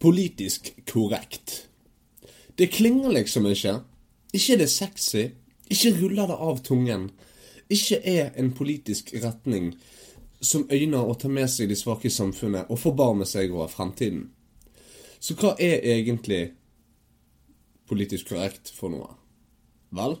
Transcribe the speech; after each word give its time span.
Politisk 0.00 0.72
korrekt. 0.88 1.68
Det 2.56 2.70
klinger 2.72 3.12
liksom 3.12 3.46
ikke. 3.46 3.80
Ikke 4.32 4.54
er 4.54 4.62
det 4.62 4.70
sexy. 4.72 5.26
Ikke 5.70 5.92
ruller 6.00 6.30
det 6.30 6.38
av 6.40 6.62
tungen. 6.64 7.10
Ikke 7.68 8.00
er 8.08 8.30
en 8.40 8.52
politisk 8.56 9.12
retning 9.22 9.74
som 10.40 10.64
øyner 10.72 11.04
å 11.04 11.14
ta 11.20 11.28
med 11.28 11.50
seg 11.52 11.68
de 11.68 11.76
svake 11.76 12.08
i 12.08 12.14
samfunnet 12.14 12.70
og 12.72 12.80
forbarme 12.80 13.26
seg 13.28 13.52
over 13.52 13.68
fremtiden. 13.68 14.30
Så 15.20 15.36
hva 15.36 15.52
er 15.60 15.84
egentlig 15.84 16.54
politisk 17.90 18.32
korrekt 18.32 18.72
for 18.72 18.92
noe? 18.92 19.12
Vel, 19.92 20.16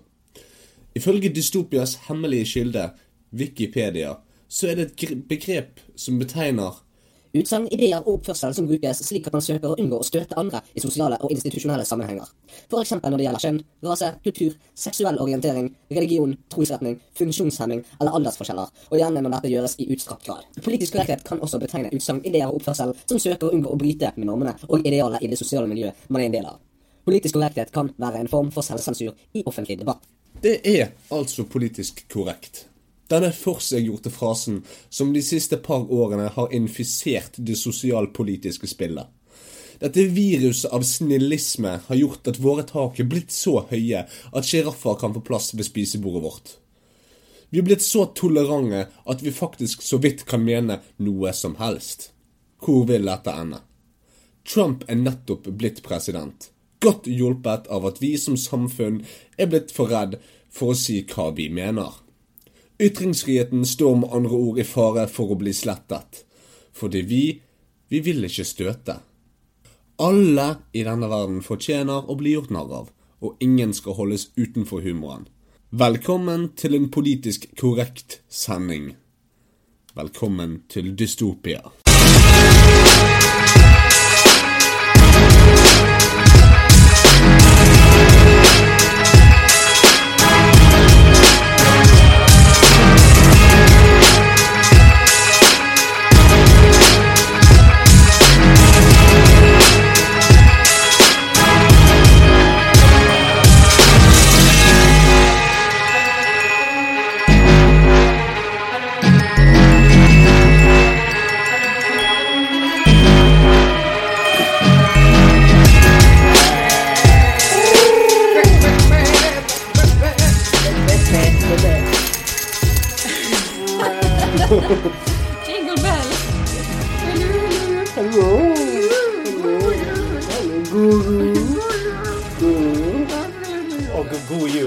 ifølge 0.98 1.32
Dystopias 1.32 1.96
hemmelige 2.08 2.50
kilde, 2.52 2.90
Wikipedia, 3.32 4.18
så 4.48 4.68
er 4.68 4.76
det 4.76 4.86
et 4.90 5.28
begrep 5.30 5.80
som 5.96 6.18
betegner 6.20 6.82
Utsagn, 7.30 7.68
ideer 7.70 8.00
og 8.00 8.16
oppførsel 8.16 8.54
som 8.56 8.66
brukes 8.66 9.04
slik 9.06 9.28
at 9.28 9.34
man 9.36 9.44
søker 9.44 9.70
å 9.70 9.76
unngå 9.78 10.00
å 10.02 10.06
støte 10.06 10.34
andre 10.40 10.64
i 10.74 10.82
sosiale 10.82 11.14
og 11.22 11.30
institusjonelle 11.30 11.84
sammenhenger. 11.86 12.26
Eksempel 12.80 13.12
når 13.12 13.20
det 13.20 13.26
gjelder 13.26 13.44
kjønn, 13.44 13.60
rase, 13.86 14.08
kultur, 14.24 14.56
seksuell 14.74 15.20
orientering, 15.22 15.68
religion, 15.94 16.32
trosretning, 16.50 16.96
funksjonshemming 17.20 17.84
eller 18.00 18.16
aldersforskjeller, 18.18 18.72
og 18.90 18.98
gjerne 18.98 19.22
når 19.22 19.36
dette 19.36 19.52
gjøres 19.52 19.76
i 19.78 19.86
utstrakt 19.94 20.26
grad. 20.26 20.48
Politisk 20.64 20.96
korrekthet 20.96 21.22
kan 21.28 21.42
også 21.44 21.60
betegne 21.62 21.92
utsagn, 21.94 22.18
ideer 22.26 22.50
og 22.50 22.58
oppførsel 22.58 22.96
som 23.04 23.22
søker 23.22 23.46
å 23.46 23.52
unngå 23.54 23.76
å 23.76 23.78
bryte 23.78 24.10
med 24.16 24.26
normene 24.26 24.56
og 24.66 24.82
idealet 24.82 25.22
i 25.22 25.30
det 25.30 25.38
sosiale 25.38 25.70
miljøet 25.70 26.08
man 26.08 26.24
er 26.24 26.32
en 26.32 26.34
del 26.34 26.50
av. 26.50 26.58
Politisk 27.06 27.38
korrekthet 27.38 27.70
kan 27.74 27.92
være 28.00 28.24
en 28.24 28.32
form 28.32 28.50
for 28.50 28.66
selvsensur 28.66 29.14
i 29.38 29.44
offentlig 29.46 29.78
debatt. 29.84 30.02
Det 30.42 30.58
er 30.66 30.90
altså 31.14 31.46
politisk 31.46 32.02
korrekt. 32.10 32.64
Denne 33.10 33.32
forseggjorte 33.34 34.12
frasen 34.14 34.60
som 34.88 35.10
de 35.12 35.22
siste 35.24 35.58
par 35.58 35.88
årene 35.90 36.28
har 36.36 36.54
infisert 36.54 37.38
det 37.38 37.58
sosialpolitiske 37.58 38.70
spillet. 38.70 39.08
Dette 39.80 40.04
viruset 40.12 40.70
av 40.76 40.84
snillisme 40.84 41.78
har 41.86 41.96
gjort 41.96 42.28
at 42.28 42.38
våre 42.38 42.66
tak 42.68 43.00
er 43.00 43.08
blitt 43.08 43.32
så 43.32 43.62
høye 43.70 44.04
at 44.06 44.46
sjiraffer 44.46 44.98
kan 45.00 45.14
få 45.16 45.22
plass 45.24 45.54
ved 45.56 45.66
spisebordet 45.66 46.22
vårt. 46.22 46.52
Vi 47.50 47.58
er 47.58 47.66
blitt 47.66 47.82
så 47.82 48.04
tolerante 48.14 48.84
at 49.10 49.24
vi 49.24 49.32
faktisk 49.34 49.82
så 49.82 49.98
vidt 49.98 50.26
kan 50.28 50.44
mene 50.44 50.78
noe 51.02 51.32
som 51.34 51.56
helst. 51.58 52.12
Hvor 52.60 52.84
vil 52.86 53.08
dette 53.08 53.34
ende? 53.34 53.62
Trump 54.46 54.84
er 54.86 55.00
nettopp 55.00 55.48
blitt 55.48 55.82
president. 55.82 56.50
Godt 56.80 57.08
hjulpet 57.10 57.66
av 57.72 57.88
at 57.88 57.98
vi 58.04 58.14
som 58.20 58.38
samfunn 58.38 59.00
er 59.40 59.50
blitt 59.50 59.72
for 59.74 59.90
redd 59.90 60.20
for 60.52 60.74
å 60.74 60.78
si 60.78 61.00
hva 61.08 61.30
vi 61.34 61.48
mener. 61.52 61.90
Ytringsfriheten 62.80 63.66
står 63.66 63.96
med 63.96 64.08
andre 64.12 64.36
ord 64.36 64.58
i 64.58 64.64
fare 64.64 65.02
for 65.12 65.34
å 65.34 65.36
bli 65.36 65.52
slettet. 65.52 66.22
Fordi 66.72 67.02
vi, 67.04 67.24
vi 67.92 68.00
vil 68.00 68.24
ikke 68.24 68.46
støte. 68.48 68.94
Alle 70.00 70.46
i 70.72 70.86
denne 70.86 71.10
verden 71.12 71.42
fortjener 71.44 72.08
å 72.08 72.16
bli 72.16 72.32
gjort 72.32 72.54
narr 72.56 72.72
av, 72.78 72.88
og 73.20 73.44
ingen 73.44 73.74
skal 73.76 73.98
holdes 73.98 74.30
utenfor 74.40 74.80
humoren. 74.86 75.28
Velkommen 75.70 76.48
til 76.56 76.78
en 76.78 76.88
politisk 76.88 77.50
korrekt 77.60 78.22
sending. 78.32 78.94
Velkommen 79.92 80.62
til 80.72 80.94
dystopia. 80.96 81.60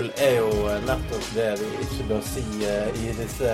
Jul 0.03 0.12
er 0.19 0.34
jo 0.40 0.50
nettopp 0.88 1.28
det 1.36 1.46
vi 1.59 1.68
ikke 1.86 2.08
bør 2.09 2.24
si 2.28 2.44
eh, 2.68 2.90
i 3.03 3.14
disse 3.16 3.52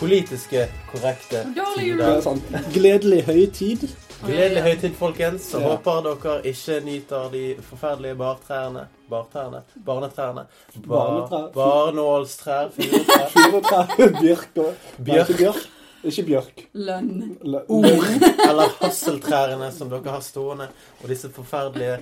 politiske 0.00 0.64
korrekte 0.90 1.44
er 1.44 1.76
tider. 1.76 2.64
gledelig 2.74 3.22
høytid. 3.28 3.84
Gledelig 4.24 4.62
høytid, 4.64 4.94
folkens. 4.98 5.42
Så 5.52 5.60
Ja. 5.60 5.68
håper 5.68 6.00
dere 6.02 6.40
ikke 6.46 6.80
nyter 6.84 7.28
de 7.32 7.54
forferdelige 7.62 8.14
bartrærne. 8.16 8.86
Bartrærne? 9.10 9.60
Barnetrærne. 9.86 10.46
Bar, 10.88 11.50
barnålstrær. 11.54 12.70
Furutrær, 12.72 13.86
bjørk 14.20 14.48
og 14.56 14.74
Bjørk. 15.04 15.56
Ikke 16.04 16.22
bjørk. 16.28 16.64
Lønn. 16.74 17.36
Ord. 17.68 18.04
Eller 18.48 18.74
hasseltrærne 18.80 19.70
som 19.72 19.88
dere 19.92 20.10
har 20.16 20.20
stående. 20.24 20.68
Og 21.02 21.08
disse 21.08 21.30
forferdelige 21.32 21.98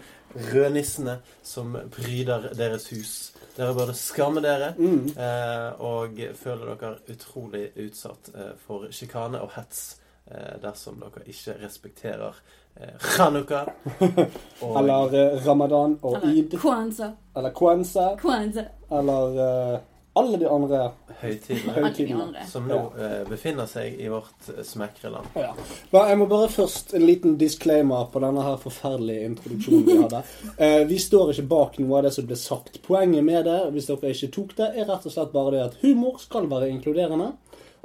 rødnissene 0.53 1.19
som 1.45 1.77
pryder 1.93 2.49
deres 2.57 2.87
hus. 2.91 3.13
Dere 3.57 3.75
burde 3.77 3.95
skamme 3.95 4.41
dere 4.41 4.73
Mm. 4.79 5.11
eh, 5.13 5.81
og 5.85 6.17
føle 6.41 6.73
dere 6.81 6.95
utrolig 7.13 7.67
utsatt 7.85 8.31
eh, 8.35 8.55
for 8.67 8.87
sjikane 8.91 9.41
og 9.45 9.51
hets 9.59 9.83
eh, 10.31 10.57
dersom 10.63 11.03
dere 11.05 11.27
ikke 11.29 11.59
respekterer 11.65 12.39
eh, 12.81 12.97
chanukka. 13.17 13.67
Og 14.65 14.79
Eller 14.81 15.15
eh, 15.21 15.47
ramadan 15.47 15.99
og 16.03 16.17
Eller 16.23 16.33
id. 16.41 16.57
Kwanza. 16.63 17.11
Eller 17.37 17.51
kwanza. 17.51 18.07
Kwanzaa. 18.21 18.65
Eller 18.91 19.43
eh, 19.75 19.81
alle 20.15 20.37
de 20.37 20.49
andre 20.49 20.79
høytidene 21.23 21.85
Alt 21.87 21.97
de 21.97 22.07
andre. 22.13 22.43
som 22.49 22.67
nå 22.69 22.79
eh, 23.01 23.23
befinner 23.29 23.69
seg 23.71 23.95
i 24.01 24.11
vårt 24.13 24.33
smekreland. 24.45 24.67
smekre 24.69 25.11
land. 25.15 25.27
Ja. 25.35 25.53
Men 25.91 26.09
jeg 26.11 26.19
må 26.21 26.27
bare 26.29 26.49
først 26.53 26.93
en 26.99 27.07
liten 27.07 27.39
disclaimer 27.41 28.11
på 28.13 28.21
denne 28.21 28.45
her 28.45 28.59
forferdelige 28.61 29.31
introduksjonen 29.31 29.87
vi 29.89 29.99
hadde. 30.03 30.23
Eh, 30.63 30.83
vi 30.87 30.99
står 31.01 31.33
ikke 31.33 31.47
bak 31.49 31.79
noe 31.81 31.99
av 31.99 32.05
det 32.07 32.13
som 32.15 32.27
ble 32.29 32.37
sagt. 32.37 32.77
Poenget 32.85 33.25
med 33.25 33.47
det, 33.49 33.59
hvis 33.73 33.89
dere 33.89 34.13
ikke 34.13 34.31
tok 34.37 34.57
det, 34.59 34.69
er 34.77 34.91
rett 34.91 35.07
og 35.09 35.15
slett 35.15 35.33
bare 35.33 35.55
det 35.57 35.63
at 35.71 35.79
humor 35.83 36.21
skal 36.21 36.49
være 36.51 36.69
inkluderende. 36.75 37.33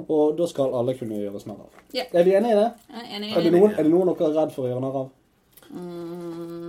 Og 0.04 0.36
da 0.38 0.46
skal 0.46 0.74
alle 0.78 0.94
kunne 0.98 1.16
gjøres 1.18 1.46
narr 1.48 1.64
av. 1.64 1.78
Ja. 1.96 2.04
Er 2.12 2.26
vi 2.28 2.36
enige 2.38 2.54
i 2.54 2.58
det? 2.60 2.68
Jeg 2.92 3.06
er 3.08 3.16
enig. 3.16 3.32
Er 3.32 3.46
det, 3.48 3.54
noen, 3.56 3.72
er 3.72 3.82
det 3.88 3.92
noen 3.94 4.12
dere 4.12 4.28
er 4.28 4.36
redd 4.42 4.52
for 4.54 4.68
å 4.68 4.70
gjøre 4.70 4.84
narr 4.84 5.00
av? 5.00 5.08
Mm, 5.68 6.67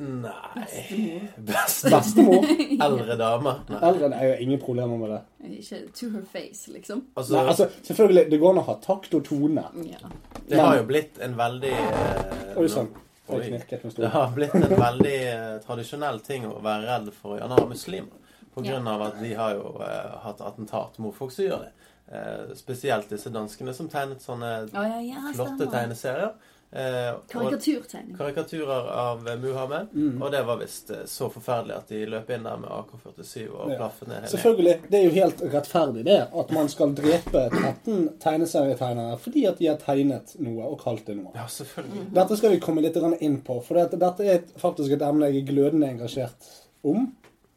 Nei 0.00 1.30
Beste 1.36 1.90
Bestemor? 1.94 2.46
eldre 2.86 3.16
dame. 3.20 3.52
Nei. 3.68 3.80
Eldre? 3.90 4.08
Nei, 4.08 4.20
jeg 4.24 4.32
har 4.34 4.42
ingen 4.46 4.62
problemer 4.62 4.96
med 5.00 5.12
det. 5.12 5.20
ikke 5.58 5.80
to 5.98 6.08
her 6.14 6.24
face, 6.32 6.72
liksom. 6.72 7.02
Altså, 7.14 7.36
Nei, 7.36 7.44
altså, 7.52 7.68
selvfølgelig, 7.84 8.24
det 8.30 8.38
går 8.40 8.54
an 8.54 8.62
å 8.62 8.66
ha 8.70 8.76
takt 8.84 9.14
og 9.18 9.26
tone. 9.28 9.66
Ja. 9.84 10.10
det 10.48 10.60
har 10.60 10.80
jo 10.80 10.86
blitt 10.88 11.20
en 11.20 11.36
veldig 11.38 11.74
eh, 11.76 12.56
Oi 12.56 12.68
sann. 12.72 12.88
Det 13.30 14.08
har 14.10 14.32
blitt 14.34 14.54
en 14.58 14.72
veldig 14.80 15.18
eh, 15.28 15.58
tradisjonell 15.66 16.18
ting 16.26 16.48
å 16.48 16.56
være 16.64 16.88
redd 16.88 17.12
for 17.14 17.36
å 17.36 17.38
gjøre 17.38 17.60
av 17.60 17.68
muslimer. 17.70 18.16
På 18.50 18.64
grunn 18.66 18.88
av 18.90 19.04
at 19.06 19.20
de 19.22 19.34
har 19.38 19.52
jo 19.54 19.76
eh, 19.84 20.16
hatt 20.24 20.40
attentat 20.42 20.96
mot 20.98 21.14
folk 21.14 21.30
som 21.34 21.44
gjør 21.46 21.66
det. 21.68 21.74
Eh, 22.10 22.56
spesielt 22.58 23.12
disse 23.12 23.30
danskene 23.30 23.74
som 23.76 23.86
tegnet 23.92 24.24
sånne 24.24 24.48
oh, 24.72 24.80
ja, 24.82 24.96
ja, 25.04 25.20
flotte 25.36 25.60
stemmer. 25.60 25.74
tegneserier. 25.76 26.32
Eh, 26.72 27.14
Karikaturtegning. 27.32 28.16
karikaturer 28.16 28.90
av 28.94 29.24
Muhammed. 29.42 29.88
Mm. 29.94 30.22
Og 30.22 30.30
det 30.32 30.42
var 30.46 30.56
visst 30.60 30.90
eh, 30.94 31.00
så 31.06 31.26
forferdelig 31.32 31.74
at 31.76 31.88
de 31.90 32.04
løp 32.06 32.30
inn 32.30 32.44
der 32.46 32.60
med 32.62 32.70
AK-47 32.70 33.48
og 33.50 33.70
Ja. 33.72 33.76
plaffet 33.80 34.06
ned 34.08 34.20
hele 34.20 34.30
Selvfølgelig, 34.30 34.76
det 34.90 35.00
er 35.00 35.04
jo 35.08 35.10
helt 35.16 35.42
rettferdig 35.56 36.04
det, 36.06 36.20
at 36.42 36.52
man 36.54 36.68
skal 36.70 36.94
drepe 36.94 37.42
13 37.50 38.08
tegneserietegnere 38.22 39.18
fordi 39.18 39.46
at 39.50 39.58
de 39.58 39.66
har 39.66 39.76
tegnet 39.82 40.36
noe 40.38 40.62
og 40.70 40.78
kalt 40.84 41.06
det 41.10 41.16
noe. 41.18 41.32
Ja, 41.34 41.48
selvfølgelig. 41.50 42.06
Dette 42.14 42.36
skal 42.38 42.50
vi 42.54 42.60
komme 42.62 42.82
litt 42.86 42.96
inn 43.20 43.40
på, 43.42 43.58
for 43.66 43.74
dette, 43.74 43.98
dette 43.98 44.20
er 44.30 44.40
faktisk 44.62 44.92
et 44.94 45.02
emne 45.02 45.26
jeg 45.32 45.42
er 45.42 45.50
glødende 45.52 45.90
engasjert 45.90 46.52
om. 46.84 47.10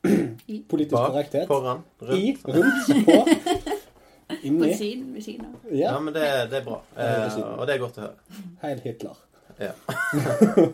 Politisk 0.03 0.97
korrekthet. 0.97 1.47
foran, 1.47 1.83
I, 2.01 2.33
rundt. 2.43 2.89
rundt, 2.89 3.62
På 4.43 4.69
siden, 4.77 5.13
ved 5.13 5.21
siden 5.21 5.45
av. 5.45 5.71
Ja, 5.71 5.91
Ja, 5.91 5.99
men 5.99 6.13
det, 6.13 6.25
det 6.51 6.57
er 6.57 6.65
bra. 6.65 6.81
Eh, 6.97 7.37
og 7.59 7.67
det 7.67 7.75
er 7.75 7.79
godt 7.79 7.97
å 7.97 8.05
høre. 8.07 8.41
Heil 8.63 8.83
Hitler. 8.83 9.23
Ja. 9.59 9.73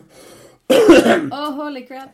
Oh, 0.70 1.50
holy 1.56 1.80
crap. 1.82 2.10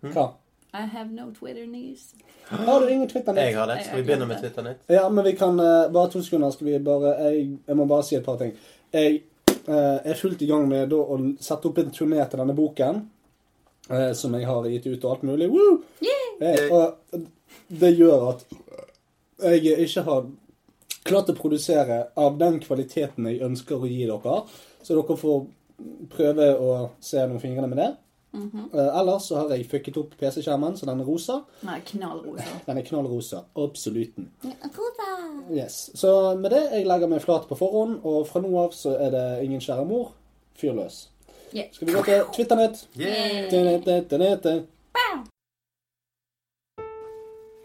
Hva? 0.00 0.30
I 0.72 0.86
have 0.86 1.10
no 1.12 1.26
Twitter 1.34 1.66
news. 1.66 2.14
Har 2.48 2.80
du 2.80 2.90
ingen 2.90 3.08
Twitter 3.08 3.36
Jeg 3.36 3.58
har 3.58 3.66
det. 3.66 3.84
Skal 3.84 3.96
vi 3.96 4.02
begynne 4.02 4.26
med 4.26 4.40
Twitter 4.40 4.62
nytt? 4.62 4.78
Ja, 4.88 5.08
men 5.08 5.24
vi 5.24 5.32
kan 5.36 5.60
uh, 5.60 5.92
Bare 5.92 6.10
to 6.10 6.22
sekunder. 6.22 6.50
Skal 6.50 6.66
vi 6.66 6.78
bare 6.78 7.12
jeg, 7.20 7.58
jeg 7.66 7.76
må 7.76 7.84
bare 7.90 8.06
si 8.06 8.16
et 8.16 8.24
par 8.24 8.38
ting. 8.40 8.54
Jeg 8.92 9.22
uh, 9.68 10.00
er 10.04 10.14
fullt 10.16 10.42
i 10.42 10.48
gang 10.48 10.64
med 10.68 10.88
da, 10.90 10.96
å 10.96 11.18
sette 11.42 11.68
opp 11.68 11.78
en 11.82 11.92
turné 11.94 12.24
til 12.24 12.42
denne 12.42 12.56
boken. 12.56 13.02
Uh, 13.90 14.12
som 14.16 14.34
jeg 14.38 14.48
har 14.48 14.68
gitt 14.72 14.88
ut 14.88 15.04
og 15.04 15.10
alt 15.12 15.28
mulig. 15.28 15.50
Woo! 15.52 15.80
Eh, 16.40 16.72
og 16.72 17.20
det 17.68 17.90
gjør 17.98 18.30
at 18.30 18.44
jeg 19.42 19.74
ikke 19.84 20.04
har 20.06 20.28
klart 21.04 21.32
å 21.32 21.36
produsere 21.38 22.02
av 22.20 22.38
den 22.40 22.60
kvaliteten 22.62 23.28
jeg 23.30 23.42
ønsker 23.46 23.80
å 23.80 23.88
gi 23.88 24.04
dere. 24.08 24.42
Så 24.82 24.96
dere 24.96 25.18
får 25.20 25.42
prøve 26.12 26.52
å 26.60 26.70
se 27.00 27.20
gjennom 27.20 27.40
fingrene 27.42 27.70
med 27.70 27.80
det. 27.80 27.90
Eh, 28.32 28.98
ellers 29.00 29.26
så 29.26 29.40
har 29.40 29.54
jeg 29.56 29.66
fucket 29.70 29.96
opp 29.98 30.12
PC-skjermen, 30.20 30.76
så 30.78 30.86
den 30.86 31.00
er 31.02 31.08
rosa. 31.08 31.40
Nei, 31.66 31.80
knallrosa. 31.86 32.60
Den 32.66 32.78
er 32.78 32.86
knallrosa. 32.86 33.44
Absoluten. 33.58 34.30
Yes. 35.50 35.90
Så 35.98 36.36
med 36.38 36.54
det, 36.54 36.62
jeg 36.70 36.86
legger 36.86 37.10
meg 37.10 37.24
flat 37.24 37.48
på 37.50 37.58
forhånd, 37.58 38.00
og 38.04 38.28
fra 38.30 38.42
nå 38.44 38.52
av 38.62 38.76
så 38.76 38.94
er 39.02 39.10
det 39.16 39.26
ingen 39.46 39.62
kjære 39.64 39.86
mor. 39.88 40.12
Fyr 40.60 40.76
løs. 40.76 41.08
Yeah. 41.50 41.72
Skal 41.74 41.88
vi 41.88 41.96
gå 41.96 42.04
til 42.06 42.22
Twitter-nytt? 42.36 42.84
Yeah. 43.00 43.50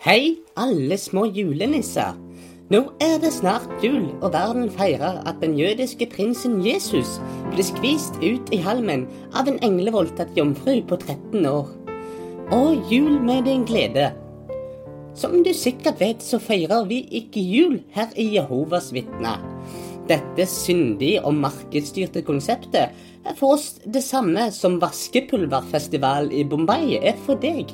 Hei, 0.05 0.37
alle 0.57 0.97
små 0.97 1.25
julenisser. 1.33 2.24
Nå 2.73 2.79
er 2.97 3.19
det 3.21 3.29
snart 3.29 3.69
jul, 3.83 4.07
og 4.25 4.31
verden 4.33 4.71
feirer 4.73 5.19
at 5.29 5.37
den 5.37 5.53
jødiske 5.53 6.07
prinsen 6.09 6.63
Jesus 6.65 7.19
ble 7.51 7.61
skvist 7.61 8.17
ut 8.23 8.49
i 8.49 8.57
halmen 8.57 9.03
av 9.37 9.45
en 9.51 9.59
englevoldtatt 9.65 10.31
jomfru 10.33 10.79
på 10.89 10.97
13 10.97 11.45
år. 11.45 11.67
Og 12.55 12.89
jul 12.89 13.19
med 13.21 13.45
din 13.45 13.67
glede. 13.69 14.07
Som 15.13 15.43
du 15.45 15.51
sikkert 15.53 16.01
vet, 16.01 16.25
så 16.25 16.41
feirer 16.41 16.87
vi 16.89 17.03
ikke 17.21 17.43
jul 17.45 17.77
her 17.93 18.09
i 18.17 18.31
Jehovas 18.33 18.89
vitner. 18.97 19.45
Dette 20.09 20.49
syndige 20.49 21.21
og 21.21 21.37
markedsstyrte 21.37 22.25
konseptet 22.25 22.97
er 23.25 23.37
for 23.37 23.59
oss 23.59 23.75
det 23.85 24.01
samme 24.05 24.49
som 24.53 24.81
vaskepulverfestival 24.81 26.33
i 26.33 26.41
Bombay 26.49 26.97
er 26.97 27.17
for 27.29 27.37
deg. 27.37 27.69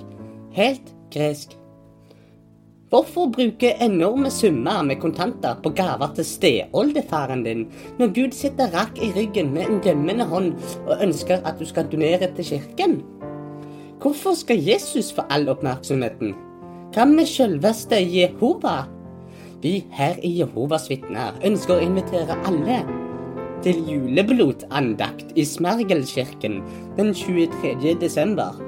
Helt 0.55 0.93
gresk. 1.15 1.60
Hvorfor 2.91 3.29
bruke 3.31 3.69
enorme 3.79 4.27
summer 4.29 4.81
med 4.83 4.97
kontanter 4.99 5.55
på 5.63 5.69
gaver 5.71 6.09
til 6.15 6.25
steoldefaren 6.27 7.45
din, 7.45 7.61
når 7.99 8.11
Gud 8.17 8.35
sitter 8.35 8.73
rakk 8.73 8.99
i 8.99 9.13
ryggen 9.15 9.53
med 9.53 9.69
en 9.69 9.79
dømmende 9.85 10.25
hånd 10.27 10.49
og 10.81 10.99
ønsker 11.05 11.39
at 11.47 11.55
du 11.59 11.63
skal 11.69 11.87
donere 11.87 12.27
til 12.35 12.49
kirken? 12.49 12.97
Hvorfor 14.03 14.35
skal 14.35 14.59
Jesus 14.59 15.13
få 15.15 15.23
all 15.31 15.47
oppmerksomheten? 15.47 16.35
Hva 16.91 17.07
med 17.07 17.31
selveste 17.31 17.95
Jehova? 17.95 18.75
Vi 19.63 19.85
her 19.95 20.19
i 20.19 20.35
Jehovas 20.41 20.91
vitner 20.91 21.39
ønsker 21.47 21.79
å 21.79 21.87
invitere 21.87 22.35
alle 22.43 22.83
til 23.63 23.85
juleblodandakt 23.87 25.31
i 25.39 25.47
Smergelkirken 25.47 26.59
den 26.99 27.15
23. 27.15 27.95
desember. 28.01 28.59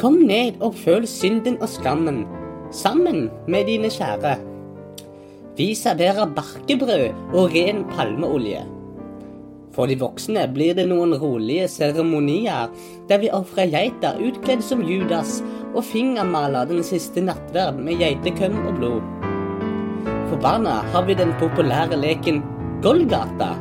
Kom 0.00 0.24
ned 0.26 0.58
og 0.58 0.74
føl 0.74 1.06
synden 1.06 1.62
og 1.62 1.70
skammen 1.70 2.24
sammen 2.74 3.28
med 3.48 3.68
dine 3.70 3.90
kjære. 3.92 4.36
Vi 5.54 5.70
serverer 5.78 6.32
barkebrød 6.34 7.34
og 7.34 7.52
ren 7.54 7.84
palmeolje. 7.94 8.64
For 9.74 9.90
de 9.90 9.96
voksne 9.98 10.44
blir 10.54 10.74
det 10.78 10.86
noen 10.90 11.16
rolige 11.18 11.66
seremonier 11.70 12.70
der 13.10 13.20
vi 13.22 13.30
ofrer 13.34 13.70
geiter 13.72 14.20
utkledd 14.22 14.62
som 14.62 14.84
Judas 14.86 15.40
og 15.74 15.82
fingermaler 15.86 16.68
den 16.70 16.82
siste 16.86 17.22
nattverd 17.22 17.80
med 17.82 17.98
geitekøm 18.02 18.60
og 18.68 18.78
blod. 18.78 19.00
For 20.30 20.38
barna 20.42 20.80
har 20.94 21.06
vi 21.06 21.18
den 21.18 21.34
populære 21.42 21.98
leken 21.98 22.42
Golgata, 22.82 23.54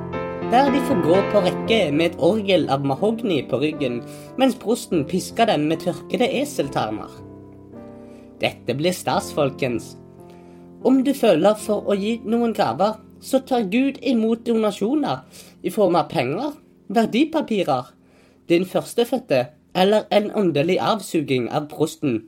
der 0.54 0.70
de 0.74 0.82
får 0.88 1.02
gå 1.06 1.20
på 1.34 1.42
rekke 1.46 1.82
med 1.96 2.12
et 2.12 2.18
orgel 2.22 2.66
av 2.74 2.86
mahogni 2.86 3.42
på 3.50 3.62
ryggen, 3.62 4.02
mens 4.38 4.58
prosten 4.62 5.06
pisker 5.10 5.50
dem 5.50 5.70
med 5.70 5.82
tørkede 5.86 6.30
eseltarmer. 6.42 7.23
Dette 8.44 8.76
blir 8.76 8.92
stas, 8.92 9.32
folkens. 9.34 9.94
Om 10.84 11.04
du 11.08 11.14
føler 11.16 11.56
for 11.56 11.88
å 11.88 11.96
gi 11.96 12.18
noen 12.28 12.52
gaver, 12.56 12.98
så 13.24 13.40
tar 13.48 13.70
Gud 13.72 14.02
imot 14.04 14.44
donasjoner 14.44 15.24
i 15.64 15.72
form 15.72 15.96
av 15.96 16.10
penger, 16.12 16.58
verdipapirer, 16.92 17.94
din 18.52 18.66
førstefødte 18.68 19.46
eller 19.80 20.04
en 20.12 20.28
åndelig 20.36 20.76
avsuging 20.84 21.48
av 21.50 21.70
prosten. 21.72 22.26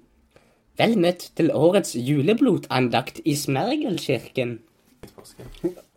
Vel 0.79 0.95
møtt 0.99 1.29
til 1.35 1.51
årets 1.55 1.95
juleblodandakt 1.95 3.21
i 3.25 3.35
Smergelkirken. 3.35 4.57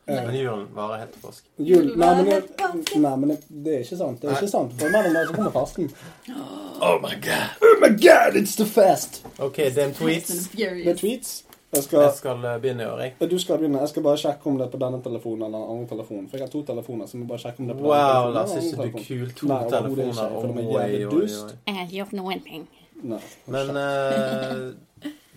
Men 0.09 0.35
julen 0.37 0.67
varer 0.75 0.99
helt 1.03 1.13
til 1.13 1.21
påske. 1.23 1.49
Jul 1.59 1.91
Nei, 2.01 2.13
men, 2.17 2.27
det, 2.27 2.97
nei, 2.97 3.17
men 3.21 3.31
jeg, 3.35 3.41
det 3.65 3.75
er 3.75 3.83
ikke 3.85 3.99
sant. 4.01 4.23
Det 4.23 4.31
er 4.31 4.39
ikke 4.39 4.49
sant. 4.53 4.73
For 4.81 4.95
mellom 4.95 5.13
der 5.19 5.27
så 5.29 5.35
kommer 5.37 5.53
fasten. 5.53 5.91
Oh 6.81 6.97
my 7.03 7.13
god! 7.27 7.61
Oh 7.69 7.75
my 7.83 7.91
god, 8.07 8.39
it's 8.41 8.57
the 8.57 8.65
fast! 8.67 9.21
OK, 9.39 9.57
dem 9.77 9.93
tweets. 9.93 10.33
Fast 10.33 10.55
and 10.65 10.85
Det 10.85 10.89
er 10.95 10.97
tweets. 11.03 11.45
Jeg 11.69 11.77
Jeg 11.77 11.83
skal, 11.85 12.13
skal 12.17 12.45
eh, 12.49 12.61
begynne 12.63 12.83
i 12.83 12.87
år, 12.87 13.01
jeg. 13.05 13.31
du 13.31 13.39
skal 13.39 13.59
begynne. 13.59 13.79
Jeg 13.85 13.89
skal 13.89 14.03
bare 14.03 14.17
sjekke 14.17 14.47
om 14.49 14.55
det 14.57 14.65
er 14.67 14.71
på 14.73 14.79
denne 14.81 15.03
telefonen 15.05 15.43
eller 15.47 15.59
den 15.59 15.71
andre 15.75 15.89
telefonen. 15.91 16.29
For 16.31 16.37
jeg 16.41 16.47
har 16.47 16.51
to 16.55 16.63
telefoner, 16.65 17.07
så 17.07 17.17
jeg 17.17 17.21
må 17.23 17.29
bare 17.29 17.39
sjekke 17.43 17.61
om 17.61 17.67
det 17.69 17.75
er 17.77 17.81
på 17.83 17.89
Wow, 17.91 17.99
denne 17.99 18.15
telefonen 18.17 18.35
Lars, 18.35 18.55
ikke 18.65 18.87
du 18.89 19.05
kul. 19.05 19.33
To 19.37 19.47
Nei, 19.51 19.59
ikke. 19.61 19.75
telefoner. 19.77 20.63
Jeg 20.63 20.73
jævlig 20.73 21.07
oi, 21.09 21.21
dust. 21.21 21.45
oi. 21.45 21.59
Jeg 21.69 21.75
har 21.81 21.93
gjort 21.99 22.13
noen 22.17 22.41
ting. 22.49 22.65
Nei. 23.13 23.21
Men 23.47 23.77
eh, 23.77 24.57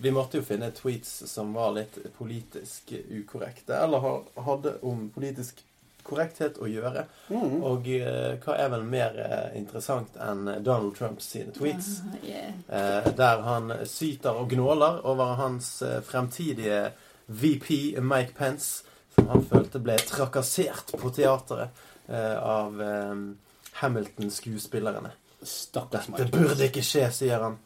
vi 0.02 0.10
måtte 0.10 0.40
jo 0.40 0.46
finne 0.46 0.70
tweets 0.74 1.22
som 1.30 1.52
var 1.54 1.76
litt 1.76 1.98
politisk 2.16 2.90
ukorrekte, 2.92 3.76
eller 3.76 4.22
hadde 4.42 4.76
om 4.82 5.06
politisk 5.14 5.62
korrekthet 6.02 6.58
å 6.58 6.66
gjøre. 6.66 7.04
Mm. 7.30 7.60
Og 7.62 7.86
eh, 7.94 8.34
hva 8.42 8.56
er 8.58 8.70
vel 8.72 8.84
mer 8.86 9.18
eh, 9.22 9.58
interessant 9.58 10.16
enn 10.20 10.48
Donald 10.64 10.96
Trumps 10.98 11.30
sine 11.34 11.54
tweets? 11.54 12.00
Yeah. 12.26 12.58
Eh, 12.66 13.12
der 13.18 13.44
han 13.46 13.70
syter 13.88 14.40
og 14.42 14.50
gnåler 14.50 15.00
over 15.08 15.36
hans 15.38 15.76
eh, 15.86 16.00
fremtidige 16.06 16.88
VP 17.26 18.00
Mike 18.02 18.34
Pence, 18.38 18.82
som 19.14 19.30
han 19.30 19.46
følte 19.46 19.78
ble 19.82 19.96
trakassert 20.02 20.94
på 20.98 21.10
teateret 21.14 21.88
av 22.12 22.80
Hamilton-skuespillerne. 23.78 25.12
Dette 25.40 26.26
burde 26.32 26.66
ikke 26.66 26.82
skje, 26.84 27.04
sier 27.14 27.44
han. 27.44 27.60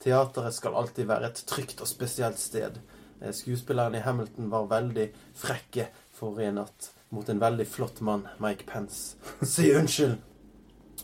Teateret 0.00 0.56
skal 0.56 0.76
alltid 0.80 1.08
være 1.10 1.28
et 1.28 1.42
trygt 1.48 1.82
og 1.84 1.88
spesielt 1.88 2.40
sted. 2.40 2.80
Skuespilleren 3.20 3.36
Skuespillerne 3.36 3.98
i 3.98 4.00
Hamilton 4.00 4.48
var 4.48 4.70
veldig 4.70 5.10
frekke 5.36 5.90
forrige 6.16 6.54
natt 6.56 6.86
mot 7.12 7.28
en 7.28 7.42
veldig 7.42 7.66
flott 7.68 8.00
mann, 8.00 8.28
Mike 8.40 8.64
Pence. 8.64 9.16
Si 9.44 9.68
unnskyld! 9.74 10.16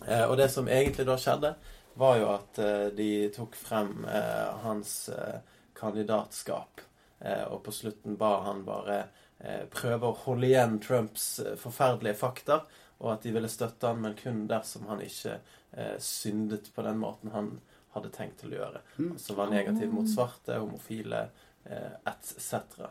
Eh, 0.07 0.25
og 0.25 0.37
det 0.41 0.49
som 0.53 0.69
egentlig 0.69 1.07
da 1.09 1.17
skjedde, 1.21 1.53
var 2.01 2.17
jo 2.21 2.31
at 2.31 2.61
eh, 2.63 2.89
de 2.97 3.11
tok 3.35 3.57
frem 3.59 4.07
eh, 4.09 4.49
hans 4.65 5.09
eh, 5.13 5.39
kandidatskap. 5.77 6.81
Eh, 7.21 7.45
og 7.51 7.63
på 7.67 7.75
slutten 7.75 8.17
ba 8.21 8.33
han 8.47 8.65
bare 8.65 8.99
eh, 9.41 9.65
prøve 9.73 10.09
å 10.09 10.19
holde 10.25 10.49
igjen 10.51 10.81
Trumps 10.85 11.29
eh, 11.45 11.57
forferdelige 11.61 12.21
fakta, 12.21 12.63
og 13.03 13.13
at 13.13 13.27
de 13.27 13.35
ville 13.37 13.53
støtte 13.53 13.91
han, 13.91 14.01
men 14.05 14.17
kun 14.17 14.45
dersom 14.49 14.87
han 14.89 15.03
ikke 15.05 15.39
eh, 15.73 15.97
syndet 16.01 16.71
på 16.73 16.85
den 16.87 17.01
måten 17.03 17.35
han 17.37 17.57
hadde 17.97 18.13
tenkt 18.15 18.41
til 18.43 18.55
å 18.55 18.61
gjøre. 18.61 18.83
som 19.19 19.39
var 19.41 19.51
negativ 19.53 19.93
mot 19.93 20.09
svarte, 20.11 20.59
homofile 20.61 21.29
eh, 21.65 21.95
etc. 22.07 22.85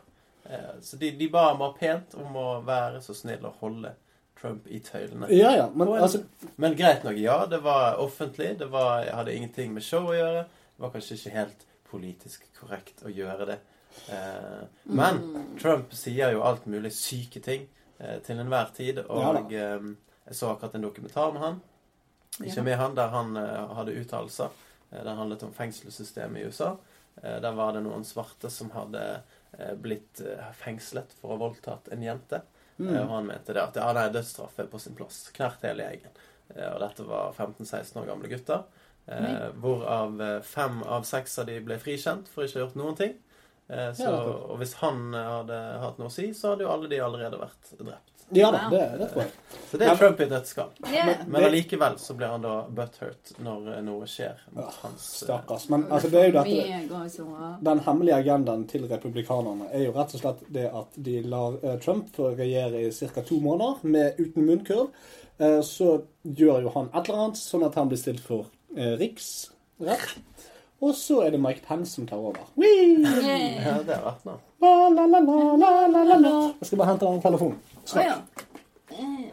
Eh, 0.44 0.74
så 0.82 0.98
de, 1.00 1.12
de 1.18 1.28
ba 1.32 1.52
meg 1.58 1.78
pent 1.80 2.18
om 2.20 2.36
å 2.36 2.48
være 2.66 3.02
så 3.04 3.16
snill 3.16 3.46
og 3.46 3.62
holde 3.62 3.94
Trump 4.40 4.66
i 4.68 4.80
tøylene. 4.84 5.30
Ja, 5.32 5.54
ja. 5.56 5.70
Men 5.74 5.94
altså 5.96 6.22
Men 6.56 6.76
greit 6.76 7.04
nok, 7.04 7.16
ja. 7.16 7.46
Det 7.50 7.62
var 7.64 7.96
offentlig. 8.02 8.58
Det 8.58 8.68
var, 8.72 9.04
jeg 9.04 9.14
hadde 9.14 9.36
ingenting 9.36 9.72
med 9.74 9.84
show 9.84 10.10
å 10.10 10.16
gjøre. 10.16 10.44
Det 10.76 10.84
var 10.84 10.92
kanskje 10.92 11.16
ikke 11.16 11.38
helt 11.38 11.64
politisk 11.90 12.44
korrekt 12.58 13.04
å 13.06 13.12
gjøre 13.12 13.48
det. 13.52 13.58
Eh, 14.12 14.66
men 14.82 15.22
Trump 15.60 15.94
sier 15.96 16.34
jo 16.34 16.44
alt 16.44 16.66
mulig 16.68 16.92
syke 16.92 17.40
ting 17.40 17.64
eh, 17.98 18.18
til 18.26 18.42
enhver 18.42 18.74
tid. 18.76 19.00
Og 19.06 19.48
ja, 19.54 19.78
jeg 20.26 20.36
så 20.36 20.52
akkurat 20.52 20.76
en 20.76 20.84
dokumentar 20.84 21.32
med 21.32 21.44
han. 21.44 21.58
Ikke 22.44 22.62
med 22.66 22.76
han, 22.76 22.96
der 22.96 23.12
han 23.14 23.36
eh, 23.40 23.74
hadde 23.78 23.96
uttalelser. 24.02 24.64
Eh, 24.90 25.02
den 25.04 25.16
handlet 25.16 25.42
om 25.42 25.54
fengselssystemet 25.54 26.42
i 26.42 26.44
USA. 26.44 26.76
Eh, 27.22 27.40
der 27.40 27.52
var 27.52 27.72
det 27.72 27.84
noen 27.86 28.04
svarte 28.04 28.50
som 28.52 28.70
hadde 28.74 29.02
eh, 29.58 29.74
blitt 29.74 30.22
fengslet 30.60 31.16
for 31.20 31.30
å 31.30 31.36
ha 31.36 31.42
voldtatt 31.46 31.90
en 31.94 32.04
jente. 32.04 32.42
Mm. 32.76 32.92
Og 33.02 33.12
han 33.14 33.28
mente 33.30 33.56
det 33.56 33.62
at 33.62 33.78
ja, 33.80 33.90
nei, 33.96 34.08
dødsstraff 34.12 34.58
er 34.60 34.72
på 34.72 34.80
sin 34.82 34.96
plass. 34.98 35.26
Knert 35.36 35.64
hele 35.64 35.86
gjengen. 35.86 36.18
Og 36.56 36.76
dette 36.78 37.04
var 37.08 37.32
15-16 37.34 37.96
år 38.02 38.10
gamle 38.10 38.28
gutter. 38.30 38.66
Eh, 39.06 39.48
hvorav 39.62 40.20
fem 40.46 40.82
av 40.82 41.06
seks 41.08 41.38
av 41.38 41.48
de 41.48 41.60
ble 41.64 41.78
frikjent 41.80 42.28
for 42.30 42.44
ikke 42.44 42.58
å 42.58 42.60
ha 42.60 42.66
gjort 42.66 42.78
noen 42.80 42.98
ting. 42.98 43.16
Eh, 43.68 43.90
så, 43.98 44.12
og 44.50 44.60
hvis 44.60 44.76
han 44.82 45.08
hadde 45.14 45.56
hatt 45.82 45.98
noe 45.98 46.10
å 46.10 46.14
si, 46.14 46.28
så 46.34 46.52
hadde 46.52 46.66
jo 46.66 46.72
alle 46.74 46.90
de 46.90 47.00
allerede 47.02 47.40
vært 47.40 47.72
drept. 47.80 48.15
Ja 48.28 48.50
da, 48.50 48.60
det, 48.70 48.98
det 48.98 49.08
tror 49.12 49.22
jeg. 49.22 49.30
Så 49.70 49.78
det 49.78 49.86
er 49.86 49.98
Trump 49.98 50.20
i 50.20 50.24
et. 50.26 50.54
Yeah. 50.92 51.10
Men 51.26 51.44
allikevel 51.46 51.98
så 51.98 52.14
blir 52.14 52.32
han 52.32 52.42
da 52.42 52.54
butthurt 52.74 53.32
når 53.42 53.68
eh, 53.74 53.82
noe 53.86 54.06
skjer 54.10 54.40
mot 54.54 54.80
hans 54.82 55.04
eh, 55.04 55.26
Stakkars. 55.26 55.68
Men 55.70 55.86
altså, 55.90 56.10
det 56.10 56.22
er 56.22 56.30
jo 56.30 56.34
dette 56.40 57.50
Den 57.68 57.82
hemmelige 57.86 58.18
agendaen 58.18 58.64
til 58.70 58.88
republikanerne 58.90 59.70
er 59.70 59.86
jo 59.86 59.94
rett 59.94 60.16
og 60.18 60.22
slett 60.22 60.42
det 60.54 60.66
at 60.70 60.98
de 61.08 61.20
lar 61.26 61.58
eh, 61.62 61.78
Trump 61.82 62.10
regjere 62.18 62.82
i 62.86 62.90
ca. 62.90 63.22
to 63.22 63.38
måneder 63.42 63.86
med, 63.86 64.18
uten 64.18 64.48
munnkurv. 64.48 64.90
Eh, 65.38 65.60
så 65.66 66.00
gjør 66.22 66.66
jo 66.66 66.74
han 66.74 66.90
et 66.92 67.06
eller 67.06 67.28
annet, 67.28 67.38
sånn 67.42 67.66
at 67.68 67.78
han 67.78 67.90
blir 67.92 68.00
stilt 68.00 68.24
for 68.24 68.50
eh, 68.74 68.96
riksrett. 68.98 70.18
Og 70.82 70.92
så 70.98 71.22
er 71.24 71.32
det 71.32 71.40
Mike 71.40 71.62
Pence 71.64 71.94
som 71.94 72.06
tar 72.08 72.20
over. 72.20 72.42
Yeah. 72.58 73.62
Ja, 73.62 73.78
det 73.86 73.96
har 73.96 74.04
vært 74.10 74.26
noe. 74.28 74.42
Jeg 76.60 76.68
skal 76.68 76.78
bare 76.80 76.90
hente 76.90 77.08
en 77.08 77.56
Oh, 77.94 78.02
ja. 78.02 78.22
Eh, 78.90 79.30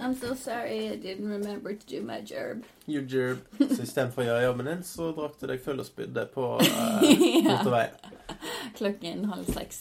I'm 0.00 0.14
so 0.14 0.34
sorry 0.34 0.88
I 0.92 0.96
didn't 0.96 1.28
remember 1.28 1.74
to 1.74 1.86
do 1.86 2.02
my 2.02 2.20
job. 2.20 2.64
You 2.86 3.02
gerb. 3.02 3.38
Så 3.76 3.82
istedenfor 3.82 4.22
å 4.22 4.26
gjøre 4.28 4.44
jobben 4.44 4.68
din, 4.70 4.82
så 4.84 5.10
drakk 5.16 5.38
du 5.40 5.46
deg 5.50 5.62
full 5.64 5.80
og 5.80 5.88
spydde 5.88 6.26
på 6.34 6.46
eh, 6.66 7.24
motorveien. 7.46 8.12
Klokken 8.76 9.24
halv 9.32 9.48
seks 9.54 9.80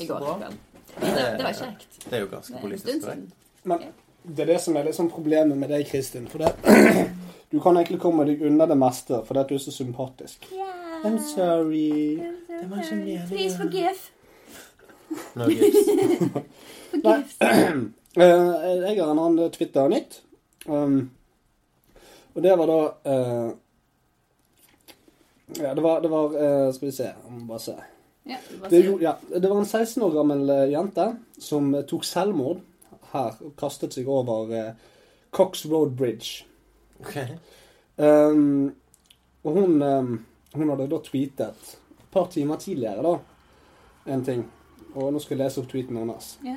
i 0.00 0.08
går 0.08 0.24
kveld. 0.24 0.58
Det, 0.96 1.12
det 1.12 1.44
var 1.44 1.56
kjekt. 1.56 1.98
Det 2.06 2.16
er 2.16 2.24
jo 2.24 2.30
ganske 2.32 2.60
politisk 2.62 3.04
korrekt. 3.04 3.32
Men 3.66 3.86
det 4.22 4.44
er 4.46 4.52
det 4.54 4.60
som 4.64 4.76
er 4.76 4.88
liksom 4.88 5.10
problemet 5.12 5.58
med 5.58 5.70
deg, 5.70 5.84
Kristin. 5.90 6.28
For 6.32 6.42
det, 6.42 6.54
du 7.52 7.60
kan 7.60 7.76
egentlig 7.76 8.00
komme 8.02 8.24
deg 8.28 8.42
unna 8.46 8.66
det 8.68 8.78
meste 8.80 9.20
fordi 9.28 9.44
at 9.44 9.52
du 9.52 9.58
er 9.58 9.64
så 9.64 9.74
sympatisk. 9.74 10.48
I'm 11.04 11.20
sorry. 11.20 12.18
Det 12.48 12.70
var 12.70 12.82
ikke 12.82 13.00
meningen. 13.02 13.28
Please 13.28 13.56
forgive. 13.60 14.00
No 15.36 15.48
gifts. 15.48 15.86
Eh, 18.16 18.76
jeg 18.80 18.96
har 18.96 19.10
en 19.12 19.18
annen 19.20 19.50
Twitter-nytt. 19.52 20.22
Um, 20.64 21.10
og 22.32 22.38
det 22.42 22.54
var 22.56 22.70
da 22.70 22.76
uh, 23.12 23.50
Ja, 25.58 25.74
det 25.76 25.82
var, 25.84 26.00
det 26.00 26.08
var 26.10 26.32
uh, 26.32 26.72
Skal 26.72 26.88
vi 26.88 26.94
se. 26.96 27.10
Jeg 27.10 27.34
må 27.34 27.44
bare 27.50 27.60
se. 27.60 27.74
Ja, 28.24 28.38
hva 28.56 28.70
Det, 28.72 28.80
ja, 29.04 29.12
det 29.28 29.44
var 29.44 29.60
en 29.60 29.68
16 29.68 30.02
år 30.02 30.14
gammel 30.16 30.48
jente 30.72 31.06
som 31.38 31.68
tok 31.86 32.08
selvmord 32.08 32.64
her 33.12 33.36
og 33.44 33.52
kastet 33.60 33.94
seg 33.94 34.08
over 34.08 34.48
uh, 34.50 34.72
Cox 35.36 35.66
Road 35.68 35.92
Bridge. 35.98 36.46
Okay. 37.04 37.36
Um, 38.00 38.72
og 39.44 39.60
hun, 39.60 39.82
um, 39.82 40.24
hun 40.54 40.72
hadde 40.72 40.88
da 40.90 41.02
tweetet 41.04 41.76
et 42.00 42.08
par 42.10 42.32
timer 42.32 42.56
tidligere 42.64 43.04
da, 43.04 43.14
en 44.12 44.24
ting. 44.24 44.46
Og 44.96 45.12
nå 45.12 45.20
skal 45.20 45.36
jeg 45.36 45.44
lese 45.44 45.60
opp 45.60 45.68
tweeten 45.70 46.00
hennes. 46.00 46.32
Ja. 46.48 46.56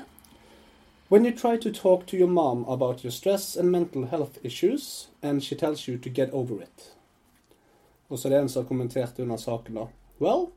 When 1.11 1.25
you 1.25 1.31
try 1.31 1.57
to 1.57 1.71
talk 1.71 2.05
to 2.07 2.17
your 2.17 2.27
mom 2.29 2.65
about 2.67 3.03
your 3.03 3.11
stress 3.11 3.57
and 3.57 3.71
mental 3.71 4.05
health 4.05 4.37
issues, 4.43 5.09
and 5.23 5.43
she 5.43 5.55
tells 5.55 5.87
you 5.87 5.97
to 5.97 6.09
get 6.09 6.29
over 6.33 6.61
it. 6.61 6.93
Og 8.09 8.19
så 8.19 8.27
er 8.27 8.31
det 8.33 8.41
en 8.41 8.49
som 8.49 8.63
har 8.63 8.67
kommentert 8.67 9.19
under 9.19 9.37
saken 9.37 9.75
da. 9.75 9.87
Well, 10.21 10.47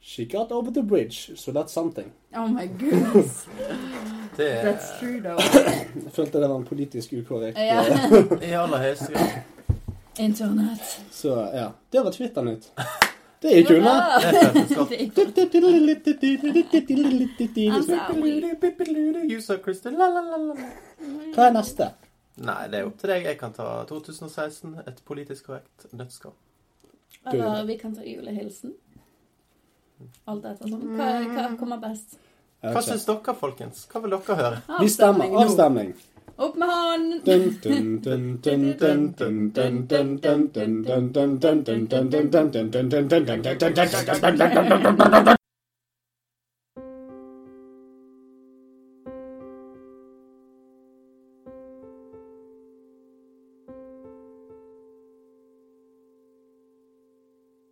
she 0.00 0.24
got 0.24 0.50
over 0.52 0.70
the 0.70 0.82
bridge, 0.82 1.30
so 1.36 1.52
that's 1.52 1.72
something. 1.72 2.12
Oh 2.34 2.48
my 2.48 2.66
goodness. 2.66 3.46
Det 4.36 4.52
er 4.52 4.72
That's 4.72 4.98
true, 5.00 5.20
though. 5.20 5.38
Jeg 6.04 6.12
følte 6.12 6.40
det 6.40 6.48
var 6.48 6.56
en 6.56 6.64
politisk 6.64 7.12
ukorrekt. 7.12 7.58
Ja. 7.58 7.82
eh, 7.84 8.48
i 8.48 8.52
aller 8.52 8.78
høyeste 8.78 9.12
grad. 9.12 9.28
Internett. 10.18 11.00
Så 11.10 11.28
ja, 11.54 11.68
det 11.92 12.04
var 12.04 12.10
Twitter-nytt. 12.12 12.72
Det 13.42 13.50
er 13.52 13.58
jo 13.62 13.76
unna. 13.80 13.94
Det 14.22 14.38
er 14.38 14.52
vitenskap. 14.54 14.88
I'm 17.72 17.82
sorry. 17.82 18.30
You 19.30 19.40
so 19.40 19.56
Kristen. 19.64 19.96
La, 19.98 20.06
la, 20.08 20.20
la, 20.22 20.36
la. 20.52 20.54
Hva 21.34 21.48
er 21.48 21.54
neste? 21.56 21.88
Nei, 22.42 22.60
det 22.72 22.78
er 22.80 22.86
opp 22.88 22.96
til 23.00 23.10
deg. 23.12 23.26
Jeg 23.28 23.38
kan 23.40 23.52
ta 23.56 23.66
2016. 23.90 24.76
Et 24.86 25.02
politisk 25.08 25.46
korrekt 25.50 25.86
nødskap. 25.92 26.34
Eller 27.32 27.64
vi 27.68 27.76
kan 27.78 27.94
ta 27.94 28.02
julehilsen. 28.06 28.72
Alt 30.26 30.44
etter 30.50 30.70
sånn. 30.72 30.86
Hva, 30.98 31.10
hva 31.34 31.48
kommer 31.60 31.78
best? 31.82 32.16
Hva 32.62 32.80
syns 32.82 33.04
dere, 33.06 33.34
folkens? 33.38 33.84
Hva 33.90 34.00
vil 34.04 34.14
dere 34.16 34.38
høre? 34.38 34.62
Vi 34.80 34.88
stemmer. 34.90 35.34
Avstemning. 35.44 35.92
Opp 36.38 36.56
med! 36.56 37.22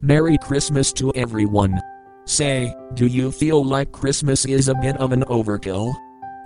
Merry 0.02 0.38
Christmas 0.38 0.92
to 0.94 1.12
everyone. 1.14 1.78
Say, 2.24 2.74
do 2.94 3.06
you 3.06 3.30
feel 3.30 3.64
like 3.64 3.92
Christmas 3.92 4.44
is 4.44 4.68
a 4.68 4.74
bit 4.74 4.96
of 4.96 5.12
an 5.12 5.22
overkill? 5.24 5.94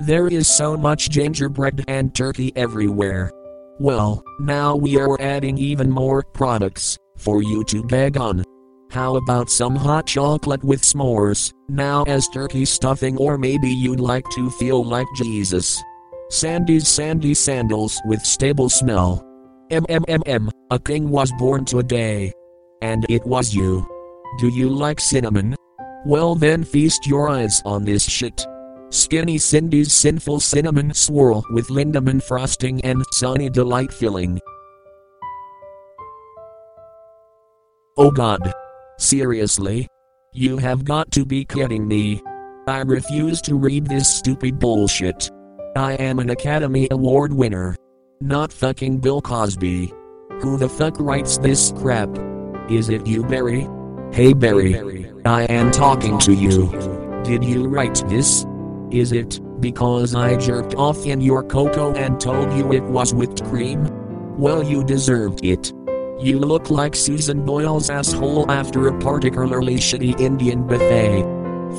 There 0.00 0.26
is 0.26 0.48
so 0.48 0.76
much 0.76 1.08
gingerbread 1.08 1.84
and 1.86 2.12
turkey 2.14 2.52
everywhere. 2.56 3.30
Well, 3.78 4.24
now 4.40 4.74
we 4.74 4.98
are 4.98 5.20
adding 5.20 5.56
even 5.56 5.88
more 5.88 6.22
products 6.22 6.98
for 7.16 7.42
you 7.42 7.62
to 7.64 7.84
beg 7.84 8.16
on. 8.16 8.44
How 8.90 9.16
about 9.16 9.50
some 9.50 9.76
hot 9.76 10.06
chocolate 10.06 10.64
with 10.64 10.82
s'mores, 10.82 11.52
now 11.68 12.02
as 12.04 12.28
turkey 12.28 12.64
stuffing, 12.64 13.16
or 13.18 13.38
maybe 13.38 13.68
you'd 13.68 14.00
like 14.00 14.28
to 14.30 14.50
feel 14.50 14.84
like 14.84 15.06
Jesus? 15.16 15.80
Sandy's 16.30 16.88
sandy 16.88 17.34
sandals 17.34 18.00
with 18.04 18.20
stable 18.20 18.68
smell. 18.68 19.24
MMMM, 19.70 20.50
a 20.70 20.78
king 20.78 21.08
was 21.08 21.32
born 21.38 21.64
today. 21.64 22.32
And 22.82 23.06
it 23.08 23.24
was 23.24 23.54
you. 23.54 23.86
Do 24.38 24.48
you 24.48 24.68
like 24.68 25.00
cinnamon? 25.00 25.54
Well, 26.04 26.34
then 26.34 26.64
feast 26.64 27.06
your 27.06 27.28
eyes 27.28 27.62
on 27.64 27.84
this 27.84 28.04
shit. 28.04 28.46
Skinny 28.94 29.38
Cindy's 29.38 29.92
sinful 29.92 30.38
cinnamon 30.38 30.94
swirl 30.94 31.44
with 31.50 31.66
lindemann 31.66 32.22
frosting 32.22 32.80
and 32.82 33.04
sunny 33.10 33.50
delight 33.50 33.92
filling. 33.92 34.40
Oh 37.96 38.12
god. 38.12 38.52
Seriously? 38.98 39.88
You 40.32 40.58
have 40.58 40.84
got 40.84 41.10
to 41.10 41.24
be 41.24 41.44
kidding 41.44 41.88
me. 41.88 42.22
I 42.68 42.82
refuse 42.82 43.42
to 43.42 43.56
read 43.56 43.86
this 43.86 44.08
stupid 44.08 44.60
bullshit. 44.60 45.28
I 45.74 45.94
am 45.94 46.20
an 46.20 46.30
Academy 46.30 46.86
Award 46.92 47.32
winner. 47.32 47.74
Not 48.20 48.52
fucking 48.52 48.98
Bill 48.98 49.20
Cosby. 49.20 49.92
Who 50.40 50.56
the 50.56 50.68
fuck 50.68 51.00
writes 51.00 51.38
this 51.38 51.72
crap? 51.78 52.16
Is 52.70 52.90
it 52.90 53.08
you, 53.08 53.24
Barry? 53.24 53.68
Hey, 54.12 54.34
Barry. 54.34 55.10
I 55.24 55.46
am 55.46 55.72
talking 55.72 56.16
to 56.18 56.32
you. 56.32 56.70
Did 57.24 57.42
you 57.42 57.66
write 57.66 57.96
this? 58.08 58.46
Is 58.94 59.10
it 59.10 59.40
because 59.60 60.14
I 60.14 60.36
jerked 60.36 60.76
off 60.76 61.04
in 61.04 61.20
your 61.20 61.42
cocoa 61.42 61.92
and 61.94 62.20
told 62.20 62.52
you 62.52 62.72
it 62.72 62.84
was 62.84 63.12
whipped 63.12 63.44
cream? 63.46 63.88
Well, 64.38 64.62
you 64.62 64.84
deserved 64.84 65.44
it. 65.44 65.72
You 66.20 66.38
look 66.38 66.70
like 66.70 66.94
Susan 66.94 67.44
Boyle's 67.44 67.90
asshole 67.90 68.48
after 68.48 68.86
a 68.86 68.96
particularly 69.00 69.78
shitty 69.78 70.20
Indian 70.20 70.64
buffet. 70.64 71.24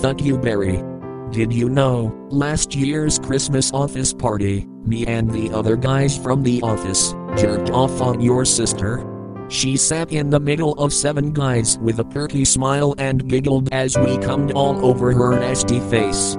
Thank 0.02 0.26
you, 0.26 0.38
Barry. 0.38 0.84
Did 1.32 1.54
you 1.54 1.70
know, 1.70 2.14
last 2.30 2.76
year's 2.76 3.18
Christmas 3.18 3.72
office 3.72 4.14
party, 4.14 4.68
me 4.84 5.06
and 5.06 5.32
the 5.32 5.52
other 5.52 5.78
guys 5.78 6.18
from 6.18 6.44
the 6.44 6.62
office 6.64 7.14
jerked 7.38 7.70
off 7.70 8.02
on 8.02 8.20
your 8.20 8.44
sister? 8.44 9.10
She 9.48 9.78
sat 9.78 10.12
in 10.12 10.32
the 10.32 10.40
middle 10.42 10.74
of 10.74 10.92
seven 10.92 11.32
guys 11.32 11.78
with 11.80 12.00
a 12.00 12.04
perky 12.04 12.44
smile 12.44 12.94
and 12.98 13.26
giggled 13.30 13.70
as 13.72 13.98
we 13.98 14.18
cummed 14.18 14.52
all 14.52 14.86
over 14.86 15.14
her 15.14 15.40
nasty 15.40 15.80
face. 15.80 16.36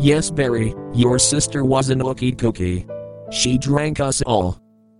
Yes, 0.00 0.30
Barry, 0.30 0.74
your 0.94 1.18
sister 1.18 1.62
was 1.62 1.90
an 1.90 2.00
ookie 2.00 2.36
cookie. 2.38 2.86
She 3.30 3.58
drank 3.58 4.00
us 4.00 4.22
all. 4.22 4.58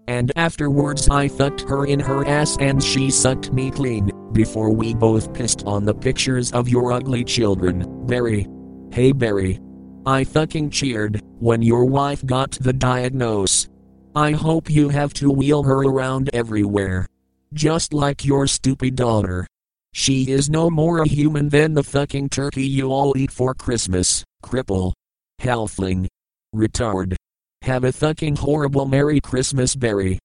And 0.09 0.30
afterwards, 0.37 1.09
I 1.09 1.26
fucked 1.26 1.62
her 1.62 1.87
in 1.87 1.99
her 2.00 2.26
ass 2.26 2.59
and 2.61 2.85
she 2.85 3.11
sucked 3.11 3.50
me 3.50 3.71
clean, 3.71 4.11
before 4.33 4.69
we 4.69 4.92
both 4.92 5.33
pissed 5.33 5.64
on 5.64 5.87
the 5.87 5.95
pictures 5.95 6.52
of 6.52 6.69
your 6.69 6.92
ugly 6.92 7.25
children, 7.25 7.87
Barry. 8.07 8.47
Hey, 8.92 9.12
Barry. 9.12 9.59
I 10.04 10.25
fucking 10.25 10.69
cheered 10.69 11.23
when 11.38 11.62
your 11.62 11.87
wife 11.87 12.23
got 12.26 12.50
the 12.61 12.75
diagnose. 12.75 13.71
I 14.14 14.33
hope 14.33 14.69
you 14.69 14.90
have 14.90 15.14
to 15.14 15.30
wheel 15.30 15.62
her 15.62 15.83
around 15.83 16.28
everywhere. 16.35 17.07
Just 17.54 17.95
like 17.95 18.26
your 18.26 18.47
stupid 18.47 18.97
daughter. 18.97 19.47
She 19.92 20.30
is 20.30 20.50
no 20.50 20.69
more 20.69 20.99
a 20.99 21.09
human 21.09 21.49
than 21.49 21.73
the 21.73 21.83
fucking 21.83 22.28
turkey 22.28 22.66
you 22.66 22.92
all 22.92 23.16
eat 23.16 23.30
for 23.30 23.54
Christmas, 23.54 24.25
cripple. 24.42 24.92
Halfling. 25.40 26.06
Retard. 26.54 27.16
Have 27.62 27.85
a 27.85 27.92
fucking 27.92 28.37
horrible 28.37 28.87
Merry 28.87 29.20
Christmas, 29.20 29.76
Barry. 29.76 30.18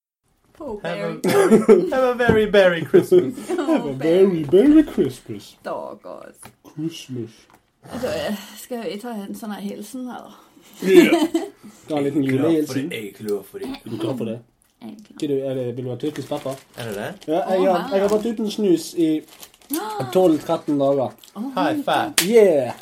Poor 0.53 0.79
Have 0.83 1.23
a, 1.29 1.89
have 1.91 2.03
a 2.03 2.15
very, 2.15 2.45
very 2.45 2.83
Christmas. 2.83 3.47
Have 3.47 3.85
a 3.85 3.93
very, 3.93 4.43
very 4.43 4.83
Christmas. 4.83 5.55
Stakkars. 5.63 6.37
Christmas. 6.63 7.31
Da 8.01 8.35
skal 8.57 8.83
vi 8.83 8.97
ta 8.97 9.11
en 9.13 9.35
sånn 9.37 9.53
her 9.53 9.61
hilsen 9.61 10.07
her, 10.09 10.25
da. 10.25 10.45
Ta 11.87 11.99
en 11.99 12.07
liten 12.07 12.23
julehilsen. 12.25 12.89
Jeg 12.91 13.11
er 13.11 13.17
klar 13.19 13.43
for 13.45 13.61
det. 13.61 13.69
Er 13.77 13.89
du 13.91 13.97
klar 14.01 14.15
for 14.17 14.25
det? 14.25 14.39
Egentlig. 14.81 15.13
Ikke 15.13 15.27
du, 15.27 15.35
er 15.39 15.53
det, 15.53 15.65
vil 15.77 15.85
du 15.85 15.89
ha 15.91 15.97
tyrkisk 16.01 16.29
pepper? 16.29 16.57
Er 16.77 16.89
det 16.89 16.95
det? 16.95 17.11
Ja, 17.27 17.43
jeg 17.51 17.61
har, 17.69 17.93
jeg 17.93 18.01
har 18.01 18.09
vært 18.15 18.25
uten 18.25 18.49
snus 18.51 18.87
i 18.97 19.09
12-13 19.69 20.79
dager. 20.79 21.11
High 21.55 21.83
five. 21.83 22.13
Yeah! 22.23 22.73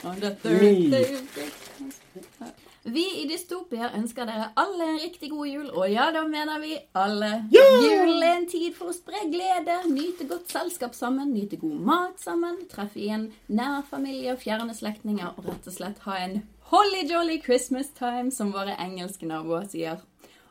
Vi 2.83 3.03
i 3.21 3.27
Dystopia 3.29 3.87
ønsker 3.95 4.27
dere 4.27 4.49
alle 4.59 4.83
en 4.91 4.97
riktig 4.99 5.29
god 5.31 5.47
jul, 5.47 5.69
og 5.71 5.85
ja, 5.87 6.09
da 6.11 6.25
mener 6.27 6.59
vi 6.59 6.73
alle. 6.99 7.29
Julen 7.53 8.17
er 8.19 8.33
en 8.41 8.47
tid 8.51 8.75
for 8.75 8.91
å 8.91 8.95
spre 8.95 9.21
glede, 9.31 9.77
nyte 9.87 10.27
godt 10.27 10.51
selskap 10.51 10.97
sammen, 10.97 11.31
nyte 11.31 11.61
god 11.61 11.77
mat 11.87 12.19
sammen, 12.19 12.57
treffe 12.71 12.99
igjen 12.99 13.29
nær 13.47 13.85
familie 13.87 14.35
og 14.35 14.43
fjerne 14.43 14.75
slektninger, 14.75 15.31
og 15.37 15.47
rett 15.47 15.71
og 15.71 15.77
slett 15.77 16.03
ha 16.03 16.17
en 16.25 16.41
holly 16.73 17.05
jolly 17.07 17.39
Christmas 17.45 17.87
time, 17.95 18.33
som 18.35 18.51
våre 18.51 18.75
engelske 18.75 19.31
naboer 19.31 19.69
sier. 19.71 20.03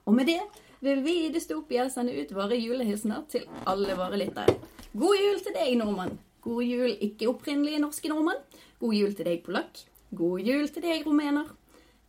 Og 0.09 0.17
med 0.17 0.33
det 0.33 0.41
vil 0.81 1.05
vi 1.05 1.19
i 1.27 1.33
Dystopia 1.35 1.91
sende 1.93 2.17
ut 2.17 2.33
våre 2.33 2.57
julehilsener 2.57 3.29
til 3.29 3.45
alle 3.69 3.93
våre 4.01 4.25
lyttere. 4.25 4.57
God 4.93 5.17
jul 5.17 5.39
til 5.41 5.55
deg, 5.57 5.77
nordmann. 5.81 6.19
God 6.45 6.63
jul, 6.69 6.91
ikke 7.01 7.29
opprinnelige 7.31 7.79
norske 7.81 8.11
nordmann. 8.13 8.43
God 8.81 8.93
jul 8.93 9.15
til 9.17 9.25
deg, 9.25 9.39
polakk. 9.47 9.79
God 10.13 10.45
jul 10.45 10.69
til 10.69 10.85
deg, 10.85 11.07
rumener. 11.07 11.49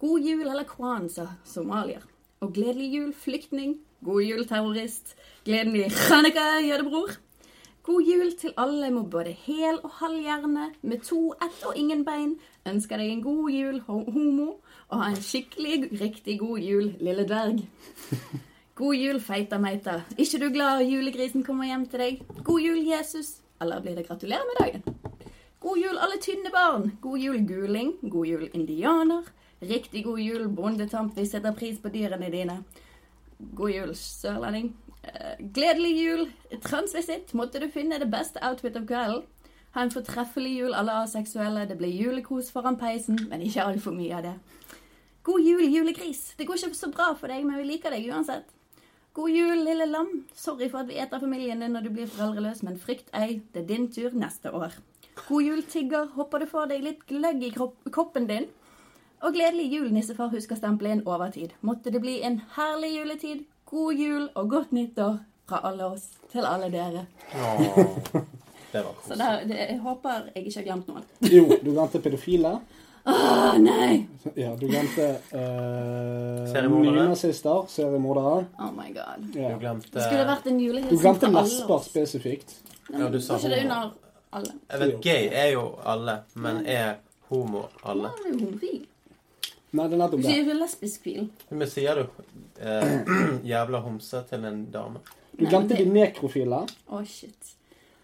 God 0.03 0.25
jul 0.27 0.43
eller 0.43 0.67
kwanza, 0.67 1.29
somalier. 1.47 2.03
Og 2.43 2.51
gledelig 2.53 2.89
jul, 2.97 3.13
flyktning. 3.15 3.77
God 4.03 4.21
jul, 4.27 4.43
terrorist. 4.49 5.15
Gledelig 5.45 5.93
chanukka, 5.95 6.59
jødebror. 6.67 7.15
God 7.87 8.03
jul 8.03 8.35
til 8.39 8.51
alle 8.57 8.91
med 8.91 9.07
både 9.11 9.31
hel 9.31 9.79
og 9.83 9.89
halv 10.01 10.19
hjerne, 10.19 10.69
med 10.81 11.07
to, 11.07 11.33
ett 11.39 11.63
og 11.67 11.77
ingen 11.79 12.03
bein. 12.03 12.35
Ønsker 12.67 12.99
deg 12.99 13.11
en 13.11 13.23
god 13.23 13.51
jul, 13.51 13.79
homo, 13.87 14.49
og 14.89 15.03
ha 15.03 15.13
en 15.13 15.23
skikkelig, 15.23 15.87
riktig 16.01 16.41
god 16.43 16.59
jul, 16.59 16.91
lille 16.99 17.23
dverg. 17.31 17.63
God 18.75 18.95
jul, 18.95 19.19
feita 19.21 19.59
meita. 19.61 19.99
Ikke 20.17 20.39
du 20.41 20.47
glad 20.49 20.79
julegrisen 20.81 21.43
kommer 21.45 21.67
hjem 21.69 21.83
til 21.91 22.01
deg? 22.01 22.21
God 22.41 22.63
jul, 22.63 22.79
Jesus. 22.81 23.35
Eller 23.61 23.83
blir 23.83 23.93
det 23.99 24.07
gratulerer 24.07 24.47
med 24.49 24.55
dagen? 24.63 24.95
God 25.61 25.77
jul, 25.77 25.99
alle 26.01 26.17
tynne 26.17 26.49
barn. 26.49 26.87
God 27.01 27.21
jul, 27.21 27.37
guling. 27.45 27.91
God 28.01 28.25
jul, 28.25 28.47
indianer. 28.49 29.27
Riktig 29.61 30.01
god 30.07 30.19
jul, 30.19 30.47
bondetamp. 30.49 31.13
Vi 31.13 31.25
setter 31.29 31.53
pris 31.53 31.77
på 31.83 31.91
dyrene 31.93 32.31
dine. 32.33 32.55
God 33.53 33.75
jul, 33.75 33.91
sørlending. 33.93 34.71
Eh, 35.03 35.45
gledelig 35.53 35.93
jul, 35.99 36.25
transvisitt. 36.65 37.35
Måtte 37.37 37.61
du 37.61 37.67
finne 37.69 38.01
det 38.01 38.09
beste 38.09 38.41
outfit 38.41 38.81
av 38.81 38.89
kvelden. 38.89 39.21
Ha 39.77 39.85
en 39.85 39.93
fortreffelig 39.93 40.55
jul, 40.57 40.73
alle 40.73 40.97
aseksuelle. 41.03 41.67
Det 41.69 41.77
blir 41.77 41.93
julekos 41.93 42.49
foran 42.49 42.81
peisen, 42.81 43.21
men 43.29 43.45
ikke 43.45 43.69
altfor 43.69 43.93
mye 43.93 44.17
av 44.17 44.25
det. 44.31 44.33
God 45.23 45.45
jul, 45.45 45.63
julegris. 45.69 46.31
Det 46.41 46.49
går 46.49 46.57
ikke 46.57 46.81
så 46.81 46.89
bra 46.89 47.13
for 47.13 47.29
deg, 47.29 47.45
men 47.45 47.61
vi 47.61 47.69
liker 47.69 47.93
deg 47.93 48.09
uansett. 48.09 48.49
God 49.13 49.29
jul, 49.29 49.59
lille 49.65 49.85
lam. 49.85 50.07
Sorry 50.33 50.69
for 50.71 50.81
at 50.81 50.89
vi 50.89 50.97
eter 50.97 51.19
familien 51.21 51.59
din 51.61 51.75
når 51.75 51.85
du 51.85 51.89
blir 51.93 52.07
foreldreløs, 52.09 52.63
men 52.65 52.79
frykt 52.81 53.11
ei, 53.13 53.41
det 53.53 53.61
er 53.63 53.67
din 53.69 53.87
tur 53.93 54.15
neste 54.17 54.49
år. 54.49 54.73
God 55.27 55.43
jul, 55.45 55.61
tigger. 55.69 56.07
Håper 56.15 56.41
du 56.41 56.47
får 56.49 56.71
deg 56.71 56.81
litt 56.83 57.03
gløgg 57.09 57.43
i 57.45 57.51
koppen 57.53 57.93
kroppen 57.93 58.25
din. 58.29 58.47
Og 59.23 59.35
gledelig 59.37 59.67
jul, 59.71 59.91
nissefar 59.93 60.31
husker 60.33 60.57
stempelet 60.57 60.97
inn 60.97 61.03
overtid. 61.07 61.53
Måtte 61.61 61.93
det 61.93 62.01
bli 62.03 62.17
en 62.25 62.41
herlig 62.57 62.89
juletid. 62.97 63.45
God 63.69 63.93
jul 64.01 64.25
og 64.33 64.49
godt 64.51 64.73
nyttår 64.75 65.19
fra 65.47 65.61
alle 65.69 65.85
oss 65.93 66.09
til 66.33 66.45
alle 66.49 66.71
dere. 66.73 67.05
Ja, 67.33 67.53
det 68.73 68.81
var 68.81 68.89
Så 68.89 68.97
koselig. 68.97 69.19
der, 69.21 69.45
det, 69.47 69.59
jeg 69.69 69.79
håper 69.85 70.27
jeg 70.33 70.43
ikke 70.47 70.57
har 70.59 70.67
glemt 70.71 70.89
noen. 70.89 71.05
Jo, 71.29 71.45
du 71.61 71.69
glemte 71.71 72.01
pedofile. 72.03 72.55
Åh, 73.05 73.55
nei! 73.59 74.05
Ja, 74.35 74.53
du 74.55 74.67
glemte 74.67 75.07
uh, 75.33 76.69
nynazister, 76.81 77.65
seriemordere. 77.67 78.45
Oh 78.59 78.71
my 78.71 78.93
god. 78.95 79.25
Ja. 79.35 79.49
Du 79.51 79.59
glemte 79.59 79.91
Det 79.91 80.05
skulle 80.05 80.27
vært 80.29 80.47
en 80.47 80.57
Du 80.57 80.63
julehilsen 80.63 81.01
glemte 81.01 81.31
Nesper 81.33 81.73
alle 81.73 81.79
Nei, 81.81 81.89
spesifikt. 81.89 82.55
Ja, 82.93 83.09
du 83.11 83.19
sa 83.19 83.35
ikke 83.35 83.51
det 83.51 83.59
under 83.65 83.91
alle? 84.31 84.55
Jeg 84.71 84.79
vet, 84.85 84.95
gay 85.03 85.27
er 85.43 85.49
jo 85.51 85.65
alle, 85.83 86.15
men 86.35 86.61
er 86.65 86.95
homo 87.29 87.65
alle? 87.83 88.13
Ja, 88.13 88.29
er 88.31 88.39
homofil. 88.39 88.79
Nei, 89.73 89.87
det 89.89 89.97
er 89.97 89.97
Du 89.97 89.97
nettopp 90.03 90.21
det. 90.21 90.29
sier 90.29 90.47
jo 90.53 90.55
lesbisk 90.61 91.03
fil. 91.09 91.27
Men 91.49 91.67
sier 91.71 91.99
du 91.99 92.05
eh, 92.61 92.95
jævla 93.53 93.83
homse 93.83 94.23
til 94.29 94.47
en 94.47 94.63
dame? 94.71 95.01
Du 95.33 95.43
glemte 95.49 95.75
de 95.75 95.85
nekrofile. 95.89 96.61
Å, 96.87 97.03
shit. 97.09 97.55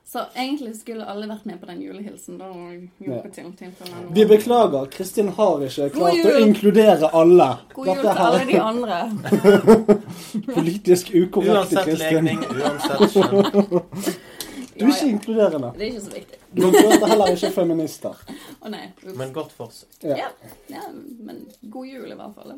Så 0.09 0.23
egentlig 0.35 0.71
skulle 0.79 1.05
alle 1.05 1.27
vært 1.29 1.43
med 1.45 1.59
på 1.61 1.67
den 1.69 1.81
julehilsen. 1.85 2.37
Da 2.39 2.47
og 2.49 2.71
Ja. 2.73 3.05
hjulpet 3.05 3.33
til 3.33 3.51
tilfellene. 3.59 4.13
Vi 4.15 4.25
beklager, 4.25 4.87
Kristin 4.89 5.27
har 5.37 5.61
ikke 5.61 5.89
klart 5.89 6.25
å 6.25 6.39
inkludere 6.41 7.09
alle. 7.13 7.49
God 7.73 7.87
jul 7.87 8.01
til 8.01 8.07
alle 8.07 8.45
de 8.45 8.57
andre. 8.71 8.97
Politisk 10.53 10.55
politisk 10.55 11.11
ukorrekte, 11.13 11.75
Uansett 11.77 11.99
legning, 11.99 12.39
uansett 12.49 13.13
kjønn. 13.13 13.81
Du 14.79 14.85
er 14.85 14.91
ikke 14.93 15.09
inkluderende. 15.11 15.73
Det 15.75 15.81
er 15.81 15.89
ikke 15.91 16.01
så 16.01 16.11
viktig. 16.13 16.37
Du 16.55 16.67
er 16.69 17.07
heller 17.11 17.31
ikke 17.33 17.49
feminister. 17.51 18.19
Å 18.63 18.69
nei. 18.71 18.85
Ups. 19.03 19.15
Men 19.19 19.33
godt 19.35 19.51
forsøk. 19.51 19.89
Ja. 20.03 20.15
Ja. 20.15 20.29
ja, 20.71 20.83
men 21.19 21.41
god 21.69 21.89
jul 21.89 22.07
i 22.07 22.15
hvert 22.15 22.37
fall. 22.37 22.53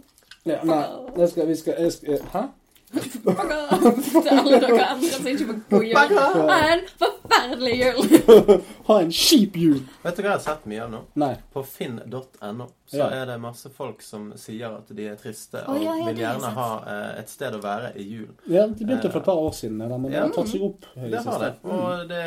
Ja, 0.45 0.59
nei, 0.63 0.83
det 1.17 1.29
skal, 1.31 1.47
vi 1.49 1.55
skal, 1.57 1.79
jeg 1.81 1.91
skal 1.95 2.21
Hæ? 2.33 2.43
Til 2.91 4.27
alle 4.31 4.59
dere 4.59 4.85
andre 4.91 5.09
som 5.13 5.27
ikke 5.31 5.45
får 5.47 5.59
god 5.71 5.85
jul. 5.87 6.17
Ha 6.49 6.57
en 6.73 6.81
forferdelig 6.99 7.75
jul. 7.79 8.01
Ha 8.91 8.97
en 9.05 9.11
kjip 9.15 9.55
jul. 9.55 9.77
Vet 10.03 10.17
du 10.17 10.21
hva 10.23 10.31
jeg 10.31 10.33
har 10.35 10.41
sett 10.43 10.63
mye 10.67 10.81
av 10.83 10.89
nå? 10.91 10.99
Nei. 11.21 11.31
På 11.53 11.61
finn.no 11.63 12.65
så 12.91 12.97
Ja. 12.99 13.05
er 13.21 13.25
det 13.29 13.37
masse 13.39 13.69
folk 13.71 14.01
som 14.03 14.33
sier 14.35 14.73
at 14.81 14.89
de 14.97 15.05
er 15.07 15.15
triste 15.21 15.61
og 15.63 15.77
og 15.77 15.83
ja, 15.85 15.93
ja, 15.95 16.07
vil 16.09 16.17
gjerne 16.25 16.49
ha 16.57 16.65
eh, 16.91 17.19
et 17.21 17.29
sted 17.31 17.55
å 17.55 17.61
være 17.63 17.93
i 17.95 18.03
julen. 18.03 18.33
Ja, 18.51 18.65
De 18.67 18.83
begynte 18.83 19.11
for 19.13 19.21
et 19.21 19.29
par 19.29 19.39
år 19.39 19.53
siden, 19.55 19.77
men 19.79 20.09
det 20.09 20.11
Ja. 20.17 20.25
har 20.25 20.33
tatt 20.35 20.51
seg 20.51 20.65
opp. 20.67 20.89
Det 20.95 21.23
har 21.23 21.39
det. 21.45 21.51
Og 21.63 22.03
det, 22.09 22.21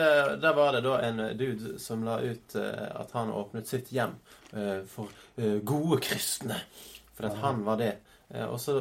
der 0.47 0.57
var 0.57 0.73
det 0.73 0.83
da 0.87 0.95
en 1.11 1.21
dude 1.37 1.75
som 1.83 2.05
la 2.09 2.17
ut 2.25 2.57
eh, 2.57 2.87
at 3.03 3.13
han 3.13 3.35
åpnet 3.35 3.69
sitt 3.69 3.93
hjem 3.93 4.17
eh, 4.57 4.81
for 4.89 5.13
eh, 5.37 5.59
gode 5.61 6.01
kristne. 6.01 6.57
For 7.15 7.29
at 7.29 7.37
han 7.45 7.61
var 7.69 7.77
det. 7.83 7.93
Eh, 8.33 8.47
og 8.49 8.57
så 8.63 8.79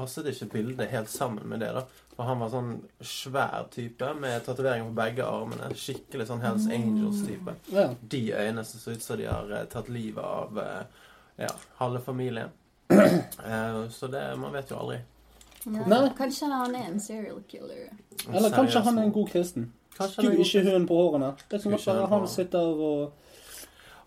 passet 0.00 0.28
ikke 0.30 0.48
bildet 0.54 0.90
helt 0.90 1.10
sammen 1.12 1.46
med 1.48 1.60
det, 1.62 1.70
da. 1.76 1.84
For 2.16 2.28
han 2.28 2.40
var 2.42 2.50
sånn 2.52 2.72
svær 3.04 3.68
type 3.72 4.10
med 4.20 4.42
tatoveringer 4.44 4.88
på 4.90 4.96
begge 4.98 5.26
armene. 5.28 5.70
Skikkelig 5.76 6.26
sånn 6.28 6.42
Hells 6.44 6.66
Angels-type. 6.68 7.54
Ja. 7.72 7.86
De 8.00 8.22
øynene 8.34 8.64
som 8.68 8.82
ser 8.82 8.98
ut 8.98 9.06
som 9.06 9.20
de 9.20 9.28
har 9.30 9.54
eh, 9.56 9.68
tatt 9.72 9.88
livet 9.92 10.24
av 10.24 10.60
eh, 10.60 11.06
ja, 11.46 11.54
halve 11.82 12.02
familien. 12.04 12.56
Eh, 13.40 13.76
så 13.94 14.08
det 14.10 14.20
Man 14.36 14.52
vet 14.52 14.68
jo 14.70 14.76
aldri. 14.82 14.98
Nei. 15.64 16.00
Kanskje 16.18 16.48
han 16.50 16.74
er 16.74 16.88
en 16.90 17.00
serial 17.00 17.38
killer. 17.48 17.88
Eller 18.28 18.52
kanskje 18.52 18.82
han 18.84 18.98
er 18.98 19.08
en 19.08 19.14
god 19.14 19.30
kristen. 19.32 19.70
Er 19.96 20.12
god 20.16 20.38
ikke 20.44 20.44
kristen. 20.44 20.86
på 20.88 20.98
hårene. 20.98 21.32
Det 21.48 21.62
kan 21.62 21.72
godt 21.72 21.86
være 21.86 22.06
han 22.10 22.28
sitter 22.28 22.84
og 22.90 23.29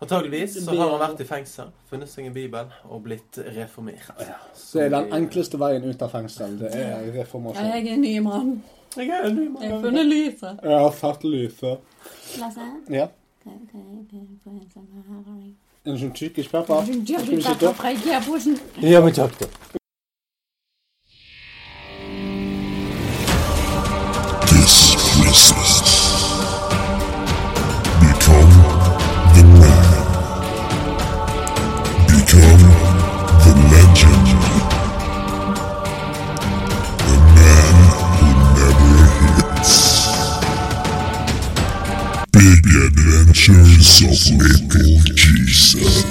Antageligvis 0.03 0.57
så 0.65 0.75
har 0.75 0.89
han 0.91 0.99
vært 0.99 1.21
i 1.23 1.27
fengsel, 1.27 1.71
funnet 1.89 2.09
seg 2.11 2.25
en 2.27 2.33
bibel 2.35 2.71
og 2.89 3.03
blitt 3.05 3.39
reformert. 3.55 4.09
Det 4.19 4.81
er 4.85 4.89
den 4.93 5.11
enkleste 5.15 5.59
veien 5.61 5.83
ut 5.87 6.01
av 6.01 6.11
fengsel. 6.11 6.57
Det 6.59 6.71
er 6.75 6.89
Ja, 6.89 6.97
reformasjon. 7.21 7.65
jeg 7.65 7.87
er 7.87 7.93
en 7.93 8.01
ny 8.01 8.19
mann. 8.19 8.63
Jeg 8.97 9.09
er 9.09 9.25
en 9.25 9.35
ny 9.35 9.47
Jeg 9.61 9.71
har 9.71 9.81
funnet 9.81 10.05
lyset. 10.05 10.59
Jeg 10.63 10.79
har 10.79 10.91
fått 10.91 11.23
lyset. 11.23 11.77
Lasse, 12.39 12.67
Ja. 12.89 13.07
en 13.45 13.69
sånn 15.85 15.99
sånn 15.99 16.13
tyrkisk 16.15 16.51
pepper. 16.51 16.83
Skal 16.85 17.25
vi 17.25 17.41
sitte? 17.41 17.73
IKEA-posen. 17.93 18.59
Ja, 18.81 19.01
men 19.01 19.11
takk, 19.13 19.37
da. 19.39 19.45
This 24.47 24.95
Christmas. 25.15 25.72
Adventures 43.33 44.03
of 44.03 44.19
Little 44.37 45.01
Jesus. 45.15 46.05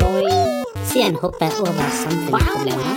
Boing. 0.00 1.14
hopper 1.14 1.50
over 1.60 1.90
samfunnsproblemer. 2.02 2.96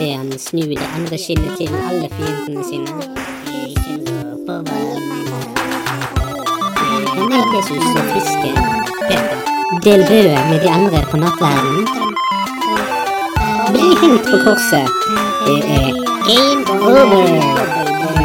Han 0.00 0.38
snu 0.38 0.60
det 0.60 0.78
andre 0.96 1.18
skinnet 1.18 1.56
til 1.58 1.70
alle 1.90 2.08
fiendene 2.10 2.64
sine. 2.64 2.90
Men 7.14 7.32
er 7.38 7.44
Jesus 7.54 7.86
og 7.94 8.04
friske 8.10 8.50
Del 9.84 10.06
brødet 10.06 10.42
med 10.50 10.60
de 10.60 10.70
andre 10.70 11.06
på 11.10 11.16
nattverden. 11.16 12.21
Helt 13.74 14.24
på 14.30 14.36
korset. 14.44 14.88
Det 15.46 15.58
er 15.78 15.88
game 16.28 16.64
over. 16.82 17.26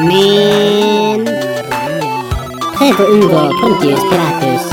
Men 0.09 1.27
Prøv 2.77 2.99
å 3.01 3.05
unngå 3.09 3.43
Pontius 3.61 4.03
Pilatus. 4.09 4.65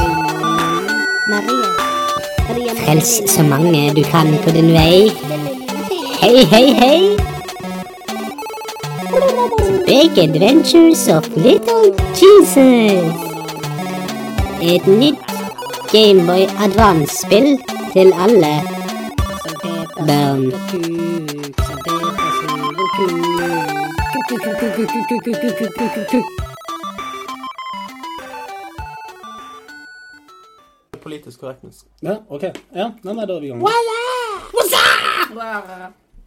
Frels 2.83 3.13
så 3.33 3.45
mange 3.49 3.87
du 3.97 4.03
kan 4.05 4.29
på 4.45 4.53
din 4.53 4.69
vei. 4.75 5.09
Hei, 6.21 6.45
hei, 6.53 6.67
hei. 6.81 6.99
Big 9.87 10.21
Adventures 10.21 11.07
of 11.09 11.29
Little 11.37 11.95
Jesus. 12.13 13.09
Et 14.61 14.87
nytt 14.87 15.35
Gameboy 15.93 16.45
Advance-spill 16.69 17.55
til 17.93 18.13
alle 18.21 18.74
barn. 20.07 20.53
Politisk 31.03 31.40
korrektness. 31.40 31.85
Ja, 32.01 32.17
ok. 32.29 32.43
Ja, 32.73 32.93
nei, 33.03 33.14
nei, 33.14 33.27
da 33.27 33.37
er 33.37 33.40
vi 33.40 33.47
i 33.47 33.51
gang. 33.51 33.62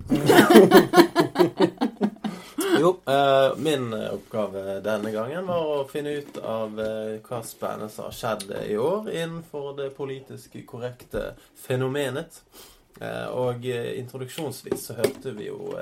Jo, 2.80 2.98
eh, 3.06 3.58
min 3.58 3.94
oppgave 3.94 4.80
denne 4.86 5.12
gangen 5.12 5.48
var 5.50 5.66
å 5.66 5.88
finne 5.90 6.12
ut 6.20 6.38
av 6.38 6.80
eh, 6.82 7.18
hva 7.26 7.42
spennende 7.46 7.90
som 7.90 8.06
har 8.06 8.13
skjedd 8.13 8.52
i 8.68 8.78
år 8.78 9.10
innenfor 9.10 9.74
det 9.80 9.90
politisk 9.98 10.66
korrekte 10.70 11.32
fenomenet. 11.58 12.42
Eh, 13.00 13.28
og 13.30 13.66
eh, 13.70 13.94
introduksjonsvis 14.00 14.90
så 14.90 14.98
hørte 14.98 15.36
vi 15.38 15.52
jo 15.52 15.74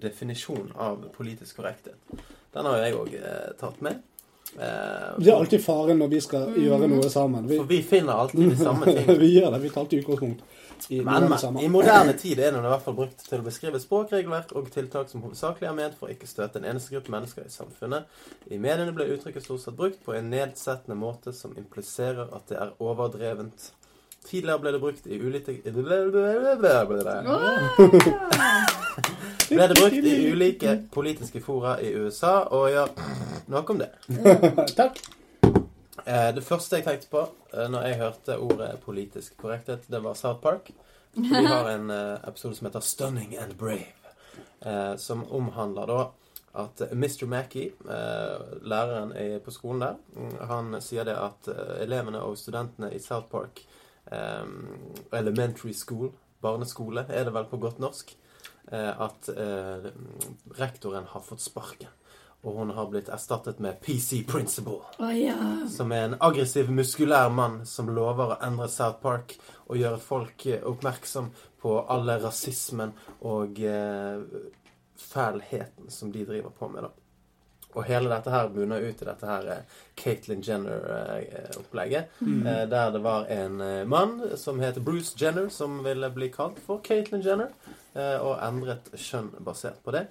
definisjonen 0.00 0.72
av 0.80 1.04
politisk 1.16 1.60
korrekthet. 1.60 2.00
Den 2.54 2.66
har 2.66 2.76
jo 2.78 2.82
jeg 2.84 2.98
òg 2.98 3.14
eh, 3.18 3.54
tatt 3.60 3.80
med. 3.82 4.02
Eh, 4.54 5.14
Det 5.18 5.30
er 5.30 5.36
alltid 5.36 5.62
faren 5.64 5.98
når 5.98 6.12
vi 6.12 6.20
skal 6.22 6.54
gjøre 6.54 6.86
noe 6.90 7.08
sammen. 7.10 7.48
Vi, 7.50 7.58
for 7.58 7.70
vi 7.70 7.80
finner 7.82 8.20
alltid 8.24 8.52
de 8.52 8.58
samme 8.60 8.86
ting. 8.86 9.08
vi 9.24 9.32
gjør 9.34 9.50
det. 9.50 9.60
Vi 9.64 9.72
tar 9.74 9.82
alltid 9.82 10.04
utgangspunkt 10.04 10.44
i 10.92 11.00
Men, 11.00 11.28
men 11.30 11.58
i 11.62 11.68
moderne 11.70 12.12
tid 12.18 12.40
er 12.42 12.52
den 12.52 12.64
i 12.66 12.70
hvert 12.70 12.82
fall 12.84 12.96
brukt 12.98 13.22
til 13.24 13.40
å 13.40 13.46
beskrive 13.46 13.78
språkregelverk 13.80 14.52
og 14.58 14.70
tiltak 14.74 15.08
som 15.10 15.22
hovedsakelig 15.24 15.68
er 15.70 15.76
ment 15.78 15.94
for 15.98 16.10
å 16.10 16.14
ikke 16.14 16.28
støte 16.28 16.60
en 16.60 16.66
eneste 16.68 16.94
gruppe 16.94 17.14
mennesker 17.14 17.46
i 17.46 17.52
samfunnet. 17.54 18.10
I 18.52 18.58
mediene 18.60 18.94
ble 18.94 19.06
uttrykket 19.14 19.46
stort 19.46 19.62
sett 19.64 19.78
brukt 19.78 20.02
på 20.04 20.14
en 20.18 20.28
nedsettende 20.34 20.98
måte 20.98 21.32
som 21.34 21.54
impliserer 21.58 22.30
at 22.36 22.50
det 22.50 22.58
er 22.60 22.74
overdrevent. 22.84 23.70
Tidligere 24.24 24.58
ble 24.60 24.72
det 24.72 24.80
brukt 24.80 25.06
i 25.06 25.18
ulike 25.20 25.52
Ble 29.48 29.66
det 29.68 29.76
brukt 29.76 29.98
i 29.98 30.14
ulike 30.32 30.78
politiske 30.94 31.42
fora 31.44 31.76
i 31.80 31.92
USA, 31.92 32.38
og 32.48 32.70
ja, 32.72 32.86
noe 33.52 33.64
om 33.74 33.82
det. 33.82 33.90
Takk. 34.80 35.02
Eh, 36.06 36.30
Det 36.34 36.44
første 36.44 36.76
jeg 36.80 36.86
tenkte 36.86 37.10
på 37.12 37.22
eh, 37.52 37.68
når 37.70 37.86
jeg 37.88 38.00
hørte 38.00 38.38
ordet 38.40 38.70
politisk 38.84 39.36
korrekthet, 39.40 39.86
det 39.92 40.00
var 40.04 40.16
South 40.18 40.40
Park. 40.42 40.70
De 41.14 41.44
har 41.52 41.70
en 41.70 41.90
eh, 41.90 42.28
episode 42.28 42.56
som 42.56 42.66
heter 42.68 42.80
'Stunning 42.80 43.36
and 43.40 43.54
Brave', 43.60 43.92
som 44.96 45.26
omhandler 45.32 45.86
da 45.86 46.04
at 46.56 46.80
Mr. 46.92 47.26
Mackey, 47.26 47.70
læreren 48.62 49.12
på 49.44 49.50
skolen 49.50 49.80
der, 49.80 49.94
mm, 50.16 50.36
han 50.48 50.80
sier 50.80 51.04
det 51.04 51.16
at 51.20 51.48
elevene 51.82 52.22
og 52.22 52.38
studentene 52.38 52.88
i 52.94 52.98
South 52.98 53.26
Park 53.28 53.60
Elementary 54.12 55.72
School, 55.74 56.12
barneskole, 56.44 57.06
er 57.08 57.24
det 57.24 57.34
vel 57.34 57.48
på 57.50 57.60
godt 57.62 57.80
norsk, 57.82 58.14
eh, 58.72 59.02
at 59.06 59.28
eh, 59.32 59.90
rektoren 60.58 61.06
har 61.10 61.24
fått 61.24 61.44
sparken. 61.44 61.92
Og 62.44 62.58
hun 62.58 62.74
har 62.76 62.90
blitt 62.92 63.08
erstattet 63.08 63.60
med 63.64 63.78
PC 63.80 64.18
Principal 64.28 64.82
Oh, 65.00 65.12
ja. 65.16 65.36
som 65.72 65.92
er 65.96 66.10
en 66.10 66.16
aggressiv, 66.20 66.68
muskulær 66.68 67.30
mann 67.32 67.62
som 67.64 67.88
lover 67.88 68.34
å 68.34 68.40
endre 68.44 68.68
South 68.68 69.00
Park 69.00 69.32
og 69.64 69.78
gjøre 69.80 70.02
folk 70.02 70.44
eh, 70.52 70.60
oppmerksom 70.60 71.30
på 71.64 71.78
alle 71.88 72.18
rasismen 72.20 72.92
og 73.24 73.62
eh, 73.64 74.20
fælheten 75.00 75.88
som 75.88 76.12
de 76.12 76.26
driver 76.28 76.52
på 76.52 76.68
med, 76.68 76.84
da. 76.84 76.92
Og 77.74 77.86
hele 77.88 78.10
dette 78.12 78.30
her 78.30 78.50
bunner 78.54 78.82
ut 78.82 79.02
i 79.02 79.08
dette 79.08 79.28
her 79.28 79.48
eh, 79.50 79.78
Caitlyn 79.98 80.42
Jenner-opplegget. 80.46 82.18
Mm. 82.20 82.44
der 82.70 82.90
det 82.94 83.02
var 83.02 83.26
en 83.30 83.60
eh, 83.60 83.84
mann 83.86 84.20
som 84.38 84.60
heter 84.62 84.80
Bruce 84.80 85.16
Jenner, 85.18 85.48
som 85.48 85.82
ville 85.84 86.10
bli 86.10 86.30
kalt 86.32 86.60
for 86.66 86.82
Caitlyn 86.86 87.24
Jenner, 87.24 87.50
eh, 87.94 88.18
og 88.18 88.38
endret 88.42 88.92
kjønn 88.94 89.32
basert 89.44 89.82
på 89.84 89.94
det. 89.96 90.06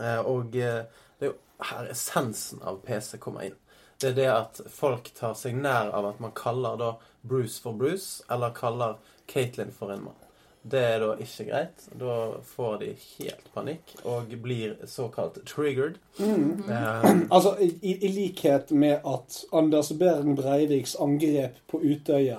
Eh, 0.00 0.20
og 0.20 0.56
eh, 0.56 0.84
det 1.18 1.28
er 1.28 1.32
jo 1.32 1.36
her 1.70 1.90
essensen 1.92 2.62
av 2.66 2.80
PC 2.86 3.18
kommer 3.22 3.48
inn. 3.48 3.58
Det 4.00 4.10
er 4.10 4.16
det 4.18 4.30
at 4.32 4.60
folk 4.74 5.12
tar 5.16 5.36
seg 5.38 5.56
nær 5.56 5.92
av 5.94 6.10
at 6.10 6.20
man 6.22 6.34
kaller 6.36 6.78
da 6.80 6.90
Bruce 7.22 7.62
for 7.62 7.76
Bruce, 7.78 8.24
eller 8.30 8.54
kaller 8.56 8.98
Caitlyn 9.30 9.72
for 9.72 9.94
en 9.94 10.08
mann. 10.08 10.23
Det 10.70 10.80
er 10.80 10.98
da 11.02 11.10
ikke 11.20 11.44
greit. 11.50 11.82
Da 12.00 12.14
får 12.54 12.78
de 12.80 12.86
helt 13.18 13.48
panikk 13.54 13.90
og 14.08 14.30
blir 14.42 14.76
såkalt 14.88 15.36
triggered. 15.46 15.98
Eh, 16.18 17.10
Altså, 17.30 17.52
i, 17.60 17.92
i 18.00 18.08
likhet 18.08 18.70
med 18.72 19.04
at 19.04 19.44
Anders 19.52 19.92
Behring 19.98 20.36
Breiviks 20.38 20.96
angrep 21.00 21.58
på 21.68 21.82
Utøya 21.84 22.38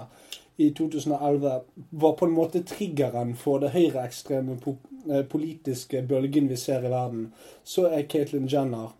i 0.58 0.72
2011 0.72 1.62
var 1.92 2.16
på 2.18 2.26
en 2.26 2.34
måte 2.34 2.64
triggeren 2.64 3.36
for 3.36 3.60
det 3.62 3.74
høyreekstreme 3.76 4.58
po 4.64 4.78
eh, 5.12 5.22
politiske 5.30 6.02
bølgen 6.10 6.50
vi 6.50 6.56
ser 6.58 6.86
i 6.88 6.90
verden, 6.90 7.28
så 7.64 7.90
er 7.92 8.08
Caitlyn 8.10 8.48
Jenner 8.50 8.96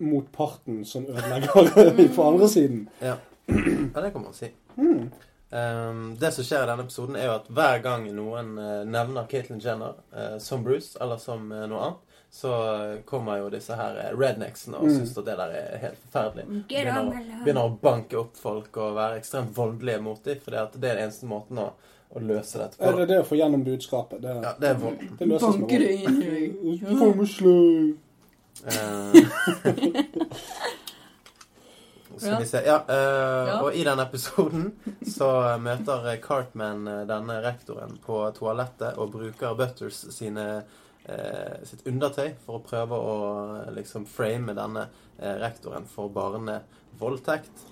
motparten 0.00 0.84
som 0.84 1.06
ødelegger 1.08 2.12
på 2.16 2.22
andre 2.22 2.48
siden. 2.48 2.88
Ja. 3.00 3.14
ja, 3.48 4.00
det 4.02 4.12
kan 4.12 4.22
man 4.22 4.34
si. 4.34 4.52
Um, 5.50 6.14
det 6.20 6.30
som 6.36 6.44
skjer 6.46 6.62
i 6.62 6.68
denne 6.70 6.84
episoden, 6.86 7.16
er 7.18 7.24
jo 7.26 7.32
at 7.40 7.48
hver 7.50 7.80
gang 7.82 8.04
noen 8.14 8.52
uh, 8.58 8.84
nevner 8.86 9.26
Caitlyn 9.30 9.58
Jenner 9.64 9.96
uh, 10.14 10.36
som 10.38 10.62
Bruce, 10.62 10.94
eller 11.02 11.18
som 11.18 11.48
uh, 11.50 11.64
noe 11.70 11.80
annet, 11.88 12.06
så 12.30 12.52
kommer 13.10 13.40
jo 13.40 13.48
disse 13.50 13.74
her 13.74 13.96
rednecksene 14.14 14.78
og 14.78 14.86
syns 14.86 15.16
at 15.18 15.26
det 15.26 15.34
der 15.40 15.50
er 15.58 15.80
helt 15.82 15.98
forferdelig. 16.04 16.44
Begynner, 16.70 17.08
begynner 17.42 17.64
å 17.66 17.72
banke 17.82 18.14
opp 18.20 18.36
folk 18.38 18.76
og 18.78 18.92
være 19.00 19.16
ekstremt 19.18 19.50
voldelige 19.56 19.98
mot 20.04 20.22
dem, 20.22 20.38
for 20.44 20.54
det 20.54 20.60
er 20.62 20.68
den 20.84 21.00
eneste 21.08 21.26
måten 21.26 21.58
å, 21.58 21.72
å 22.14 22.22
løse 22.22 22.60
dette 22.62 22.78
Er 22.78 22.92
på. 22.94 23.00
det 23.00 23.08
det 23.10 23.18
å 23.24 23.26
få 23.26 23.34
gjennom 23.40 23.64
budskapet? 23.66 24.22
Det, 24.22 24.36
Ja, 24.46 24.52
det 24.62 24.68
er 24.70 24.78
vold. 24.78 25.02
det 25.18 25.26
løses 25.26 25.42
med 25.42 25.66
Banker 25.66 25.78
det 25.82 25.90
vold. 25.90 26.06
inn 26.06 26.22
i 26.22 26.24
deg. 26.30 26.46
Faen 27.02 27.18
meg 27.18 27.28
sløy. 27.34 27.98
Eh, 28.70 29.10
Skal 32.20 32.32
Ja. 32.34 32.38
vi 32.38 32.46
se 32.46 32.62
Ja, 32.66 32.76
eh, 32.88 33.48
Ja. 33.48 33.60
og 33.62 33.74
i 33.74 33.84
den 33.84 33.98
episoden 33.98 34.72
så 35.08 35.30
møter 35.58 36.20
Cartman 36.20 36.86
eh, 36.88 37.04
denne 37.08 37.40
rektoren 37.42 37.96
på 38.04 38.20
toalettet 38.36 38.98
og 38.98 39.12
bruker 39.14 39.54
Butters 39.56 40.02
sine 40.12 40.64
eh, 41.08 41.64
sitt 41.64 41.86
undertøy 41.88 42.34
for 42.44 42.58
å 42.60 42.64
prøve 42.64 42.92
å 43.00 43.14
liksom 43.74 44.04
frame 44.06 44.52
denne 44.54 44.86
rektoren 45.18 45.86
for 45.88 46.08
barnevoldtekt. 46.12 47.64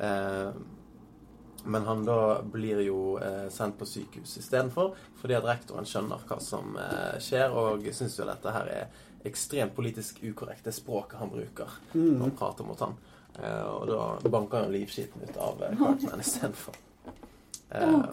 Eh, 0.00 0.52
men 1.64 1.84
han 1.86 2.04
da 2.04 2.40
blir 2.42 2.80
jo 2.86 3.18
eh, 3.22 3.48
sendt 3.50 3.78
på 3.78 3.86
sykehus 3.86 4.36
istedenfor, 4.38 4.94
fordi 5.20 5.36
at 5.38 5.44
rektoren 5.46 5.86
skjønner 5.86 6.22
hva 6.26 6.38
som 6.42 6.76
eh, 6.78 7.18
skjer, 7.22 7.50
og 7.54 7.84
syns 7.94 8.16
jo 8.18 8.26
dette 8.26 8.50
her 8.54 8.70
er 8.72 8.88
ekstremt 9.24 9.74
politisk 9.76 10.18
ukorrekt, 10.26 10.64
det 10.66 10.74
språket 10.74 11.20
han 11.20 11.30
bruker 11.30 11.70
når 11.94 12.24
han 12.24 12.32
prater 12.38 12.66
mot 12.66 12.80
han. 12.82 12.96
Eh, 13.40 13.62
og 13.62 13.86
da 13.88 14.18
banker 14.28 14.58
han 14.64 14.72
livskiten 14.74 15.22
ut 15.24 15.36
av 15.36 15.62
eh, 15.62 15.78
Cartman 15.78 16.20
istedenfor. 16.20 16.74
Uh, 17.72 18.04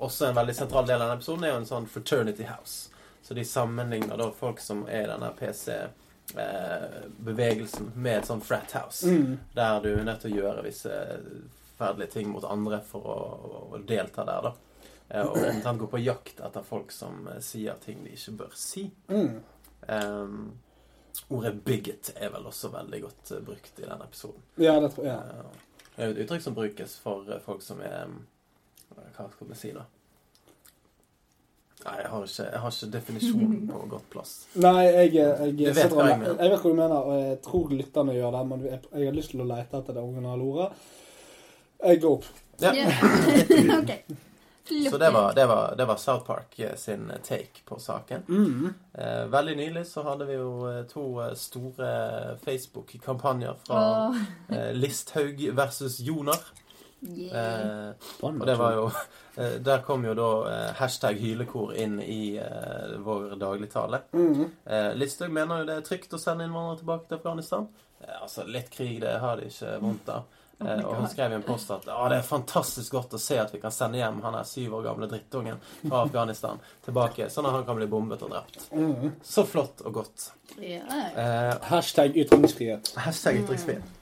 også 0.00 0.24
en 0.24 0.38
veldig 0.38 0.54
sentral 0.56 0.86
del 0.88 0.96
av 0.96 1.02
denne 1.02 1.18
episoden 1.18 1.44
er 1.44 1.52
jo 1.52 1.60
en 1.60 1.68
sånn 1.68 1.90
fraternity 1.92 2.46
house. 2.48 2.88
Så 3.20 3.36
de 3.36 3.44
sammenligner 3.44 4.16
da 4.16 4.32
folk 4.32 4.56
som 4.64 4.88
er 4.88 5.04
i 5.04 5.10
denne 5.10 5.28
PC-bevegelsen 5.36 7.92
med 7.92 8.22
et 8.22 8.26
sånn 8.30 8.40
frat 8.40 8.72
house. 8.72 9.04
Mm. 9.04 9.36
Der 9.52 9.84
du 9.84 9.92
er 9.92 10.00
nødt 10.08 10.24
til 10.24 10.32
å 10.32 10.36
gjøre 10.38 10.64
visse 10.64 10.88
forferdelige 11.82 12.14
ting 12.16 12.32
mot 12.32 12.48
andre 12.48 12.80
for 12.88 13.04
å, 13.04 13.20
å 13.76 13.78
delta 13.84 14.24
der, 14.24 14.48
da. 14.48 14.56
Eh, 15.08 15.26
Og 15.26 15.36
omtrent 15.36 15.80
gå 15.80 15.88
på 15.92 16.02
jakt 16.02 16.40
etter 16.40 16.66
folk 16.66 16.92
som 16.94 17.26
eh, 17.28 17.40
sier 17.44 17.78
ting 17.84 18.02
de 18.04 18.14
ikke 18.16 18.36
bør 18.42 18.52
si. 18.56 18.88
Mm. 19.12 19.40
Um, 19.88 20.52
ordet 21.30 21.54
'bigot' 21.64 22.12
er 22.16 22.30
vel 22.34 22.46
også 22.46 22.68
veldig 22.72 23.00
godt 23.02 23.32
eh, 23.36 23.40
brukt 23.44 23.78
i 23.78 23.82
denne 23.82 24.04
episoden. 24.04 24.42
Ja, 24.58 24.78
det 24.80 24.92
tror 24.94 25.04
jeg. 25.06 25.18
Eh, 25.18 25.58
Det 25.96 26.04
er 26.04 26.06
jo 26.08 26.14
et 26.14 26.22
uttrykk 26.24 26.42
som 26.42 26.54
brukes 26.54 26.94
for 26.98 27.26
eh, 27.32 27.40
folk 27.44 27.62
som 27.62 27.80
er 27.84 28.04
um, 28.04 28.22
Hva 29.16 29.26
skal 29.32 29.48
vi 29.48 29.54
si, 29.60 29.72
da? 29.76 29.82
Nei, 31.84 31.96
jeg 31.98 32.08
har 32.10 32.24
ikke, 32.24 32.44
jeg 32.52 32.60
har 32.62 32.70
ikke 32.76 32.90
definisjonen 32.92 33.68
på 33.68 33.78
godt 33.94 34.10
plass. 34.10 34.32
Nei, 34.54 34.82
jeg, 34.86 35.12
jeg, 35.14 35.54
jeg, 35.58 35.74
vet 35.76 35.92
hva 35.92 36.08
jeg 36.08 36.18
mener. 36.20 36.36
jeg 36.42 36.50
vet 36.52 36.60
hva 36.62 36.70
du 36.70 36.76
mener, 36.78 36.96
og 36.96 37.22
jeg 37.22 37.38
tror 37.42 37.72
lytterne 37.74 38.14
gjør 38.14 38.36
det, 38.36 38.42
men 38.52 38.66
jeg, 38.68 38.80
jeg 38.92 39.08
har 39.10 39.16
lyst 39.16 39.30
til 39.34 39.42
å 39.42 39.48
lete 39.50 39.80
etter 39.80 39.96
det 39.98 40.02
originale 40.04 40.42
ordet. 40.42 40.68
Jeg 41.82 42.02
går 42.04 42.12
opp. 42.18 42.28
Ja. 42.62 42.72
Ja. 42.78 42.86
ok. 43.80 43.92
Så 44.90 44.98
det 44.98 45.10
var, 45.10 45.32
det, 45.34 45.46
var, 45.46 45.74
det 45.76 45.84
var 45.84 45.96
South 45.96 46.26
Park 46.26 46.58
eh, 46.58 46.74
sin 46.76 47.12
take 47.24 47.64
på 47.64 47.78
saken. 47.78 48.22
Eh, 48.94 49.24
veldig 49.26 49.56
nylig 49.56 49.86
så 49.86 50.02
hadde 50.06 50.26
vi 50.28 50.36
jo 50.38 50.52
eh, 50.70 50.82
to 50.86 51.06
eh, 51.22 51.34
store 51.34 51.92
Facebook-kampanjer 52.44 53.56
fra 53.66 53.82
oh. 54.08 54.18
eh, 54.48 54.70
Listhaug 54.74 55.48
versus 55.56 56.00
Jonar. 56.00 56.38
Yeah. 57.02 57.88
Eh, 57.88 57.94
og 58.22 58.46
det 58.46 58.54
var 58.60 58.76
jo 58.76 58.84
eh, 59.42 59.56
Der 59.58 59.80
kom 59.82 60.04
jo 60.06 60.12
da 60.14 60.28
eh, 60.52 60.68
hashtag 60.78 61.18
hylekor 61.18 61.72
inn 61.74 61.96
i 61.98 62.36
eh, 62.38 62.92
vår 63.02 63.34
dagligtale. 63.40 64.04
Eh, 64.14 64.92
Listhaug 64.94 65.34
mener 65.34 65.62
jo 65.62 65.70
det 65.72 65.80
er 65.80 65.88
trygt 65.88 66.14
å 66.14 66.22
sende 66.22 66.46
innvandrere 66.46 66.84
tilbake 66.84 67.08
til 67.08 67.18
Afghanistan. 67.18 67.66
Eh, 67.98 68.22
altså, 68.22 68.46
litt 68.46 68.70
krig, 68.70 69.00
det 69.02 69.18
har 69.24 69.42
de 69.42 69.50
ikke 69.50 69.74
vondt 69.82 70.14
av. 70.14 70.38
Eh, 70.64 70.84
og 70.86 70.96
hun 71.00 71.08
skrev 71.10 71.32
i 71.32 71.38
en 71.38 71.46
post 71.46 71.70
at 71.74 71.88
«Å, 71.90 72.08
det 72.12 72.20
er 72.20 72.26
fantastisk 72.26 72.92
godt 72.96 73.16
å 73.16 73.20
se 73.22 73.38
at 73.42 73.54
vi 73.54 73.60
kan 73.62 73.74
sende 73.74 73.98
hjem 74.00 74.20
han 74.24 74.36
der 74.38 74.46
syv 74.48 74.78
år 74.78 74.86
gamle 74.90 75.08
drittungen 75.10 75.58
fra 75.82 76.02
Afghanistan 76.04 76.60
tilbake, 76.84 77.28
sånn 77.32 77.48
at 77.50 77.56
han 77.58 77.66
kan 77.68 77.80
bli 77.80 77.88
bombet 77.90 78.22
og 78.26 78.34
drept. 78.34 78.68
Så 79.26 79.46
flott 79.48 79.82
og 79.86 79.98
godt. 80.02 80.28
Yeah. 80.58 80.86
Eh, 81.16 81.56
Hashtag 81.72 82.16
ytringsfrihet. 82.22 82.94
Hashtag 83.06 83.42
ytringsfrihet. 83.42 83.98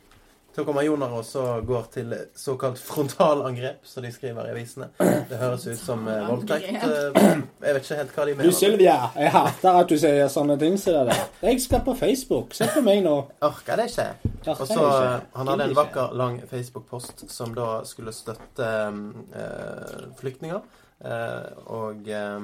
Så 0.57 0.65
kommer 0.67 0.83
Jonar 0.83 1.13
og 1.15 1.25
så 1.25 1.43
går 1.63 1.85
til 1.95 2.11
såkalt 2.37 2.79
frontalangrep, 2.83 3.85
som 3.87 4.03
de 4.03 4.11
skriver 4.13 4.49
i 4.49 4.51
avisene. 4.51 4.89
Det 4.99 5.39
høres 5.39 5.67
ut 5.71 5.79
som 5.79 6.03
eh, 6.11 6.25
voldtekt. 6.27 6.73
Eh, 6.75 7.29
Jeg 7.63 7.77
vet 7.77 7.85
ikke 7.85 7.99
helt 8.01 8.17
hva 8.17 8.25
de 8.27 8.35
mener. 8.35 8.51
Du. 8.51 8.57
Sylvia, 8.59 8.97
jeg 9.15 9.31
hater 9.37 9.79
at 9.85 9.93
du 9.93 9.95
sier 10.03 10.27
sånne 10.33 10.57
ting 10.59 10.75
som 10.83 10.97
det 10.99 11.05
der. 11.13 11.23
Jeg 11.47 11.63
skal 11.63 11.85
på 11.87 11.95
Facebook. 12.01 12.57
Se 12.59 12.67
på 12.75 12.83
meg 12.83 13.05
nå. 13.07 13.15
Orker 13.47 13.79
det 13.79 13.87
ikke. 13.93 14.09
Og 14.57 14.67
så 14.67 14.83
eh, 14.89 15.17
Han 15.39 15.53
hadde 15.55 15.69
en 15.71 15.77
vakker, 15.79 16.17
lang 16.19 16.41
Facebook-post 16.51 17.29
som 17.31 17.55
da 17.55 17.71
skulle 17.87 18.13
støtte 18.17 18.67
eh, 18.67 20.11
flyktninger. 20.19 20.61
Eh, 21.01 21.51
og 21.73 22.11
eh, 22.11 22.41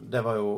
det 0.00 0.20
var 0.22 0.36
jo 0.36 0.50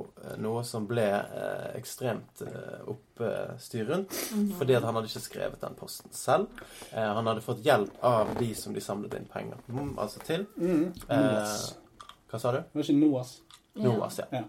noe 0.42 0.62
som 0.66 0.86
ble 0.88 1.06
eh, 1.06 1.68
ekstremt 1.78 2.42
eh, 2.42 2.88
oppstyr 2.90 3.84
rundt. 3.88 4.14
Fordi 4.58 4.76
at 4.78 4.86
han 4.86 4.98
hadde 4.98 5.10
ikke 5.10 5.24
skrevet 5.24 5.62
den 5.62 5.78
posten 5.78 6.12
selv. 6.14 6.62
Eh, 6.90 7.02
han 7.02 7.26
hadde 7.26 7.44
fått 7.44 7.64
hjelp 7.66 8.02
av 8.04 8.34
de 8.38 8.52
som 8.58 8.74
de 8.74 8.82
samlet 8.84 9.18
inn 9.18 9.28
penger 9.32 9.60
mm, 9.66 9.94
altså 9.98 10.22
til. 10.26 10.46
Mm. 10.58 10.90
Eh, 11.08 11.56
hva 12.28 12.40
sa 12.42 12.54
du? 12.54 12.60
Det 12.60 12.80
var 12.80 12.86
ikke 12.86 13.00
Noas. 13.00 13.34
Noas, 13.78 14.20
ja. 14.20 14.28
Ja. 14.40 14.44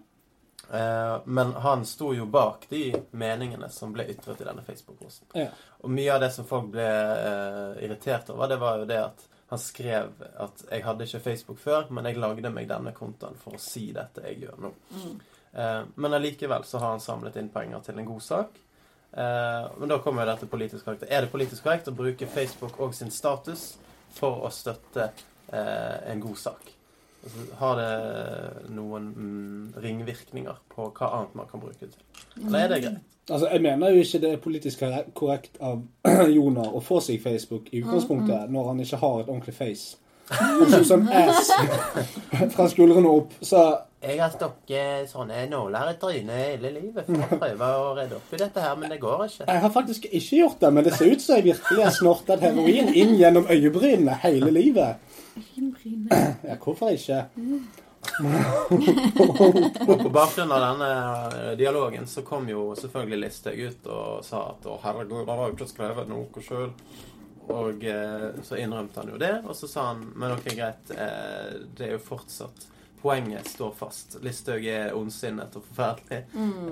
Eh, 0.71 1.21
men 1.25 1.53
han 1.53 1.85
sto 1.85 2.13
jo 2.13 2.25
bak 2.25 2.65
de 2.69 2.93
meningene 3.11 3.69
som 3.69 3.93
ble 3.93 4.05
ytret 4.11 4.41
i 4.41 4.45
denne 4.45 4.65
Facebook-posten. 4.65 5.27
Ja. 5.33 5.49
Og 5.79 5.93
mye 5.93 6.13
av 6.13 6.21
det 6.21 6.33
som 6.35 6.47
folk 6.49 6.69
ble 6.73 6.85
eh, 6.85 7.83
irritert 7.85 8.29
over, 8.33 8.49
det 8.51 8.59
var 8.61 8.81
jo 8.81 8.89
det 8.89 8.99
at 9.01 9.28
han 9.49 9.59
skrev 9.59 10.11
at 10.37 10.63
'jeg 10.71 10.83
hadde 10.85 11.03
ikke 11.03 11.19
Facebook 11.19 11.59
før, 11.59 11.89
men 11.89 12.05
jeg 12.05 12.17
lagde 12.17 12.49
meg 12.49 12.69
denne 12.69 12.91
kontoen 12.93 13.35
for 13.35 13.57
å 13.57 13.59
si 13.59 13.91
dette 13.91 14.21
jeg 14.21 14.41
gjør 14.43 14.57
nå'. 14.61 14.73
Eh, 15.53 15.83
men 15.95 16.13
allikevel 16.13 16.63
så 16.63 16.77
har 16.77 16.89
han 16.89 16.99
samlet 16.99 17.35
inn 17.35 17.49
penger 17.49 17.79
til 17.79 17.99
en 17.99 18.05
god 18.05 18.21
sak. 18.21 18.59
Eh, 19.11 19.71
men 19.77 19.89
da 19.89 19.97
kommer 19.99 20.21
jo 20.21 20.31
dette 20.31 20.45
politisk 20.45 20.85
korrekt. 20.85 21.07
Er 21.09 21.21
det 21.21 21.31
politisk 21.31 21.63
korrekt 21.63 21.87
å 21.87 21.95
bruke 21.97 22.27
Facebook 22.27 22.79
og 22.79 22.93
sin 22.93 23.11
status 23.11 23.77
for 24.13 24.45
å 24.45 24.51
støtte 24.53 25.11
eh, 25.51 26.11
en 26.11 26.21
god 26.21 26.37
sak? 26.37 26.78
Altså, 27.19 27.45
har 27.59 27.75
det 27.75 28.71
noen 28.71 29.07
mm, 29.11 29.63
ringvirkninger 29.83 30.59
på 30.71 30.85
hva 30.95 31.09
annet 31.17 31.33
man 31.35 31.49
kan 31.51 31.59
bruke 31.59 31.81
det 31.81 31.91
til? 31.91 32.03
Eller 32.45 32.59
er 32.63 32.67
det 32.71 32.81
greit? 32.85 33.01
Altså, 33.29 33.49
Jeg 33.51 33.61
mener 33.61 33.91
jo 33.93 34.03
ikke 34.05 34.21
det 34.23 34.29
er 34.33 34.37
politisk 34.41 34.83
korrekt 35.13 35.59
av 35.61 35.83
Jonar 36.37 36.71
å 36.73 36.81
få 36.81 37.01
seg 37.03 37.19
Facebook 37.21 37.67
i 37.73 37.83
utgangspunktet, 37.83 38.47
når 38.49 38.71
han 38.71 38.79
ikke 38.85 39.01
har 39.03 39.19
et 39.19 39.27
ordentlig 39.29 39.53
face. 39.57 39.97
Han 40.29 40.69
ser 40.69 40.83
som 40.85 41.07
ass 41.09 41.47
fra 42.55 42.67
skuldrene 42.69 43.09
opp. 43.09 43.31
Så 43.41 43.61
Jeg 43.99 44.19
har 44.21 44.29
stukket 44.31 45.09
sånne 45.11 45.41
nåler 45.51 45.89
i 45.91 45.95
trynet 45.99 46.37
hele 46.53 46.69
livet 46.71 47.07
for 47.09 47.19
å 47.19 47.39
prøve 47.41 47.69
å 47.81 47.87
redde 47.97 48.15
opp 48.15 48.33
i 48.33 48.39
dette 48.39 48.61
her, 48.63 48.77
men 48.79 48.93
det 48.93 48.99
går 49.01 49.25
ikke. 49.25 49.47
jeg 49.49 49.63
har 49.65 49.73
faktisk 49.73 50.05
ikke 50.07 50.37
gjort 50.39 50.61
det, 50.61 50.69
men 50.73 50.85
det 50.85 50.93
ser 50.95 51.11
ut 51.11 51.21
som 51.25 51.35
jeg 51.35 51.47
virkelig 51.49 51.83
har 51.83 51.95
snortet 51.97 52.45
heroin 52.45 52.93
inn 52.93 53.15
gjennom 53.19 53.49
øyebrynene 53.51 54.15
hele 54.23 54.53
livet. 54.55 55.08
Ja, 56.47 56.55
hvorfor 56.61 56.91
ikke? 56.95 57.25
Og 59.89 60.01
på 60.03 60.09
bakgrunn 60.13 60.51
av 60.55 60.63
denne 60.63 60.89
eh, 61.35 61.51
dialogen 61.59 62.07
så 62.07 62.23
kom 62.27 62.47
jo 62.49 62.69
selvfølgelig 62.79 63.19
Listhaug 63.25 63.59
ut 63.59 63.89
og 63.91 64.25
sa 64.25 64.43
at 64.53 64.67
å 64.69 64.77
herregud, 64.83 65.25
han 65.27 65.39
har 65.41 65.49
jo 65.51 65.57
ikke 65.57 65.69
skrevet 65.71 66.09
noe 66.11 66.43
sjøl. 66.45 66.71
Og 67.49 67.83
eh, 67.89 68.27
så 68.45 68.59
innrømte 68.61 69.01
han 69.01 69.09
jo 69.13 69.19
det, 69.21 69.33
og 69.43 69.55
så 69.57 69.67
sa 69.71 69.87
han 69.91 70.03
men 70.15 70.35
ok, 70.35 70.51
greit, 70.53 70.91
eh, 70.93 71.55
det 71.77 71.87
er 71.89 71.95
jo 71.97 72.03
fortsatt 72.11 72.67
Poenget 72.99 73.47
står 73.47 73.69
fast. 73.79 74.17
Listhaug 74.19 74.65
er 74.67 74.89
ondsinnet 74.91 75.53
og 75.55 75.63
forferdelig, 75.69 76.17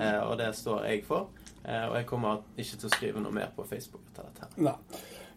eh, 0.03 0.17
og 0.27 0.33
det 0.41 0.49
står 0.59 0.81
jeg 0.89 1.05
for. 1.07 1.29
Eh, 1.63 1.85
og 1.87 1.95
jeg 1.95 2.05
kommer 2.09 2.41
ikke 2.59 2.79
til 2.81 2.89
å 2.89 2.91
skrive 2.91 3.21
noe 3.23 3.31
mer 3.31 3.53
på 3.55 3.63
Facebook 3.69 4.01
etter 4.11 4.27
dette. 4.27 4.49
her. 4.49 4.51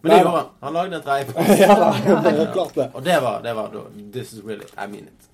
Men 0.01 0.11
det 0.11 0.17
gjorde 0.21 0.37
han. 0.37 0.47
Han 0.59 0.73
lagde 0.73 0.95
en 0.95 1.01
reip. 1.01 1.33
Ja 1.59 1.75
da, 1.79 2.21
det 2.23 2.31
er 2.31 2.53
klart 2.57 2.73
det. 2.75 2.87
Og 2.93 3.03
det 3.03 3.19
var, 3.21 3.41
det 3.45 3.53
var 3.53 3.69
da 3.73 3.83
This 4.13 4.33
is 4.33 4.43
really 4.43 4.65
I 4.77 4.87
mean 4.87 5.07
it. 5.07 5.27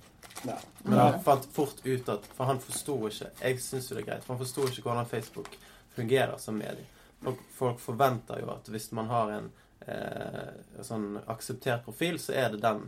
Ja. 0.46 0.54
Men 0.82 0.98
han 0.98 1.22
fant 1.24 1.48
fort 1.52 1.80
ut 1.84 2.08
at 2.08 2.26
For 2.36 2.46
han 2.46 2.60
forsto 2.62 2.94
ikke 3.08 3.30
Jeg 3.42 3.56
syns 3.62 3.88
jo 3.90 3.96
det 3.96 4.04
er 4.04 4.06
greit, 4.12 4.26
for 4.26 4.36
han 4.36 4.42
forsto 4.44 4.68
ikke 4.68 4.84
hvordan 4.86 5.08
Facebook 5.10 5.48
fungerer 5.98 6.36
som 6.38 6.54
medie. 6.60 6.84
Folk, 7.24 7.40
folk 7.50 7.80
forventer 7.82 8.38
jo 8.44 8.52
at 8.54 8.68
hvis 8.70 8.92
man 8.94 9.08
har 9.10 9.32
en 9.34 9.48
eh, 9.82 10.52
sånn 10.86 11.16
akseptert 11.26 11.82
profil, 11.88 12.20
så 12.22 12.36
er 12.38 12.52
det 12.54 12.60
den 12.62 12.84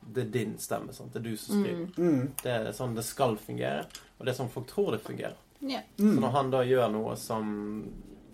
Det 0.00 0.26
er 0.26 0.28
din 0.34 0.58
stemme. 0.58 0.92
Sant? 0.92 1.12
Det 1.12 1.20
er 1.22 1.24
du 1.30 1.36
som 1.36 1.62
skriver. 1.62 1.86
Mm. 1.96 2.26
Det 2.42 2.52
er 2.52 2.70
sånn 2.76 2.94
det 2.96 3.04
skal 3.04 3.38
fungere. 3.40 3.86
Og 4.18 4.26
det 4.26 4.32
er 4.32 4.36
sånn 4.42 4.52
folk 4.52 4.68
tror 4.68 4.92
det 4.92 5.00
fungerer. 5.04 5.36
Ja. 5.60 5.80
Så 5.96 6.12
når 6.20 6.30
han 6.36 6.50
da 6.52 6.62
gjør 6.64 6.88
noe 6.92 7.16
som 7.20 7.50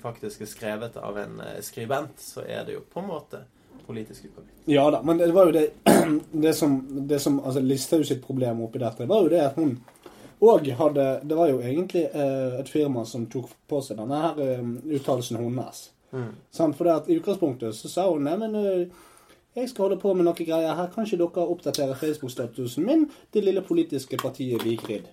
faktisk 0.07 0.47
er 0.47 0.51
skrevet 0.51 0.97
av 1.03 1.19
en 1.21 1.43
eh, 1.43 1.61
skribent, 1.67 2.17
så 2.23 2.47
er 2.47 2.65
det 2.67 2.79
jo 2.79 2.87
på 2.93 3.03
en 3.03 3.11
måte 3.11 3.43
politisk 3.87 4.31
ukorrekt. 4.31 4.55
Ja 4.71 4.87
da, 4.91 5.03
men 5.03 5.19
det 5.19 5.33
var 5.35 5.51
jo 5.51 5.53
det 5.53 5.67
Det 6.47 6.55
som, 6.55 6.79
det 7.09 7.19
som 7.23 7.41
altså 7.41 7.61
Listhaug 7.61 8.07
sitt 8.07 8.23
problem 8.27 8.63
oppi 8.65 8.79
dette, 8.83 9.07
var 9.07 9.27
jo 9.27 9.31
det 9.33 9.43
at 9.43 9.59
hun 9.59 9.77
og 10.41 10.67
hadde 10.79 11.21
Det 11.25 11.37
var 11.37 11.49
jo 11.49 11.61
egentlig 11.61 12.05
eh, 12.13 12.61
et 12.61 12.69
firma 12.69 13.05
som 13.05 13.27
tok 13.27 13.49
på 13.69 13.81
seg 13.81 13.97
denne 13.97 14.19
her 14.21 14.41
eh, 14.45 14.65
uttalelsen 14.99 15.39
hennes. 15.41 15.79
Mm. 16.13 16.33
For 16.77 16.91
at 16.93 17.09
i 17.09 17.17
utgangspunktet 17.17 17.77
så 17.77 17.89
sa 17.89 18.05
hun 18.11 18.27
Nei, 18.29 18.37
men 18.37 18.55
eh, 18.55 18.83
jeg 19.57 19.71
skal 19.71 19.87
holde 19.87 20.01
på 20.03 20.13
med 20.13 20.29
noe 20.29 20.37
greier 20.37 20.77
her. 20.77 20.91
Kan 20.93 21.09
ikke 21.09 21.23
dere 21.23 21.47
oppdatere 21.49 21.97
Facebook-statusen 21.97 22.85
min? 22.85 23.07
Det 23.33 23.41
lille 23.41 23.65
politiske 23.65 24.21
partiet 24.21 24.65
Vigrid. 24.65 25.09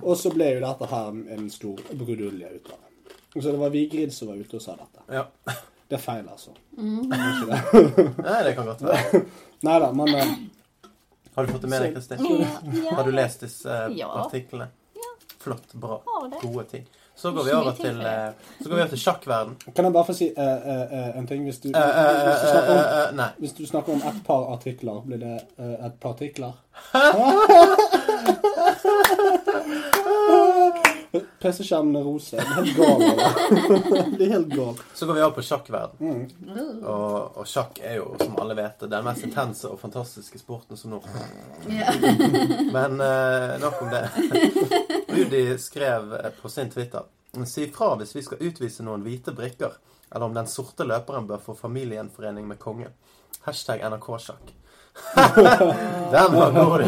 Og 0.00 0.16
så 0.16 0.30
ble 0.32 0.54
jo 0.54 0.62
dette 0.64 0.88
her 0.88 1.12
en 1.36 1.50
stor 1.52 1.80
brudulje 1.92 2.48
ut 2.48 2.70
av 2.72 2.78
det. 2.78 2.93
Så 3.34 3.50
det 3.50 3.58
var 3.58 3.70
Vigrid 3.74 4.12
som 4.14 4.28
var 4.30 4.36
ute 4.38 4.54
og 4.56 4.62
sa 4.62 4.76
dette. 4.78 5.00
Ja. 5.14 5.24
Det 5.88 5.94
er 5.98 6.02
feil, 6.02 6.28
altså. 6.30 6.50
Det 6.74 7.18
er 7.18 7.22
det. 7.50 7.58
Nei, 8.24 8.40
det 8.46 8.52
kan 8.56 8.66
godt 8.70 8.82
være. 8.86 9.20
Nei 9.68 9.76
da, 9.82 9.88
men 9.92 10.08
eh, 10.14 10.28
Har 11.34 11.42
du 11.46 11.50
fått 11.52 11.62
det 11.66 11.70
med 11.72 11.80
deg, 11.82 11.90
Kristin? 11.96 12.18
Ja. 12.24 12.30
Har 12.96 13.04
du 13.04 13.10
lest 13.14 13.40
disse 13.44 13.70
eh, 13.70 13.92
Ja. 14.00 14.08
artiklene? 14.24 14.66
Flott, 15.44 15.68
bra. 15.76 15.98
Har 16.08 16.28
det. 16.32 16.38
Gode 16.40 16.64
ting. 16.70 16.84
Så 17.14 17.30
går 17.36 17.44
vi 17.44 17.50
Ikke 17.52 17.60
over 17.60 17.72
til, 17.76 17.84
tilfelle. 17.84 18.12
eh, 18.28 18.32
så 18.62 18.66
går 18.68 18.74
vi 18.74 18.80
over 18.80 18.88
til 18.94 18.98
sjakkverden. 19.02 19.54
kan 19.76 19.84
jeg 19.84 19.92
bare 19.94 20.06
få 20.08 20.14
si 20.18 20.28
eh, 20.32 20.58
eh, 20.72 20.84
eh, 20.98 21.10
en 21.20 21.26
ting? 21.30 21.40
Hvis 21.46 21.60
du, 21.62 21.68
Eh, 21.68 21.74
eh, 21.78 21.82
hvis, 22.24 22.40
du 22.40 22.46
eh, 22.46 22.50
snakker 22.54 22.72
om, 22.72 22.78
eh, 22.80 22.84
eh, 23.02 23.08
nei. 23.20 23.30
hvis 23.44 23.52
du 23.58 23.62
snakker 23.68 23.90
om 23.92 24.00
et 24.08 24.18
par 24.26 24.42
artikler, 24.54 24.96
blir 25.06 25.18
det 25.22 25.36
eh, 25.58 25.76
et 25.86 25.94
par 26.00 26.10
artikler? 26.16 26.52
PC-skjermen 31.40 31.96
er 31.96 32.02
rosa. 32.06 32.36
Det 32.36 32.42
er 32.42 32.54
helt 32.54 32.76
gal. 32.76 33.02
det. 34.18 34.26
er 34.26 34.32
helt 34.32 34.54
gal. 34.54 34.78
Så 34.94 35.06
går 35.06 35.14
vi 35.14 35.22
over 35.22 35.34
på 35.36 35.44
sjakkverden. 35.46 36.00
Mm. 36.00 36.82
Og, 36.82 37.38
og 37.38 37.48
sjakk 37.48 37.78
er 37.82 37.98
jo, 38.00 38.08
som 38.20 38.38
alle 38.42 38.56
vet, 38.58 38.86
den 38.90 39.06
mest 39.06 39.26
intense 39.26 39.70
og 39.70 39.78
fantastiske 39.80 40.40
sporten 40.42 40.80
som 40.80 40.96
nå. 40.96 41.02
Ja. 41.74 41.94
Men 42.74 43.00
eh, 43.00 43.54
nok 43.62 43.82
om 43.82 43.92
det. 43.92 44.02
Rudi 45.14 45.44
skrev 45.58 46.14
eh, 46.18 46.32
på 46.40 46.48
sin 46.48 46.70
Twitter 46.70 47.06
Si 47.46 47.66
fra 47.72 47.94
hvis 47.98 48.14
vi 48.14 48.22
skal 48.22 48.42
utvise 48.46 48.84
noen 48.86 49.02
hvite 49.02 49.32
brikker, 49.34 49.72
eller 50.10 50.28
om 50.28 50.36
den 50.36 50.46
sorte 50.50 50.86
løperen 50.86 51.26
bør 51.26 51.40
få 51.42 51.56
familiegjenforening 51.58 52.46
med 52.46 52.60
kongen. 52.62 52.92
Hashtag 53.46 53.82
NRK-sjakk. 53.90 54.52
den 56.14 56.36
var 56.38 56.50
god! 56.54 56.84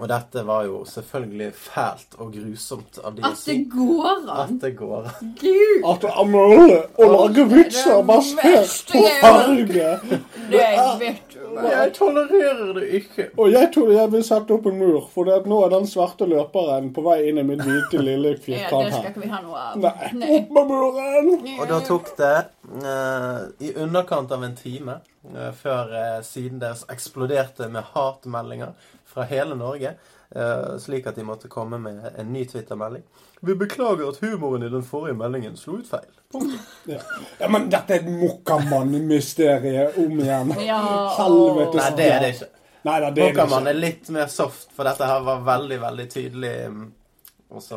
Og 0.00 0.08
dette 0.08 0.42
var 0.48 0.64
jo 0.64 0.78
selvfølgelig 0.88 1.50
fælt 1.60 2.14
og 2.16 2.30
grusomt 2.32 3.00
av 3.04 3.16
de 3.16 3.24
At 3.28 3.42
det 3.44 3.56
går 3.68 4.06
an! 4.08 4.30
At 4.32 4.54
det 4.62 4.70
går 4.78 5.10
an. 5.10 5.34
Gud! 5.40 5.84
At 5.90 6.06
det 6.06 6.12
er 6.22 6.30
mulig 6.30 6.78
å 6.96 7.08
lage 7.12 7.44
vitser 7.50 8.00
basert 8.08 8.94
på 8.94 9.02
farge. 9.20 9.90
Det 10.48 10.70
vet 11.02 11.29
hva. 11.52 11.64
Jeg 11.70 11.92
tolererer 11.96 12.72
det 12.76 12.86
ikke. 13.00 13.26
Og 13.36 13.50
jeg 13.52 13.70
tror 13.74 13.90
jeg 13.94 14.12
vil 14.14 14.24
sette 14.26 14.54
opp 14.56 14.68
en 14.70 14.78
mur, 14.80 15.00
for 15.12 15.28
det 15.28 15.36
at 15.40 15.48
nå 15.50 15.58
er 15.66 15.72
den 15.74 15.88
svarte 15.90 16.28
løperen 16.30 16.90
på 16.96 17.04
vei 17.06 17.18
inn 17.30 17.40
i 17.42 17.46
min 17.46 17.62
hvite 17.64 18.02
lille 18.02 18.32
Ja, 18.34 18.36
det 18.36 18.44
firkant 18.44 18.92
skal 18.92 19.04
her. 19.04 19.10
ikke 19.10 19.24
vi 19.24 19.32
ha 19.32 19.42
noe 19.44 19.64
av. 19.64 19.88
Nei, 20.16 20.30
opp 20.38 20.54
med 20.56 20.70
muren! 20.70 21.32
Og 21.56 21.66
da 21.70 21.80
tok 21.86 22.12
det 22.20 22.36
uh, 22.84 23.42
i 23.62 23.74
underkant 23.82 24.32
av 24.36 24.46
en 24.46 24.56
time 24.58 25.00
uh, 25.34 25.50
før 25.56 25.92
uh, 25.96 26.16
siden 26.26 26.62
deres 26.62 26.86
eksploderte 26.92 27.70
med 27.72 27.92
hatmeldinger 27.94 28.74
fra 29.10 29.26
hele 29.30 29.58
Norge, 29.58 29.96
slik 30.78 31.06
at 31.10 31.16
de 31.18 31.24
måtte 31.26 31.48
komme 31.50 31.78
med 31.82 32.04
en 32.18 32.32
ny 32.32 32.44
Twitter-melding. 32.46 33.02
Vi 33.40 33.54
beklager 33.58 34.08
at 34.08 34.20
humoren 34.22 34.62
i 34.62 34.70
den 34.70 34.84
forrige 34.86 35.16
meldingen 35.18 35.56
slo 35.58 35.80
ut 35.80 35.88
feil. 35.90 36.10
Ja. 36.86 37.00
ja, 37.40 37.48
men 37.50 37.66
dette 37.72 37.96
er 37.96 38.04
et 38.04 38.12
Mokkamann-mysteriet 38.20 39.98
om 39.98 40.20
igjen. 40.22 40.54
Ja, 40.70 40.80
Helvetes 41.18 41.82
Nei, 41.82 41.90
det 41.98 42.08
er 42.12 42.22
det 42.22 42.32
ikke. 42.36 42.50
Det 42.80 43.26
er 43.26 43.68
er 43.68 43.76
litt 43.76 44.08
mer 44.14 44.30
soft, 44.32 44.70
for 44.72 44.88
dette 44.88 45.04
her 45.04 45.20
var 45.26 45.42
veldig, 45.44 45.80
veldig 45.82 46.06
tydelig. 46.14 46.54
Mm, 47.50 47.56
Og 47.56 47.62
så 47.62 47.76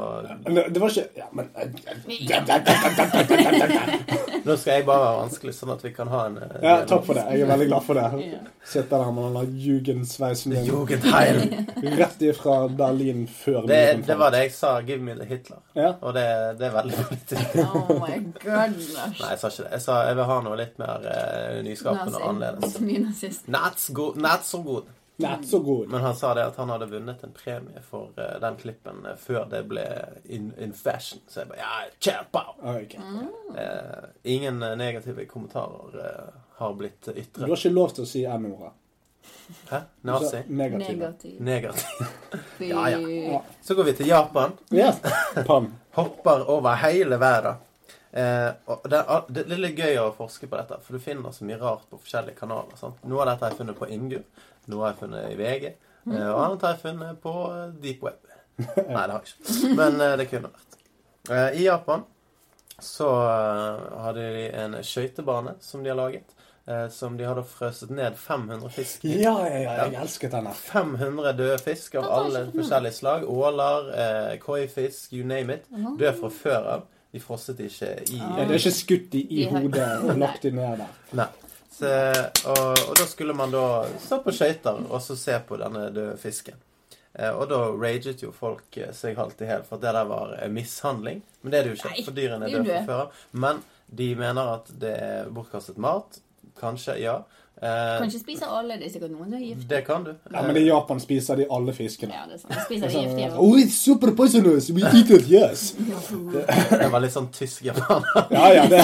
Det 0.69 0.81
var 0.81 0.89
ikke 0.89 1.07
Ja, 1.17 1.27
men 1.31 1.49
Nå 4.43 4.57
skal 4.57 4.73
jeg 4.73 4.86
bare 4.86 5.01
være 5.03 5.19
vanskelig, 5.21 5.53
sånn 5.55 5.71
at 5.73 5.83
vi 5.86 5.91
kan 5.95 6.09
ha 6.12 6.25
en 6.27 6.38
eh, 6.43 6.55
Ja, 6.63 6.73
takk 6.88 7.05
for 7.07 7.15
det. 7.17 7.23
Jeg 7.31 7.45
er 7.45 7.51
veldig 7.53 7.67
glad 7.69 7.86
for 7.86 7.99
det. 7.99 8.07
Sitter 8.67 9.03
der 9.05 9.12
med 9.15 9.38
den 9.38 9.53
jugendsveisen 9.63 10.51
din 10.51 10.67
Jugendheil. 10.67 11.39
rett 12.01 12.25
ifra 12.27 12.57
Berlin 12.67 13.23
før 13.27 13.67
Det, 13.67 13.81
det 14.07 14.17
var 14.19 14.36
det 14.36 14.43
jeg 14.45 14.55
sa. 14.57 14.73
Give 14.83 14.99
me 15.03 15.15
the 15.15 15.27
Hitler. 15.29 15.62
Ja. 15.75 15.93
Og 16.01 16.13
det, 16.17 16.25
det 16.59 16.67
er 16.67 16.75
veldig 16.75 16.97
veldig. 16.97 17.63
Oh 17.73 17.93
my 17.99 18.17
goodness. 18.43 18.91
Nei, 19.19 19.29
jeg 19.31 19.39
sa 19.39 19.47
ikke 19.47 19.63
det. 19.63 19.71
Jeg 19.71 19.86
sa 19.86 20.01
jeg 20.07 20.17
vil 20.19 20.29
ha 20.31 20.41
noe 20.45 20.59
litt 20.59 20.81
mer 20.81 21.07
uh, 21.07 21.62
nyskapende 21.65 22.19
og 22.19 22.27
annerledes. 22.33 22.73
Så 22.77 22.83
mye 22.83 23.05
nazist. 23.07 23.47
Not 23.47 23.79
so 23.79 24.63
good. 24.63 24.91
Not 25.23 25.45
so 25.49 25.59
good. 25.63 25.89
Men 25.89 26.01
han 26.05 26.15
sa 26.15 26.33
det 26.38 26.45
at 26.51 26.59
han 26.62 26.69
hadde 26.73 26.88
vunnet 26.91 27.23
en 27.23 27.33
premie 27.36 27.81
for 27.89 28.12
uh, 28.17 28.36
den 28.43 28.55
klippen 28.62 29.01
uh, 29.05 29.15
før 29.19 29.45
det 29.51 29.63
ble 29.71 29.83
in, 30.25 30.51
in 30.57 30.73
fashion. 30.77 31.21
Så 31.27 31.43
jeg 31.43 31.49
bare 31.51 31.63
Ja, 31.63 31.81
kjempa! 31.99 32.45
Okay. 32.62 32.99
Mm. 33.01 33.27
Uh, 33.57 34.07
ingen 34.23 34.59
negative 34.59 35.25
kommentarer 35.25 36.31
har 36.59 36.73
blitt 36.79 37.01
Du 37.05 37.12
ytret. 37.12 37.43
har 37.47 37.55
ikke 37.57 37.73
lov 37.73 37.93
til 37.97 38.05
å 38.05 38.09
si 38.09 38.23
M-ordet. 38.29 38.73
Hæ? 39.69 39.79
Du 40.01 40.07
Nazi? 40.07 40.41
Negativ. 40.47 41.38
Negativ. 41.39 42.07
Ja, 42.59 42.89
ja. 42.89 42.99
Ja. 42.99 43.43
Så 43.62 43.75
går 43.75 43.83
vi 43.83 43.93
til 43.93 44.07
Japan. 44.07 44.51
Yes. 44.71 44.99
Hopper 45.97 46.49
over 46.49 46.75
hele 46.83 47.17
verden. 47.21 47.55
Eh, 48.13 48.51
og 48.65 48.83
det, 48.89 48.99
er, 49.09 49.21
det 49.33 49.43
er 49.49 49.62
litt 49.62 49.79
gøy 49.79 49.95
å 50.03 50.09
forske 50.13 50.45
på 50.49 50.57
dette, 50.59 50.77
for 50.86 50.93
du 50.93 51.01
finner 51.01 51.33
så 51.33 51.47
mye 51.49 51.57
rart 51.57 51.88
på 51.89 51.97
forskjellige 51.97 52.38
kanaler. 52.43 52.75
Sant? 52.77 52.99
Noe 53.09 53.23
av 53.23 53.31
dette 53.31 53.47
har 53.47 53.53
jeg 53.55 53.62
funnet 53.63 53.79
på 53.79 53.89
Ingu, 53.89 54.19
noe 54.71 54.86
har 54.86 54.93
jeg 54.93 55.02
funnet 55.04 55.32
i 55.34 55.38
VG, 55.39 55.65
eh, 55.69 56.30
og 56.30 56.39
annet 56.45 56.62
har 56.67 56.76
jeg 56.76 56.84
funnet 56.86 57.19
på 57.23 57.34
eh, 57.52 57.65
Deep 57.84 58.04
Web. 58.06 58.30
Nei, 58.60 59.04
det 59.08 59.13
har 59.15 59.19
jeg 59.19 59.34
ikke. 59.34 59.73
Men 59.80 60.02
eh, 60.02 60.15
det 60.21 60.30
kunne 60.32 60.52
vært. 60.54 60.80
Eh, 61.30 61.60
I 61.62 61.65
Japan 61.67 62.06
så 62.84 63.10
hadde 64.04 64.23
de 64.36 64.45
en 64.60 64.73
skøytebane 64.84 65.54
som 65.63 65.84
de 65.86 65.91
har 65.91 65.97
laget, 65.99 66.34
eh, 66.67 66.88
som 66.91 67.15
de 67.17 67.28
hadde 67.28 67.43
frøset 67.47 67.91
ned 67.95 68.17
500 68.19 68.69
fisk 68.73 69.06
i. 69.08 69.13
Ja, 69.21 69.36
ja, 69.47 69.60
ja. 69.63 69.76
Jeg 69.88 69.99
elsket 70.04 70.34
denne. 70.36 70.52
500 70.58 71.36
døde 71.38 71.60
fisk 71.63 71.95
av 72.02 72.10
alle 72.12 72.45
forskjellige 72.56 72.97
slag. 72.97 73.28
Åler, 73.30 73.91
eh, 73.93 74.34
koifisk, 74.43 75.13
you 75.13 75.23
name 75.28 75.60
it. 75.60 75.69
Død 75.99 76.19
fra 76.19 76.34
før 76.41 76.71
av. 76.78 76.89
De 77.13 77.19
frosset 77.21 77.60
ikke 77.62 77.91
i 78.10 78.17
Ja, 78.17 78.41
det 78.47 78.56
er 78.56 78.58
ikke 78.58 78.71
skutt 78.73 79.12
de 79.13 79.19
i 79.38 79.43
hodet 79.45 79.84
og 80.02 80.15
lagt 80.17 80.41
de 80.47 80.49
ned 80.58 80.80
der. 80.82 80.93
Nei. 81.19 81.28
Så, 81.73 81.89
og, 82.45 82.83
og 82.89 82.93
da 82.99 83.05
skulle 83.09 83.33
man 83.33 83.53
da 83.53 83.65
stå 84.01 84.19
på 84.21 84.33
skøyter 84.36 84.83
og 84.86 85.01
så 85.01 85.17
se 85.17 85.39
på 85.47 85.57
denne 85.57 85.88
døde 85.95 86.17
fisken. 86.21 86.59
Eh, 87.13 87.29
og 87.29 87.47
da 87.49 87.59
raget 87.69 88.23
jo 88.25 88.31
folk 88.33 88.77
eh, 88.81 88.89
seg 88.95 89.17
halvt 89.19 89.43
i 89.45 89.49
hæl 89.49 89.65
for 89.67 89.77
at 89.77 89.86
det 89.86 89.93
der 89.97 90.09
var 90.09 90.36
eh, 90.39 90.49
mishandling. 90.53 91.21
Men 91.41 91.53
det 91.53 91.59
er 91.59 91.65
det 91.65 91.73
jo 91.73 91.79
ikke, 91.79 91.93
Nei, 91.93 92.05
for 92.07 92.17
dyrene 92.17 92.49
er 92.49 92.55
døde 92.57 92.77
fra 92.77 92.86
før 92.88 93.01
av. 93.05 93.23
Men 93.45 93.62
de 94.01 94.09
mener 94.17 94.53
at 94.55 94.71
det 94.81 94.93
er 94.97 95.33
bortkastet 95.33 95.81
mat. 95.81 96.21
Kanskje, 96.59 96.97
ja. 97.01 97.19
Eh, 97.63 97.97
Kan 97.97 98.10
ikke 98.10 98.19
spise 98.19 98.47
alle. 98.52 98.76
Det 98.80 98.88
er 98.89 98.91
sikkert 98.91 99.12
noen 99.13 99.30
som 99.30 99.38
er 99.38 99.43
giftige. 99.45 99.69
det 99.69 99.82
kan 99.88 100.04
du. 100.04 100.12
Ja, 100.34 100.41
men 100.43 100.58
i 100.60 100.65
Japan 100.67 100.99
spiser 100.99 101.39
de 101.39 101.45
alle 101.58 101.73
fiskene. 101.73 102.12
Ja, 102.12 102.26
det 102.28 102.36
er 102.36 102.41
sant. 102.41 102.54
De 102.58 102.65
spiser 102.65 102.88
de 102.91 103.04
giftige. 103.06 103.30
Oh, 103.39 103.56
it's 103.62 103.78
super 103.80 104.12
poisonous. 104.17 104.67
We 104.76 104.84
eat 104.84 105.10
it, 105.17 105.30
yes. 105.32 105.63
Det 105.78 106.89
var 106.91 106.99
litt 107.06 107.15
sånn 107.15 107.30
tysk 107.32 107.63
japaner. 107.69 108.28
Ja, 108.36 108.49
ja, 108.58 108.65
det 108.67 108.82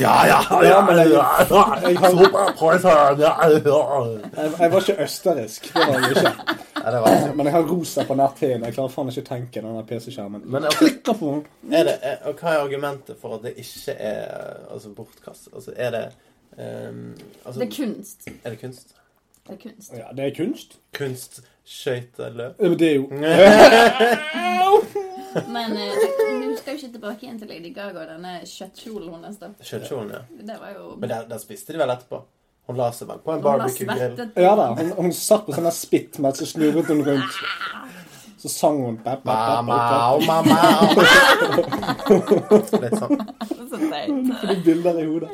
Ja, 0.00 0.16
ja, 0.30 0.40
Ja, 0.64 0.80
men 0.86 0.96
jeg, 0.96 1.12
jeg, 1.12 1.20
ja 1.52 1.64
jeg, 1.84 1.94
jeg 4.58 4.70
var 4.72 4.80
ikke 4.80 4.98
østerriksk. 5.04 5.72
Det 5.74 5.86
var 5.88 6.00
jeg 6.00 6.16
ikke. 6.16 6.58
Ja, 6.84 6.90
det 6.90 7.00
var 7.00 7.34
Men 7.36 7.46
jeg 7.46 7.54
har 7.54 7.62
rosa 7.68 8.04
på 8.08 8.16
nett-TV-en. 8.18 8.64
Jeg 8.68 8.74
klarer 8.76 8.92
faen 8.92 9.12
ikke 9.12 9.24
å 9.24 9.28
tenke 9.28 9.62
denne 9.64 9.84
PC-skjermen. 9.88 10.42
Men 10.44 10.68
altså, 10.68 10.84
Klikker 10.84 11.16
på 11.20 11.32
den. 11.34 11.72
er 11.72 11.84
det, 11.88 11.98
er, 12.02 12.18
og 12.28 12.40
hva 12.40 12.52
er 12.54 12.64
argumentet 12.64 13.20
for 13.20 13.36
at 13.36 13.44
det 13.46 13.54
ikke 13.60 13.94
er 13.96 14.24
altså, 14.70 14.92
bortkast? 14.96 15.48
Altså, 15.52 15.72
er 15.76 15.90
det 15.94 16.04
ehm, 16.58 17.14
altså, 17.44 17.60
Det 17.60 17.68
er 17.68 17.76
kunst. 17.76 18.28
Er 18.44 18.50
det 18.50 18.60
kunst? 18.60 18.94
Det 19.46 19.52
er 19.54 19.60
kunst. 19.62 19.92
Ja, 19.92 20.06
det 20.16 20.24
er 20.24 20.34
kunst. 20.36 20.78
Kunst, 20.96 21.42
skøyteløp? 21.64 22.54
Ja, 22.60 22.68
men 22.68 22.78
Det 22.78 22.88
er 22.90 22.94
jo 22.94 23.08
Men 25.50 25.72
eh, 25.76 25.94
nå 26.38 26.56
skal 26.56 26.76
jo 26.76 26.78
ikke 26.78 26.92
tilbake 26.92 27.26
igjen 27.26 27.38
til 27.40 27.48
Lady 27.50 27.74
Gaga 27.74 28.04
og 28.04 28.10
denne 28.12 28.36
kjøttkjolen 28.46 29.10
hennes. 29.16 29.36
da. 29.40 29.50
Kjøttkjolen, 29.60 30.12
ja. 30.14 30.22
Det 30.52 30.58
var 30.60 30.76
jo 30.76 30.94
Men 30.96 31.10
der, 31.10 31.26
der 31.28 31.38
spiste 31.42 31.74
de 31.74 31.80
vel 31.82 31.90
etterpå? 31.90 32.22
Hun 32.64 32.78
la 32.80 32.86
seg 32.96 33.08
vel 33.10 33.18
på 33.20 33.32
en 33.34 33.42
barbecue-grill? 33.44 34.30
Ja 34.40 34.54
da. 34.56 34.70
Hun, 34.78 34.92
hun 34.96 35.12
satt 35.12 35.44
på 35.44 35.52
sånn 35.56 35.66
der 35.68 35.74
og 36.46 36.48
snurret 36.48 36.88
hun 36.88 37.02
rundt. 37.04 37.40
Så 38.44 38.50
sang 38.52 38.76
hun 38.84 38.96
bap, 39.00 39.22
bap, 39.24 39.64
bap. 39.64 40.98
Litt 42.82 42.98
sånn. 43.00 43.22
Så 43.48 43.78
teit. 43.80 44.10
fordi 44.42 44.56
bilder 44.66 44.98
i 45.00 45.06
hodet. 45.08 45.30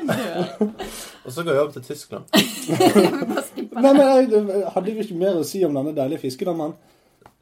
Og 1.27 1.35
så 1.35 1.42
går 1.42 1.57
jeg 1.57 1.64
opp 1.64 1.73
til 1.75 1.85
Tyskland. 1.88 2.25
Nei, 3.75 3.90
men 3.90 4.01
jeg, 4.05 4.62
Hadde 4.77 4.87
vi 4.87 5.03
ikke 5.03 5.18
mer 5.18 5.40
å 5.40 5.42
si 5.49 5.64
om 5.66 5.75
denne 5.75 5.92
deilige 5.96 6.23
fiskedamen? 6.29 6.77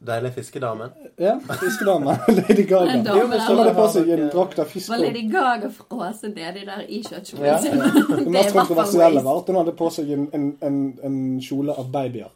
Deilige 0.08 0.38
fiskedamen. 0.38 0.92
Ja, 1.20 1.34
fiskedamen. 1.60 2.16
Lady 2.38 2.64
Gaga. 2.70 2.92
En 2.96 3.04
dame 3.04 3.18
Jo, 3.20 3.28
men 3.28 3.40
Så 3.44 3.50
der. 3.52 3.60
hadde 3.64 3.76
på 3.76 3.86
seg 3.98 4.10
en 4.14 4.24
drakt 4.32 4.58
av 4.64 4.72
fisk. 4.72 4.88
Var 4.94 5.04
Lady 5.04 5.24
Gaga 5.32 5.68
frosset 5.74 6.32
nedi 6.38 6.64
der 6.68 6.84
i 6.86 7.02
kjøttkjolen 7.04 7.48
Ja. 7.50 7.58
sin? 7.60 7.76
Det 7.82 8.16
Det 8.16 8.24
i 8.24 8.34
mest 8.38 8.56
kontroversielle 8.56 9.20
var 9.26 9.42
at 9.42 9.52
hun 9.52 9.58
hadde 9.60 9.76
på 9.84 9.92
seg 10.00 10.12
en, 10.16 10.24
en, 10.32 10.48
en, 10.64 10.80
en 11.10 11.16
kjole 11.44 11.76
av 11.76 11.92
babyer. 11.92 12.30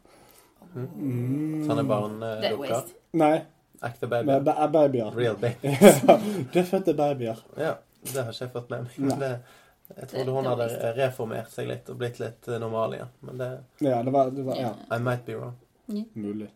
Sånne 0.72 1.66
Det 1.66 1.82
er 1.82 1.88
barnedukker. 1.88 2.58
waste. 2.60 2.94
Nei, 3.12 3.42
Ekte 3.82 4.06
babyer? 4.06 4.46
er 4.48 4.68
babyer. 4.72 5.10
Real 5.16 5.36
baby. 5.42 5.72
Dødfødte 6.54 6.94
babyer. 6.94 7.38
Ja, 7.58 7.74
det 8.12 8.22
har 8.24 8.30
ikke 8.32 8.44
jeg 8.46 8.52
fått 8.54 8.70
med 8.70 8.86
meg. 8.86 8.96
Men 9.08 9.18
det, 9.18 9.30
jeg 9.96 10.08
trodde 10.12 10.32
hun 10.36 10.46
hadde 10.46 10.68
reformert 10.96 11.50
seg 11.52 11.68
litt 11.68 11.90
og 11.92 11.98
blitt 12.00 12.18
litt 12.22 12.48
eh, 12.48 12.58
normal 12.62 12.94
igjen. 12.96 13.10
Men 13.26 13.38
det 13.42 13.50
Ja, 13.84 14.02
det 14.06 14.12
var, 14.14 14.30
det 14.30 14.44
var 14.46 14.56
Ja, 14.60 14.72
I 14.96 14.98
might 15.02 15.26
be 15.26 15.36
wrong. 15.36 15.56
mulig. 16.14 16.48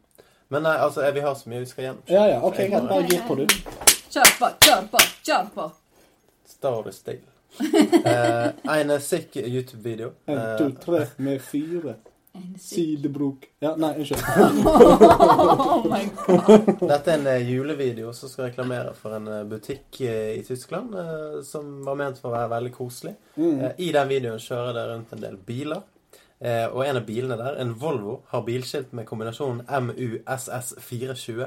Men 0.49 0.63
nei, 0.63 0.77
altså, 0.79 1.03
vi 1.13 1.21
har 1.21 1.35
så 1.35 1.49
mye 1.51 1.61
vi 1.61 1.67
skal 1.67 1.85
gjennom. 1.89 2.03
Ja 2.07 2.27
ja, 2.31 2.41
OK, 2.47 2.57
greit. 2.57 2.89
Bare 2.89 3.03
gir 3.11 3.23
på, 3.27 3.35
du. 3.35 3.47
Kjør 4.15 4.31
på, 4.39 4.51
kjør 4.63 4.87
på, 4.93 4.99
kjør 5.27 5.49
på. 5.55 5.71
Står 6.47 6.85
du 6.87 6.93
stille. 6.95 7.33
Eh, 8.07 8.53
en 8.79 8.91
sikk 9.01 9.37
YouTube-video. 9.43 10.13
En, 10.27 10.39
Eh, 10.39 10.57
to, 10.59 10.71
tre 10.85 11.07
med 11.19 11.41
fire. 11.43 11.97
Sidebrok 12.61 13.47
Ja, 13.63 13.75
nei, 13.81 13.93
unnskyld. 14.01 14.23
Oh 15.67 15.85
my 15.91 16.05
god. 16.17 16.71
Dette 16.89 17.13
er 17.13 17.19
en 17.19 17.27
eh, 17.31 17.43
julevideo 17.51 18.13
som 18.17 18.31
skal 18.33 18.49
reklamere 18.51 18.93
for 18.97 19.17
en 19.19 19.27
eh, 19.33 19.43
butikk 19.49 20.01
eh, 20.07 20.37
i 20.39 20.45
Tyskland 20.47 20.95
eh, 21.01 21.37
som 21.47 21.83
var 21.87 21.99
ment 22.01 22.19
for 22.21 22.31
å 22.31 22.37
være 22.37 22.53
veldig 22.57 22.73
koselig. 22.77 23.15
Eh, 23.39 23.69
I 23.89 23.91
den 23.97 24.09
videoen 24.11 24.41
kjører 24.43 24.73
det 24.77 24.87
rundt 24.93 25.13
en 25.17 25.23
del 25.27 25.37
biler. 25.49 25.85
Eh, 26.39 26.67
og 26.69 26.83
en 26.85 26.99
av 27.01 27.07
bilene 27.09 27.37
der, 27.41 27.61
en 27.63 27.75
Volvo, 27.81 28.19
har 28.33 28.43
bilskilt 28.45 28.93
med 28.97 29.07
kombinasjonen 29.09 29.63
MUSS420. 29.67 31.47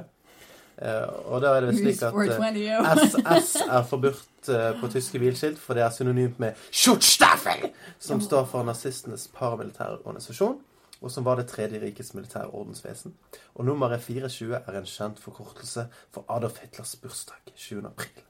Eh, 0.79 1.05
og 1.27 1.41
da 1.43 1.57
er 1.59 1.65
det 1.67 1.75
slik 1.75 1.99
at 2.07 2.15
eh, 2.15 2.37
420. 2.39 3.19
SS 3.35 3.49
er 3.67 3.83
forbudt 3.89 4.49
eh, 4.55 4.71
på 4.79 4.89
tyske 4.93 5.19
bilskilt, 5.21 5.59
for 5.59 5.75
det 5.77 5.83
er 5.85 5.93
synonymt 5.93 6.39
med 6.39 6.57
Schutzstaffel, 6.71 7.67
som 7.99 8.21
står 8.23 8.47
for 8.49 8.63
nazistenes 8.67 9.27
paramilitære 9.35 9.99
organisasjon, 10.05 10.57
og 11.01 11.11
som 11.11 11.23
var 11.23 11.39
det 11.39 11.47
tredje 11.47 11.79
rikets 11.81 12.13
militære 12.13 12.51
ordensvesen. 12.51 13.13
Og 13.55 13.65
nummeret 13.65 14.03
420 14.03 14.55
er 14.59 14.79
en 14.79 14.89
kjent 14.89 15.19
forkortelse 15.19 15.85
for 16.11 16.25
Adolf 16.27 16.59
Hitlers 16.63 16.95
bursdag 17.01 17.53
20. 17.55 17.85
april. 17.87 18.25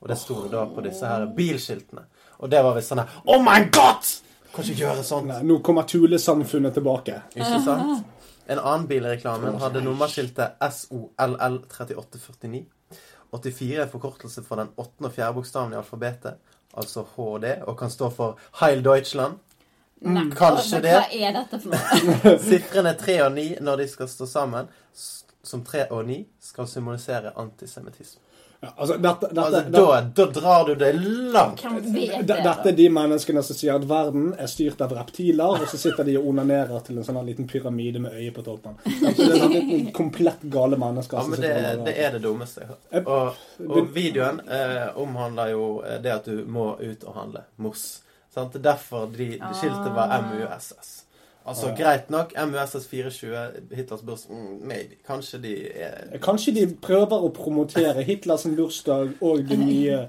Og 0.00 0.08
det 0.08 0.18
sto 0.18 0.42
det 0.42 0.52
da 0.52 0.64
på 0.68 0.84
disse 0.84 1.06
her 1.06 1.26
bilskiltene. 1.36 2.04
Og 2.40 2.50
det 2.50 2.60
var 2.64 2.76
visst 2.76 2.92
sånn 2.92 3.02
her 3.02 3.20
Oh 3.28 3.40
my 3.44 3.62
god! 3.72 4.04
Kan 4.50 4.66
ikke 4.66 4.82
gjøre 4.82 5.04
sånt. 5.06 5.28
Nei, 5.30 5.42
nå 5.46 5.60
kommer 5.64 5.86
tulesamfunnet 5.86 6.74
tilbake. 6.74 7.20
Ikke 7.36 7.60
sant? 7.64 8.06
En 8.50 8.58
annen 8.58 8.86
bil 8.90 9.04
i 9.04 9.12
reklamen 9.12 9.60
hadde 9.62 9.82
nummerskiltet 9.84 10.58
SOLL3849. 10.66 12.64
84 13.30 13.84
er 13.84 13.92
forkortelse 13.92 14.42
for 14.42 14.58
den 14.58 14.72
åttende 14.74 15.06
og 15.06 15.14
fjerde 15.14 15.36
bokstaven 15.36 15.76
i 15.76 15.78
alfabetet, 15.78 16.40
altså 16.74 17.04
HD, 17.14 17.46
og 17.62 17.76
kan 17.78 17.92
stå 17.94 18.10
for 18.10 18.40
Heil 18.58 18.82
Deutschland. 18.82 19.38
Nei, 20.00 20.24
Kanskje 20.36 20.80
det. 20.80 20.96
Hva 20.96 21.28
er 21.28 21.36
dette 21.36 21.60
for 21.60 21.74
noe? 21.74 22.38
Sifrene 22.48 22.94
3 22.96 23.18
og 23.26 23.34
9 23.36 23.46
når 23.66 23.82
de 23.82 23.88
skal 23.92 24.08
stå 24.08 24.28
sammen, 24.28 24.70
som 24.96 25.64
3 25.64 25.90
og 25.92 26.06
9, 26.08 26.22
skal 26.50 26.68
symbolisere 26.68 27.34
antisemittisme. 27.36 28.24
Ja, 28.62 28.68
altså, 28.76 28.96
dette, 28.96 29.26
dette, 29.26 29.40
Altså, 29.40 29.60
dette, 29.60 29.70
da, 29.70 30.00
da 30.14 30.40
drar 30.40 30.66
du 30.66 30.74
det 30.74 30.92
langt. 31.32 31.62
Hvem 31.62 31.78
det? 31.92 32.24
dette 32.28 32.68
er 32.68 32.74
de 32.76 32.88
menneskene 32.92 33.40
som 33.44 33.56
sier 33.56 33.78
at 33.78 33.86
verden 33.88 34.34
er 34.36 34.50
styrt 34.52 34.82
av 34.84 34.92
reptiler, 34.98 35.62
og 35.62 35.64
så 35.70 35.80
sitter 35.80 36.04
de 36.04 36.18
og 36.20 36.28
onanerer 36.28 36.84
til 36.84 37.00
en 37.00 37.06
sånn 37.06 37.22
liten 37.24 37.48
pyramide 37.48 38.02
med 38.04 38.18
øye 38.20 38.34
på 38.36 38.44
toppen. 38.44 38.76
Det 38.84 39.14
er 39.14 39.40
sånn 39.40 39.88
komplett 40.00 40.44
gale 40.52 40.76
mennesker. 40.80 41.22
Ja, 41.22 41.32
men 41.32 41.40
det, 41.40 41.54
det 41.88 41.96
er 42.04 42.12
det 42.18 42.20
dummeste 42.26 42.66
jeg 42.66 42.72
har 42.74 42.78
hørt. 42.98 43.08
Og, 43.08 43.72
og 43.80 43.96
videoen 43.96 44.44
eh, 44.44 44.92
omhandler 45.06 45.54
jo 45.54 45.66
eh, 45.80 45.96
det 46.04 46.14
at 46.18 46.28
du 46.28 46.44
må 46.44 46.74
ut 46.80 47.08
og 47.08 47.16
handle. 47.16 47.46
Moss. 47.64 47.88
Sant? 48.34 48.54
Er 48.54 48.62
derfor 48.62 49.06
de, 49.10 49.32
de 49.38 49.54
skiltet 49.58 49.94
var 49.94 50.12
MUSS. 50.22 51.04
Altså, 51.46 51.72
greit 51.76 52.10
nok, 52.10 52.34
MUSS 52.46 52.86
420, 52.86 53.36
Hitlers 53.74 54.02
bursdag 54.06 54.36
mm, 54.36 54.58
Maybe. 54.68 54.98
Kanskje 55.06 55.38
de 55.42 55.54
er 55.72 56.18
Kanskje 56.22 56.52
de 56.54 56.66
prøver 56.82 57.24
å 57.26 57.30
promotere 57.34 58.04
Hitlers 58.06 58.44
bursdag 58.56 59.16
og 59.24 59.46
den 59.48 59.64
nye, 59.66 60.02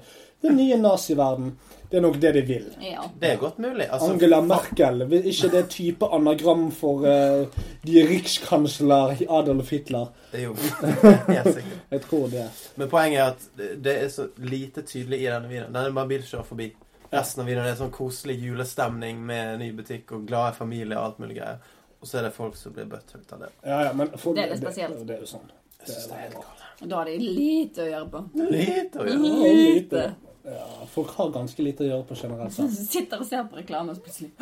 den 0.44 0.58
nye 0.60 0.76
naziverden. 0.78 1.54
Det 1.92 1.98
er 1.98 2.04
nok 2.06 2.20
det 2.22 2.30
de 2.36 2.42
vil. 2.48 2.68
Ja. 2.80 3.02
Det 3.20 3.32
er 3.34 3.40
godt 3.40 3.58
mulig. 3.60 3.84
Altså, 3.88 4.12
Angela 4.14 4.38
Merkel, 4.40 5.02
vil 5.10 5.26
ikke 5.28 5.50
det 5.52 5.64
type 5.74 6.08
anagram 6.16 6.70
for 6.72 7.04
uh, 7.04 7.64
de 7.84 8.04
rikskansler 8.08 9.18
Adolf 9.28 9.74
Hitler? 9.74 10.06
Det 10.32 10.40
er 10.40 10.46
jo 10.46 10.54
helt 11.34 11.50
sikkert. 11.58 11.82
Jeg 11.90 12.04
tror 12.06 12.30
det. 12.32 12.46
Men 12.80 12.88
poenget 12.88 13.20
er 13.20 13.34
at 13.34 13.84
det- 13.84 13.98
er 14.04 14.08
så 14.08 14.28
lite 14.38 14.86
tydelig 14.88 15.20
i 15.20 15.28
denne 15.28 15.48
videoen. 15.50 15.74
Denne 15.74 15.92
bare 15.96 16.08
bil 16.14 16.24
kjører 16.24 16.48
forbi. 16.48 16.70
Resten 17.12 17.42
av 17.42 17.48
videoen 17.50 17.68
er 17.68 17.76
sånn 17.76 17.92
koselig 17.92 18.38
julestemning 18.40 19.18
med 19.28 19.58
ny 19.60 19.68
butikk 19.76 20.14
og 20.16 20.24
glade 20.28 20.56
familier 20.56 20.96
og 20.96 21.10
alt 21.10 21.18
mulig 21.20 21.36
greier. 21.36 21.58
Og 22.00 22.08
så 22.08 22.18
er 22.18 22.26
det 22.26 22.32
folk 22.34 22.56
som 22.58 22.72
blir 22.74 22.88
butthurt 22.88 23.34
av 23.36 23.44
det. 23.44 23.50
Ja, 23.62 23.82
ja, 23.86 23.92
men 23.92 24.14
for, 24.16 24.34
Det 24.34 24.46
er 24.46 24.54
litt 24.54 24.62
spesielt. 24.64 24.96
Det, 24.98 25.06
det 25.10 25.18
er 25.18 25.26
jo 25.26 25.28
sånn. 25.34 25.50
Jeg 25.82 25.92
det 25.92 26.16
er 26.16 26.22
helt 26.22 26.38
galt. 26.40 26.64
Og 26.82 26.88
da 26.90 26.98
har 26.98 27.10
de 27.10 27.16
lite 27.20 27.84
å 27.84 27.88
gjøre 27.90 28.08
på. 28.14 28.22
Lite 28.40 29.02
å 29.02 29.06
gjøre. 29.06 29.20
på. 29.22 29.52
lite. 29.60 30.04
Ja, 30.42 30.66
folk 30.90 31.12
har 31.14 31.30
ganske 31.36 31.62
lite 31.62 31.84
å 31.84 31.86
gjøre 31.86 32.06
på 32.08 32.18
generelt 32.18 32.54
Så 32.56 32.66
sett. 32.66 32.90
sitter 32.96 33.22
og 33.22 33.28
ser 33.28 33.44
på 33.50 33.60
reklame, 33.60 33.92
og 33.92 34.00
så 34.00 34.02
plutselig 34.02 34.32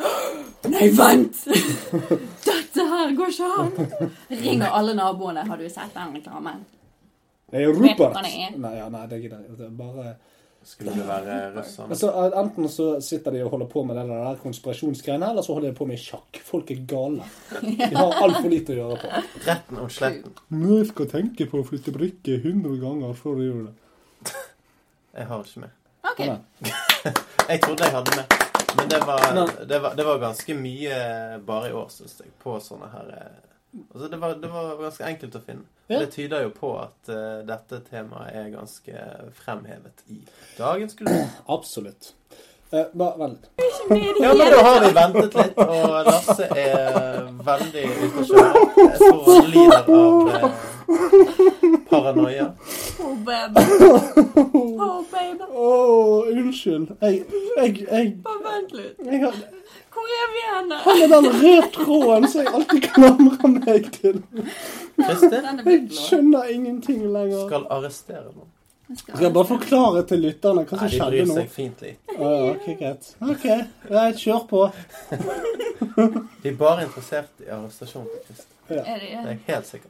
Nei, 0.71 0.87
vent! 0.97 1.43
Dette 2.47 2.85
her 2.93 3.13
går 3.17 3.33
ikke 3.35 3.49
an! 3.61 4.11
Ringer 4.31 4.77
alle 4.79 4.95
naboene. 4.97 5.43
Har 5.45 5.61
du 5.61 5.67
sett 5.69 5.93
den 5.97 6.15
reklamen? 6.17 6.63
Det 7.51 7.59
er 7.59 7.67
jo 7.67 7.75
Rupert. 7.75 8.21
det 8.23 8.31
er. 8.31 8.53
Nei, 8.63 8.75
ja, 8.79 8.87
nei, 8.93 9.03
det 9.11 9.21
gidder 9.21 9.41
jeg 9.41 9.51
ikke. 9.51 9.59
Det 9.59 9.71
Bare 9.77 10.13
Skulle 10.63 10.93
det 10.93 11.05
være 11.07 11.35
russerne? 11.55 11.89
altså, 11.89 12.09
Enten 12.37 12.67
så 12.69 12.87
sitter 13.01 13.33
de 13.33 13.41
og 13.43 13.49
holder 13.55 13.69
på 13.71 13.81
med 13.87 13.97
det 13.97 14.03
der 14.11 14.35
konspirasjonsgreiene, 14.43 15.29
eller 15.31 15.41
så 15.41 15.55
holder 15.55 15.71
de 15.71 15.77
på 15.77 15.87
med 15.89 15.97
sjakk. 15.97 16.37
Folk 16.45 16.69
er 16.71 16.83
gale. 16.87 17.25
De 17.61 17.89
har 17.95 18.17
altfor 18.21 18.49
lite 18.51 18.75
å 18.75 18.77
gjøre 18.77 18.99
på. 19.01 19.23
Retten 19.47 19.81
og 19.81 19.89
sletten. 19.91 20.35
Nå 20.53 20.83
skal 20.91 21.09
tenke 21.09 21.47
på 21.49 21.63
å 21.63 21.65
flytte 21.67 21.93
brikke 21.95 22.37
100 22.37 22.77
ganger 22.83 23.17
før 23.17 23.39
du 23.41 23.45
gjør 23.47 23.63
det. 23.69 24.35
Jeg 25.17 25.27
har 25.27 25.43
ikke 25.49 25.65
med. 25.65 25.77
OK. 26.11 26.21
Jeg 27.51 27.61
trodde 27.61 27.83
jeg 27.83 27.91
hadde 27.93 28.13
med. 28.15 28.35
Men 28.77 28.89
det 28.89 28.99
var, 29.03 29.23
det 29.67 29.79
var, 29.83 29.95
det 29.97 30.05
var 30.07 30.19
ganske 30.21 30.53
mye 30.55 30.97
bare 31.45 31.71
i 31.71 31.73
år, 31.75 31.89
syns 31.91 32.21
jeg, 32.21 32.29
på 32.39 32.53
sånne 32.63 32.87
her 32.93 33.09
eh, 33.17 33.39
Altså, 33.91 34.07
det 34.11 34.17
var, 34.21 34.33
det 34.39 34.49
var 34.51 34.73
ganske 34.79 35.05
enkelt 35.07 35.35
å 35.35 35.41
finne. 35.43 35.63
Ja. 35.91 35.99
Det 35.99 36.13
tyder 36.13 36.45
jo 36.45 36.53
på 36.55 36.71
at 36.79 37.11
uh, 37.11 37.41
dette 37.43 37.81
temaet 37.89 38.31
er 38.39 38.51
ganske 38.53 39.05
fremhevet 39.41 40.05
i 40.07 40.21
dagens 40.55 40.95
kultur. 40.95 41.25
Absolutt. 41.51 42.13
Eh, 42.71 42.85
bare 42.93 43.17
vent 43.17 43.41
litt. 43.57 44.21
Ja, 44.21 44.33
men 44.33 44.51
da 44.51 44.59
har 44.63 44.79
vi 44.85 44.91
ventet 44.95 45.33
litt, 45.35 45.57
og 45.57 45.95
Lasse 46.07 46.45
er 46.55 47.25
veldig 47.43 47.83
ute 47.89 48.21
å 48.21 48.27
kjøre. 48.29 48.61
Jeg 48.77 49.09
han 49.09 49.49
lider 49.51 49.89
av 49.97 50.29
eh, 50.37 50.45
paranoia. 51.89 52.45
Oh, 53.03 53.17
baby. 53.27 53.65
Oh, 54.55 55.01
baby. 55.11 55.49
Å, 55.51 55.67
unnskyld. 56.31 56.95
Jeg, 57.03 57.25
jeg, 57.57 57.75
jeg, 57.89 58.13
Bare 58.23 58.45
vent 58.47 58.71
litt. 58.79 59.03
jeg 59.03 59.19
har 59.25 59.35
Hvor 59.91 60.07
er 60.17 60.27
vi 60.31 60.41
henne? 60.47 60.75
Han 60.85 61.01
er 61.03 61.07
den 61.11 61.27
røde 61.41 61.67
tråden 61.75 62.27
som 62.31 62.41
jeg 62.45 62.53
alltid 62.55 62.85
klamrer 62.93 63.51
meg 63.57 63.89
til. 63.97 64.21
Jeg 65.01 65.81
skjønner 65.91 66.47
ingenting 66.53 67.01
lenger. 67.11 67.45
skal 67.49 67.65
arrestere 67.69 68.29
noen. 68.31 68.47
Skal 68.95 69.23
jeg 69.23 69.33
bare 69.33 69.47
forklare 69.47 70.03
til 70.07 70.19
lytterne 70.25 70.63
hva 70.67 70.77
som 70.77 70.81
Nei, 70.83 70.97
som 70.97 71.11
de 71.11 71.19
bryr 71.23 71.33
seg 71.37 71.51
fint 71.51 71.83
litt. 71.85 71.99
Å, 72.11 72.31
ja, 72.31 72.49
ok, 72.51 72.65
greit. 72.79 73.09
Ok, 73.23 73.45
greit, 73.87 74.19
kjør 74.19 74.41
på. 74.49 74.63
De 76.43 76.49
er 76.51 76.57
bare 76.59 76.83
interessert 76.87 77.45
i 77.45 77.47
arrestasjon 77.51 78.07
til 78.11 78.19
Kristin. 78.27 78.57
Er 78.67 78.75
det, 78.75 78.83
Det 78.99 78.99
er 79.21 79.29
jeg 79.29 79.39
helt 79.47 79.69
sikker. 79.69 79.89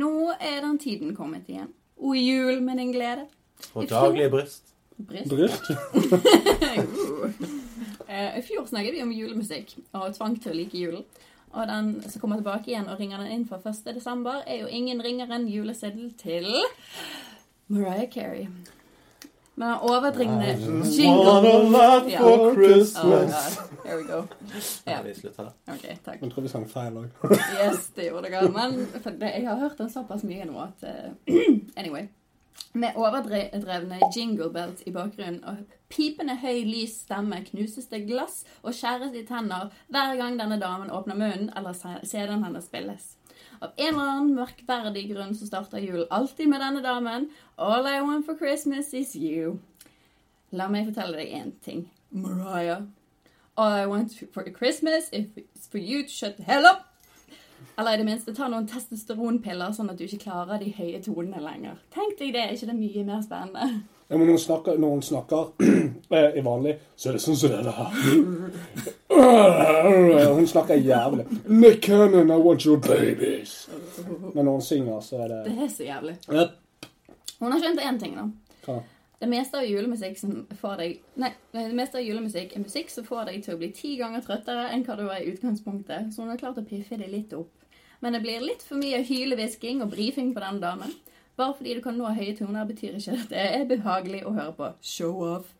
Nå 0.00 0.12
er 0.38 0.60
den 0.64 0.78
tiden 0.80 1.16
kommet 1.16 1.48
igjen. 1.48 1.68
O 2.00 2.14
jul 2.16 2.60
med 2.64 2.80
din 2.80 2.92
glede. 2.96 3.26
Og 3.74 3.88
daglige 3.90 4.30
bryst. 4.32 4.62
Bryst. 4.96 5.28
Bryst? 5.28 5.64
Eh, 8.10 8.38
I 8.38 8.42
fjor 8.42 8.66
snakket 8.66 8.96
vi 8.96 9.02
om 9.04 9.12
julemusikk 9.14 9.76
og 9.94 10.08
tvang 10.16 10.34
til 10.42 10.50
å 10.52 10.56
like 10.58 10.78
julen. 10.80 11.04
Og 11.54 11.66
den 11.66 11.92
som 12.06 12.20
kommer 12.22 12.38
tilbake 12.38 12.70
igjen 12.70 12.88
og 12.90 12.98
ringer 13.00 13.22
den 13.22 13.30
inn 13.34 13.46
fra 13.46 13.58
1. 13.62 13.94
desember, 13.94 14.42
er 14.46 14.60
jo 14.64 14.68
ingen 14.70 15.00
ringere 15.02 15.34
enn 15.38 15.48
juleseddel 15.50 16.12
til 16.18 16.46
Mariah 17.70 18.06
Carey. 18.10 18.46
Med 19.60 19.66
den 19.66 19.90
overdringende 19.90 20.52
jingle. 20.86 22.10
Ja. 22.10 22.20
for 22.22 22.46
Oh 22.48 22.54
Christmas. 22.54 23.56
God. 23.58 23.80
Here 23.84 23.96
we 23.98 24.04
go. 24.08 24.20
Ja, 24.86 25.02
Vi 25.02 25.14
slutter 25.14 25.42
der. 25.50 25.74
ok, 25.74 25.84
takk. 26.04 26.22
Jeg 26.22 26.30
tror 26.32 26.42
vi 26.46 26.48
sang 26.48 26.68
feil 26.70 26.96
òg. 27.02 27.34
Yes, 27.58 27.90
det 27.96 28.06
gjorde 28.08 28.30
dere. 28.30 28.48
Men 28.54 28.86
for 29.02 29.10
det, 29.10 29.32
jeg 29.34 29.46
har 29.48 29.58
hørt 29.60 29.78
den 29.78 29.90
såpass 29.90 30.22
mye 30.24 30.46
nå 30.48 30.56
at 30.64 30.86
uh, 30.86 31.34
Anyway. 31.82 32.06
Med 32.72 32.94
overdrevne 32.94 33.98
jingle 34.14 34.50
bells 34.54 34.82
i 34.86 34.92
bakgrunnen 34.94 35.40
og 35.42 35.64
pipende 35.90 36.36
høy, 36.38 36.62
lys 36.68 37.00
stemme 37.02 37.40
knuses 37.48 37.88
det 37.90 38.04
glass 38.06 38.44
og 38.62 38.76
skjæres 38.76 39.16
i 39.18 39.24
tenner 39.26 39.72
hver 39.90 40.14
gang 40.20 40.38
denne 40.38 40.60
damen 40.60 40.92
åpner 40.94 41.18
munnen 41.18 41.50
eller 41.58 41.74
CD-en 41.74 42.44
hennes 42.46 42.68
spilles. 42.70 43.16
Av 43.60 43.72
en 43.76 43.88
eller 43.94 44.12
annen 44.12 44.36
merkverdig 44.38 45.08
grunn 45.10 45.34
så 45.36 45.48
starter 45.48 45.82
julen 45.82 46.06
alltid 46.14 46.48
med 46.48 46.62
denne 46.62 46.84
damen. 46.84 47.26
All 47.58 47.88
I 47.88 48.00
want 48.00 48.24
for 48.26 48.38
Christmas 48.38 48.94
is 48.94 49.16
you. 49.18 49.58
La 50.54 50.68
meg 50.70 50.86
fortelle 50.88 51.18
deg 51.18 51.34
én 51.34 51.50
ting. 51.64 51.88
Mariah. 52.10 52.86
All 53.56 53.76
I 53.82 53.86
want 53.90 54.14
for 54.32 54.46
Christmas 54.54 55.10
is 55.12 55.66
for 55.68 55.78
you 55.78 56.02
to 56.02 56.08
shut 56.08 56.36
the 56.36 56.46
hell 56.46 56.66
up. 56.66 56.89
Eller 57.78 57.94
i 57.94 58.00
det 58.00 58.06
minste 58.08 58.34
ta 58.36 58.48
noen 58.50 58.66
testosteronpiller, 58.68 59.72
sånn 59.72 59.90
at 59.92 59.98
du 59.98 60.04
ikke 60.04 60.24
klarer 60.26 60.60
de 60.60 60.72
høye 60.76 61.00
tonene 61.04 61.40
lenger. 61.40 61.78
Tenk 61.94 62.18
deg 62.18 62.34
det, 62.34 62.42
er 62.44 62.52
ikke 62.56 62.68
det 62.72 62.76
mye 62.76 63.04
mer 63.08 63.22
spennende? 63.24 63.82
Ja, 64.10 64.16
men 64.16 64.26
når 64.26 64.34
hun 64.34 64.42
snakker, 64.42 64.78
når 64.82 64.94
hun 64.96 65.02
snakker 65.06 65.52
eh, 66.18 66.38
i 66.40 66.42
vanlig, 66.44 66.74
så 66.96 67.08
er 67.08 67.16
det 67.16 67.22
sånn 67.22 67.38
som 67.38 67.52
det 67.54 67.62
der. 67.68 67.78
Hun 70.40 70.46
snakker 70.48 70.74
jævlig. 70.80 71.26
Nick 71.46 71.82
Cannon, 71.84 72.30
I 72.30 72.36
want 72.40 72.64
your 72.66 72.78
babies. 72.80 73.68
Men 74.34 74.44
når 74.44 74.52
hun 74.52 74.62
synger, 74.64 75.00
så 75.04 75.20
er 75.20 75.28
det 75.28 75.40
Det 75.44 75.56
er 75.62 75.68
så 75.68 75.84
jævlig. 75.84 76.14
Hun 77.40 77.52
har 77.52 77.60
skjønt 77.60 77.82
én 77.84 77.98
ting, 78.00 78.16
da. 78.16 78.24
Hva? 78.64 78.80
Det 79.20 79.28
meste 79.28 79.60
av 79.60 79.66
julemusikk 79.68 80.16
som 80.16 80.36
får 80.56 80.78
deg 80.80 81.18
Nei, 81.20 81.28
det 81.52 81.66
meste 81.76 82.00
av 82.00 82.04
julemusikk 82.06 82.54
er 82.56 82.62
musikk 82.64 82.92
som 82.92 83.04
får 83.04 83.28
deg 83.28 83.42
til 83.44 83.54
å 83.54 83.60
bli 83.60 83.68
ti 83.76 83.90
ganger 84.00 84.24
trøttere 84.24 84.70
enn 84.72 84.84
hva 84.86 84.96
du 84.96 85.04
var 85.04 85.20
i 85.20 85.28
utgangspunktet, 85.28 86.14
så 86.14 86.24
hun 86.24 86.32
har 86.32 86.40
klart 86.40 86.60
å 86.62 86.64
piffe 86.64 86.96
det 86.96 87.10
litt 87.12 87.34
opp. 87.36 87.52
Men 88.00 88.16
det 88.16 88.22
blir 88.24 88.40
litt 88.40 88.64
for 88.64 88.80
mye 88.80 89.02
hylehvisking 89.04 89.82
og 89.84 89.92
brifing 89.92 90.32
på 90.32 90.40
denne 90.40 90.64
damen. 90.64 90.94
Bare 91.36 91.52
fordi 91.58 91.76
du 91.76 91.82
kan 91.84 91.98
nå 92.00 92.08
høye 92.16 92.32
toner, 92.36 92.64
betyr 92.68 92.96
ikke 92.96 93.18
at 93.18 93.28
det 93.32 93.44
er 93.58 93.68
behagelig 93.68 94.22
å 94.24 94.32
høre 94.36 94.54
på. 94.56 94.70
Show 94.80 95.20
off. 95.24 95.52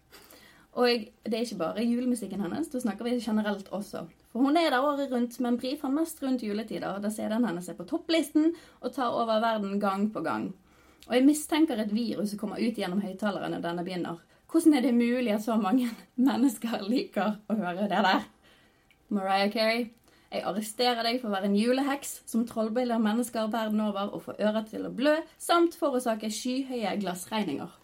Og 0.81 1.05
det 1.27 1.37
er 1.37 1.45
ikke 1.45 1.61
bare 1.61 1.85
julemusikken 1.85 2.41
hennes, 2.45 2.71
da 2.73 2.81
snakker 2.81 3.05
vi 3.05 3.19
generelt 3.21 3.69
også. 3.75 4.07
For 4.33 4.47
hun 4.47 4.57
er 4.57 4.71
der 4.71 4.85
året 4.87 5.13
rundt, 5.13 5.37
men 5.43 5.59
brifer 5.61 5.93
mest 5.93 6.23
rundt 6.23 6.45
juletider, 6.47 7.01
da 7.03 7.11
CD-en 7.11 7.45
hennes 7.49 7.69
er 7.69 7.77
på 7.77 7.89
topplisten 7.91 8.53
og 8.81 8.93
tar 8.95 9.13
over 9.13 9.43
verden 9.43 9.81
gang 9.83 10.09
på 10.15 10.23
gang. 10.25 10.53
Og 11.09 11.15
jeg 11.17 11.27
mistenker 11.27 11.81
et 11.81 11.95
virus 11.95 12.33
som 12.33 12.41
kommer 12.43 12.61
ut 12.61 12.77
gjennom 12.77 13.01
høyttaleren 13.03 13.57
når 13.57 13.65
denne 13.65 13.87
begynner. 13.87 14.21
Hvordan 14.51 14.75
er 14.75 14.85
det 14.85 14.95
mulig 14.95 15.33
at 15.35 15.45
så 15.45 15.57
mange 15.61 15.89
mennesker 16.29 16.85
liker 16.89 17.39
å 17.49 17.57
høre 17.59 17.89
det 17.91 18.05
der? 18.07 18.29
Mariah 19.11 19.51
Carey, 19.51 19.89
jeg 20.31 20.45
arresterer 20.47 21.03
deg 21.03 21.19
for 21.19 21.31
å 21.31 21.35
være 21.35 21.51
en 21.51 21.59
juleheks 21.59 22.21
som 22.31 22.45
trollbiller 22.47 23.03
mennesker 23.03 23.51
verden 23.51 23.83
over 23.83 24.15
og 24.15 24.23
får 24.29 24.39
ører 24.47 24.69
til 24.71 24.87
å 24.87 24.93
blø, 24.95 25.17
samt 25.43 25.75
forårsake 25.79 26.31
skyhøye 26.31 26.95
glassregninger. 27.03 27.75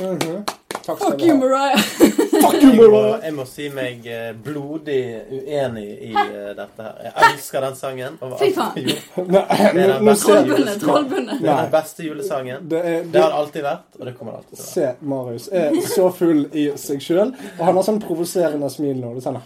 Mhm. 0.00 0.42
Takk 0.84 0.98
skal 0.98 1.14
Fuck 1.14 1.20
du 1.20 1.26
you. 1.26 1.38
Mariah! 1.38 2.10
Fuck 2.44 2.62
you, 2.62 2.72
Jeg 2.74 2.90
må, 2.90 3.02
jeg 3.24 3.34
må 3.34 3.44
si 3.48 3.68
meg 3.72 4.06
eh, 4.10 4.30
blodig 4.44 5.00
uenig 5.32 5.86
i 6.10 6.12
eh, 6.12 6.50
dette 6.58 6.86
her. 6.86 7.00
Jeg 7.08 7.30
elsker 7.30 7.64
den 7.64 7.76
sangen. 7.78 8.18
Fy 8.40 8.50
faen. 8.56 8.90
Trollbundet, 10.24 10.80
trollbundet. 10.80 11.40
Det 11.40 11.50
er 11.50 11.62
den 11.62 11.72
beste 11.72 12.06
julesangen. 12.06 12.68
det 12.70 12.80
er, 12.80 13.04
Det 13.04 13.20
har 13.22 13.32
det 13.32 13.38
alltid 13.40 13.62
vært, 13.66 13.88
og 13.98 14.06
det 14.06 14.14
kommer 14.18 14.32
det 14.32 14.38
alltid 14.42 14.56
til 14.56 14.62
å 14.62 14.66
være. 14.66 14.74
Se, 14.74 15.08
Marius 15.14 15.48
er 15.52 15.78
så 15.94 16.08
full 16.14 16.44
i 16.52 16.66
seg 16.80 17.02
sjøl, 17.04 17.32
og 17.58 17.62
han 17.68 17.78
har 17.80 17.86
sånn 17.86 18.00
provoserende 18.02 18.70
smil 18.72 19.00
nå. 19.00 19.14
Det 19.16 19.22
er 19.22 19.28
sånn 19.30 19.40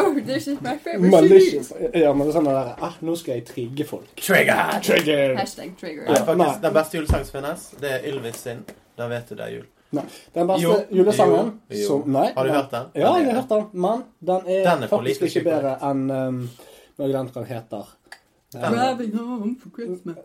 Oh, 0.00 0.20
this 0.20 0.46
is 0.48 0.60
my 0.60 0.76
favorite 0.78 1.10
Malicious. 1.10 1.72
Ja, 1.94 2.12
men 2.12 2.26
det 2.26 2.32
er 2.32 2.36
sånn 2.38 2.48
der 2.48 2.72
ah, 2.78 2.96
Nå 3.04 3.16
skal 3.18 3.38
jeg 3.38 3.46
trigge 3.50 3.86
folk. 3.88 4.08
Trigger! 4.20 4.78
Trigger! 4.84 5.36
Hashtag 5.40 5.74
trigger. 5.80 6.06
Ja, 6.08 6.22
faktisk, 6.24 6.62
Den 6.62 6.76
beste 6.76 7.00
julesangen 7.00 7.28
som 7.28 7.38
finnes, 7.40 7.68
det 7.82 7.92
er 7.98 8.08
Ylvis 8.12 8.40
sin. 8.46 8.64
Da 8.98 9.08
vet 9.10 9.28
du 9.30 9.36
det 9.38 9.46
er 9.46 9.54
jul. 9.60 9.68
Nei. 9.92 10.04
Den 10.34 10.46
beste 10.46 10.62
Jo, 10.62 10.74
julesangen 10.90 11.48
jo, 11.70 11.76
jo. 11.76 11.86
som 11.86 12.02
Nei. 12.14 12.28
Har 12.36 12.44
du 12.46 12.50
hørt 12.54 12.70
den? 12.70 12.84
Ja, 12.94 13.14
jeg 13.18 13.26
har 13.26 13.40
hørt 13.40 13.48
den. 13.50 13.64
Men 13.72 14.04
den 14.20 14.40
er, 14.46 14.60
Den 14.68 14.82
er 14.86 14.88
faktisk 14.92 15.22
ikke 15.26 15.42
bedre 15.48 15.72
enn 15.90 16.04
um, 16.14 16.44
noe 17.00 17.08
den 17.16 17.32
kan 17.34 17.48
heter. 17.48 17.88
Driving 18.52 19.12
home 19.14 19.56
for 19.62 19.70
Christmas. 19.74 20.16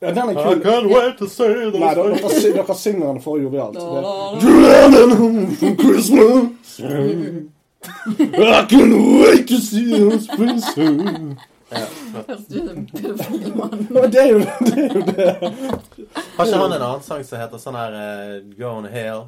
Ja, 0.00 0.10
den 0.16 0.28
er 0.32 0.38
I 0.40 0.54
can't 0.64 0.88
wait 0.88 1.18
to 1.18 1.26
say 1.28 1.52
those 1.70 1.78
Nei, 1.78 1.94
dere, 1.94 2.16
things. 2.16 2.42
dere, 2.42 2.52
dere 2.62 2.76
synger 2.80 3.06
den 3.12 3.20
for 3.24 3.36
jovialt. 3.40 3.76
Driving 4.44 5.16
home 5.20 5.46
for 5.60 5.74
Christmas. 5.82 6.80
I 7.84 8.64
can't 8.70 8.96
wait 9.20 9.46
to 9.48 9.58
see 9.60 9.92
us 10.06 10.26
flott. 10.28 11.36
Høres 12.14 12.44
ut 12.50 12.68
som 12.68 14.10
Det 14.12 14.20
er 14.22 14.30
jo 14.30 14.38
det. 14.38 14.74
Er 14.74 14.94
jo 14.94 15.02
det. 15.08 15.28
Har 16.36 16.46
ikke 16.46 16.60
han 16.60 16.72
en 16.72 16.78
annen 16.78 17.04
sang 17.04 17.24
som 17.26 17.40
heter 17.40 17.62
sånn 17.62 17.78
her 17.78 17.98
uh, 17.98 18.38
Go 18.54 18.70
on 18.78 18.88
Hale? 18.90 19.26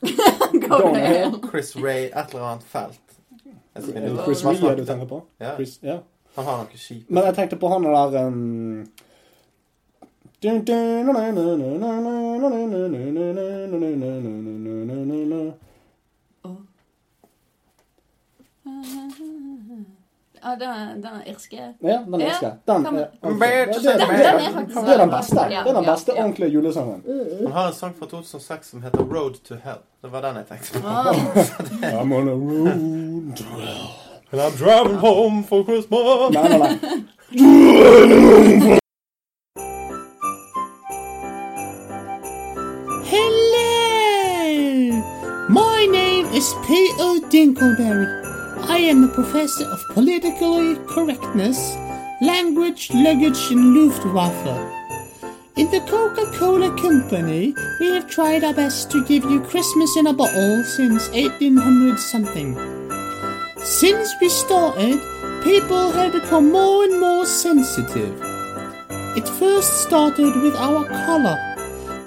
Go 0.00 0.68
Go 0.68 0.94
ahead. 0.94 1.36
Chris 1.50 1.74
Ray, 1.76 2.08
et 2.08 2.34
eller 2.34 2.46
annet 2.54 2.64
felt. 2.64 3.00
Chris 4.24 4.44
Ray 4.44 4.56
er 4.56 4.74
det 4.74 4.82
du 4.82 4.88
tenker 4.88 5.06
på? 5.10 5.22
Ja, 5.38 5.54
Chris, 5.56 5.78
ja. 5.82 6.00
han 6.36 6.48
har 6.48 6.64
noe 6.64 6.80
skip. 6.80 7.06
Men 7.08 7.30
jeg 7.30 7.38
tenkte 7.38 7.60
på 7.60 7.70
han 7.72 7.86
der 7.86 8.20
um... 8.26 8.88
Ja, 20.44 20.50
den, 20.60 21.02
den 21.02 21.10
irske. 21.26 21.56
Ja, 21.82 21.88
den 21.88 22.20
Ja. 22.20 22.26
Den 22.66 22.86
er, 22.86 22.90
Den- 23.22 23.40
det, 23.40 23.40
Den, 23.40 23.40
det, 23.40 23.46
den 23.84 24.40
er 24.40 24.52
faktisk 24.52 24.80
det 24.86 24.98
den 24.98 25.10
beste. 25.10 25.36
Det 25.36 25.54
er 25.56 25.72
den 25.74 25.84
beste 25.84 26.10
ordentlige 26.12 26.50
julesangen. 26.50 27.02
Han 27.42 27.52
har 27.52 27.66
en 27.68 27.74
sang 27.74 27.94
fra 27.98 28.06
2006 28.06 28.70
som 28.70 28.82
heter 28.82 28.98
Road 28.98 29.34
to 29.48 29.54
Hell. 29.64 29.78
Det 30.02 30.12
var 30.12 30.20
den 30.20 30.36
jeg 30.36 30.46
tenkte 30.48 30.80
på. 30.80 30.86
I'm 31.82 32.12
on 32.14 32.28
a 32.28 32.32
road 32.32 33.36
to 33.36 33.44
hell. 33.44 33.88
And 34.32 34.40
I'm 34.40 34.56
driving 34.64 34.96
home 34.98 35.44
for 35.44 35.64
Christmas. 35.64 36.30
Nei, 36.30 36.48
nei, 36.48 36.58
nei. 36.58 36.78
Hello! 43.70 45.02
My 45.48 45.86
name 45.90 46.26
is 46.34 46.52
P.O. 46.66 47.20
Dinkleberry. 47.28 48.29
I 48.80 48.84
am 48.84 49.04
a 49.04 49.08
professor 49.08 49.66
of 49.66 49.86
political 49.88 50.74
correctness, 50.86 51.76
language, 52.22 52.90
luggage, 52.94 53.50
and 53.50 53.74
Luftwaffe. 53.74 54.56
In 55.56 55.70
the 55.70 55.80
Coca-Cola 55.80 56.74
Company, 56.80 57.54
we 57.78 57.90
have 57.90 58.08
tried 58.08 58.42
our 58.42 58.54
best 58.54 58.90
to 58.92 59.04
give 59.04 59.24
you 59.24 59.42
Christmas 59.42 59.98
in 59.98 60.06
a 60.06 60.14
bottle 60.14 60.64
since 60.64 61.10
1800 61.10 61.98
something. 61.98 62.56
Since 63.58 64.14
we 64.18 64.30
started, 64.30 64.98
people 65.44 65.92
have 65.92 66.14
become 66.14 66.50
more 66.50 66.84
and 66.84 66.98
more 66.98 67.26
sensitive. 67.26 68.18
It 69.14 69.28
first 69.28 69.82
started 69.82 70.34
with 70.40 70.56
our 70.56 70.86
color. 70.86 71.36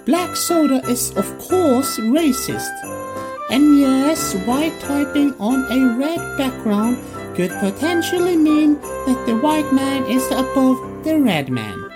Black 0.05 0.35
soda 0.35 0.81
is, 0.89 1.11
of 1.11 1.27
course, 1.37 1.99
racist. 1.99 3.02
And 3.49 3.79
yes, 3.79 4.33
white 4.45 4.79
typing 4.79 5.33
on 5.39 5.65
a 5.71 5.97
red 5.97 6.37
background 6.37 6.97
could 7.35 7.51
potentially 7.59 8.37
mean 8.37 8.79
that 8.81 9.23
the 9.25 9.37
white 9.37 9.71
man 9.73 10.05
is 10.05 10.25
above 10.31 11.03
the 11.03 11.19
red 11.19 11.49
man. 11.49 11.89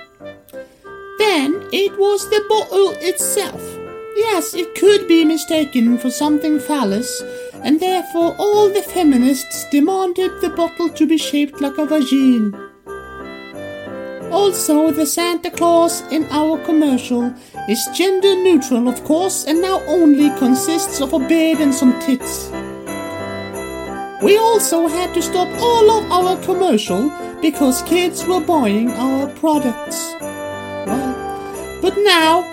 Then 1.20 1.68
it 1.72 1.98
was 1.98 2.30
the 2.30 2.44
bottle 2.50 2.92
itself. 3.00 3.62
Yes, 4.16 4.54
it 4.54 4.76
could 4.76 5.08
be 5.08 5.24
mistaken 5.26 5.98
for 5.98 6.10
something 6.10 6.60
phallus, 6.60 7.22
and 7.64 7.80
therefore 7.80 8.36
all 8.38 8.70
the 8.70 8.82
feminists 8.82 9.66
demanded 9.70 10.32
the 10.42 10.50
bottle 10.50 10.90
to 10.90 11.06
be 11.06 11.18
shaped 11.18 11.62
like 11.62 11.78
a 11.78 11.86
vagine. 11.86 12.67
Also, 14.38 14.92
the 14.92 15.06
Santa 15.06 15.50
Claus 15.50 16.02
in 16.12 16.24
our 16.30 16.64
commercial 16.64 17.34
is 17.68 17.90
gender 17.96 18.36
neutral, 18.36 18.88
of 18.88 19.04
course, 19.04 19.46
and 19.46 19.60
now 19.60 19.82
only 19.88 20.30
consists 20.38 21.02
of 21.02 21.12
a 21.14 21.20
beard 21.28 21.60
and 21.60 21.74
some 21.74 22.00
tits. 22.02 22.52
We 24.22 24.38
also 24.38 24.88
had 24.88 25.12
to 25.16 25.24
stop 25.24 25.50
all 25.60 25.90
of 25.90 26.12
our 26.12 26.38
commercial 26.44 27.12
because 27.42 27.82
kids 27.82 28.28
were 28.28 28.40
buying 28.40 28.92
our 28.92 29.28
products. 29.42 30.14
Well, 30.22 31.82
but 31.82 31.98
now 31.98 32.46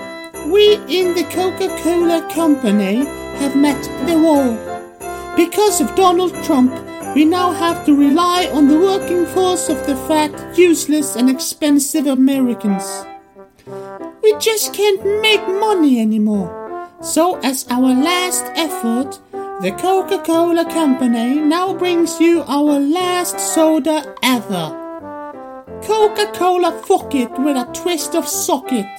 we 0.47 0.77
in 0.89 1.15
the 1.15 1.25
Coca-Cola 1.25 2.31
company 2.33 3.05
have 3.41 3.57
met 3.57 3.83
the 4.09 4.19
wall. 4.19 4.57
Because 5.37 5.83
of 5.83 5.95
Donald 5.95 6.33
Trump, 6.45 6.73
we 7.15 7.25
now 7.25 7.53
have 7.53 7.87
to 7.87 7.97
rely 7.97 8.51
on 8.53 8.67
the 8.67 8.79
working 8.79 9.25
force 9.27 9.69
of 9.69 9.87
the 9.87 9.97
fat, 10.09 10.33
useless, 10.59 11.15
and 11.15 11.31
expensive 11.31 12.07
Americans. 12.07 13.07
We 14.23 14.37
just 14.39 14.75
can't 14.75 15.05
make 15.23 15.47
money 15.47 16.01
anymore. 16.01 16.51
So, 17.01 17.39
as 17.41 17.67
our 17.71 17.95
last 17.95 18.45
effort, 18.57 19.21
the 19.63 19.71
Coca 19.79 20.19
Cola 20.19 20.65
Company 20.65 21.37
now 21.37 21.73
brings 21.73 22.21
you 22.21 22.43
our 22.49 22.81
last 22.81 23.39
soda 23.39 24.15
ever. 24.23 24.81
Coca 25.83 26.33
Cola 26.35 26.73
Fuck 26.87 27.15
It 27.15 27.31
with 27.39 27.57
a 27.57 27.71
twist 27.73 28.17
of 28.17 28.27
socket. 28.27 28.99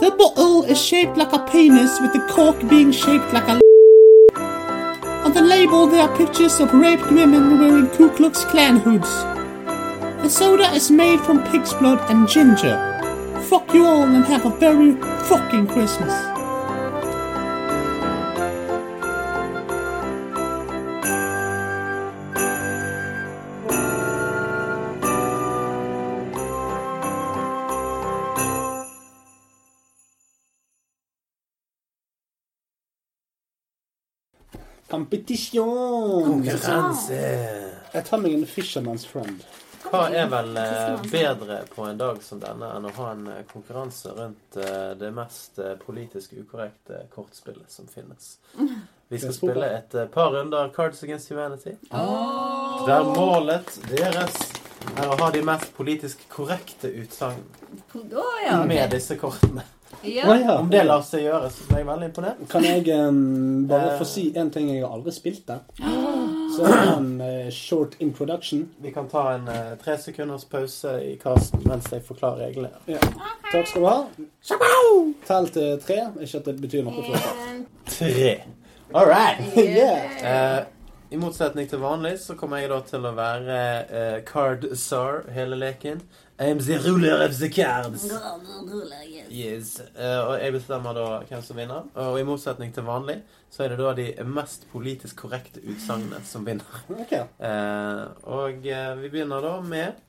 The 0.00 0.14
bottle 0.18 0.64
is 0.64 0.78
shaped 0.78 1.16
like 1.16 1.32
a 1.32 1.38
penis 1.38 1.98
with 2.00 2.12
the 2.12 2.26
cork 2.28 2.58
being 2.68 2.92
shaped 2.92 3.32
like 3.32 3.48
a 3.48 3.65
the 5.36 5.42
label, 5.42 5.86
there 5.86 6.00
are 6.00 6.16
pictures 6.16 6.60
of 6.60 6.72
raped 6.72 7.12
women 7.12 7.60
wearing 7.60 7.90
Ku 7.90 8.08
Klux 8.16 8.42
Klan 8.46 8.76
hoods. 8.78 9.10
The 10.22 10.30
soda 10.30 10.70
is 10.72 10.90
made 10.90 11.20
from 11.20 11.44
pig's 11.52 11.74
blood 11.74 12.00
and 12.10 12.26
ginger. 12.26 12.74
Fuck 13.42 13.74
you 13.74 13.84
all 13.84 14.04
and 14.04 14.24
have 14.24 14.46
a 14.46 14.56
very 14.56 14.92
fucking 15.28 15.66
Christmas. 15.66 16.35
Competition! 34.96 36.24
Konkurranse. 36.24 37.16
Jeg 37.92 38.04
tar 38.08 38.20
meg 38.22 38.32
en 38.32 38.46
Fisherman's 38.48 39.02
Friend. 39.04 39.42
Hva 39.90 40.06
er 40.08 40.30
vel 40.32 40.56
eh, 40.56 41.02
bedre 41.12 41.58
på 41.68 41.84
en 41.84 41.98
dag 42.00 42.22
som 42.24 42.40
denne 42.40 42.70
enn 42.78 42.88
å 42.88 42.92
ha 42.96 43.10
en 43.12 43.26
eh, 43.28 43.42
konkurranse 43.50 44.14
rundt 44.16 44.56
eh, 44.56 44.94
det 44.96 45.10
mest 45.12 45.60
politisk 45.84 46.32
ukorrekte 46.40 47.02
kortspillet 47.12 47.68
som 47.68 47.90
finnes? 47.92 48.38
Vi 49.12 49.20
skal 49.20 49.36
spille 49.36 49.68
et 49.82 49.98
par 50.16 50.32
runder 50.32 50.72
Cards 50.74 51.04
Against 51.04 51.28
Humanity. 51.30 51.76
Der 51.92 53.04
målet 53.12 53.76
deres 53.92 54.40
er 54.96 55.12
å 55.12 55.20
ha 55.20 55.28
de 55.30 55.44
mest 55.44 55.76
politisk 55.76 56.24
korrekte 56.32 56.88
utsagn 57.04 57.44
med 58.64 58.96
disse 58.96 59.20
kortene. 59.20 59.68
Ja. 60.02 60.24
Ah, 60.30 60.36
ja. 60.40 60.58
Om 60.60 60.68
det 60.70 60.82
lar 60.86 61.02
seg 61.02 61.22
gjøre, 61.26 61.50
så 61.50 61.64
er 61.72 61.78
jeg 61.80 61.86
veldig 61.88 62.08
imponert. 62.10 62.42
Kan 62.50 62.64
jeg 62.64 62.84
um, 62.98 63.66
bare 63.68 63.92
Eh. 63.92 63.98
få 63.98 64.04
si 64.08 64.32
en 64.36 64.50
ting 64.50 64.68
jeg 64.70 64.82
har 64.84 64.92
aldri 64.96 65.12
spilt 65.12 65.46
det? 65.50 65.58
Så 66.56 66.66
en 66.72 67.20
uh, 67.20 67.50
short 67.52 67.96
introduction. 68.00 68.68
Vi 68.82 68.90
kan 68.94 69.08
ta 69.08 69.24
en 69.34 69.48
uh, 69.48 69.74
tre 69.82 69.96
sekunders 69.98 70.44
pause 70.44 70.94
i 71.04 71.16
casten 71.20 71.62
mens 71.68 71.90
jeg 71.92 72.02
forklarer 72.06 72.46
reglene. 72.46 72.70
Ja. 72.86 73.00
Takk 73.52 73.66
skal 73.68 73.82
du 73.82 73.88
ha. 73.88 73.98
Tell 75.26 75.48
til 75.54 75.76
tre. 75.82 75.98
Ikke 76.22 76.38
at 76.40 76.48
det 76.48 76.56
betyr 76.62 76.86
noe 76.86 77.02
for 77.02 77.28
Tre. 77.98 78.32
All 78.94 79.06
right. 79.06 79.42
Yeah. 79.56 80.06
Uh, 80.22 80.64
I 81.12 81.16
motsetning 81.22 81.68
til 81.70 81.78
vanlig 81.78 82.16
så 82.18 82.34
kommer 82.38 82.58
jeg 82.58 82.70
da 82.72 82.80
til 82.86 83.04
å 83.06 83.12
være 83.14 83.58
uh, 83.90 84.16
card 84.26 84.64
czar 84.78 85.24
hele 85.34 85.58
leken. 85.58 86.00
I 86.38 86.44
am 86.50 86.58
the 86.58 86.78
ruler 86.78 87.24
of 87.24 87.38
the 87.38 87.48
cards. 87.48 88.12
Yes. 89.30 89.80
Uh, 89.80 90.28
og 90.28 90.42
jeg 90.42 90.52
bestemmer 90.52 90.92
da 90.92 91.04
hvem 91.28 91.42
som 91.42 91.56
vinner. 91.56 91.86
Og 91.94 92.18
i 92.20 92.24
motsetning 92.28 92.74
til 92.74 92.84
vanlig 92.84 93.22
så 93.50 93.64
er 93.64 93.72
det 93.72 93.78
da 93.80 93.92
de 93.96 94.24
mest 94.28 94.66
politisk 94.72 95.16
korrekte 95.16 95.62
utsagnene 95.64 96.20
som 96.24 96.44
vinner. 96.46 96.82
Okay. 97.06 97.24
Uh, 97.40 98.12
og 98.22 98.68
uh, 98.68 99.02
vi 99.02 99.08
begynner 99.08 99.40
da 99.40 99.60
med 99.60 100.02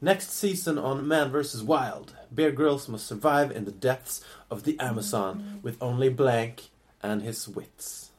Next 0.00 0.32
season 0.32 0.78
on 0.78 1.06
Man 1.08 1.32
vs. 1.32 1.62
Wild. 1.62 2.12
Bear 2.30 2.50
Grylls 2.50 2.88
must 2.88 3.06
survive 3.06 3.50
in 3.56 3.64
the 3.64 3.72
depths 3.72 4.24
of 4.50 4.62
the 4.62 4.76
Amazon 4.80 5.60
with 5.62 5.76
only 5.80 6.08
blank 6.08 6.70
and 7.02 7.22
his 7.22 7.48
wits. 7.48 8.10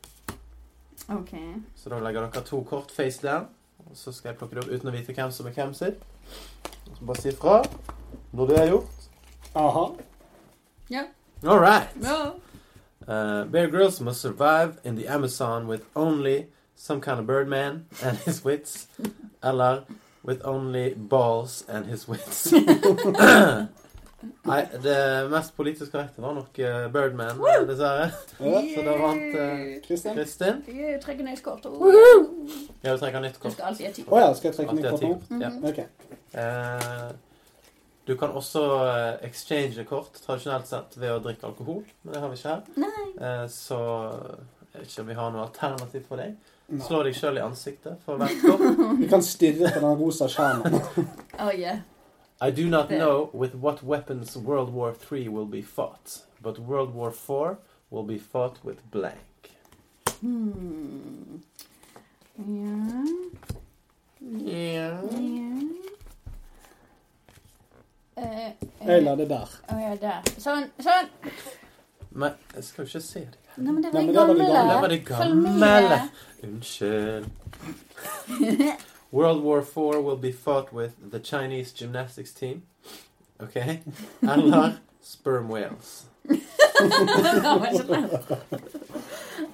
OK. 1.09 1.33
Så 1.75 1.89
da 1.89 1.99
legger 1.99 2.21
dere 2.21 2.43
to 2.43 2.63
kort 2.63 2.91
face 2.91 3.27
down. 3.27 3.47
Og 3.77 3.97
så 3.97 4.11
skal 4.11 4.29
jeg 4.29 4.37
plukke 4.37 4.55
det 4.55 4.63
opp 4.63 4.71
uten 4.71 4.89
å 4.89 4.91
vite 4.91 5.13
hvem 5.13 5.31
som 5.31 5.47
er 5.47 5.57
hvem 5.57 5.73
sitt. 5.73 6.03
Så 6.97 7.05
bare 7.05 7.21
si 7.21 7.31
fra 7.31 7.63
når 8.31 8.47
det 8.47 8.57
er 8.59 8.67
gjort. 8.67 9.07
Aha. 9.55 9.85
Ja. 10.89 11.03
All 11.43 11.59
right. 11.59 11.87
ja. 12.03 12.31
Uh, 13.07 13.51
Bear 13.51 13.67
Grylls 13.67 14.01
must 14.01 14.21
survive 14.21 14.73
in 14.83 14.95
the 14.95 15.07
Amazon 15.07 15.67
with 15.67 15.83
only 15.95 16.45
some 16.75 16.99
kind 17.01 17.19
of 17.19 17.27
birdman 17.27 17.85
and 18.03 18.17
his 18.17 18.43
wits. 18.45 18.87
Eller 19.43 19.83
with 20.23 20.41
only 20.43 20.93
balls 20.95 21.63
and 21.69 21.85
his 21.85 22.07
wits. 22.07 22.51
Nei, 24.47 24.63
det 24.81 24.95
mest 25.29 25.53
politisk 25.57 25.91
korrekte 25.93 26.23
var 26.23 26.33
nok 26.33 26.57
uh, 26.57 26.87
Birdman, 26.93 27.37
dessverre. 27.69 28.07
Ja. 28.41 28.63
Så 28.73 28.85
da 28.87 28.95
vant 28.97 29.37
uh, 29.37 29.61
Kristin. 29.85 30.63
Jeg 30.73 30.97
trekker 31.03 31.27
nytt 31.27 31.43
kort. 31.45 31.67
Ja, 31.67 32.95
du 32.95 32.97
trekker 33.03 33.21
nytt 33.21 33.37
Du 33.37 33.45
kort. 33.45 33.53
skal 33.59 33.69
alltid 33.69 33.89
ha 33.89 33.93
ti. 33.99 34.07
Å 34.09 34.25
ja, 34.25 34.33
skal 34.33 34.49
jeg 34.51 34.57
trekke 34.57 34.77
nytt 34.79 34.89
kort 34.89 35.05
nå? 35.05 35.13
kort. 35.13 35.39
Ja. 35.45 35.53
okay. 35.69 35.87
uh, 36.33 37.15
du 38.07 38.15
kan 38.15 38.31
også 38.39 38.61
eh, 38.87 39.27
exchange 39.27 39.83
kort 39.83 40.15
tradisjonelt 40.23 40.69
sett 40.69 40.93
ved 40.95 41.11
å 41.11 41.17
drikke 41.23 41.49
alkohol, 41.49 41.81
men 42.05 42.13
det 42.13 42.21
har 42.23 42.29
vi 42.31 42.37
ikke 42.39 42.53
her. 42.53 42.61
Nei. 42.79 43.07
Eh, 43.19 43.41
så 43.51 43.79
jeg 44.71 44.79
vet 44.79 44.93
ikke 44.93 45.03
om 45.03 45.09
vi 45.09 45.17
har 45.17 45.33
noe 45.33 45.43
alternativ 45.43 46.05
for 46.07 46.23
deg. 46.23 46.37
Nei. 46.71 46.79
Slå 46.85 47.01
deg 47.03 47.17
sjøl 47.19 47.39
i 47.39 47.43
ansiktet 47.43 47.99
for 48.07 48.19
hvert 48.19 48.39
kort. 48.43 48.63
Vi 49.01 49.07
kan 49.11 49.21
stirre 49.23 49.69
på 49.71 49.79
den 49.79 49.93
rosa 49.99 50.27
skjermen. 50.31 50.75
Oh, 51.39 51.51
yeah. 51.53 51.83
I 52.39 52.51
do 52.51 52.69
not 52.69 52.87
There. 52.89 52.99
know 52.99 53.29
with 53.33 53.55
what 53.55 53.81
weapons 53.83 54.37
World 54.37 54.69
War 54.73 54.93
III 55.11 55.27
will 55.29 55.45
be 55.45 55.61
fought, 55.63 56.21
but 56.41 56.59
World 56.59 56.93
War 56.93 57.09
IV 57.09 57.57
will 57.89 58.03
be 58.03 58.19
fought 58.19 58.57
with 58.63 58.77
blank. 58.91 59.51
Hmm. 60.21 61.41
Ja. 62.37 62.43
Yeah. 64.21 65.03
Ja. 65.11 65.51
Eh, 68.15 68.47
eh, 68.47 68.53
Jeg 68.87 69.03
lar 69.03 69.15
det 69.15 69.29
der. 69.29 69.49
Å 69.69 69.75
ja, 69.81 69.95
der. 70.01 70.21
Sånn. 70.41 70.63
Sånn. 70.81 71.07
Men 72.11 72.31
jeg 72.55 72.63
skal 72.63 72.85
jo 72.85 72.87
ikke 72.89 73.01
se 73.05 73.19
det. 73.19 73.37
Nei, 73.57 73.71
men 73.73 73.83
det 73.83 73.93
Nei, 73.93 74.05
var 74.05 74.05
men 74.05 74.07
det 74.07 74.13
det 74.13 74.19
var 74.19 74.27
det 74.27 74.37
gamle. 74.37 74.53
gamle. 74.53 74.73
Det 74.73 74.81
var 74.81 74.87
det 74.89 75.01
Følg 75.07 75.35
med. 75.35 75.59
gamle. 75.59 75.99
Unnskyld. 76.43 77.25
World 79.17 79.41
War 79.43 79.59
IV 79.59 80.03
will 80.05 80.17
be 80.17 80.31
fought 80.31 80.71
with 80.73 80.93
the 81.11 81.19
Chinese 81.19 81.73
gymnastics 81.79 82.33
team. 82.33 82.61
Ok? 83.39 83.55
Eller 84.21 84.71
sperm 85.01 85.49
whales. 85.49 86.05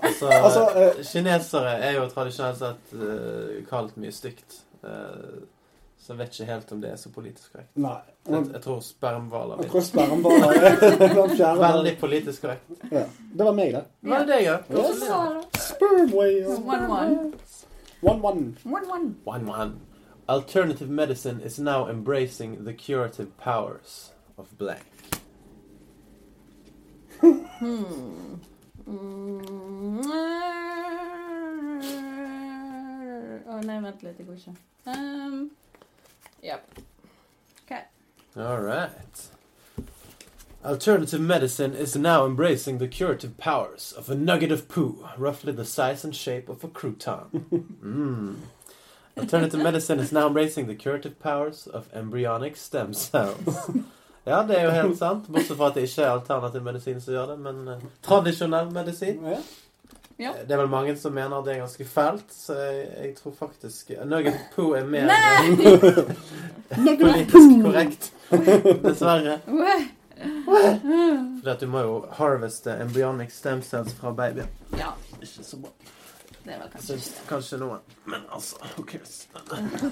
Altså, 0.01 0.27
Altså, 0.27 0.69
eh, 0.75 1.03
kinesere 1.05 1.77
er 1.79 1.91
jo 1.95 2.07
tradisjonelt 2.11 2.59
sett 2.59 2.93
uh, 2.97 3.63
kalt 3.69 3.95
mye 3.95 4.11
stygt. 4.11 4.59
Uh, 4.83 5.43
så 6.03 6.11
jeg 6.11 6.19
vet 6.19 6.33
ikke 6.35 6.49
helt 6.51 6.71
om 6.75 6.81
det 6.83 6.89
er 6.91 6.99
så 6.99 7.09
politisk 7.15 7.53
korrekt. 7.53 7.71
Nei. 7.79 7.95
Jeg, 8.27 8.45
jeg 8.53 8.61
tror 8.65 8.79
spermhvaler 8.83 9.61
Jeg 9.63 9.71
tror 9.71 9.85
sperren 9.87 10.25
er. 10.27 11.61
Veldig 11.63 11.93
politisk 12.01 12.43
korrekt. 12.43 12.67
Ja. 12.91 13.05
Det 13.31 13.47
var 13.47 13.55
meg, 13.55 13.71
det. 13.77 13.85
Var 14.11 14.25
det 14.25 14.27
det, 14.33 14.41
ja? 14.43 14.57
Yes. 14.75 15.05
Sperm 15.69 16.11
whale. 16.11 17.29
One. 18.03 18.21
One, 18.21 18.21
one. 18.21 18.57
One, 18.63 18.87
one. 18.87 19.17
One 19.23 19.45
one. 19.45 19.81
Alternative 20.27 20.89
medicine 20.89 21.41
is 21.41 21.59
now 21.59 21.87
embracing 21.87 22.63
the 22.63 22.73
curative 22.73 23.37
powers 23.37 24.11
of 24.37 24.57
blank. 24.57 24.83
Hmm. 27.19 28.35
Mm. 28.87 29.63
Å 33.47 33.59
nei, 33.63 33.79
vent 33.79 34.03
litt. 34.03 34.17
Det 34.17 34.25
går. 34.27 34.55
Um, 34.85 35.51
ja. 36.41 36.57
OK. 37.63 37.77
All 38.35 38.59
right. 38.61 39.27
Alternative 40.65 41.19
medicine 41.19 41.75
is 41.75 41.95
now 41.95 42.25
embracing 42.25 42.77
the 42.77 42.87
curative 42.87 43.37
powers 43.37 43.93
of 43.97 44.09
a 44.09 44.15
nugget 44.15 44.51
of 44.51 44.69
poo, 44.69 45.05
roughly 45.17 45.51
the 45.51 45.65
size 45.65 46.05
and 46.05 46.15
shape 46.15 46.47
of 46.49 46.63
a 46.63 46.67
crouton. 46.67 47.25
Mm. 47.83 48.35
Alternative 49.17 49.61
medicine 49.61 49.99
is 49.99 50.11
now 50.11 50.27
embracing 50.27 50.67
the 50.67 50.75
curative 50.75 51.19
powers 51.19 51.67
of 51.67 51.87
embryonic 51.93 52.55
stem 52.55 52.93
cells. 52.93 53.69
Ja, 54.25 54.43
det 54.47 54.55
er 54.55 54.63
jo 54.63 54.71
helt 54.71 54.97
sant, 54.97 55.25
bortsett 55.27 55.57
fra 55.57 55.67
at 55.67 55.75
det 55.75 55.81
ikke 55.83 56.01
er 56.05 56.13
alternativ 56.13 56.61
medisin 56.63 57.01
som 57.03 57.11
gjør 57.11 57.25
det, 57.33 57.39
men 57.43 57.57
eh, 57.67 57.81
tradisjonell 58.07 58.69
medisin. 58.71 59.17
Ja. 59.27 59.39
Ja. 60.17 60.31
Det 60.47 60.53
er 60.55 60.61
vel 60.61 60.69
mange 60.71 60.93
som 60.95 61.11
mener 61.11 61.41
det 61.43 61.57
er 61.57 61.59
ganske 61.59 61.85
fælt, 61.85 62.31
så 62.31 62.55
jeg, 62.55 62.85
jeg 63.01 63.15
tror 63.17 63.33
faktisk 63.39 63.91
Nugget 64.05 64.37
poo 64.55 64.71
er 64.77 64.85
mer 64.87 65.11
politisk 67.01 67.51
korrekt. 67.65 68.11
Dessverre. 68.85 69.39
Fordi 70.45 71.49
at 71.51 71.59
du 71.61 71.67
må 71.67 71.81
jo 71.85 71.93
harveste 72.17 72.71
embryonic 72.81 73.31
stem 73.35 73.61
cells 73.61 73.93
fra 73.93 74.11
babyen. 74.11 74.47
Ja, 74.77 74.93
Ikke 75.21 75.43
så 75.43 75.57
bra. 75.57 75.69
det 76.43 76.55
var 76.59 76.67
kanskje 76.73 76.97
syns 76.97 77.11
kanskje 77.29 77.57
noen 77.61 77.79
Men 78.05 78.21
altså, 78.31 78.55
who 78.75 78.83
cares? 78.83 79.27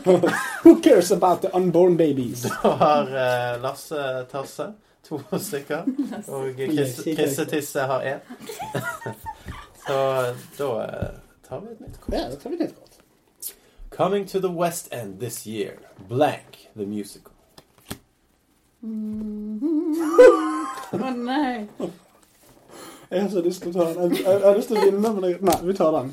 Who 0.66 0.82
cares 0.84 1.12
about 1.12 1.42
the 1.42 1.50
unborn 1.56 1.98
babies? 1.98 2.42
Da 2.64 2.70
har 2.76 3.08
eh, 3.08 3.62
Lasse 3.62 4.26
Tasse 4.32 4.74
to 5.08 5.20
stykker, 5.40 5.86
og 6.28 6.52
Chris- 6.56 7.76
har 7.76 8.02
én. 8.02 8.20
Så 9.88 9.96
da 10.58 10.84
eh, 10.84 11.10
tar 11.48 11.60
vi 11.60 11.72
et 11.72 11.80
nytt 11.80 12.02
kort. 12.02 12.14
Ja, 12.16 12.28
da 12.30 12.36
tar 12.36 12.50
vi 12.50 12.58
litt 12.58 12.76
godt. 12.76 13.00
Coming 13.90 14.28
to 14.28 14.40
the 14.40 14.50
West 14.52 14.94
End 14.94 15.20
this 15.20 15.46
year. 15.48 15.74
Blank 16.08 16.68
the 16.76 16.86
musical. 16.86 17.31
Å 18.82 18.86
nei. 21.16 21.68
Jeg 23.12 23.22
har 23.22 23.30
så 23.30 23.42
lyst 23.46 23.62
til 23.62 23.70
å 23.70 23.74
ta 23.76 23.84
den. 23.94 24.12
Jeg, 24.16 24.24
jeg 24.26 24.42
har 24.46 24.56
lyst 24.58 24.68
til 24.72 24.78
å 24.80 24.82
vinne, 24.88 25.10
men 25.18 25.24
jeg, 25.28 25.36
nei, 25.46 25.58
vi 25.68 25.74
tar 25.78 25.92
den. 25.98 26.08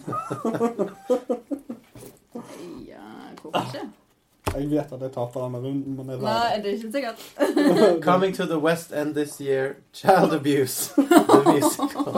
Ja, 2.88 3.04
hvorfor 3.40 3.62
ikke? 3.62 3.84
Jeg 4.48 4.64
vet 4.70 4.92
at 4.92 5.00
jeg 5.04 5.12
taper 5.14 5.40
denne 5.44 5.58
runden, 5.62 5.92
men 5.96 6.08
jeg 6.12 6.18
Nei, 6.24 6.56
det 6.62 6.68
er 6.70 6.74
ikke 6.76 6.92
sikkert. 6.92 7.18
Coming 8.04 8.32
to 8.36 8.44
the 8.48 8.58
West 8.58 8.92
End 8.92 9.14
this 9.14 9.40
year. 9.40 9.76
Child 9.92 10.32
abuse. 10.32 10.92
The 10.96 11.42
musical. 11.52 12.12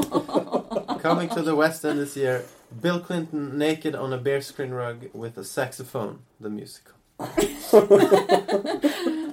Coming 1.03 1.29
to 1.29 1.43
the 1.43 1.55
West 1.55 1.85
End 1.85 1.99
this 2.01 2.17
year. 2.17 2.43
Bill 2.81 3.01
Clinton 3.01 3.59
naked 3.59 3.95
on 3.95 4.13
a 4.13 4.19
bearskin 4.19 4.73
rug 4.73 4.97
with 5.13 5.39
a 5.39 5.45
saxophone. 5.45 6.19
The 6.41 6.49
musical. 6.51 6.95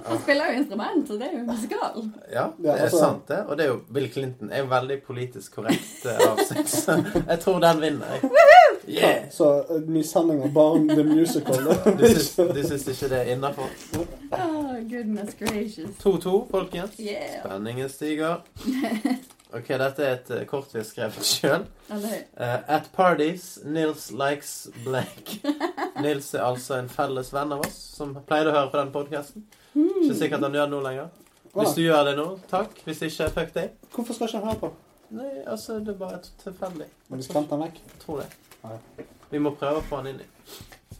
Han 0.07 0.19
spiller 0.23 0.45
jo 0.51 0.57
instrument, 0.59 1.07
så 1.07 1.13
det 1.13 1.27
er 1.27 1.39
jo 1.39 1.45
musikal. 1.47 2.09
Ja, 2.31 2.45
det 2.57 2.69
er 2.71 2.83
altså- 2.83 2.99
sant 2.99 3.27
det. 3.27 3.39
Og 3.47 3.57
det 3.57 3.65
er 3.65 3.69
jo 3.69 3.79
Bill 3.93 4.09
Clinton 4.13 4.51
er 4.51 4.57
jo 4.63 4.65
veldig 4.71 4.97
politisk 5.07 5.55
korrekt 5.55 6.05
eh, 6.05 6.31
av 6.31 6.37
seg. 6.47 6.67
Så 6.67 6.97
jeg 7.27 7.39
tror 7.43 7.59
den 7.59 7.81
vinner. 7.81 8.05
jeg. 8.13 8.31
Yeah! 8.87 9.29
Så 9.31 9.65
mishandling 9.87 10.43
av 10.43 10.53
barn, 10.55 10.87
the 10.87 11.03
musical 11.03 11.55
Du 11.97 12.05
syns, 12.07 12.35
du 12.35 12.63
syns 12.63 12.87
ikke 12.87 13.09
det 13.11 13.17
er 13.19 13.33
innafor? 13.35 13.67
Oh, 14.31 14.75
goodness 14.89 15.35
gracious. 15.39 15.89
2-2, 16.03 16.47
folkens. 16.51 16.99
Yeah. 16.99 17.41
Spenningen 17.43 17.89
stiger. 17.89 18.35
Ok, 19.57 19.69
dette 19.81 20.03
er 20.05 20.15
et 20.17 20.31
eh, 20.35 20.45
kort 20.49 20.73
vi 20.73 20.81
har 20.81 20.87
skrevet 20.87 21.27
sjøl. 21.33 21.67
Eller, 21.93 22.25
at 22.37 22.89
parties, 22.95 23.57
Nils 23.65 24.09
likes 24.11 24.67
Blake. 24.85 25.39
Nils 26.03 26.33
er 26.35 26.45
altså 26.45 26.77
en 26.81 26.89
felles 26.91 27.31
venn 27.33 27.55
av 27.55 27.63
oss 27.65 27.77
som 27.97 28.13
pleide 28.27 28.51
å 28.51 28.57
høre 28.57 28.71
på 28.73 28.81
den 28.81 28.91
podkasten. 28.95 29.47
Ikke 29.77 30.17
sikkert 30.17 30.45
han 30.45 30.57
gjør 30.57 30.69
det 30.69 30.75
nå 30.75 30.81
lenger. 30.85 31.13
Hvis 31.57 31.77
du 31.77 31.81
gjør 31.81 32.03
det 32.05 32.17
nå, 32.19 32.27
takk. 32.51 32.75
Hvis 32.85 33.01
ikke, 33.07 33.29
fuck 33.33 33.53
deg. 33.55 33.77
Hvorfor 33.93 34.17
skal 34.17 34.29
ikke 34.29 34.41
han 34.41 34.49
høre 34.51 34.61
på? 34.61 34.73
Nei, 35.17 35.29
altså, 35.47 35.77
det 35.79 35.93
er 35.93 36.01
bare 36.01 36.19
tilfeldig. 36.43 36.89
Men 37.07 37.21
du 37.21 37.25
skremte 37.25 37.55
han 37.55 37.63
vekk. 37.63 37.79
Tror 38.03 38.21
det. 38.21 38.27
Ja. 38.63 39.05
Vi 39.31 39.39
må 39.41 39.53
prøve 39.57 39.81
å 39.81 39.85
få 39.87 40.01
han 40.01 40.11
inn 40.11 40.19
i. 40.21 40.27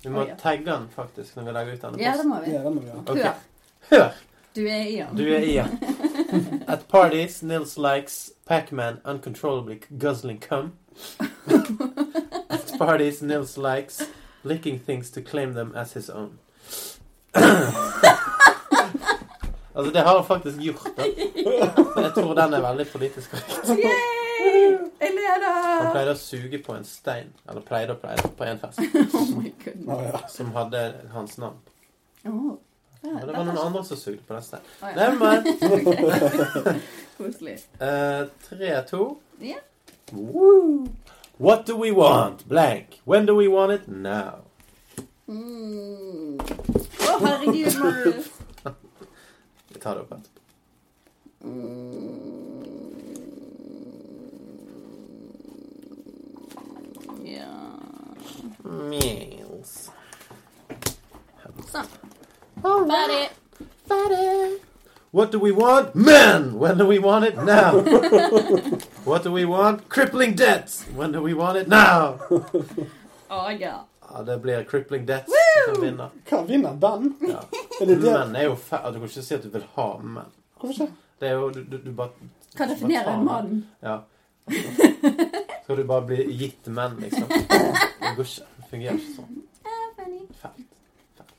Vi 0.03 0.13
må 0.13 0.23
ja. 0.27 0.37
tagge 0.39 0.71
han 0.71 0.87
faktisk 0.93 1.35
når 1.37 1.49
vi 1.49 1.57
legger 1.57 1.77
ut 1.77 1.85
denne 1.85 2.01
ja, 2.01 2.15
det 2.15 2.23
posten. 2.23 2.31
må 2.31 2.39
vi. 2.45 2.55
Ja, 2.55 2.63
det 2.63 2.73
må 2.73 2.81
vi 2.81 2.89
gjøre. 2.91 3.03
Okay. 3.11 3.59
Hør. 3.91 3.99
Hør! 3.99 4.23
Du 4.57 4.63
er 4.65 4.87
i 4.89 4.95
han. 4.97 5.17
Du 5.17 5.23
er 5.29 5.43
i 5.45 5.55
han. 5.59 5.77
At 6.73 6.87
parties, 6.89 7.41
Nils 7.45 7.75
likes 7.77 8.31
Pac-Man 8.47 9.01
uncontrollably 9.03 9.81
guzzling 9.97 10.39
cum. 10.39 10.73
At 11.49 12.73
parties 12.79 13.21
Nils 13.21 13.57
likes, 13.57 14.07
licking 14.43 14.79
things 14.79 15.11
to 15.11 15.21
claim 15.21 15.53
them 15.53 15.73
as 15.75 15.93
his 15.93 16.09
own. 16.09 16.39
altså, 19.73 19.91
det 19.93 19.99
har 19.99 20.15
han 20.15 20.25
faktisk 20.25 20.57
gjort, 20.57 20.87
da. 20.97 21.03
Jeg 22.01 22.11
tror 22.15 22.33
den 22.33 22.53
er 22.53 22.61
veldig 22.61 22.87
politisk 22.87 23.31
korrekt. 23.31 23.69
Jeg 23.69 24.77
Han 25.81 25.91
pleide 25.91 26.11
å 26.11 26.17
suge 26.17 26.59
på 26.63 26.73
en 26.73 26.85
stein. 26.87 27.33
Eller 27.49 27.61
pleide 27.61 27.93
og 27.93 27.99
pleide 28.01 28.29
på 28.37 28.43
en 28.47 28.59
fest. 28.59 28.79
Oh. 29.87 30.15
Som 30.31 30.51
hadde 30.55 30.93
hans 31.13 31.37
navn. 31.37 31.59
Oh. 32.25 32.55
Ja, 33.03 33.25
det 33.25 33.33
var 33.35 33.43
noen 33.43 33.59
andre 33.61 33.83
som 33.85 33.97
sugde 33.99 34.23
på 34.27 34.33
den 34.33 34.43
steinen. 34.43 34.65
Oh, 34.81 34.89
ja. 34.89 34.95
Neimen. 35.11 36.81
Koselig. 37.17 37.59
Uh, 37.79 38.27
3-2. 38.49 39.15
Yeah. 39.39 39.59
Woo! 40.11 40.89
What 41.37 41.65
do 41.65 41.75
we 41.75 41.91
want? 41.91 42.47
Blank. 42.47 43.01
When 43.05 43.25
do 43.25 43.35
we 43.35 43.47
want 43.47 43.71
it? 43.71 43.87
Now. 43.87 44.45
Mm. 45.27 46.37
Å, 46.39 47.17
herregud, 47.25 47.77
Marius. 47.79 48.29
Vi 49.73 49.79
tar 49.79 49.95
det 49.95 50.01
opp 50.01 50.11
etterpå. 50.11 50.41
Ja. 57.25 57.51
Meals. 58.63 59.91
Sånn. 61.67 61.91
Ferdig. 63.87 64.61
What 65.11 65.31
do 65.31 65.39
we 65.39 65.51
want? 65.51 65.95
Men! 65.95 66.59
When 66.59 66.77
do 66.77 66.85
we 66.85 66.99
want 66.99 67.25
it? 67.25 67.35
Now. 67.37 67.79
what 69.05 69.23
do 69.23 69.31
we 69.31 69.45
want? 69.45 69.87
Crippling 69.89 70.35
debts. 70.35 70.83
When 70.95 71.11
do 71.11 71.21
we 71.21 71.33
want 71.33 71.57
it? 71.57 71.67
Now. 71.67 72.19
Oh, 73.29 73.49
ja. 73.59 73.85
Ja, 74.13 74.21
det 74.21 74.37
blir 74.37 74.63
crippling 74.63 75.05
debts 75.05 75.31
som 75.73 75.83
vinner. 75.83 76.09
Kan 76.29 76.47
vinne 76.47 76.73
den? 76.73 77.13
Ja. 77.21 77.43
Er 77.81 77.85
det 77.85 77.95
det? 77.95 78.11
Men 78.11 78.35
er 78.35 78.43
jo 78.43 78.55
fæ... 78.55 78.77
Du 78.77 78.99
kan 78.99 79.03
ikke 79.03 79.21
si 79.21 79.35
at 79.35 79.43
du 79.43 79.49
vil 79.49 79.63
ha 79.75 79.87
menn. 80.01 80.31
Hvorfor 80.59 80.73
ikke? 80.73 80.93
Det 81.19 81.29
er 81.29 81.33
jo 81.33 81.49
du, 81.49 81.63
du, 81.63 81.77
du 81.77 81.91
bare 81.91 82.29
Hva 82.57 82.65
definere 82.71 83.13
en 83.13 83.25
mann? 83.25 83.51
Ja. 83.81 83.99
Skal 85.63 85.77
du 85.77 85.83
bare 85.83 86.05
bli 86.07 86.23
gitt 86.39 86.67
menn, 86.67 86.97
liksom? 87.03 87.27
Det 88.01 88.15
går 88.15 88.23
ikke. 88.23 88.47
Det 88.57 88.69
fungerer 88.71 88.97
ikke 88.97 89.15
sånn. 89.19 89.43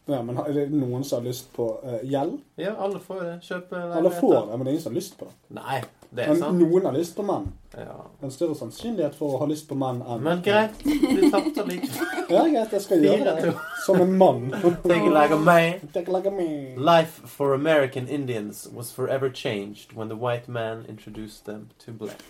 Ja, 0.08 0.22
men 0.24 0.38
er 0.40 0.54
det 0.56 0.62
noen 0.72 1.02
som 1.04 1.18
har 1.20 1.26
lyst 1.28 1.50
på 1.52 1.66
uh, 1.84 1.98
gjeld? 2.02 2.38
Ja, 2.56 2.70
alle 2.80 3.00
får 3.04 3.18
det. 3.26 3.32
Kjøpe 3.44 3.80
Alle 3.92 4.10
får 4.14 4.34
det, 4.34 4.56
men 4.56 4.64
det 4.64 4.70
er 4.70 4.76
ingen 4.78 4.82
som 4.86 4.92
har 4.94 4.96
lyst 4.96 5.18
på 5.18 5.26
det. 5.28 5.34
Nei, 5.58 5.80
det 6.08 6.22
er 6.24 6.30
Men 6.32 6.38
sant. 6.40 6.62
noen 6.62 6.86
har 6.88 6.94
lyst 6.96 7.16
på 7.18 7.26
menn. 7.28 7.50
Ja. 7.76 7.96
En 8.24 8.32
større 8.32 8.56
sannsynlighet 8.56 9.18
for 9.18 9.36
å 9.36 9.40
ha 9.42 9.48
lyst 9.50 9.66
på 9.68 9.76
menn 9.76 10.00
enn 10.00 10.24
Men 10.24 10.40
greit, 10.46 10.80
du 10.80 11.26
tapte 11.28 11.66
likevel. 11.68 12.14
Ja, 12.32 12.46
greit, 12.48 12.72
jeg 12.72 12.84
skal 12.86 13.04
gjøre 13.04 13.34
det. 13.36 13.52
Som 13.84 14.00
en 14.04 14.16
mann. 14.20 14.48
Take 14.88 15.04
it 15.04 15.12
like 15.12 15.36
a 15.36 15.36
man. 15.36 15.84
Take 15.92 16.12
like 16.12 16.28
a 16.28 16.32
man. 16.32 16.80
Life 16.80 17.20
for 17.28 17.52
American 17.52 18.08
Indians 18.08 18.64
was 18.72 18.90
forever 18.90 19.28
changed 19.28 19.92
when 19.92 20.08
the 20.08 20.16
white 20.16 20.48
man 20.48 20.86
introduced 20.88 21.44
them 21.44 21.68
to 21.84 21.92
black. 21.92 22.24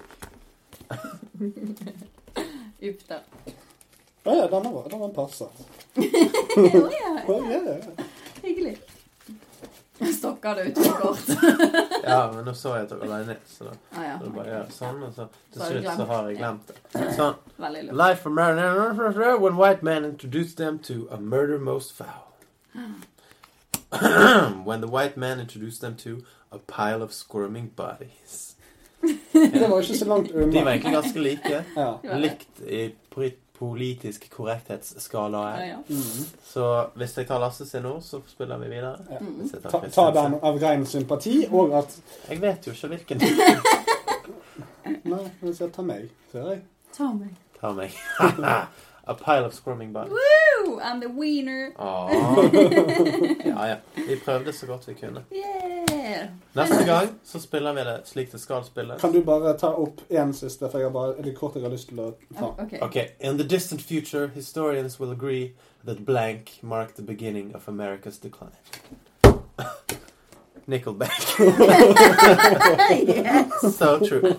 Uff 2.82 3.06
da. 3.06 3.22
Ja, 4.24 4.34
ja, 4.34 4.46
denne 4.52 4.70
var, 4.74 4.88
den 4.90 5.00
var 5.00 5.08
passe. 5.16 5.44
Å, 5.44 5.50
ja. 6.92 7.12
Ja, 7.28 7.38
ja, 7.50 7.60
ja. 7.74 8.06
Hyggelig. 8.42 8.76
Stokker 10.14 10.54
det 10.54 10.64
ut 10.68 10.78
for 10.78 10.92
kort. 11.02 11.30
Ja, 12.08 12.18
men 12.32 12.44
nå 12.46 12.52
så 12.56 12.70
jeg 12.76 12.84
at 12.86 12.92
dere 12.94 13.08
la 13.10 13.16
ned, 13.26 13.40
så 13.50 13.64
da 13.66 13.72
Ah, 13.98 14.04
ja. 14.06 14.12
så 14.22 14.30
bare 14.32 14.46
gjør 14.52 14.60
jeg 14.62 14.74
sånn, 14.76 15.00
og 15.02 15.10
så 15.16 15.24
til 15.34 15.58
Så 15.58 15.64
har 15.64 15.72
du 15.72 15.80
slutt 15.80 15.88
så 15.88 15.96
glemt. 15.96 16.08
har 16.12 16.28
jeg 16.28 16.36
glemt 16.38 16.68
det. 16.70 17.08
Sånn. 17.16 17.34
Veldig 17.64 17.82
lurt. 17.88 17.96
Life 18.00 18.22
for 18.22 18.30
American 18.30 19.42
when 19.42 19.56
white 19.58 19.82
man 19.82 20.04
introduced 20.06 20.56
them 20.62 20.78
to 20.88 21.00
a 21.10 21.18
murder 21.18 21.58
most 21.58 21.92
foul. 21.92 22.24
when 24.64 24.80
the 24.80 24.86
white 24.88 25.16
man 25.16 25.40
introduced 25.40 25.80
them 25.80 25.96
to 25.96 26.22
a 26.52 26.58
pile 26.58 27.02
of 27.02 27.12
squirming 27.12 27.68
bodies. 27.76 28.54
Det 29.32 29.68
var 29.70 29.80
ikke 29.80 29.98
så 29.98 30.04
langt 30.04 30.32
De 30.32 30.62
var 30.64 30.72
egentlig 30.72 30.92
ganske 30.94 31.20
like. 31.22 31.64
Ja. 31.76 31.90
Likt 32.18 32.60
i 32.66 32.88
poli- 33.58 33.98
er 33.98 35.60
Ja, 35.60 35.66
ja. 35.66 35.76
Mm. 35.88 36.24
Så 36.52 36.86
hvis 36.96 37.16
jeg 37.18 37.26
tar 37.28 37.38
Lasse 37.42 37.66
sin 37.66 37.82
nå, 37.82 38.00
så 38.00 38.20
spiller 38.28 38.58
vi 38.58 38.68
videre. 38.68 38.96
Ja. 39.10 39.18
Hvis 39.20 39.52
jeg 39.52 39.62
tar 39.62 39.70
Ta, 39.70 39.88
ta 39.88 40.10
den 40.22 40.34
av 40.42 40.58
ren 40.62 40.86
sympati, 40.86 41.46
og 41.50 41.72
at 41.78 41.96
Jeg 42.30 42.40
vet 42.42 42.66
jo 42.66 42.72
ikke 42.72 42.88
hvilken 42.94 43.20
Nei, 45.04 45.24
hvis 45.40 45.60
jeg 45.60 45.72
tar 45.72 45.82
meg, 45.88 46.08
ser 46.32 46.50
jeg. 46.52 46.62
Ta 46.96 47.12
meg. 47.12 47.34
Ta 47.60 47.72
meg. 47.76 47.94
A 49.08 49.14
pile 49.14 49.46
of 49.46 49.54
squirming 49.54 49.92
bodies. 49.92 50.12
Woo! 50.12 50.80
I'm 50.80 51.00
the 51.00 51.08
wiener. 51.08 51.72
Ja, 53.48 53.64
ja. 53.64 53.76
Vi 53.96 54.16
prøvde 54.24 54.52
så 54.52 54.66
godt 54.66 54.88
vi 54.88 54.94
kunne. 54.94 55.24
Yeah! 55.32 55.97
Neste 56.58 56.84
gang 56.86 57.08
så 57.24 57.40
spiller 57.40 57.72
vi 57.76 57.84
det 57.84 57.96
slik 58.08 58.32
det 58.32 58.40
skal 58.40 58.64
spilles. 58.64 59.00
Kan 59.00 59.12
du 59.12 59.20
bare 59.24 59.54
ta 59.58 59.72
opp 59.76 60.00
én 60.10 60.32
siste, 60.32 60.68
for 60.70 60.78
jeg 60.78 60.88
har 60.88 60.94
bare, 60.94 61.14
er 61.18 61.22
det 61.22 61.36
kort 61.36 61.54
jeg 61.54 61.62
har 61.66 61.72
lyst 61.72 61.88
til 61.92 62.00
å 62.00 62.10
ta? 62.38 62.52
Ok. 62.58 62.76
Okay, 62.82 63.08
in 63.20 63.38
the 63.38 63.44
distant 63.44 63.82
future, 63.82 64.28
historians 64.34 65.00
will 65.00 65.12
agree 65.12 65.54
that 65.84 66.04
blank 66.04 66.58
marked 66.62 66.96
the 66.96 67.02
beginning 67.02 67.54
of 67.54 67.68
America's 67.68 68.18
decline. 68.18 68.56
Nickelback. 70.68 71.38
yes! 73.08 73.76
so 73.78 73.98
true. 73.98 74.36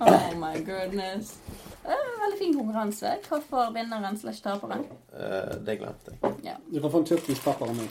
Oh 0.00 0.34
my 0.34 0.58
goodness. 0.58 1.38
En 1.84 2.20
veldig 2.20 2.38
fin 2.38 2.56
konkurranse. 2.56 3.16
Hva 3.28 3.40
får 3.50 3.70
vinneren 3.74 4.18
slash 4.18 4.42
taperen? 4.42 4.86
Uh, 5.12 5.54
det 5.66 5.76
glemte 5.78 6.16
jeg. 6.42 6.56
Du 6.72 6.80
kan 6.80 6.90
få 6.90 7.02
en 7.02 7.06
tyrkisk 7.06 7.44
pepper 7.44 7.70
av 7.70 7.76
meg. 7.76 7.88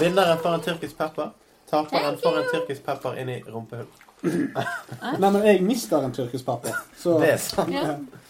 Vinneren 0.00 0.40
får 0.42 0.56
en 0.56 0.64
tyrkisk 0.66 0.98
pepper. 0.98 1.30
Taperen 1.72 2.18
får 2.20 2.38
en 2.38 2.48
tyrkisk 2.52 2.84
pepper 2.84 3.20
inn 3.22 3.30
i 3.32 3.38
rumpehullet. 3.48 4.00
Nei, 5.18 5.30
men 5.30 5.40
jeg 5.46 5.62
mister 5.66 6.04
en 6.04 6.12
tyrkisk 6.14 6.44
pepper. 6.46 6.76
Så 7.00 7.16
Det 7.22 7.32
er 7.32 7.40
sant. 7.40 7.72
Ja. 7.72 7.96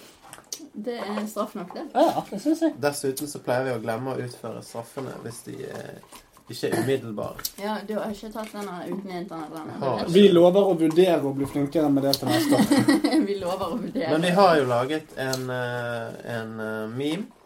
Det 0.72 0.94
er 0.96 1.26
straff 1.28 1.50
nok, 1.54 1.74
det. 1.74 1.82
Ja, 1.92 2.22
det 2.30 2.38
syns 2.40 2.62
jeg. 2.64 2.72
Dessuten 2.80 3.28
så 3.28 3.42
pleier 3.44 3.66
vi 3.66 3.72
å 3.74 3.80
glemme 3.82 4.14
å 4.14 4.20
utføre 4.24 4.62
straffene 4.64 5.12
hvis 5.20 5.42
de 5.44 5.56
eh, 5.68 6.14
ikke 6.48 6.70
er 6.70 6.78
umiddelbare. 6.78 7.44
Ja, 7.60 7.74
du 7.88 7.92
har 7.98 8.08
ikke 8.14 8.30
tatt 8.32 8.54
denne 8.54 8.78
uten 8.86 9.12
internett? 9.18 9.74
Har 9.82 10.00
ikke. 10.00 10.14
Vi 10.14 10.22
lover 10.32 10.70
å 10.70 10.78
vurdere 10.80 11.20
å 11.28 11.34
bli 11.36 11.50
flinkere 11.50 11.90
med 11.92 12.06
det 12.08 12.14
til 12.22 12.32
neste 12.32 12.56
år. 12.56 13.20
Vi 13.28 13.36
lover 13.42 13.66
å 13.66 13.76
vurdere. 13.82 14.08
Men 14.14 14.24
vi 14.24 14.32
har 14.38 14.56
jo 14.62 14.64
laget 14.70 15.12
en, 15.20 15.44
eh, 15.52 16.18
en 16.38 16.56
eh, 16.70 16.88
meme. 16.96 17.41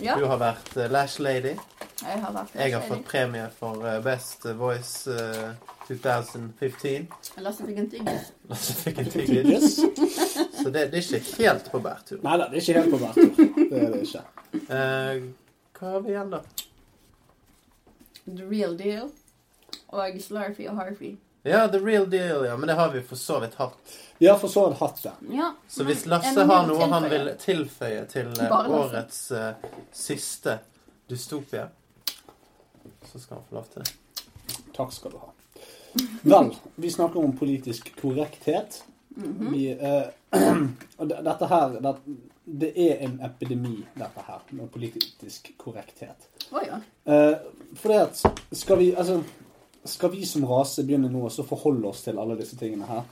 Ja, 0.00 0.14
Du 0.18 0.24
har 0.30 0.38
vært 0.38 0.76
eh, 0.76 0.90
Lash 0.90 1.18
Lady. 1.20 1.56
jeg 2.02 2.20
har 2.22 2.32
vært 2.32 2.54
Jeg 2.54 2.74
har 2.74 2.84
fått 2.86 3.04
premie 3.08 3.48
for 3.58 3.82
eh, 3.86 3.98
Best 4.04 4.46
Voice 4.58 5.10
eh, 5.10 5.50
2015. 5.88 7.08
Lasse 7.42 7.64
fikk 7.66 7.80
en 7.82 7.88
tyggis. 7.90 8.28
Lasse 8.50 8.76
fikk 8.78 9.00
en 9.02 9.10
tyggis. 9.10 9.78
Så 10.60 10.70
det, 10.70 10.90
det 10.92 11.00
er 11.00 11.06
ikke 11.18 11.42
helt 11.42 11.70
på 11.72 11.80
bærtur. 11.82 12.20
Nei 12.22 12.36
da, 12.38 12.48
det 12.52 12.60
er 12.60 12.66
ikke 12.66 12.78
helt 12.78 12.92
på 12.92 13.00
bærtur. 13.02 13.30
Det 13.70 13.80
er 13.80 13.94
det 13.94 14.02
ikke. 14.04 14.24
Uh, 14.68 15.30
hva 15.78 15.94
har 15.94 16.04
vi 16.04 16.12
igjen, 16.12 16.34
da? 16.34 16.42
The 18.28 18.44
real 18.44 18.76
deal. 18.78 19.10
Og 19.88 20.20
Slurfy 20.20 20.68
og 20.68 20.76
Harfy. 20.76 21.14
Ja, 21.48 21.68
The 21.68 21.78
Real 21.78 22.10
Deal, 22.10 22.46
ja. 22.46 22.56
Men 22.56 22.66
det 22.66 22.74
har 22.74 22.92
vi 22.92 23.02
for 23.02 23.16
så 23.16 23.38
vidt 23.40 23.54
hatt. 23.54 23.78
Vi 24.18 24.26
har 24.26 24.38
for 24.38 24.48
så 24.48 24.68
vidt 24.68 24.78
hatt 24.78 25.02
det. 25.02 25.12
Ja. 25.30 25.54
Så 25.68 25.84
hvis 25.84 26.06
Lasse 26.06 26.44
har 26.44 26.66
noe 26.66 26.76
tilføye. 26.76 26.92
han 26.92 27.08
vil 27.10 27.30
tilføye 27.40 28.04
til 28.10 28.30
eh, 28.34 28.50
Bare 28.50 28.80
årets 28.82 29.20
uh, 29.32 29.50
siste 29.92 30.58
dystopia, 31.08 31.68
så 33.12 33.18
skal 33.18 33.38
han 33.38 33.44
få 33.48 33.60
lov 33.60 33.68
til 33.72 33.84
det. 33.84 34.24
Takk 34.76 34.92
skal 34.92 35.14
du 35.14 35.20
ha. 35.22 35.32
Vel, 36.22 36.50
vi 36.74 36.90
snakker 36.90 37.24
om 37.24 37.36
politisk 37.36 37.92
korrekthet. 38.00 38.82
Mhm. 39.16 39.52
Vi, 39.52 39.70
uh, 39.74 40.10
og 40.98 41.08
dette 41.08 41.46
her 41.52 41.78
det, 41.80 41.94
det 42.50 42.72
er 42.90 42.96
en 43.04 43.20
epidemi, 43.24 43.86
dette 43.94 44.22
her, 44.26 44.40
med 44.50 44.70
politisk 44.72 45.52
korrekthet. 45.56 46.28
Oh, 46.50 46.62
ja. 46.66 46.80
Eh, 47.12 47.36
fordi 47.74 47.94
at 47.94 48.22
skal 48.52 48.78
vi, 48.78 48.94
altså, 48.94 49.22
skal 49.84 50.10
vi 50.10 50.26
som 50.26 50.46
rase 50.48 50.84
begynne 50.86 51.10
nå 51.12 51.26
å 51.28 51.46
forholde 51.46 51.90
oss 51.90 52.02
til 52.06 52.18
alle 52.18 52.38
disse 52.38 52.58
tingene 52.58 52.88
her? 52.88 53.04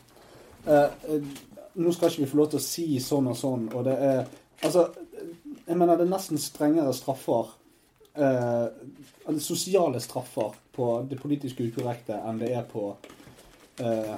Eh, 0.67 1.13
eh, 1.15 1.29
nå 1.77 1.93
skal 1.93 2.11
ikke 2.11 2.25
vi 2.25 2.31
få 2.31 2.41
lov 2.41 2.51
til 2.53 2.61
å 2.61 2.67
si 2.67 2.89
sånn 3.03 3.31
og 3.31 3.39
sånn, 3.39 3.71
og 3.75 3.87
det 3.87 4.01
er 4.11 4.27
Altså, 4.65 4.87
jeg 5.67 5.77
mener 5.77 5.99
det 6.01 6.07
er 6.07 6.15
nesten 6.15 6.39
strengere 6.41 6.95
straffer 6.97 7.51
eh, 8.17 8.69
altså 9.27 9.41
Sosiale 9.41 10.01
straffer 10.01 10.55
på 10.73 10.87
det 11.11 11.19
politisk 11.21 11.61
ukorrekte 11.61 12.17
enn 12.17 12.41
det 12.41 12.53
er 12.57 12.65
på 12.71 12.89
eh, 13.85 14.15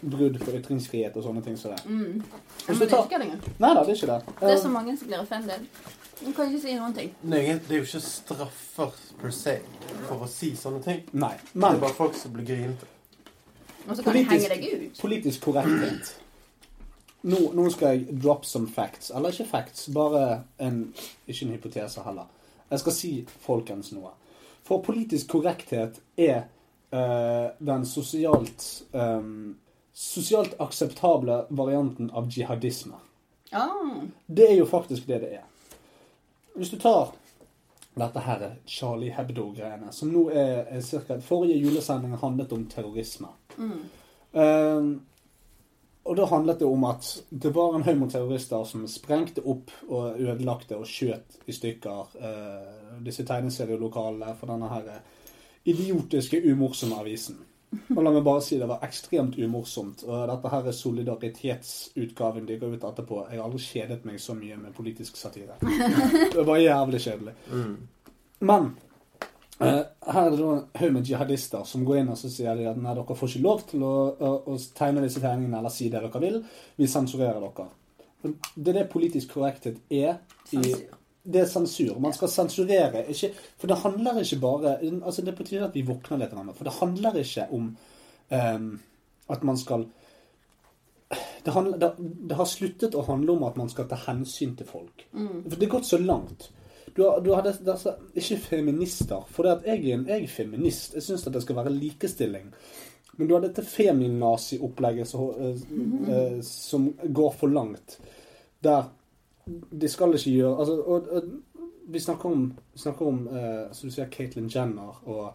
brudd 0.00 0.38
på 0.42 0.54
ytringsfrihet 0.58 1.16
og 1.16 1.24
sånne 1.24 1.42
ting 1.44 1.56
som 1.58 1.72
det. 1.72 1.82
Mm. 1.86 2.22
Men 2.66 2.78
det 2.80 2.88
er 2.88 2.98
ikke 2.98 3.20
det 3.20 3.28
engang. 3.28 3.44
Nei 3.62 3.70
da, 3.70 3.82
det 3.82 3.94
er 3.94 3.96
ikke 3.96 4.10
det. 4.10 4.34
Det 4.40 4.48
er 4.50 4.54
Eh, 4.54 4.62
så 4.62 4.72
mange 4.72 4.96
som 4.98 5.08
blir 5.08 5.22
offended. 5.22 5.66
Du 6.20 6.32
kan 6.32 6.48
ikke 6.48 6.60
si 6.62 6.74
noen 6.74 6.94
ting. 6.96 7.10
Det 7.20 7.40
er, 7.42 7.58
det 7.60 7.74
er 7.76 7.82
jo 7.82 7.86
ikke 7.86 8.00
straffer 8.00 9.00
per 9.20 9.32
se 9.36 9.56
for 10.06 10.24
å 10.24 10.28
si 10.30 10.54
sånne 10.56 10.80
ting. 10.84 11.02
nei. 11.12 11.34
Det 11.52 11.72
er 11.74 11.82
bare 11.82 11.96
folk 11.96 12.16
som 12.16 12.32
blir 12.32 12.46
grinete. 12.48 12.88
Og 13.86 13.96
så 13.96 14.02
kan 14.02 14.16
de 14.16 14.22
henge 14.26 14.48
deg 14.48 14.64
ut. 14.64 15.00
politisk 15.00 15.44
korrekthet. 15.44 16.14
nå, 17.22 17.40
nå 17.54 17.66
skal 17.70 17.94
jeg 17.94 18.16
drop 18.22 18.44
some 18.44 18.68
facts. 18.68 19.10
Eller 19.10 19.34
ikke 19.34 19.50
facts, 19.50 19.88
bare 19.92 20.44
en 20.58 20.94
Ikke 21.26 21.44
en 21.44 21.52
hypotese 21.52 22.02
heller. 22.02 22.26
Jeg 22.70 22.82
skal 22.82 22.92
si 22.92 23.10
folkens 23.44 23.92
noe. 23.92 24.10
For 24.66 24.82
politisk 24.82 25.28
korrekthet 25.36 26.00
er 26.16 26.48
uh, 26.94 27.52
den 27.58 27.86
sosialt 27.86 28.82
um, 28.92 29.56
Sosialt 29.96 30.58
akseptable 30.60 31.46
varianten 31.48 32.10
av 32.12 32.26
jihadisme. 32.28 32.98
Oh. 33.56 34.02
Det 34.26 34.50
er 34.50 34.58
jo 34.58 34.66
faktisk 34.68 35.06
det 35.08 35.22
det 35.22 35.30
er. 35.38 35.44
Hvis 36.56 36.72
du 36.72 36.78
tar 36.80 37.12
dette 37.96 38.20
her 38.20 38.46
Charlie 38.68 39.12
Hebdo-greiene, 39.12 39.92
som 39.92 40.12
nå 40.12 40.26
er, 40.32 40.66
er 40.68 40.84
cirka 40.84 41.18
Forrige 41.24 41.58
julesending 41.60 42.16
handlet 42.20 42.52
om 42.52 42.66
terrorisme. 42.68 43.30
Eh, 44.36 44.88
og 46.06 46.14
da 46.14 46.26
handlet 46.30 46.60
det 46.60 46.68
om 46.68 46.84
at 46.86 47.08
det 47.30 47.50
var 47.54 47.74
en 47.74 47.82
haug 47.82 47.98
med 47.98 48.12
terrorister 48.12 48.62
som 48.68 48.84
sprengte 48.90 49.42
opp 49.42 49.72
og 49.88 50.20
ødelagte 50.20 50.78
og 50.78 50.86
skjøt 50.86 51.40
i 51.50 51.54
stykker 51.54 52.12
uh, 52.20 53.00
disse 53.02 53.26
tegneserielokalene 53.26 54.36
for 54.38 54.52
denne 54.52 54.68
her 54.70 55.00
idiotiske, 55.66 56.38
umorsomme 56.46 57.00
avisen. 57.02 57.40
Og 57.74 57.98
la 57.98 58.12
meg 58.14 58.24
bare 58.24 58.42
si 58.44 58.58
det 58.60 58.68
var 58.70 58.84
ekstremt 58.86 59.36
umorsomt. 59.42 60.04
Og 60.06 60.26
dette 60.30 60.50
her 60.52 60.68
er 60.70 60.76
solidaritetsutgaven 60.76 62.46
de 62.48 62.58
går 62.60 62.76
ut 62.76 62.86
etterpå. 62.88 63.20
Jeg 63.30 63.40
har 63.40 63.46
aldri 63.48 63.62
kjedet 63.64 64.00
meg 64.08 64.20
så 64.22 64.36
mye 64.38 64.58
med 64.60 64.74
politisk 64.76 65.18
satire. 65.18 65.58
Det 66.36 66.44
var 66.46 66.62
jævlig 66.62 67.00
kjedelig. 67.02 67.34
Men 68.46 68.68
eh, 69.60 69.82
her 69.82 70.20
er 70.22 70.36
det 70.36 70.44
en 70.44 70.62
haug 70.80 70.92
med 70.94 71.10
jihadister 71.10 71.64
som 71.68 71.84
går 71.88 72.02
inn 72.02 72.12
og 72.12 72.20
så 72.20 72.30
sier 72.32 72.58
de 72.58 72.68
at 72.70 72.78
nei, 72.80 72.94
dere 72.96 73.16
får 73.18 73.32
ikke 73.32 73.46
lov 73.48 73.64
til 73.70 73.86
å, 73.86 73.94
å, 74.14 74.32
å 74.52 74.58
tegne 74.76 75.04
disse 75.04 75.22
tegningene 75.24 75.58
eller 75.60 75.74
si 75.74 75.90
det 75.90 76.04
dere 76.04 76.22
vil. 76.22 76.38
Vi 76.76 76.90
sensurerer 76.90 77.42
dere. 77.42 77.68
Det 78.54 78.72
er 78.72 78.80
det 78.80 78.86
politisk 78.92 79.36
korrekthet 79.36 79.82
er. 79.90 80.20
I, 80.52 80.62
Sensur. 80.62 80.95
Det 81.26 81.42
er 81.42 81.50
sensur. 81.50 81.98
Man 82.02 82.14
skal 82.14 82.30
sensurere. 82.30 83.04
Ikke, 83.10 83.32
for 83.58 83.70
det 83.70 83.80
handler 83.82 84.20
ikke 84.22 84.40
bare 84.42 84.78
altså 84.82 85.24
Det 85.26 85.34
betyr 85.34 85.66
at 85.66 85.74
vi 85.74 85.84
våkner 85.86 86.22
litt. 86.22 86.34
For 86.56 86.68
det 86.68 86.76
handler 86.78 87.20
ikke 87.20 87.46
om 87.52 87.70
um, 88.30 88.68
at 89.28 89.42
man 89.44 89.58
skal 89.58 89.86
det, 91.44 91.50
handler, 91.54 91.78
det, 91.78 91.92
det 91.98 92.36
har 92.38 92.48
sluttet 92.50 92.94
å 92.98 93.04
handle 93.06 93.36
om 93.36 93.44
at 93.46 93.58
man 93.58 93.68
skal 93.70 93.86
ta 93.90 93.98
hensyn 94.08 94.56
til 94.58 94.66
folk. 94.66 95.06
For 95.12 95.54
det 95.54 95.68
er 95.68 95.74
gått 95.76 95.86
så 95.86 96.00
langt. 96.02 96.48
Du 96.96 97.02
har, 97.04 97.20
du 97.20 97.30
har 97.34 97.44
det, 97.44 97.58
altså 97.68 97.92
ikke 98.14 98.38
feminister. 98.40 99.22
For 99.30 99.46
jeg, 99.46 99.82
jeg 99.86 100.06
er 100.16 100.26
feminist. 100.30 100.96
Jeg 100.96 101.06
syns 101.06 101.26
det 101.30 101.42
skal 101.44 101.58
være 101.60 101.74
likestilling. 101.74 102.50
Men 103.16 103.28
du 103.28 103.34
har 103.36 103.44
dette 103.44 103.64
feminazi-opplegget 103.64 105.08
som, 105.08 105.28
eh, 105.40 105.62
eh, 106.16 106.40
som 106.42 106.90
går 107.04 107.34
for 107.38 107.52
langt. 107.52 107.98
Der 108.64 108.88
de 109.46 109.88
skal 109.88 110.14
ikke 110.14 110.30
gjøre 110.30 110.58
altså, 110.58 110.76
og, 110.80 111.08
og, 111.10 111.22
Vi 111.88 112.00
snakker 112.02 112.30
om, 112.30 112.52
vi 112.72 112.78
snakker 112.78 113.06
om 113.06 113.28
uh, 113.30 113.72
som 113.72 113.88
du 113.88 113.94
sier, 113.94 114.08
Caitlyn 114.10 114.48
Jenner 114.50 114.96
og 115.06 115.34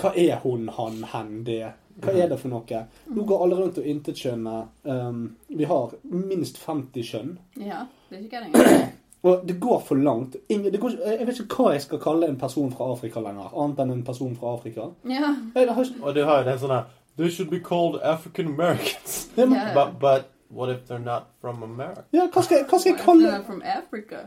Hva 0.00 0.12
er 0.16 0.38
hun, 0.40 0.68
han, 0.72 1.02
hen, 1.12 1.42
det? 1.44 1.72
Hva 2.00 2.12
er 2.12 2.28
det 2.28 2.36
for 2.40 2.52
noe? 2.52 2.80
Nå 3.08 3.24
går 3.28 3.44
alle 3.44 3.56
rundt 3.56 3.78
og 3.80 3.86
intetkjønner. 3.88 4.66
Um, 4.84 5.22
vi 5.48 5.64
har 5.64 5.94
minst 6.12 6.58
50 6.64 7.06
kjønn. 7.10 7.38
ja. 7.56 7.86
Det 8.10 8.18
er 8.18 8.26
ikke 8.26 8.42
det 8.42 8.50
engang. 8.50 8.92
Og 9.26 9.48
det 9.48 9.56
går 9.60 9.80
for 9.80 9.94
langt. 9.94 10.36
Ingen, 10.48 10.72
det 10.72 10.80
går, 10.80 10.98
jeg 11.00 11.26
vet 11.26 11.40
ikke 11.40 11.62
hva 11.62 11.72
jeg 11.72 11.82
skal 11.86 12.02
kalle 12.04 12.28
en 12.28 12.36
person 12.38 12.68
fra 12.76 12.90
Afrika 12.92 13.24
lenger, 13.24 13.48
annet 13.56 13.80
enn 13.82 13.94
en 13.96 14.04
person 14.04 14.36
fra 14.36 14.52
Afrika. 14.54 14.90
Ja. 15.08 15.32
Jeg, 15.56 15.72
har 15.72 15.82
ikke, 15.82 16.02
Og 16.02 16.14
du 16.14 16.22
har 16.28 16.42
jo 16.42 16.50
den 16.50 16.60
sånne 16.60 16.84
They 17.16 17.30
should 17.32 17.50
be 17.50 17.60
called 17.64 17.96
African 18.04 18.52
Americans. 18.52 19.30
yeah. 19.38 19.72
But, 19.74 19.98
but 19.98 20.28
what 20.50 20.70
if 20.70 20.86
they're 20.86 20.98
not 21.02 21.30
from 21.40 21.62
America? 21.62 22.04
ja, 22.12 22.26
hva, 22.32 22.42
skal 22.42 22.64
hva, 22.64 22.78
skal 22.78 22.92
jeg 22.92 23.00
kalle, 23.04 23.30
They're 23.30 23.46
from 23.46 23.62
Africa. 23.64 24.22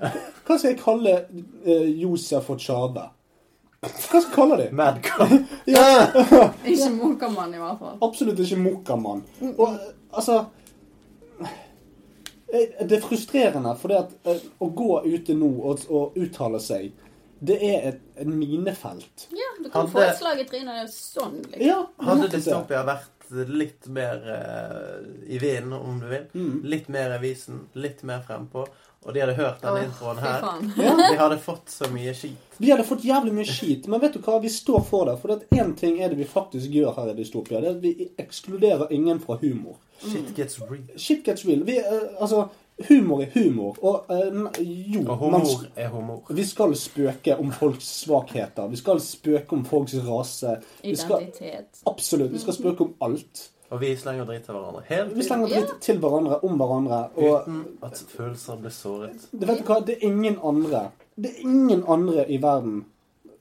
hva 0.45 0.57
skal 0.57 0.73
jeg 0.73 0.79
kalle 0.83 1.15
uh, 1.65 2.01
Josef 2.01 2.49
og 2.49 2.59
Tjada? 2.59 3.09
Hva 3.81 3.89
skal 3.95 4.19
jeg 4.25 4.31
kalle 4.35 4.57
dem? 4.59 4.81
ja. 5.75 5.83
Ikke 6.67 6.89
Mokamann, 6.97 7.53
i 7.55 7.61
hvert 7.61 7.79
fall. 7.79 7.97
Absolutt 8.03 8.39
ikke 8.43 8.57
Mokkamann. 8.59 9.21
Og 9.53 9.67
eh, 9.69 9.85
altså 10.11 10.41
eh, 12.51 12.87
Det 12.89 12.97
er 12.97 13.05
frustrerende, 13.05 13.75
for 13.79 13.87
det 13.93 14.01
at 14.01 14.17
eh, 14.33 14.41
å 14.59 14.67
gå 14.75 14.97
ute 15.05 15.35
nå 15.37 15.51
og, 15.71 15.85
og 15.87 16.17
uttale 16.19 16.59
seg, 16.59 16.91
det 17.39 17.55
er 17.63 17.87
et, 17.93 18.01
et 18.19 18.27
minefelt. 18.27 19.29
Ja, 19.31 19.47
du 19.63 19.69
kan 19.69 19.85
Hadde- 19.85 19.93
få 19.93 20.03
et 20.03 20.19
slag 20.19 20.41
i 20.43 20.47
trynet. 20.49 20.81
Det 20.83 20.91
sånn, 20.91 21.37
liksom. 21.45 21.63
Ja, 21.63 21.79
Hadde. 22.03 22.27
Dystopia 22.35 22.83
vært 22.89 23.18
litt 23.31 23.87
mer 23.87 24.21
eh, 24.35 25.33
i 25.35 25.39
vinden, 25.41 25.73
om 25.73 25.99
du 25.99 26.07
vil, 26.07 26.27
Mm. 26.33 26.61
litt 26.63 26.87
mer 26.89 27.11
i 27.11 27.17
avisen, 27.17 27.67
litt 27.73 28.03
mer 28.03 28.21
frempå, 28.27 28.65
og 29.05 29.13
de 29.15 29.21
hadde 29.23 29.35
hørt 29.37 29.61
denne 29.61 29.79
oh, 29.79 29.85
introen 29.87 30.17
her, 30.19 30.41
faen. 30.43 30.71
de 30.75 31.17
hadde 31.17 31.37
fått 31.39 31.69
så 31.71 31.87
mye 31.93 32.13
skit. 32.13 32.57
Vi 32.57 32.71
hadde 32.71 32.83
fått 32.83 33.05
jævlig 33.07 33.31
mye 33.33 33.47
skit, 33.47 33.87
men 33.87 34.01
vet 34.03 34.13
du 34.17 34.19
hva? 34.19 34.39
Vi 34.43 34.49
står 34.51 34.81
for 34.89 35.05
det. 35.07 35.17
For 35.21 35.39
én 35.55 35.71
ting 35.79 36.01
er 36.03 36.09
det 36.11 36.17
vi 36.19 36.27
faktisk 36.27 36.67
gjør 36.73 36.97
her 36.97 37.13
i 37.13 37.15
Dystopia. 37.21 37.61
Det 37.61 37.69
er 37.69 37.77
at 37.77 37.83
vi 37.85 38.09
ekskluderer 38.19 38.91
ingen 38.91 39.21
fra 39.23 39.37
humor. 39.39 39.77
Shit 40.03 40.33
gets 40.35 40.59
real. 40.59 40.83
Shit 40.99 41.23
gets 41.25 41.45
real. 41.47 41.63
Vi, 41.67 41.77
eh, 41.79 42.09
altså, 42.19 42.49
humor 42.87 43.21
er 43.21 43.29
humor. 43.33 43.75
Og 43.81 44.05
eh, 44.09 44.63
jo 44.93 45.01
Og 45.03 45.31
man, 45.31 45.41
humor 45.41 45.65
er 45.75 45.87
humor. 45.89 46.23
Vi 46.29 46.43
skal 46.43 46.75
spøke 46.75 47.35
om 47.37 47.51
folks 47.51 47.85
svakheter. 48.05 48.67
Vi 48.71 48.75
skal 48.79 48.99
spøke 49.03 49.53
om 49.53 49.65
folks 49.65 49.95
rase. 50.07 50.57
Vi 50.83 50.95
skal, 50.95 51.21
Identitet. 51.21 51.81
absolutt. 51.87 52.31
Vi 52.33 52.39
skal 52.39 52.53
spøke 52.53 52.81
om 52.87 52.93
alt. 53.01 53.49
Og 53.69 53.81
vi 53.81 53.91
slenger 53.95 54.25
dritt 54.25 54.47
til 54.47 54.55
hverandre 54.57 54.81
Helt 54.87 55.11
Vi 55.13 55.23
slenger 55.23 55.51
dritt 55.51 55.75
til 55.85 55.99
hverandre, 56.01 56.39
om 56.43 56.55
hverandre. 56.57 57.01
Og 57.21 57.41
Uten 57.43 57.59
at 57.85 57.99
følelser 58.09 58.55
blir 58.57 58.73
såret. 58.73 59.27
det, 59.31 59.47
vet 59.47 59.59
du 59.59 59.67
hva? 59.67 59.77
Det 59.85 59.99
er 59.99 60.07
ingen 60.07 60.39
andre 60.43 60.87
Det 61.15 61.29
er 61.35 61.43
ingen 61.43 61.83
andre 61.87 62.25
i 62.31 62.39
verden 62.41 62.79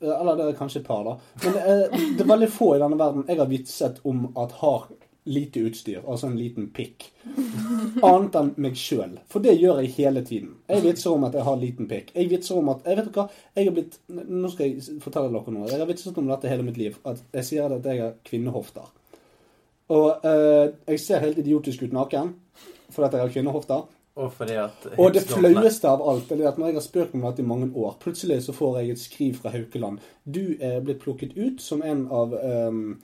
eh, 0.02 0.20
Eller 0.20 0.36
det 0.36 0.48
er 0.50 0.58
kanskje 0.58 0.82
et 0.82 0.86
par, 0.86 1.04
da. 1.06 1.14
Men 1.44 1.54
det 1.56 1.62
er, 1.64 1.96
det 2.18 2.20
er 2.26 2.28
veldig 2.34 2.50
få 2.52 2.74
i 2.76 2.82
denne 2.82 2.98
verden 3.00 3.24
jeg 3.28 3.40
har 3.40 3.48
vitset 3.48 4.00
om 4.04 4.26
at 4.36 4.52
har 4.60 4.84
lite 5.28 5.62
utstyr. 5.68 6.00
Altså 6.02 6.28
en 6.28 6.38
liten 6.38 6.68
pikk. 6.74 7.08
Annet 8.08 8.38
enn 8.40 8.52
meg 8.64 8.78
sjøl. 8.80 9.18
For 9.30 9.44
det 9.44 9.56
gjør 9.58 9.82
jeg 9.84 9.94
hele 9.98 10.24
tiden. 10.26 10.54
Jeg 10.70 10.84
vitser 10.86 11.14
om 11.14 11.26
at 11.28 11.36
jeg 11.38 11.46
har 11.48 11.60
liten 11.60 11.90
pikk. 11.90 12.14
Jeg 12.16 12.30
vitser 12.32 12.60
om 12.60 12.72
at 12.74 12.86
jeg 12.88 13.00
vet 13.00 13.10
hva, 13.14 13.26
jeg 13.56 13.68
har 13.68 13.76
blitt 13.76 13.98
Nå 14.08 14.52
skal 14.52 14.70
jeg 14.70 15.02
fortelle 15.04 15.32
dere 15.34 15.54
noe. 15.54 15.68
Jeg 15.70 15.82
har 15.82 15.90
vitset 15.90 16.18
om 16.20 16.30
dette 16.30 16.52
hele 16.52 16.66
mitt 16.66 16.80
liv. 16.80 16.96
At 17.08 17.22
jeg 17.40 17.50
sier 17.52 17.76
at 17.76 17.92
jeg 17.92 18.02
har 18.04 18.16
kvinnehofter. 18.26 18.88
Og 19.94 20.26
eh, 20.28 20.74
jeg 20.92 21.00
ser 21.00 21.24
helt 21.24 21.38
idiotisk 21.40 21.86
ut 21.86 21.94
naken 21.96 22.34
fordi 22.88 23.18
jeg 23.18 23.20
har 23.26 23.32
kvinnehofter. 23.32 23.86
Og 24.18 24.32
Og 24.98 25.14
det 25.14 25.22
flaueste 25.22 25.88
av 25.88 26.00
alt 26.02 26.32
er 26.32 26.48
at 26.48 26.56
når 26.58 26.66
jeg 26.66 26.74
har 26.74 26.82
spurt 26.82 27.12
om 27.14 27.22
dette 27.22 27.42
i 27.42 27.46
mange 27.46 27.70
år, 27.74 27.96
plutselig 28.00 28.42
så 28.42 28.52
får 28.52 28.78
jeg 28.78 28.90
et 28.90 28.98
skriv 28.98 29.34
fra 29.34 29.52
Haukeland. 29.54 29.98
Du 30.24 30.56
er 30.60 30.80
blitt 30.80 30.98
plukket 30.98 31.36
ut 31.36 31.62
som 31.62 31.82
en 31.82 32.08
av 32.10 32.34
um, 32.34 32.98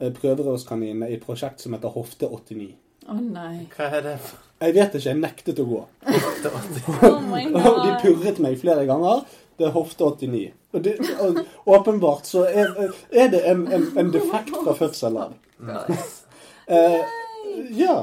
prøverørskaninene 0.00 1.08
i 1.10 1.16
et 1.16 1.24
prosjekt 1.24 1.62
som 1.64 1.76
heter 1.76 1.94
Hofte 1.94 2.28
89. 2.28 2.74
Å 3.06 3.16
nei. 3.20 3.66
Hva 3.76 3.88
er 3.98 4.04
det 4.04 4.16
for 4.24 4.42
Jeg 4.60 4.74
vet 4.74 4.94
ikke, 4.96 5.08
jeg 5.08 5.20
nektet 5.20 5.58
å 5.62 5.66
gå. 5.68 5.82
Oh 7.06 7.20
my 7.26 7.42
Og 7.52 7.82
de 7.82 7.90
purret 8.02 8.38
meg 8.42 8.56
flere 8.60 8.86
ganger. 8.88 9.24
Det 9.56 9.68
er 9.68 9.74
Hofte 9.74 10.04
89. 10.04 10.46
Og, 10.76 10.82
det, 10.84 10.96
og 11.24 11.40
åpenbart 11.72 12.28
så 12.28 12.44
er, 12.48 12.72
er 13.12 13.30
det 13.32 13.42
en, 13.48 13.66
en, 13.72 13.86
en 13.96 14.12
defekt 14.12 14.52
fra 14.52 14.74
fødsel 14.76 15.16
av. 15.20 15.36
Nice. 15.64 16.26
Eh, 16.66 17.00
ja. 17.78 17.96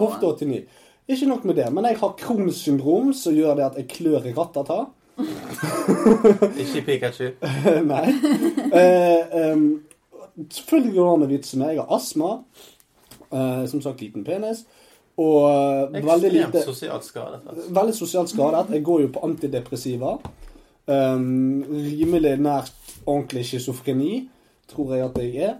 Hofte 0.00 0.30
89. 0.32 0.62
Ikke 1.08 1.28
nok 1.28 1.44
med 1.48 1.56
det, 1.56 1.66
men 1.72 1.88
jeg 1.88 1.98
har 2.00 2.14
Crohns 2.20 2.62
syndrom, 2.64 3.12
som 3.16 3.36
gjør 3.36 3.56
det 3.56 3.66
at 3.66 3.76
jeg 3.80 3.88
klør 3.92 4.28
i 4.28 4.32
ratata. 4.36 4.78
Ikke 6.60 6.82
Pikachu. 6.86 7.30
Nei. 7.92 8.06
Eh, 8.68 9.38
em, 9.40 9.64
selvfølgelig 10.46 10.94
går 10.94 11.04
det 11.08 11.12
an 11.14 11.26
å 11.26 11.30
vitse 11.32 11.58
med. 11.60 11.74
Jeg 11.74 11.82
har 11.84 11.94
astma. 11.98 12.32
eh, 13.30 13.64
som 13.66 13.82
sagt 13.84 14.00
liten 14.00 14.24
penis. 14.24 14.64
Og 15.18 15.50
eh, 15.50 16.02
veldig 16.02 16.28
Ekstremt 16.30 16.54
lite 16.54 16.62
sosialt 16.64 17.04
skadet. 17.04 17.40
Altså. 17.46 17.68
Veldig 17.74 17.94
sosialt 17.98 18.30
skadet. 18.32 18.66
Jeg 18.72 18.84
går 18.86 19.00
jo 19.02 19.08
på 19.16 19.24
antidepressiva. 19.26 20.18
Um, 20.88 21.64
rimelig 21.68 22.38
nært 22.40 22.72
ordentlig 23.04 23.42
schizofreni, 23.44 24.22
tror 24.70 24.94
jeg 24.96 25.04
at 25.04 25.18
jeg 25.20 25.34
er. 25.50 25.56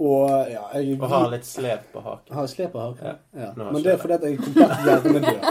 Og 0.00 0.30
ja, 0.48 0.62
jeg 0.78 0.94
Og 0.96 1.08
har 1.10 1.26
litt 1.32 1.44
slep 1.44 1.90
på 1.92 2.00
haken. 2.00 2.30
Har 2.36 2.46
slep 2.48 2.70
på 2.72 2.80
haken? 2.80 3.18
Ja. 3.34 3.42
Ja. 3.42 3.50
Men 3.58 3.82
det 3.84 3.90
er 3.92 3.98
fordi 4.00 4.14
at 4.14 4.22
jeg 4.24 4.32
er 4.32 4.44
komplett 4.44 4.70
hjernedød. 4.86 5.42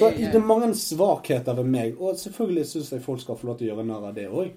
Så 0.00 0.10
det 0.16 0.34
er 0.34 0.44
mange 0.44 0.74
svakheter 0.76 1.56
ved 1.56 1.64
meg, 1.72 1.94
og 2.00 2.18
selvfølgelig 2.20 2.66
syns 2.72 2.92
jeg 2.92 3.04
folk 3.06 3.20
skal 3.22 3.38
få 3.40 3.46
lov 3.48 3.56
til 3.60 3.68
å 3.68 3.74
gjøre 3.74 3.86
narr 3.88 4.10
av 4.10 4.14
det 4.18 4.26
òg. 4.28 4.50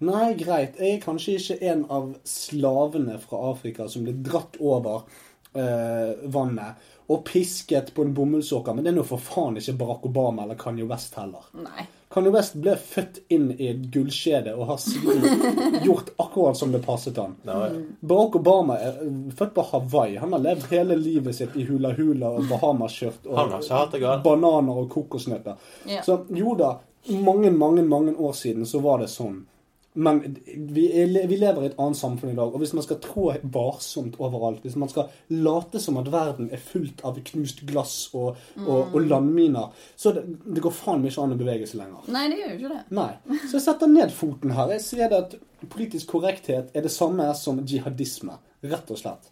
Nei, 0.00 0.32
greit, 0.40 0.78
jeg 0.80 0.96
er 0.96 1.02
kanskje 1.04 1.36
ikke 1.36 1.58
en 1.72 1.82
av 1.92 2.14
slavene 2.24 3.18
fra 3.20 3.42
Afrika 3.50 3.88
som 3.92 4.06
ble 4.06 4.14
dratt 4.24 4.56
over 4.64 5.02
eh, 5.52 6.14
vannet 6.32 6.88
og 7.10 7.24
pisket 7.26 7.90
på 7.94 8.04
en 8.06 8.12
bomullsåker, 8.14 8.74
men 8.76 8.86
det 8.86 8.92
er 8.92 8.96
nå 9.00 9.04
for 9.04 9.18
faen 9.20 9.58
ikke 9.58 9.74
Barack 9.80 10.04
Obama 10.06 10.44
eller 10.44 10.58
Kanye 10.58 10.86
West 10.86 11.16
heller. 11.18 11.48
Nei. 11.58 11.88
Kanye 12.10 12.30
West 12.34 12.54
ble 12.62 12.76
født 12.78 13.18
inn 13.34 13.48
i 13.56 13.68
et 13.70 13.82
gullskjede 13.94 14.54
og 14.54 14.68
har 14.70 14.78
siden 14.82 15.26
gjort 15.84 16.12
akkurat 16.22 16.58
som 16.58 16.72
det 16.74 16.80
passet 16.86 17.18
han. 17.18 17.34
Barack 17.44 18.38
Obama 18.40 18.78
er 18.78 19.02
eh, 19.04 19.16
født 19.36 19.56
på 19.58 19.66
Hawaii. 19.72 20.16
Han 20.22 20.32
har 20.38 20.44
levd 20.46 20.70
hele 20.70 20.96
livet 21.02 21.36
sitt 21.42 21.58
i 21.58 21.66
hula-hula 21.68 22.30
og 22.38 22.46
Bahamas-skjørt 22.50 23.26
og 23.26 23.38
Han 23.42 23.56
har 23.58 23.90
det 23.92 24.02
galt. 24.06 24.24
bananer 24.24 24.84
og 24.84 24.88
kokosnøtter. 24.94 25.58
Ja. 25.90 26.04
Så 26.06 26.22
jo 26.34 26.54
da, 26.58 26.76
mange, 27.10 27.50
mange, 27.50 27.82
mange 27.82 28.14
år 28.16 28.32
siden 28.38 28.66
så 28.66 28.80
var 28.86 29.02
det 29.02 29.10
sånn. 29.10 29.42
Men 29.92 30.20
vi, 30.46 30.84
er, 31.02 31.26
vi 31.26 31.36
lever 31.36 31.64
i 31.64 31.68
et 31.72 31.78
annet 31.82 31.98
samfunn 31.98 32.30
i 32.30 32.36
dag, 32.38 32.52
og 32.52 32.62
hvis 32.62 32.72
man 32.78 32.84
skal 32.86 33.00
trå 33.02 33.24
varsomt 33.50 34.18
overalt, 34.22 34.62
hvis 34.62 34.76
man 34.78 34.90
skal 34.92 35.08
late 35.34 35.82
som 35.82 35.98
at 35.98 36.10
verden 36.12 36.50
er 36.54 36.62
fullt 36.62 37.02
av 37.06 37.18
knust 37.32 37.64
glass 37.66 37.96
og, 38.14 38.38
og, 38.62 38.94
og 38.94 39.00
landminer, 39.02 39.72
så 39.98 40.14
det, 40.14 40.22
det 40.46 40.62
går 40.62 40.76
faen 40.76 41.02
meg 41.02 41.10
ikke 41.10 41.24
an 41.24 41.34
å 41.34 41.40
bevege 41.40 41.66
seg 41.66 41.82
lenger. 41.82 42.06
Nei, 42.14 42.26
det 42.30 42.38
gjør 42.38 42.52
jo 42.52 42.58
ikke 42.60 42.76
det. 42.76 42.84
Nei. 43.00 43.40
Så 43.48 43.56
jeg 43.56 43.64
setter 43.66 43.90
ned 43.90 44.14
foten 44.14 44.54
her. 44.54 44.76
Jeg 44.76 44.86
sier 44.86 45.10
det 45.10 45.24
at 45.24 45.36
politisk 45.74 46.14
korrekthet 46.14 46.70
er 46.70 46.86
det 46.86 46.94
samme 46.94 47.26
som 47.38 47.58
jihadisme. 47.66 48.38
Rett 48.70 48.94
og 48.94 49.00
slett. 49.00 49.30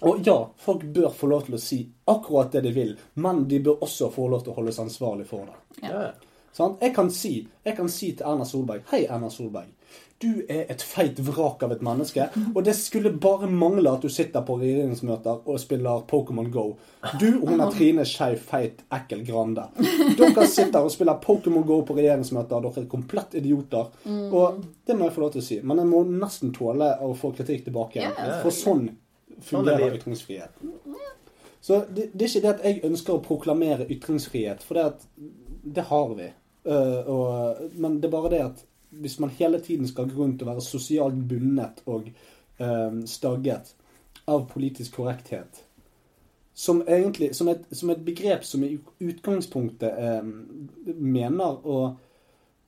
Og 0.00 0.20
ja, 0.26 0.36
folk 0.58 0.84
bør 0.96 1.10
få 1.14 1.28
lov 1.30 1.46
til 1.46 1.56
å 1.58 1.60
si 1.60 1.82
akkurat 2.10 2.54
det 2.56 2.64
de 2.66 2.72
vil, 2.74 2.94
men 3.20 3.44
de 3.48 3.60
bør 3.62 3.84
også 3.84 4.10
få 4.12 4.26
lov 4.32 4.44
til 4.44 4.54
å 4.54 4.58
holdes 4.58 4.80
ansvarlig 4.82 5.26
for 5.28 5.46
det. 5.46 5.58
Ja. 5.84 6.06
Sant? 6.54 6.82
Jeg, 6.82 6.94
kan 6.94 7.10
si, 7.10 7.48
jeg 7.66 7.76
kan 7.76 7.88
si 7.90 8.12
til 8.14 8.26
Erna 8.30 8.46
Solberg 8.46 8.84
Hei, 8.92 9.04
Erna 9.10 9.30
Solberg. 9.32 9.72
Du 10.22 10.44
er 10.48 10.68
et 10.70 10.82
feit 10.86 11.18
vrak 11.26 11.64
av 11.66 11.72
et 11.74 11.82
menneske, 11.84 12.28
og 12.54 12.60
det 12.64 12.76
skulle 12.78 13.10
bare 13.20 13.48
mangle 13.50 13.90
at 13.90 14.04
du 14.06 14.08
sitter 14.08 14.44
på 14.46 14.56
regjeringsmøter 14.60 15.42
og 15.50 15.58
spiller 15.60 16.04
Pokémon 16.08 16.46
Go. 16.54 16.64
Du 17.20 17.26
og 17.42 17.50
hun 17.50 17.60
er 17.60 17.74
Trine 17.74 18.06
Skei 18.08 18.38
Feit 18.40 18.84
Ekkel 18.94 19.24
Grande. 19.26 19.66
Dere 20.16 20.46
sitter 20.48 20.86
og 20.86 20.94
spiller 20.94 21.18
Pokémon 21.20 21.66
Go 21.66 21.80
på 21.84 21.98
regjeringsmøter, 21.98 22.62
dere 22.64 22.84
er 22.84 22.90
komplett 22.90 23.34
idioter. 23.42 23.90
Og 24.30 24.62
det 24.86 24.96
må 24.96 25.08
jeg 25.08 25.16
få 25.18 25.24
lov 25.26 25.34
til 25.34 25.42
å 25.42 25.48
si, 25.48 25.58
men 25.66 25.82
jeg 25.82 25.90
må 25.90 26.04
nesten 26.08 26.54
tåle 26.56 26.94
å 27.02 27.10
få 27.18 27.34
kritikk 27.34 27.66
tilbake. 27.66 28.06
For 28.44 28.54
sånn 28.54 28.92
Sånn 29.42 29.66
er 29.66 29.74
fungerer 29.74 29.98
ytringsfriheten. 29.98 30.74
Så 31.64 31.80
det, 31.90 32.10
det 32.12 32.26
er 32.26 32.30
ikke 32.30 32.44
det 32.44 32.50
at 32.52 32.64
jeg 32.64 32.80
ønsker 32.86 33.16
å 33.16 33.22
proklamere 33.24 33.86
ytringsfrihet, 33.90 34.62
for 34.62 34.78
det, 34.78 34.84
at, 34.92 35.06
det 35.64 35.86
har 35.90 36.10
vi. 36.16 36.30
Eh, 36.64 37.00
og, 37.10 37.60
men 37.72 38.00
det 38.00 38.08
er 38.08 38.14
bare 38.14 38.32
det 38.32 38.42
at 38.44 38.64
hvis 38.94 39.18
man 39.20 39.32
hele 39.34 39.60
tiden 39.60 39.88
skal 39.88 40.08
gå 40.10 40.22
rundt 40.22 40.42
og 40.42 40.52
være 40.52 40.62
sosialt 40.62 41.18
bundet 41.28 41.80
og 41.90 42.06
uh, 42.60 43.00
stagget 43.10 43.72
av 44.30 44.44
politisk 44.48 45.00
korrekthet, 45.00 45.64
som 46.54 46.82
egentlig 46.86 47.32
som 47.34 47.50
et, 47.50 47.64
som 47.74 47.90
et 47.90 48.04
begrep 48.06 48.44
som 48.46 48.62
i 48.64 48.76
utgangspunktet 49.02 49.98
eh, 49.98 50.22
mener 50.94 51.66
å, 51.66 51.78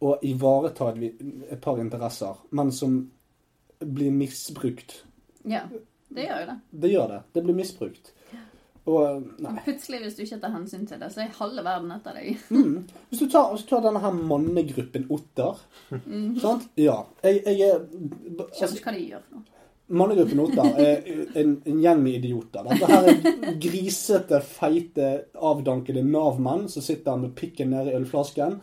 å 0.03 0.16
ivareta 0.26 0.90
et, 0.90 1.22
et 1.47 1.62
par 1.62 1.78
interesser, 1.78 2.42
men 2.51 2.74
som 2.74 2.99
blir 3.78 4.11
misbrukt. 4.11 5.05
Ja, 5.47 5.62
det 6.09 6.26
gjør 6.26 6.42
jo 6.42 6.51
det. 6.51 6.59
Det 6.70 6.90
gjør 6.90 7.14
det. 7.14 7.22
Det 7.32 7.47
blir 7.47 7.61
misbrukt. 7.62 8.12
Og 8.87 9.24
nei. 9.43 9.57
Plutselig, 9.64 9.99
hvis 10.05 10.14
du 10.14 10.22
ikke 10.22 10.39
tar 10.45 10.55
hensyn 10.55 10.87
til 10.87 11.01
det, 11.03 11.09
så 11.11 11.24
er 11.24 11.32
halve 11.41 11.64
verden 11.66 11.91
etter 11.97 12.14
deg. 12.14 12.39
Hvis 13.11 13.22
du 13.24 13.26
tar, 13.32 13.57
tar 13.66 13.82
denne 13.82 14.03
her 14.05 14.14
mannegruppen 14.14 15.09
Otter 15.11 15.59
Sant? 16.43 16.68
Ja. 16.78 17.01
Jeg, 17.24 17.43
jeg 17.47 17.66
er 17.66 17.84
Skjønner 18.55 18.76
ikke 18.78 18.91
hva 18.93 18.95
de 18.97 19.07
gjør. 19.11 19.24
nå. 19.34 19.43
Mannegruppen 19.87 20.43
Otter 20.43 20.78
er 20.82 21.09
en, 21.39 21.57
en 21.66 21.80
gjeng 21.82 22.01
med 22.03 22.18
idioter. 22.18 22.66
Dette 22.66 22.91
her 22.91 23.11
er 23.11 23.59
grisete, 23.62 24.41
feite, 24.43 25.11
avdankede 25.39 26.03
Nav-menn 26.07 26.66
som 26.70 26.82
sitter 26.82 27.18
med 27.22 27.34
pikken 27.39 27.70
nede 27.74 27.93
i 27.93 27.99
ølflasken. 27.99 28.61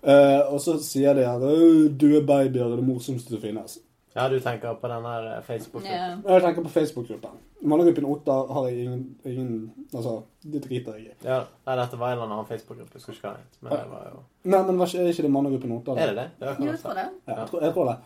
Uh, 0.00 0.46
og 0.54 0.60
så 0.64 0.78
sier 0.80 1.12
de 1.18 1.26
her 1.26 1.42
Du 1.42 1.90
døde 2.06 2.22
babyer 2.24 2.70
er 2.70 2.78
det 2.78 2.86
morsomste 2.86 3.34
som 3.34 3.42
finnes. 3.42 3.78
Ja, 4.14 4.28
du 4.28 4.40
tenker 4.40 4.74
på 4.74 4.88
den 4.90 5.04
der 5.06 5.28
Facebook-gruppen? 5.46 5.92
Ja. 5.92 6.34
Jeg 6.34 6.42
tenker 6.42 6.62
på 6.62 6.72
Facebook-gruppen. 6.74 7.36
Mannegruppen 7.60 8.08
Otta 8.10 8.38
har 8.52 8.68
jeg 8.68 8.84
ingen, 8.84 9.04
ingen 9.24 9.52
Altså, 9.94 10.22
det 10.42 10.64
driter 10.64 10.96
jeg 10.96 11.12
i. 11.12 11.14
Ja, 11.24 11.44
nei, 11.66 11.76
dette 11.78 11.98
var 12.00 12.14
en 12.14 12.18
eller 12.18 12.32
annen 12.32 12.48
Facebook-gruppe. 12.48 12.96
Jeg 12.96 13.04
husker 13.04 13.12
ikke 13.12 13.28
hva 13.28 13.36
den 13.36 13.44
het. 13.44 13.60
Men 13.60 13.76
det 13.76 13.84
var 13.92 14.08
jo 14.08 14.22
Nei, 14.42 14.62
men 14.66 14.80
var 14.80 14.90
ikke, 14.90 15.04
er 15.04 15.14
ikke 15.14 15.26
det 15.26 15.32
mannegruppen 15.36 15.76
Otter? 15.76 16.00
Er 16.00 16.10
det 16.10 16.16
det? 16.16 16.26
det 16.40 16.56
Jo, 16.58 16.72
jeg 16.72 16.82
tror 16.82 16.98
det. 16.98 17.06
Ja, 17.28 17.36
jeg 17.36 17.48
tror, 17.52 17.64
jeg 17.66 17.74
tror 17.76 17.90
det. 17.90 17.96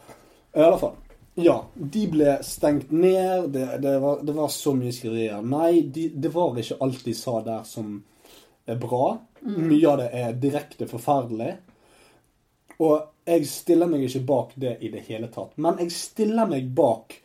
I 0.55 0.67
alle 0.67 0.81
fall. 0.83 0.97
Ja, 1.35 1.55
de 1.75 2.03
ble 2.13 2.37
stengt 2.47 2.93
ned. 2.93 3.49
Det, 3.55 3.65
det, 3.83 3.95
var, 4.03 4.21
det 4.23 4.35
var 4.37 4.53
så 4.53 4.75
mye 4.77 4.93
skriverier. 4.95 5.41
Nei, 5.43 5.87
de, 5.95 6.11
det 6.15 6.35
var 6.35 6.61
ikke 6.61 6.79
alt 6.85 7.07
de 7.07 7.15
sa 7.17 7.41
der 7.47 7.65
som 7.69 7.97
er 8.67 8.77
bra. 8.81 9.17
Mye 9.45 9.89
av 9.89 9.99
det 10.03 10.11
er 10.21 10.37
direkte 10.41 10.89
forferdelig. 10.91 11.57
Og 12.83 13.14
jeg 13.25 13.47
stiller 13.49 13.89
meg 13.89 14.05
ikke 14.07 14.25
bak 14.29 14.57
det 14.61 14.79
i 14.85 14.91
det 14.93 15.05
hele 15.09 15.31
tatt. 15.33 15.57
Men 15.57 15.79
jeg 15.81 15.93
stiller 15.95 16.49
meg 16.49 16.69
bak 16.77 17.17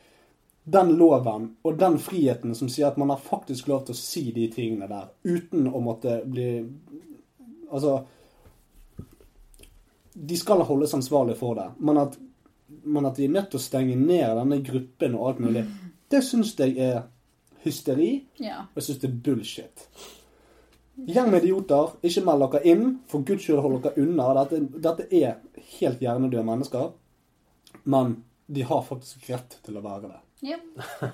den 0.69 0.93
loven 0.99 1.55
og 1.61 1.77
den 1.79 1.97
friheten 1.99 2.55
som 2.55 2.69
sier 2.69 2.91
at 2.91 2.97
man 3.01 3.09
har 3.09 3.21
faktisk 3.23 3.67
lov 3.71 3.85
til 3.87 3.95
å 3.95 3.99
si 3.99 4.23
de 4.35 4.45
tingene 4.53 4.89
der 4.89 5.09
uten 5.23 5.67
å 5.67 5.81
måtte 5.83 6.21
bli 6.25 6.49
Altså 7.69 7.99
De 10.13 10.37
skal 10.37 10.63
holdes 10.65 10.93
ansvarlig 10.97 11.35
for 11.37 11.53
det, 11.55 11.67
men 11.85 11.99
at, 12.01 12.15
men 12.83 13.05
at 13.05 13.19
de 13.19 13.27
er 13.27 13.35
nødt 13.35 13.51
til 13.53 13.59
å 13.59 13.63
stenge 13.63 13.93
ned 13.95 14.25
denne 14.39 14.57
gruppen 14.65 15.15
og 15.15 15.27
alt 15.29 15.43
mulig, 15.45 15.61
det 16.09 16.23
syns 16.25 16.55
jeg 16.57 16.73
er 16.81 17.03
hysteri. 17.63 18.09
Ja. 18.41 18.63
Og 18.65 18.81
jeg 18.81 18.87
syns 18.87 19.03
det 19.03 19.07
er 19.11 19.19
bullshit. 19.27 19.85
Gjeng 21.07 21.29
med 21.31 21.43
idioter, 21.43 21.93
ikke 22.03 22.23
meld 22.27 22.43
dere 22.51 22.61
inn. 22.67 22.83
For 23.07 23.23
guds 23.25 23.43
skyld, 23.45 23.61
hold 23.63 23.79
dere 23.83 24.01
unna. 24.03 24.27
Dette, 24.43 24.59
dette 24.83 25.05
er 25.15 25.37
helt 25.79 26.01
hjernedøde 26.03 26.43
mennesker. 26.45 26.91
Men 27.83 28.17
de 28.49 28.61
har 28.65 28.81
faktisk 28.83 29.29
rett 29.29 29.59
til 29.65 29.77
å 29.79 29.85
være 29.85 30.09
det. 30.11 30.21
Ja. 30.53 30.59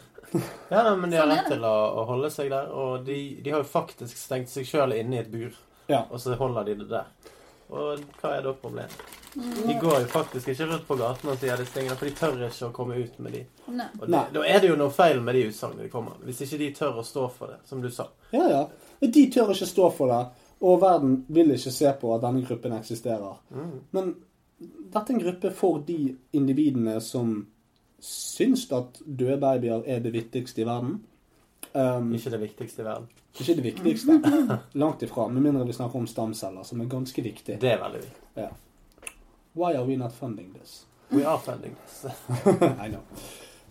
Ja, 0.72 0.82
nei, 0.84 0.96
men 0.98 1.12
de 1.14 1.20
har 1.20 1.28
Sånn 1.30 1.36
rett 1.38 1.48
til 1.54 1.64
å, 1.70 1.72
å 2.02 2.04
holde 2.10 2.32
seg 2.34 2.50
der. 2.52 2.72
Og 2.74 3.04
de, 3.06 3.16
de 3.46 3.52
har 3.54 3.62
jo 3.62 3.68
faktisk 3.70 4.18
stengt 4.18 4.50
seg 4.52 4.66
sjøl 4.68 4.96
inne 4.98 5.20
i 5.20 5.20
et 5.22 5.30
bur, 5.32 5.54
Ja. 5.88 6.02
og 6.10 6.18
så 6.20 6.34
holder 6.40 6.66
de 6.66 6.74
det 6.82 6.88
der. 6.90 7.12
Og 7.70 8.02
hva 8.20 8.32
er 8.36 8.42
da 8.44 8.52
problemet? 8.58 9.06
De 9.36 9.76
går 9.80 10.00
jo 10.02 10.10
faktisk 10.12 10.50
ikke 10.52 10.66
rundt 10.72 10.88
på 10.90 10.98
gaten 11.00 11.30
og 11.32 11.38
sier 11.40 11.62
disse 11.62 11.76
tingene, 11.78 11.96
for 12.00 12.10
de 12.10 12.16
tør 12.18 12.42
ikke 12.50 12.68
å 12.68 12.74
komme 12.76 12.98
ut 12.98 13.16
med 13.22 13.38
de. 13.38 13.44
Nei. 13.70 13.88
Og 14.00 14.04
de, 14.08 14.12
Nei. 14.16 14.24
da 14.36 14.44
er 14.50 14.60
det 14.66 14.70
jo 14.74 14.78
noe 14.82 14.94
feil 14.98 15.22
med 15.24 15.38
de 15.38 15.46
utsagnene 15.52 15.86
de 15.86 15.94
kommer 15.94 16.18
med. 16.18 16.26
Hvis 16.32 16.42
ikke 16.48 16.60
de 16.66 16.70
tør 16.82 17.00
å 17.00 17.06
stå 17.06 17.26
for 17.38 17.54
det, 17.54 17.62
som 17.70 17.86
du 17.86 17.90
sa. 17.94 18.10
Ja, 18.34 18.46
ja. 18.52 18.62
De 19.02 19.26
tør 19.32 19.52
ikke 19.54 19.66
stå 19.66 19.90
for 19.94 20.08
det, 20.12 20.22
og 20.62 20.82
verden 20.82 21.26
vil 21.28 21.52
ikke 21.52 21.72
se 21.72 21.92
på 22.02 22.14
at 22.16 22.22
denne 22.24 22.46
gruppen 22.48 22.74
eksisterer. 22.78 23.42
Men 23.92 24.16
dette 24.60 25.12
er 25.12 25.16
en 25.18 25.24
gruppe 25.24 25.52
for 25.52 25.82
de 25.88 26.16
individene 26.34 27.00
som 27.02 27.48
syns 28.00 28.68
at 28.72 29.02
døde 29.06 29.38
babyer 29.42 29.84
er 29.86 30.00
det 30.00 30.14
viktigste 30.14 30.62
i 30.62 30.66
verden. 30.66 31.02
Um, 31.76 32.14
Ikke 32.16 32.30
det 32.32 32.40
viktigste 32.42 32.82
i 32.82 32.86
verden. 32.86 33.08
ikke 33.40 33.56
det 33.56 33.64
viktigste. 33.64 34.20
Langt 34.74 35.04
ifra. 35.04 35.28
Med 35.28 35.42
mindre 35.42 35.66
vi 35.68 35.74
snakker 35.74 36.00
om 36.00 36.08
stamceller, 36.08 36.64
som 36.64 36.82
er 36.82 36.86
ganske 36.86 37.22
viktig. 37.22 37.58
Det 37.62 37.72
er 37.72 37.82
veldig 37.82 38.00
viktig. 38.04 38.22
Ja. 38.38 38.48
Why 39.56 39.74
are 39.76 39.86
we 39.86 39.96
not 39.98 40.14
funding 40.14 40.54
this? 40.56 40.86
We 41.12 41.26
are 41.28 41.40
funding 41.40 41.76
this. 41.76 42.06
I 42.86 42.88
know. 42.90 43.02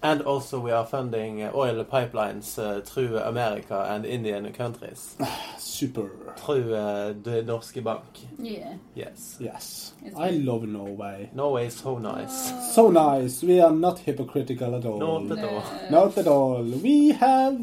And 0.05 0.21
also 0.21 0.61
we 0.61 0.71
are 0.71 0.85
funding 0.85 1.43
uh, 1.43 1.51
oil 1.55 1.83
pipelines 1.85 2.59
uh, 2.59 2.83
through 2.83 3.17
America 3.19 3.87
and 3.89 4.05
Indian 4.05 4.53
countries. 4.53 5.17
Super. 5.59 6.11
Through 6.37 6.75
uh, 6.75 7.15
the 7.23 7.43
norske 7.43 7.83
bank. 7.83 8.03
Yeah. 8.39 8.75
Yes. 8.95 9.39
Yes. 9.41 9.95
It's 10.05 10.15
I 10.15 10.31
love 10.31 10.65
Norway. 10.69 11.31
Norway 11.35 11.67
is 11.69 11.77
so 11.77 11.97
nice. 11.99 12.53
So 12.75 12.91
nice. 12.91 13.43
We 13.43 13.61
are 13.63 13.71
not 13.73 13.99
hypocritical 14.01 14.75
at 14.77 14.85
all. 14.85 14.99
Not 14.99 15.39
at 15.39 15.45
all. 15.45 15.63
Not 15.91 16.19
at 16.19 16.27
all. 16.27 16.63
We 16.83 17.13
have 17.13 17.59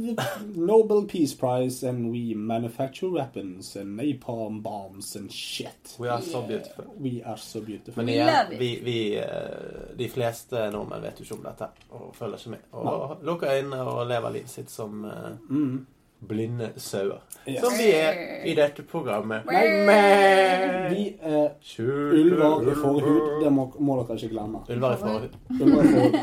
Nobel 0.56 1.04
Peace 1.06 1.36
Prize 1.36 1.84
and 1.84 2.12
we 2.12 2.34
manufacture 2.34 3.10
weapons 3.12 3.76
and 3.76 4.00
napalm 4.00 4.64
bombs 4.64 5.16
and 5.16 5.32
shit. 5.32 5.96
We 6.00 6.08
are 6.08 6.22
so 6.24 6.42
beautiful. 6.42 6.86
We 6.98 7.22
are 7.24 7.38
so 7.38 7.62
beautiful. 7.62 8.04
Men 8.04 8.08
We 8.08 8.14
igjen, 8.14 8.26
love 8.28 8.52
it. 8.54 8.60
vi, 8.60 8.80
vi, 8.84 9.16
eh, 9.18 9.96
de 9.98 10.10
fleste 10.10 10.70
nordmenn 10.74 11.04
vet 11.04 11.20
jo 11.20 11.24
ikke 11.30 11.38
om 11.38 11.44
dette 11.46 11.70
og 11.92 12.16
følger 12.32 12.38
ikke 12.38 12.50
med. 12.50 12.60
Og 12.72 13.18
lukker 13.24 13.48
øynene 13.58 13.82
og 13.82 14.08
lever 14.08 14.30
livet 14.30 14.50
sitt 14.50 14.70
som 14.72 15.06
eh, 15.06 15.32
Mm. 15.50 15.86
blinde 16.28 16.72
sauer. 16.78 17.20
Yes. 17.50 17.60
Som 17.62 17.72
vi 17.80 17.92
er 17.98 18.46
i 18.46 18.54
dette 18.56 18.84
programmet. 18.84 19.42
Vi 19.50 21.16
er 21.22 21.50
ulver 21.80 22.62
i 22.72 22.76
forhud. 22.76 23.44
Det 23.44 23.52
må, 23.54 23.72
må 23.80 23.96
dere 24.04 24.16
ikke 24.20 24.30
glemme. 24.36 24.60
Ulver 24.70 24.94
i 24.94 24.98
forhud. 24.98 25.30
Ulver 25.62 25.82
i 25.82 25.88
forhud. 25.94 26.14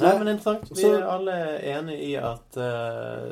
Nei, 0.00 0.18
men 0.18 0.28
interessant. 0.28 0.70
Vi 0.76 0.84
er 0.88 1.04
alle 1.08 1.36
enige 1.64 2.02
i 2.04 2.14
at 2.20 2.58
eh, 2.60 3.30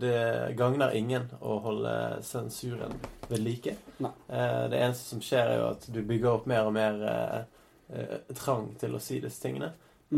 det 0.00 0.54
gagner 0.58 0.94
ingen 0.96 1.28
å 1.40 1.58
holde 1.64 1.94
sensuren 2.26 2.94
ved 3.28 3.42
like. 3.44 3.76
Eh, 4.00 4.64
det 4.70 4.80
eneste 4.80 5.14
som 5.14 5.22
skjer, 5.24 5.52
er 5.52 5.62
jo 5.62 5.70
at 5.70 5.88
du 5.88 6.02
bygger 6.02 6.32
opp 6.32 6.46
mer 6.50 6.68
og 6.68 6.76
mer 6.76 7.00
eh, 7.10 7.40
eh, 7.94 8.16
trang 8.36 8.72
til 8.80 8.96
å 8.96 9.02
si 9.02 9.20
disse 9.22 9.42
tingene. 9.42 9.72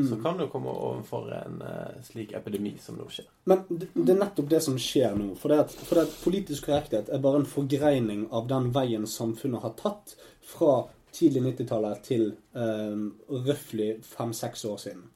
Så 0.09 0.17
kan 0.23 0.39
du 0.39 0.49
komme 0.49 0.69
overfor 0.69 1.31
en 1.33 1.63
eh, 1.63 2.03
slik 2.05 2.33
epidemi 2.37 2.75
som 2.83 2.99
nå 2.99 3.07
skjer. 3.09 3.29
Men 3.49 3.63
det, 3.69 3.89
det 3.95 4.13
er 4.13 4.19
nettopp 4.19 4.51
det 4.51 4.61
som 4.65 4.77
skjer 4.81 5.15
nå. 5.17 5.31
For 5.41 5.53
det, 5.53 5.61
at, 5.65 5.77
for 5.89 5.97
det 5.97 6.05
at 6.09 6.19
politisk 6.25 6.67
korrekthet 6.69 7.09
er 7.09 7.23
bare 7.25 7.41
en 7.41 7.49
forgreining 7.49 8.27
av 8.35 8.49
den 8.51 8.69
veien 8.75 9.07
samfunnet 9.09 9.65
har 9.65 9.73
tatt 9.79 10.17
fra 10.45 10.75
tidlig 11.17 11.47
90-tallet 11.47 12.03
til 12.05 12.27
um, 12.53 13.07
røftlig 13.47 13.95
fem-seks 14.05 14.67
år 14.69 14.83
siden. 14.83 15.07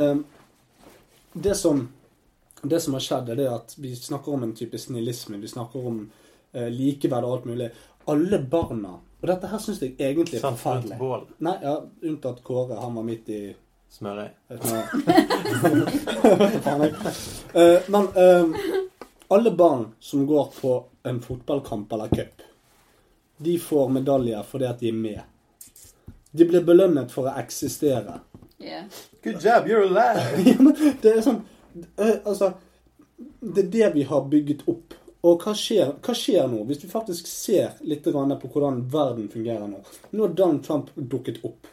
Ehm, 0.00 0.22
det, 1.32 1.54
som, 1.60 1.82
det 2.62 2.80
som 2.80 2.94
har 2.96 3.00
skjedd, 3.04 3.28
er 3.30 3.36
det 3.40 3.48
at 3.52 3.74
vi 3.78 3.92
snakker 3.96 4.34
om 4.34 4.42
en 4.46 4.54
type 4.56 4.78
snillisme. 4.78 5.36
Vi 5.42 5.48
snakker 5.48 5.86
om 5.86 6.00
eh, 6.52 6.68
likeverd 6.72 7.24
og 7.24 7.32
alt 7.36 7.44
mulig. 7.50 7.70
Alle 8.06 8.38
barna 8.38 8.94
Og 9.20 9.28
dette 9.28 9.48
her 9.50 9.58
syns 9.58 9.80
jeg 9.82 9.96
egentlig 9.98 10.38
er 10.38 10.44
forferdelig. 10.44 10.98
Nei, 11.42 11.54
ja, 11.62 11.76
Unntatt 12.06 12.42
Kåre. 12.46 12.76
Han 12.78 12.94
var 12.98 13.06
midt 13.06 13.28
i 13.34 13.40
Smørøy. 13.90 14.28
Eh, 17.56 17.78
Men 17.88 18.08
eh, 18.14 18.46
alle 19.28 19.50
barn 19.50 19.86
som 20.00 20.26
går 20.26 20.52
på 20.60 20.72
en 21.02 21.20
fotballkamp 21.22 21.92
eller 21.92 22.08
cup, 22.08 22.42
de 23.36 23.58
får 23.58 23.88
medaljer 23.88 24.42
fordi 24.46 24.66
at 24.68 24.80
de 24.80 24.88
er 24.92 24.98
med. 25.00 25.20
De 26.30 26.44
blir 26.44 26.64
belønnet 26.66 27.12
for 27.12 27.28
å 27.30 27.34
eksistere. 27.40 28.20
Yeah. 28.60 28.84
Good 29.24 29.40
job, 29.44 29.66
you're 29.66 29.86
alive! 29.88 30.96
Det 31.02 31.16
er 31.16 31.22
sånn 31.24 31.40
Altså, 32.24 32.52
det 33.40 33.66
er 33.66 33.70
det 33.72 33.90
vi 33.94 34.06
har 34.08 34.28
bygget 34.30 34.66
opp. 34.70 34.96
Og 35.26 35.42
hva 35.42 35.54
skjer, 35.58 35.94
hva 36.04 36.14
skjer 36.14 36.46
nå, 36.50 36.60
hvis 36.68 36.84
vi 36.84 36.90
faktisk 36.90 37.26
ser 37.30 37.78
litt 37.88 38.04
på 38.04 38.50
hvordan 38.52 38.84
verden 38.92 39.30
fungerer 39.32 39.66
nå? 39.66 39.80
Nå 40.12 40.26
har 40.26 40.36
Donald 40.38 40.62
Trump 40.66 40.92
dukket 40.94 41.40
opp. 41.44 41.66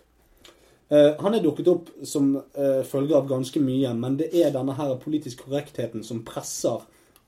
Eh, 0.89 1.12
han 1.20 1.36
er 1.36 1.43
dukket 1.43 1.70
opp 1.72 1.91
som 2.08 2.34
eh, 2.38 2.82
følge 2.88 3.18
av 3.18 3.28
ganske 3.30 3.62
mye, 3.62 3.93
men 3.97 4.18
det 4.20 4.32
er 4.34 4.54
denne 4.56 4.76
her 4.78 4.95
politisk 5.01 5.45
korrektheten 5.45 6.04
som 6.06 6.24
presser 6.26 6.82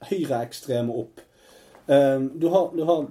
høyreekstreme 0.10 0.96
opp. 0.96 1.22
Eh, 1.86 2.20
du 2.34 2.50
har, 2.54 2.72
du 2.74 2.84
har 2.90 3.06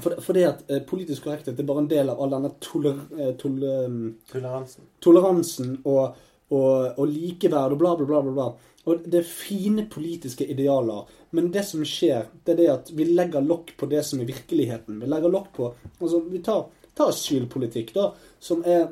for, 0.00 0.32
det 0.32 0.44
at 0.48 0.70
eh, 0.70 0.82
politisk 0.88 1.26
korrekthet 1.26 1.58
er 1.58 1.68
bare 1.68 1.84
en 1.84 1.90
del 1.90 2.10
av 2.10 2.20
all 2.22 2.32
denne 2.32 2.52
toler, 2.64 3.00
toler, 3.40 3.82
eh, 3.84 3.96
Toleransen. 4.32 4.86
toleransen 5.04 5.74
og, 5.84 6.20
og, 6.50 6.94
og 6.96 7.06
likeverd 7.10 7.74
og 7.76 7.82
bla, 7.82 7.96
bla, 8.00 8.22
bla, 8.22 8.32
bla. 8.32 8.46
Og 8.90 9.04
det 9.06 9.20
er 9.20 9.28
fine 9.28 9.84
politiske 9.90 10.46
idealer. 10.50 11.10
Men 11.30 11.52
det 11.54 11.62
som 11.68 11.84
skjer, 11.86 12.26
det 12.44 12.54
er 12.54 12.58
det 12.58 12.70
at 12.72 12.90
vi 12.96 13.06
legger 13.06 13.44
lokk 13.44 13.76
på 13.78 13.86
det 13.90 14.02
som 14.06 14.20
er 14.20 14.30
virkeligheten. 14.30 14.98
Vi 15.00 15.10
legger 15.10 15.30
lokk 15.30 15.52
på 15.54 15.68
altså 16.00 16.22
Vi 16.26 16.42
tar, 16.42 16.66
tar 16.98 17.12
asylpolitikk, 17.12 17.94
da, 17.94 18.08
som 18.42 18.64
er 18.66 18.88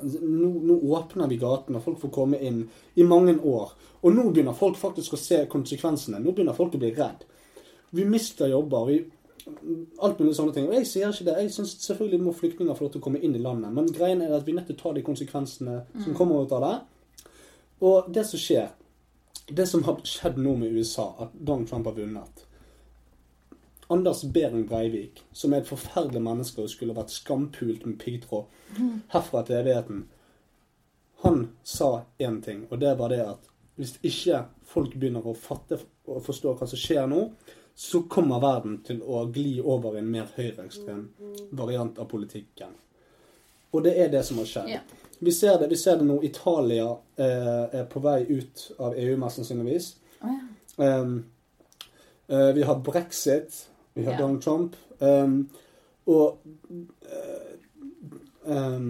nå, 0.00 0.48
nå 0.66 0.78
åpner 0.96 1.28
vi 1.30 1.38
gatene, 1.38 1.82
folk 1.84 2.00
får 2.00 2.14
komme 2.14 2.40
inn 2.40 2.64
i 2.94 3.04
mange 3.06 3.36
år. 3.38 3.74
Og 4.04 4.14
nå 4.14 4.24
begynner 4.30 4.56
folk 4.56 4.80
faktisk 4.80 5.16
å 5.16 5.20
se 5.20 5.44
konsekvensene. 5.52 6.20
Nå 6.20 6.32
begynner 6.32 6.56
folk 6.56 6.74
å 6.76 6.80
bli 6.80 6.90
redd. 6.96 7.22
Vi 7.94 8.04
mister 8.08 8.50
jobber. 8.50 8.88
vi 8.88 8.98
alt 9.98 10.18
mulig 10.18 10.34
sånne 10.36 10.54
ting. 10.56 10.68
Og 10.68 10.76
jeg 10.78 10.88
sier 10.88 11.12
ikke 11.12 11.26
det. 11.28 11.36
Jeg 11.44 11.52
syns 11.54 11.76
selvfølgelig 11.84 12.22
må 12.24 12.34
flyktninger 12.36 12.76
få 12.76 12.86
lov 12.86 12.94
til 12.94 13.02
å 13.02 13.06
komme 13.06 13.20
inn 13.24 13.36
i 13.36 13.42
landet. 13.42 13.72
Men 13.76 13.90
greien 13.92 14.22
er 14.24 14.34
at 14.36 14.46
vi 14.46 14.56
nettopp 14.56 14.72
nødt 14.72 14.80
til 14.80 14.80
å 14.80 14.82
ta 14.82 14.94
de 14.96 15.04
konsekvensene 15.06 15.76
som 16.04 16.16
kommer 16.16 16.44
ut 16.44 16.54
av 16.56 16.64
det. 16.64 16.74
Og 17.84 18.10
det 18.14 18.24
som 18.28 18.40
skjer, 18.40 18.72
det 19.46 19.66
som 19.66 19.84
har 19.84 20.00
skjedd 20.08 20.38
nå 20.40 20.56
med 20.56 20.72
USA, 20.72 21.14
at 21.18 21.32
Donald 21.32 21.68
Trump 21.68 21.86
har 21.86 21.96
vunnet 21.98 22.44
Anders 23.86 24.22
Behring 24.22 24.66
Breivik, 24.66 25.22
som 25.32 25.52
er 25.52 25.60
et 25.60 25.68
forferdelig 25.68 26.22
menneske 26.24 26.62
og 26.64 26.70
skulle 26.72 26.96
vært 26.96 27.12
skampult 27.12 27.84
med 27.84 27.98
piggtråd 28.00 28.78
herfra 29.12 29.42
til 29.44 29.58
evigheten, 29.58 30.06
han 31.24 31.44
sa 31.62 32.04
én 32.18 32.40
ting, 32.44 32.64
og 32.70 32.80
det 32.80 32.94
var 32.98 33.12
det 33.12 33.20
at 33.24 33.50
hvis 33.76 33.96
ikke 34.06 34.44
folk 34.68 34.96
begynner 34.96 35.26
å 35.26 35.36
fatte 35.36 35.78
og 36.06 36.22
forstå 36.24 36.54
hva 36.58 36.68
som 36.68 36.80
skjer 36.80 37.06
nå, 37.10 37.26
så 37.74 38.04
kommer 38.08 38.42
verden 38.42 38.78
til 38.86 39.00
å 39.02 39.24
gli 39.34 39.56
over 39.60 39.96
i 39.96 40.02
en 40.02 40.10
mer 40.10 40.28
høyreekstrem 40.36 41.08
variant 41.58 41.98
av 41.98 42.06
politikken. 42.10 42.76
Og 43.74 43.82
det 43.82 43.96
er 43.98 44.12
det 44.12 44.22
som 44.26 44.38
har 44.38 44.46
skjedd. 44.46 44.70
Ja. 44.76 44.82
Vi, 45.18 45.32
ser 45.32 45.58
det, 45.58 45.68
vi 45.70 45.76
ser 45.76 46.00
det 46.00 46.06
nå. 46.08 46.18
Italia 46.24 46.88
eh, 47.16 47.80
er 47.80 47.84
på 47.90 48.00
vei 48.04 48.22
ut 48.28 48.70
av 48.78 48.96
EU, 48.98 49.16
mest 49.20 49.40
sannsynligvis. 49.40 49.94
Oh, 50.20 50.34
ja. 50.78 50.90
Eh, 52.28 52.52
vi 52.54 52.62
har 52.62 52.80
brexit. 52.80 53.68
Vi 53.94 54.04
har 54.04 54.12
Ja. 54.12 54.18
Donald 54.18 54.42
Trump. 54.42 54.76
Um, 54.98 55.48
og 56.04 56.38
eh, 58.46 58.80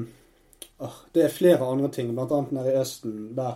åh, 0.78 0.96
det 1.12 1.22
er 1.22 1.28
flere 1.28 1.66
andre 1.66 1.88
ting, 1.88 2.18
annet 2.18 2.52
nede 2.52 2.72
i 2.72 2.80
Østen, 2.80 3.36
der 3.36 3.54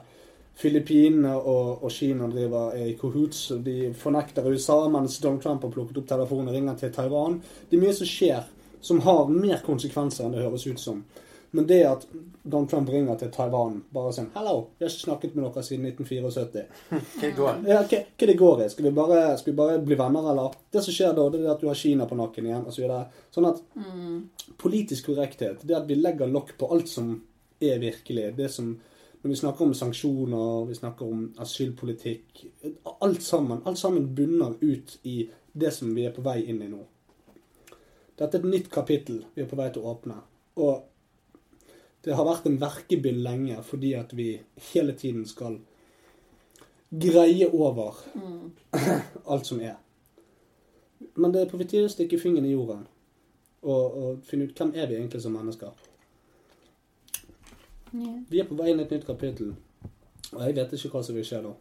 Filippinene 0.59 1.37
og, 1.37 1.85
og 1.85 1.91
Kina 1.91 2.27
driver 2.27 2.75
er 2.75 2.87
i 2.87 2.97
kohoots. 2.99 3.53
De 3.63 3.95
fornekter 3.95 4.47
USA, 4.47 4.89
mens 4.89 5.19
Donald 5.19 5.43
Trump 5.43 5.63
har 5.63 5.71
plukket 5.71 5.99
opp 5.99 6.09
telefonen 6.09 6.49
og 6.49 6.55
ringer 6.55 6.75
til 6.75 6.93
Taiwan. 6.93 7.41
Det 7.71 7.79
er 7.79 7.85
mye 7.85 7.95
som 7.95 8.07
skjer 8.07 8.43
som 8.81 9.01
har 9.01 9.29
mer 9.29 9.63
konsekvenser 9.67 10.25
enn 10.25 10.35
det 10.35 10.43
høres 10.43 10.67
ut 10.67 10.81
som. 10.81 11.05
Men 11.51 11.67
det 11.67 11.79
at 11.89 12.07
Donald 12.43 12.71
Trump 12.71 12.89
ringer 12.89 13.17
til 13.17 13.31
Taiwan 13.33 13.79
bare 13.93 14.13
sånn 14.13 14.29
'Hallo, 14.35 14.69
jeg 14.79 14.85
har 14.87 14.93
ikke 14.93 15.05
snakket 15.05 15.35
med 15.35 15.45
dere 15.45 15.63
siden 15.65 15.87
1974.' 15.87 16.67
Hva 16.91 17.31
går? 17.37 17.63
Ja, 17.69 17.79
hva, 17.83 18.01
hva 18.19 18.27
det 18.27 18.37
går 18.39 18.65
i? 18.65 18.69
Skal 18.69 18.85
vi, 18.85 18.91
bare, 18.91 19.23
skal 19.39 19.53
vi 19.53 19.57
bare 19.57 19.79
bli 19.85 19.97
venner, 19.97 20.31
eller? 20.33 20.59
Det 20.73 20.83
som 20.85 20.95
skjer 20.95 21.15
da, 21.17 21.29
det 21.33 21.41
er 21.41 21.55
at 21.55 21.61
du 21.61 21.69
har 21.69 21.75
Kina 21.79 22.07
på 22.07 22.19
nakken 22.19 22.47
igjen, 22.47 22.67
og 22.67 22.73
så 22.73 22.83
videre. 22.83 23.07
Sånn 23.33 23.49
at 23.49 23.63
politisk 24.61 25.07
korrekthet, 25.07 25.65
det 25.65 25.77
at 25.77 25.89
vi 25.89 25.97
legger 25.97 26.29
lokk 26.29 26.57
på 26.59 26.69
alt 26.73 26.89
som 26.89 27.17
er 27.61 27.79
virkelig, 27.79 28.37
det 28.37 28.51
som 28.53 28.79
Når 29.21 29.31
vi 29.31 29.37
snakker 29.37 29.65
om 29.65 29.75
sanksjoner, 29.75 30.67
vi 30.69 30.75
snakker 30.75 31.07
om 31.07 31.25
asylpolitikk 31.43 32.45
Alt 33.03 33.23
sammen, 33.23 33.63
alt 33.65 33.79
sammen 33.79 34.15
bunner 34.15 34.55
ut 34.61 34.99
i 35.03 35.29
det 35.53 35.73
som 35.75 35.91
vi 35.95 36.05
er 36.07 36.13
på 36.15 36.23
vei 36.23 36.45
inn 36.45 36.63
i 36.63 36.69
nå. 36.71 36.79
Dette 38.19 38.39
er 38.39 38.45
et 38.45 38.53
nytt 38.53 38.71
kapittel 38.71 39.25
vi 39.35 39.43
er 39.43 39.51
på 39.51 39.59
vei 39.59 39.67
til 39.75 39.83
å 39.83 39.91
åpne. 39.91 40.21
Og 40.63 40.88
det 42.05 42.15
har 42.15 42.27
vært 42.27 42.47
en 42.47 42.61
verkebyll 42.61 43.19
lenge 43.25 43.59
fordi 43.67 43.95
at 43.99 44.15
vi 44.17 44.31
hele 44.71 44.95
tiden 44.97 45.27
skal 45.27 45.59
greie 46.89 47.49
over 47.51 47.99
alt 49.27 49.47
som 49.47 49.61
er. 49.61 49.77
Men 51.15 51.35
det 51.35 51.43
er 51.43 51.51
på 51.51 51.61
tide 51.65 51.87
å 51.89 51.93
stikke 51.93 52.21
fingeren 52.21 52.49
i 52.49 52.55
jorden 52.55 52.87
og, 53.63 53.85
og 53.99 54.25
finne 54.27 54.49
ut 54.49 54.59
hvem 54.59 54.75
er 54.75 54.89
vi 54.91 54.99
egentlig 54.99 55.23
som 55.23 55.35
mennesker. 55.35 55.87
Yeah. 57.93 58.19
Vi 58.29 58.41
er 58.41 58.49
på 58.49 58.57
vei 58.59 58.71
inn 58.73 58.83
i 58.83 58.85
et 58.85 58.93
nytt 58.93 59.07
kapittel, 59.09 59.55
og 60.35 60.43
jeg 60.45 60.57
vet 60.59 60.75
ikke 60.77 60.91
hva 60.93 61.01
som 61.05 61.17
vil 61.17 61.25
skje 61.25 61.41
da. 61.47 61.55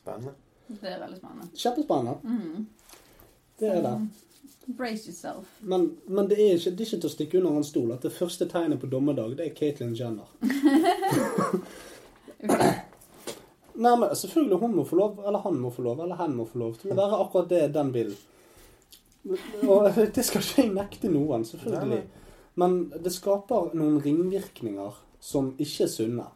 Spennende. 0.00 0.32
Det 0.70 0.90
er 0.90 0.98
veldig 1.02 1.18
spennende. 1.20 1.46
Kjempespennende. 1.54 2.64
Det 3.60 3.70
er 3.70 3.84
det. 3.84 3.94
Brace 4.66 5.08
yourself. 5.08 5.46
Men, 5.60 5.96
men 6.06 6.28
det, 6.28 6.38
er 6.38 6.54
ikke, 6.54 6.70
det 6.70 6.84
er 6.84 6.88
ikke 6.88 7.00
til 7.02 7.08
å 7.08 7.12
stikke 7.14 7.38
under 7.40 7.58
en 7.58 7.66
stol 7.66 7.90
at 7.94 8.04
det 8.06 8.12
første 8.14 8.46
tegnet 8.50 8.80
på 8.82 8.90
dommedag, 8.90 9.34
det 9.38 9.48
er 9.48 9.54
Caitlyn 9.56 9.96
Jenner. 9.98 10.28
Nei, 13.80 13.94
men 13.96 14.16
selvfølgelig 14.16 14.58
hun 14.60 14.76
må 14.76 14.84
få 14.84 14.98
lov, 14.98 15.20
eller 15.26 15.40
han 15.44 15.56
må 15.60 15.70
få 15.72 15.82
lov, 15.86 16.02
eller 16.04 16.18
hen 16.20 16.36
må 16.36 16.44
få 16.46 16.60
lov 16.60 16.74
til 16.80 16.92
å 16.92 16.98
være 16.98 17.20
akkurat 17.24 17.48
det 17.50 17.62
den 17.74 17.92
vil. 17.94 18.12
Og 19.66 19.88
det 20.16 20.24
skal 20.26 20.44
ikke 20.44 20.62
jeg 20.62 20.74
nekte 20.74 21.12
noen, 21.12 21.46
selvfølgelig. 21.48 22.02
Men 22.60 22.78
det 23.00 23.12
skaper 23.14 23.72
noen 23.78 24.00
ringvirkninger 24.04 24.98
som 25.20 25.54
ikke 25.60 25.86
er 25.86 25.92
sunne. 25.92 26.28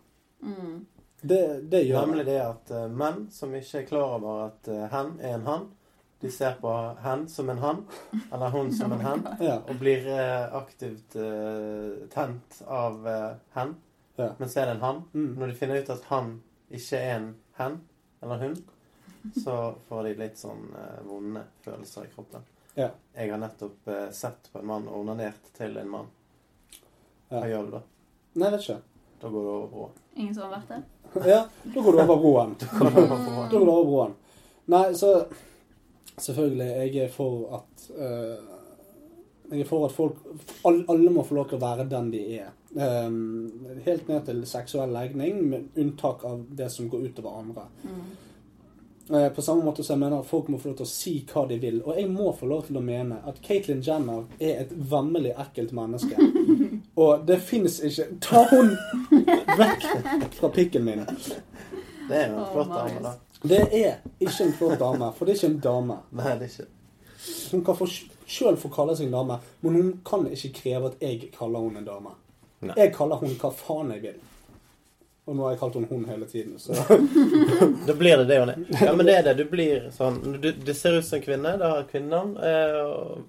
Det, 1.25 1.41
det 1.73 1.87
gjør 1.87 2.07
Nemlig 2.07 2.27
det. 2.27 2.33
det 2.33 2.41
at 2.45 2.71
eh, 2.77 2.89
menn 2.93 3.23
som 3.33 3.55
ikke 3.57 3.79
er 3.81 3.87
klar 3.89 4.19
over 4.19 4.43
at 4.51 4.69
eh, 4.69 4.83
hen 4.93 5.15
er 5.25 5.39
en 5.39 5.47
han, 5.49 5.63
de 6.25 6.31
ser 6.33 6.55
på 6.61 6.71
hen 7.05 7.27
som 7.29 7.51
en 7.53 7.59
han, 7.61 7.83
eller 8.33 8.53
hun 8.55 8.71
som 8.73 8.93
en 8.97 9.03
hen, 9.05 9.25
Ja. 9.45 9.59
og 9.69 9.77
blir 9.81 10.07
eh, 10.09 10.55
aktivt 10.57 11.17
uh, 11.21 12.07
tent 12.15 12.63
av 12.67 13.05
uh, 13.07 13.35
hen, 13.59 13.75
Ja. 14.17 14.31
men 14.39 14.49
så 14.49 14.63
er 14.63 14.67
det 14.71 14.77
en 14.79 14.87
han. 14.87 15.03
Mm. 15.13 15.35
Når 15.39 15.53
de 15.53 15.59
finner 15.59 15.83
ut 15.83 15.91
at 15.93 16.05
han 16.09 16.31
ikke 16.71 16.97
er 17.03 17.13
en 17.19 17.29
hen 17.59 17.77
eller 18.25 18.41
hun, 18.41 18.57
så 19.45 19.59
får 19.89 20.03
de 20.09 20.15
litt 20.23 20.41
sånn 20.41 20.65
uh, 20.73 20.99
vonde 21.05 21.45
følelser 21.67 22.09
i 22.09 22.13
kroppen. 22.15 22.49
Ja. 22.75 22.89
Jeg 23.15 23.31
har 23.31 23.39
nettopp 23.45 23.93
sett 24.17 24.49
på 24.53 24.59
en 24.63 24.67
mann 24.73 24.89
og 24.89 25.03
onanert 25.05 25.53
til 25.55 25.77
en 25.79 25.91
mann. 25.93 26.09
Ja. 27.29 27.39
Hva 27.43 27.47
gjør 27.53 27.69
du 27.69 27.77
da? 27.77 27.83
Nei, 28.41 28.51
vet 28.57 28.65
ikke. 28.65 28.81
Da 29.21 29.31
går 29.31 29.45
du 29.45 29.51
over 29.53 29.69
broa. 29.77 29.89
Ingen 30.17 30.35
som 30.35 30.49
har 30.49 30.57
vært 30.57 30.73
der? 30.73 31.29
Ja, 31.29 31.41
da 31.75 31.81
går 31.85 31.93
du 31.93 32.03
over 32.09 32.23
broen. 32.25 32.57
Da 32.59 32.81
går 32.81 33.53
du 33.53 33.71
over 33.71 33.85
broen. 33.93 34.17
Nei, 34.73 34.87
så 34.97 35.13
Selvfølgelig, 36.17 36.67
jeg 36.67 37.05
er 37.05 37.09
for 37.11 37.57
at 37.59 37.87
uh, 37.99 38.37
Jeg 39.51 39.61
er 39.61 39.69
for 39.69 39.87
at 39.87 39.93
folk 39.93 40.21
alle, 40.65 40.85
alle 40.89 41.11
må 41.13 41.23
få 41.27 41.35
lov 41.35 41.49
til 41.51 41.59
å 41.59 41.65
være 41.65 41.89
den 41.91 42.13
de 42.13 42.21
er. 42.39 42.53
Um, 42.75 43.51
helt 43.85 44.09
ned 44.09 44.25
til 44.27 44.41
seksuell 44.49 44.95
legning, 44.95 45.43
med 45.51 45.79
unntak 45.79 46.25
av 46.25 46.47
det 46.57 46.71
som 46.73 46.89
går 46.91 47.11
utover 47.11 47.41
andre. 47.43 47.67
Eh, 49.13 49.29
På 49.29 49.43
samme 49.43 49.65
måte 49.65 49.85
som 49.85 49.95
jeg 49.95 50.01
mener 50.01 50.23
at 50.23 50.27
folk 50.27 50.49
må 50.49 50.59
få 50.59 50.71
lov 50.71 50.77
til 50.79 50.87
å 50.87 50.89
si 50.89 51.13
hva 51.29 51.45
de 51.49 51.59
vil. 51.61 51.83
Og 51.85 51.99
jeg 51.99 52.09
må 52.11 52.33
få 52.33 52.49
lov 52.49 52.65
til 52.69 52.79
å 52.81 52.85
mene 52.85 53.21
at 53.29 53.41
Caitlyn 53.45 53.83
Jenner 53.85 54.25
er 54.41 54.63
et 54.65 54.73
vemmelig 54.73 55.35
ekkelt 55.45 55.75
menneske. 55.77 56.17
Og 57.05 57.27
det 57.29 57.41
fins 57.43 57.81
ikke 57.85 58.07
Ta 58.23 58.45
hun 58.53 58.73
vekk 59.59 59.87
fra 60.39 60.51
pikken 60.55 60.87
min! 60.87 61.05
Det 62.09 62.17
er 62.17 62.31
jo 62.31 62.41
en 62.41 62.51
flott 62.53 62.73
dame, 62.73 63.01
da. 63.05 63.15
Det 63.45 63.61
er 63.77 63.99
ikke 64.21 64.47
en 64.47 64.53
flott 64.57 64.79
dame, 64.81 65.11
for 65.13 65.29
det 65.29 65.35
er 65.35 65.41
ikke 65.43 65.53
en 65.53 65.63
dame. 65.67 65.97
Nei, 66.17 66.37
det 66.41 66.49
er 66.49 66.53
ikke 66.53 66.71
Hun 67.53 67.65
kan 67.65 67.91
sjøl 68.27 68.57
få 68.61 68.71
kalle 68.73 68.97
seg 68.97 69.09
en 69.09 69.17
dame, 69.19 69.41
men 69.65 69.77
hun 69.79 69.91
kan 70.05 70.25
ikke 70.29 70.53
kreve 70.61 70.93
at 70.93 71.03
jeg 71.05 71.31
kaller 71.37 71.67
henne 71.67 71.83
en 71.83 71.89
dame. 71.89 72.15
Nei. 72.65 72.77
Jeg 72.81 72.95
kaller 72.97 73.21
henne 73.21 73.37
hva 73.41 73.51
faen 73.53 73.93
jeg 73.93 74.05
vil. 74.07 74.23
Og 75.25 75.37
nå 75.37 75.45
har 75.47 75.55
jeg 75.55 75.59
kalt 75.63 75.77
henne 75.79 75.89
hun 75.89 76.03
hele 76.05 76.27
tiden, 76.29 76.59
så 76.61 76.75
Da 77.89 77.95
blir 77.97 78.19
det 78.21 78.27
det 78.29 78.37
hun 78.43 78.51
er. 78.53 78.59
Ja, 78.85 78.93
men 78.93 79.07
det 79.09 79.15
er 79.17 79.23
det. 79.31 79.33
Du 79.39 79.45
blir 79.49 79.87
sånn 79.95 80.19
du, 80.43 80.51
Det 80.53 80.75
ser 80.77 80.99
ut 80.99 81.07
som 81.07 81.17
en 81.17 81.23
kvinne. 81.25 81.55
Det 81.61 81.71
har 81.71 81.87
kvinnen. 81.89 82.35
Eh, 82.37 82.81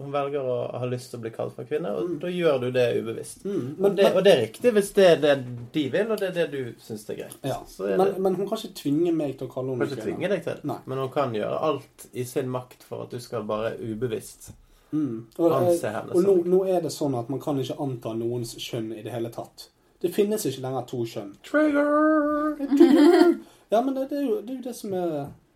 hun 0.01 0.11
velger 0.11 0.43
å 0.43 0.57
ha 0.81 0.89
lyst 0.91 1.13
til 1.13 1.21
å 1.21 1.23
bli 1.23 1.31
kalt 1.35 1.55
for 1.55 1.67
kvinne, 1.69 1.93
og 1.95 2.17
da 2.19 2.31
gjør 2.33 2.65
du 2.65 2.67
det 2.75 2.85
ubevisst. 2.99 3.45
Mm, 3.47 3.77
Og 3.79 3.95
det, 3.95 4.09
og 4.11 4.25
det 4.27 4.33
er 4.33 4.41
riktig 4.43 4.73
hvis 4.75 4.91
det 4.97 5.07
er 5.13 5.21
det 5.23 5.35
de 5.77 5.85
vil, 5.93 6.11
og 6.11 6.19
det 6.19 6.29
er 6.33 6.35
det 6.41 6.47
du 6.51 6.83
syns 6.83 7.07
er 7.13 7.21
greit. 7.21 7.37
Ja. 7.47 7.61
Er 7.63 7.97
Men, 8.03 8.13
men 8.27 8.35
hun 8.41 8.49
kan 8.51 8.59
ikke 8.59 8.75
tvinge 8.81 9.15
meg 9.15 9.37
til 9.39 9.47
å 9.47 9.53
kalle 9.55 9.71
hun 9.71 9.79
henne 9.79 9.87
kan 9.87 9.95
ikke 9.95 10.03
kvinne. 10.03 10.19
tvinge 10.19 10.33
deg 10.35 10.43
til 10.49 10.59
det, 10.59 10.77
men 10.91 11.03
hun 11.05 11.13
kan 11.15 11.39
gjøre 11.39 11.61
alt 11.69 12.07
i 12.11 12.27
sin 12.27 12.51
makt 12.51 12.83
for 12.89 13.05
at 13.07 13.15
du 13.15 13.23
skal 13.23 13.47
bare 13.47 13.75
ubevisst 13.79 14.51
Mm. 14.95 15.25
Og, 15.41 15.47
eh, 15.49 15.55
anse 15.57 15.89
henne 15.91 16.13
og 16.15 16.23
nå, 16.23 16.33
nå 16.47 16.59
er 16.71 16.83
det 16.85 16.91
sånn 16.93 17.15
at 17.19 17.27
man 17.27 17.39
kan 17.41 17.57
ikke 17.59 17.75
anta 17.83 18.13
noens 18.15 18.53
kjønn 18.61 18.93
i 18.95 19.01
det 19.03 19.11
hele 19.11 19.31
tatt. 19.33 19.65
Det 20.01 20.11
finnes 20.13 20.45
ikke 20.45 20.61
lenger 20.65 20.85
to 20.89 21.03
kjønn. 21.05 21.35
Trigger! 21.43 22.57
Ja, 23.69 23.81
men 23.81 23.95
det, 23.95 24.03
det, 24.09 24.17
er, 24.19 24.25
jo, 24.29 24.35
det 24.45 24.51
er 24.53 24.57
jo 24.59 24.63
det 24.67 24.75
som 24.77 24.91
er, 24.93 25.13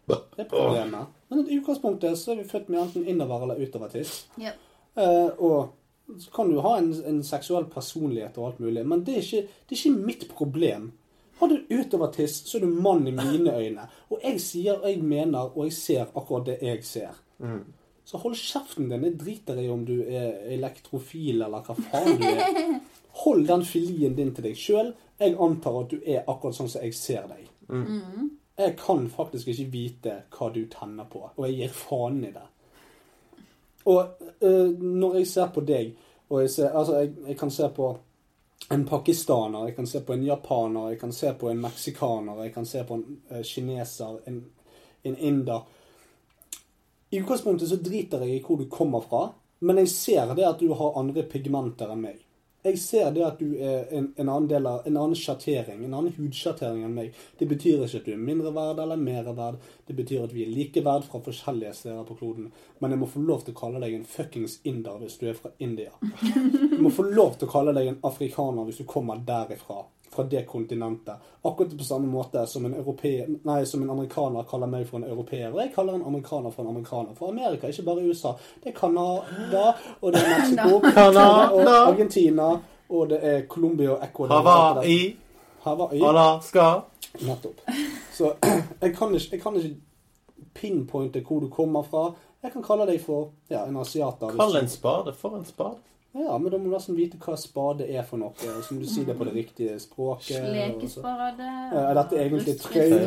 er 0.09 0.45
problemet. 0.49 1.11
Men 1.29 1.43
i 1.45 1.59
utgangspunktet 1.59 2.17
så 2.17 2.31
er 2.33 2.39
vi 2.39 2.47
født 2.49 2.69
med 2.73 2.79
enten 2.81 3.05
innover- 3.05 3.43
eller 3.45 3.59
utovertiss. 3.61 4.15
Yep. 4.41 4.55
Eh, 4.97 5.27
og 5.37 6.17
så 6.17 6.31
kan 6.33 6.49
du 6.49 6.57
ha 6.65 6.71
en, 6.81 6.89
en 7.05 7.19
seksuell 7.23 7.67
personlighet 7.69 8.37
og 8.41 8.47
alt 8.47 8.59
mulig, 8.65 8.81
men 8.89 9.03
det 9.05 9.13
er 9.19 9.21
ikke, 9.21 9.43
det 9.69 9.77
er 9.77 9.81
ikke 9.83 10.05
mitt 10.09 10.25
problem. 10.33 10.89
Har 11.39 11.53
du 11.53 11.59
utovertiss, 11.69 12.41
så 12.49 12.57
er 12.57 12.65
du 12.65 12.73
mann 12.81 13.05
i 13.07 13.13
mine 13.15 13.53
øyne. 13.61 13.85
Og 14.09 14.25
jeg 14.25 14.41
sier, 14.43 14.81
og 14.81 14.89
jeg 14.89 15.03
mener, 15.05 15.53
og 15.53 15.69
jeg 15.69 15.77
ser 15.77 16.09
akkurat 16.09 16.49
det 16.49 16.57
jeg 16.65 16.81
ser. 16.89 17.21
Mm. 17.37 17.61
Så 18.09 18.17
hold 18.17 18.35
kjeften 18.41 18.89
din. 18.89 19.05
Jeg 19.05 19.19
driter 19.21 19.61
i 19.61 19.69
om 19.69 19.85
du 19.85 19.99
er 20.01 20.47
elektrofil 20.57 21.43
eller 21.45 21.61
hva 21.61 21.77
faen 21.77 22.17
du 22.17 22.25
er. 22.25 22.79
Hold 23.11 23.47
den 23.47 23.65
filien 23.65 24.15
din 24.15 24.33
til 24.35 24.45
deg 24.45 24.57
sjøl. 24.57 24.93
Jeg 25.19 25.35
antar 25.41 25.81
at 25.81 25.89
du 25.91 26.03
er 26.05 26.27
akkurat 26.27 26.55
sånn 26.55 26.69
som 26.71 26.83
jeg 26.85 26.95
ser 26.95 27.25
deg. 27.27 27.47
Jeg 28.59 28.75
kan 28.79 29.09
faktisk 29.09 29.47
ikke 29.47 29.71
vite 29.71 30.13
hva 30.35 30.49
du 30.51 30.65
tenner 30.71 31.07
på, 31.07 31.21
og 31.29 31.45
jeg 31.47 31.55
gir 31.61 31.75
faen 31.75 32.23
i 32.27 32.31
det. 32.35 32.45
Og 33.87 33.99
uh, 34.43 34.69
når 34.79 35.19
jeg 35.19 35.27
ser 35.31 35.51
på 35.55 35.63
deg, 35.63 35.93
og 36.29 36.41
jeg, 36.43 36.51
ser, 36.53 36.69
altså, 36.75 36.99
jeg, 36.99 37.13
jeg 37.27 37.37
kan 37.39 37.51
se 37.51 37.69
på 37.75 37.89
en 38.75 38.85
pakistaner, 38.85 39.69
jeg 39.69 39.75
kan 39.75 39.87
se 39.87 40.01
på 40.05 40.13
en 40.13 40.25
japaner, 40.27 40.89
jeg 40.91 40.99
kan 40.99 41.13
se 41.15 41.33
på 41.39 41.49
en 41.49 41.61
meksikaner, 41.63 42.43
jeg 42.43 42.53
kan 42.53 42.67
se 42.67 42.83
på 42.83 42.99
en 42.99 43.05
uh, 43.31 43.41
kineser, 43.47 44.19
en, 44.27 44.41
en 45.03 45.17
inder. 45.17 45.67
I 47.09 47.21
utgangspunktet 47.23 47.71
så 47.71 47.79
driter 47.81 48.25
jeg 48.25 48.41
i 48.41 48.43
hvor 48.45 48.59
du 48.59 48.67
kommer 48.69 49.01
fra, 49.01 49.29
men 49.65 49.79
jeg 49.81 49.93
ser 49.95 50.35
det 50.35 50.45
at 50.45 50.59
du 50.59 50.73
har 50.75 50.99
andre 50.99 51.23
pigmenter 51.31 51.89
enn 51.95 52.03
meg. 52.03 52.19
Jeg 52.59 52.79
ser 52.79 53.11
det 53.15 53.21
at 53.23 53.39
du 53.39 53.53
er 53.55 53.85
en, 53.95 54.09
en 54.19 54.29
annen 54.29 54.47
del 54.51 54.65
av, 54.67 54.81
en 54.87 54.97
annen 54.99 55.15
sjattering, 55.15 55.79
en 55.85 55.93
annen 55.95 56.11
hudsjattering 56.17 56.81
enn 56.83 56.95
meg. 56.97 57.13
Det 57.39 57.47
betyr 57.47 57.85
ikke 57.85 58.01
at 58.01 58.09
du 58.09 58.11
er 58.11 58.19
mindre 58.19 58.51
verd 58.55 58.81
eller 58.83 58.99
mer 58.99 59.29
verd. 59.37 59.61
Det 59.87 59.95
betyr 59.95 60.25
at 60.25 60.33
vi 60.35 60.43
er 60.43 60.51
like 60.51 60.83
verd 60.83 61.07
fra 61.07 61.21
forskjellige 61.23 61.71
steder 61.77 62.03
på 62.09 62.17
kloden. 62.19 62.49
Men 62.83 62.91
jeg 62.91 62.99
må 62.99 63.07
få 63.07 63.23
lov 63.23 63.45
til 63.45 63.55
å 63.55 63.59
kalle 63.61 63.79
deg 63.85 63.95
en 63.95 64.03
fuckings 64.07 64.57
inder 64.67 64.99
hvis 64.99 65.15
du 65.21 65.29
er 65.31 65.39
fra 65.39 65.53
India. 65.63 65.93
Jeg 66.79 66.83
må 66.83 66.91
få 66.95 67.03
lov 67.07 67.33
til 67.39 67.47
å 67.47 67.51
kalle 67.51 67.73
deg 67.75 67.89
en 67.89 68.03
afrikaner 68.07 68.67
hvis 68.67 68.83
du 68.83 68.85
kommer 68.87 69.19
derifra. 69.27 69.81
Fra 70.19 70.25
det 70.27 70.41
kontinentet. 70.45 71.15
Akkurat 71.41 71.77
på 71.77 71.83
samme 71.83 72.07
måte 72.07 72.47
som 72.47 72.65
en, 72.65 72.73
europeer, 72.73 73.27
nei, 73.47 73.65
som 73.65 73.83
en 73.83 73.89
amerikaner 73.89 74.43
kaller 74.43 74.67
meg 74.67 74.83
for 74.89 74.99
en 74.99 75.05
europeer. 75.07 75.53
Og 75.53 75.61
jeg 75.61 75.71
kaller 75.71 75.95
en 75.95 76.03
amerikaner 76.03 76.51
for 76.51 76.65
en 76.65 76.73
amerikaner. 76.73 77.13
For 77.15 77.31
Amerika, 77.31 77.69
ikke 77.71 77.85
bare 77.87 78.03
USA. 78.03 78.33
Det 78.59 78.73
er 78.73 78.75
Canada, 78.75 79.69
og 80.01 80.11
det 80.11 80.19
er 80.19 80.33
Mexico, 80.33 80.81
Canada. 80.83 81.23
og 81.55 81.71
Argentina, 81.93 82.49
og 82.89 83.09
det 83.13 83.19
er 83.23 83.47
Colombia 83.47 83.93
og 83.95 84.03
Ecuador. 84.09 84.43
Hawaii, 84.43 85.15
Hawaii. 85.63 86.03
Alaska 86.03 86.67
Nettopp. 87.19 87.61
Så 88.13 88.33
jeg 88.81 88.97
kan 88.97 89.15
ikke, 89.15 89.27
jeg 89.31 89.41
kan 89.41 89.55
ikke 89.55 89.75
pinpointe 90.53 91.23
hvor 91.27 91.39
du 91.39 91.47
kommer 91.49 91.83
fra. 91.83 92.09
Jeg 92.43 92.51
kan 92.51 92.63
kalle 92.63 92.91
deg 92.91 92.99
for 93.03 93.31
ja, 93.49 93.63
en 93.63 93.79
asiater. 93.79 94.35
Kall 94.35 94.59
en 94.59 94.67
spade 94.67 95.15
for 95.15 95.39
en 95.39 95.45
spade. 95.45 95.79
Ja, 96.11 96.37
men 96.37 96.51
da 96.51 96.57
må 96.57 96.65
du 96.65 96.73
nesten 96.73 96.95
vite 96.97 97.19
hva 97.21 97.35
spade 97.37 97.85
er 97.85 98.01
for 98.07 98.17
noe. 98.17 98.33
og 98.33 98.63
Så 98.65 98.73
må 98.73 98.81
du 98.81 98.87
si 98.89 99.03
det 99.05 99.13
på 99.17 99.27
det 99.27 99.33
riktige 99.35 99.75
språket. 99.81 100.39
Slekespade. 100.41 101.49
Ja, 101.69 101.83
er 101.91 101.99
dette 101.99 102.17
egentlig 102.17 102.55
trøye? 102.63 102.97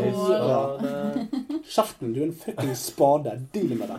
Kjeften, 1.67 2.13
du 2.15 2.21
er 2.23 2.29
en 2.29 2.37
fuckings 2.45 2.85
spade. 2.93 3.35
Deal 3.55 3.75
med 3.81 3.91
det. 3.91 3.99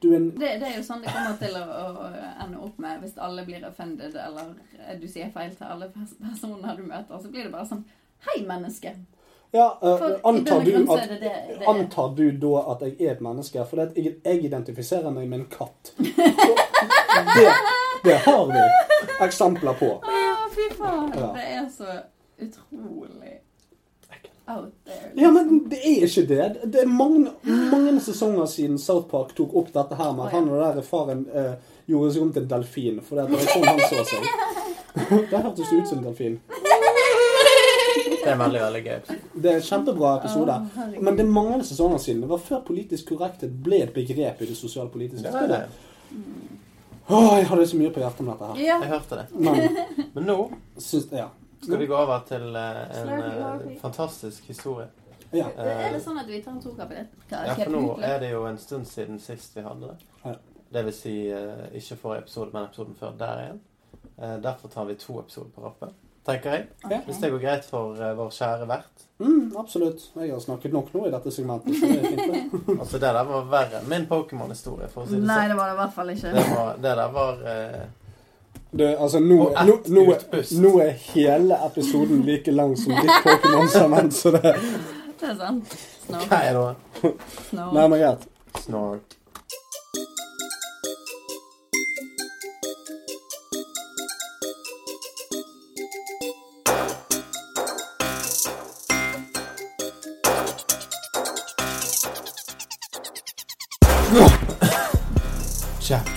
Du 0.00 0.14
en 0.16 0.30
Det, 0.32 0.54
det 0.62 0.68
er 0.70 0.76
jo 0.78 0.84
sånn 0.86 1.02
det 1.04 1.12
kommer 1.12 1.36
til 1.42 1.56
å, 1.60 1.64
å 1.68 2.08
ende 2.46 2.60
opp 2.64 2.78
med 2.80 3.02
hvis 3.02 3.18
alle 3.20 3.44
blir 3.44 3.66
offended, 3.68 4.16
eller 4.16 4.54
du 4.96 5.04
sier 5.08 5.28
feil 5.34 5.52
til 5.56 5.68
alle 5.68 5.90
personer 5.92 6.76
du 6.80 6.86
møter. 6.88 7.20
Så 7.20 7.28
blir 7.28 7.44
det 7.48 7.52
bare 7.52 7.68
sånn 7.68 7.84
Hei, 8.24 8.42
menneske. 8.44 8.90
Ja, 9.52 9.78
uh, 9.82 10.02
antar, 10.22 10.60
du 10.64 10.92
at, 10.92 11.02
er 11.02 11.08
det 11.08 11.20
det 11.20 11.30
er. 11.30 11.68
antar 11.70 12.14
du 12.16 12.30
da 12.30 12.60
at 12.70 12.84
jeg 12.86 12.94
er 13.00 13.16
et 13.16 13.22
menneske? 13.24 13.64
For 13.66 13.82
jeg, 13.82 14.14
jeg 14.24 14.44
identifiserer 14.46 15.10
meg 15.10 15.26
med 15.28 15.42
en 15.42 15.48
katt. 15.50 15.94
Det, 17.20 17.50
det 18.04 18.14
har 18.24 18.46
vi 18.48 18.60
eksempler 19.24 19.74
på. 19.76 19.88
Å, 19.98 20.20
fy 20.54 20.68
faen. 20.78 21.10
Ja. 21.12 21.32
Det 21.34 21.42
er 21.58 21.66
så 21.74 21.96
utrolig 22.40 23.34
out 24.50 24.72
there. 24.86 25.10
Ja, 25.14 25.30
men 25.30 25.68
det 25.70 25.80
er 25.84 26.06
ikke 26.06 26.24
det. 26.30 26.70
Det 26.72 26.82
er 26.82 26.86
mange, 26.86 27.30
mange 27.42 28.00
sesonger 28.00 28.46
siden 28.46 28.78
South 28.78 29.10
Park 29.10 29.34
tok 29.36 29.54
opp 29.56 29.72
dette 29.74 29.98
her 29.98 30.14
med 30.16 30.26
at 30.26 30.36
han 30.38 30.48
og 30.48 30.62
der 30.62 30.82
faren 30.86 31.26
uh, 31.34 31.52
gjorde 31.90 32.14
seg 32.14 32.24
om 32.24 32.32
til 32.32 32.46
en 32.46 32.50
delfin. 32.54 33.02
For 33.04 33.20
det 33.20 33.28
var 33.34 33.46
sånn 33.50 33.68
han 33.68 33.84
så 33.90 34.06
seg. 34.14 34.30
Det 35.30 35.38
hørtes 35.38 35.72
ut 35.72 35.88
som 35.88 35.98
en 35.98 36.08
delfin. 36.08 36.40
Det 38.20 38.28
er 38.28 38.32
en 38.36 38.42
veldig, 38.44 38.60
veldig 38.60 38.80
gøy. 38.84 39.18
Det 39.42 39.50
er 39.50 39.56
en 39.60 39.66
kjempebra 39.68 40.10
episode. 40.20 40.56
Men 41.00 41.16
det 41.16 41.24
er 41.24 41.30
mange 41.32 41.60
sesonger 41.64 41.98
siden. 41.98 42.20
Det 42.24 42.28
var 42.30 42.38
før 42.44 42.60
politisk 42.66 43.08
korrekthet 43.14 43.52
ble 43.64 43.82
et 43.86 43.94
begrep 43.96 44.42
i 44.42 44.48
det 44.50 44.56
sosialpolitiske 44.58 45.24
Det 45.26 45.32
spillet. 45.32 45.78
Åh, 47.10 47.38
jeg 47.38 47.46
hadde 47.50 47.66
så 47.66 47.76
mye 47.80 47.90
på 47.90 48.00
hjertet 48.04 48.26
med 48.26 48.32
dette 48.34 48.48
her. 48.52 48.60
Ja. 48.62 48.76
Jeg 48.84 48.90
hørte 48.92 49.16
det. 49.18 49.26
Men 49.32 50.10
Men 50.14 50.28
nå 50.28 50.36
syns, 50.78 51.08
ja. 51.12 51.28
skal 51.62 51.78
vi 51.80 51.86
gå 51.90 51.96
over 51.96 52.20
til 52.28 52.44
eh, 52.56 53.00
en 53.00 53.08
eh, 53.16 53.78
fantastisk 53.80 54.44
historie. 54.52 54.86
ja. 55.32 55.48
Er 55.56 55.92
det 55.94 56.02
sånn 56.04 56.18
at 56.20 56.28
vi 56.30 56.38
tar 56.42 56.60
to 56.62 56.74
kapitler? 56.78 57.08
Ja, 57.30 57.54
for 57.54 57.70
nå 57.74 57.82
er 58.02 58.20
det 58.22 58.30
jo 58.32 58.44
en 58.46 58.58
stund 58.58 58.86
siden 58.86 59.18
sist 59.22 59.56
vi 59.56 59.62
hadde 59.66 59.90
det. 59.90 60.06
Ja. 60.24 60.36
Det 60.70 60.84
vil 60.86 60.94
si 60.94 61.16
eh, 61.34 61.66
ikke 61.80 61.96
forrige 61.98 62.26
episode, 62.28 62.50
men 62.54 62.68
episoden 62.68 62.94
før 63.00 63.16
der 63.18 63.42
igjen. 63.44 63.60
Eh, 64.20 64.36
derfor 64.42 64.68
tar 64.70 64.86
vi 64.86 64.94
to 64.94 65.18
episoder 65.20 65.50
på 65.54 65.64
rappen, 65.66 65.94
tenker 66.26 66.50
jeg. 66.54 66.66
Okay. 66.84 66.98
Hvis 67.06 67.20
det 67.22 67.30
går 67.32 67.40
greit 67.42 67.64
for 67.68 67.94
uh, 68.00 68.10
vår 68.18 68.30
kjære 68.36 68.66
vert. 68.68 69.06
Mm, 69.20 69.52
absolutt. 69.60 70.00
Jeg 70.16 70.30
har 70.32 70.40
snakket 70.40 70.72
nok 70.72 70.92
nå 70.94 71.06
i 71.06 71.10
dette 71.12 71.30
segmentet. 71.32 71.74
Så 71.76 71.86
det 71.86 71.98
er 72.00 72.06
fint. 72.08 72.52
det. 72.52 72.76
Altså, 72.80 72.98
det 72.98 73.08
der 73.12 73.24
var 73.28 73.48
verre 73.52 73.80
enn 73.82 73.88
min 73.92 74.06
Pokémon-historie, 74.08 74.88
for 74.92 75.04
å 75.04 75.08
si 75.10 75.18
det 75.18 75.26
Nei, 75.28 75.36
sånn. 75.42 75.50
det 75.52 75.56
var 75.58 75.68
det 75.68 75.74
i 75.74 75.80
hvert 75.80 75.96
fall 75.98 76.12
ikke. 76.14 76.32
Det, 76.36 76.44
var, 76.56 76.70
det 76.86 76.94
der 77.00 77.12
var 77.16 77.42
uh, 77.44 77.82
Det, 78.70 78.88
altså, 78.96 79.20
nå, 79.20 79.38
Og 79.44 79.60
ett 79.60 79.68
nå, 79.68 79.76
nå, 79.98 80.04
er- 80.14 80.54
nå 80.64 80.72
er 80.86 80.90
hele 81.10 81.58
episoden 81.66 82.22
like 82.28 82.52
lang 82.54 82.76
som 82.80 82.94
ditt 82.96 83.16
Pokémon-segment, 83.26 84.14
så 84.16 84.32
det 84.38 84.54
Det 85.20 85.28
er 85.34 85.36
sant. 85.36 85.78
Hva 86.10 86.38
er 86.48 86.56
det? 86.56 87.10
Snort. 87.50 87.72
Nei, 87.76 87.82
men 87.92 87.98
greit. 88.00 88.22
Snort. 88.64 89.16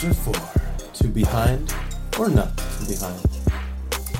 Chapter 0.03 0.33
4 0.33 0.33
To 0.95 1.07
Behind 1.07 1.73
or 2.19 2.27
Not 2.27 2.57
to 2.57 2.85
Behind. 2.91 3.23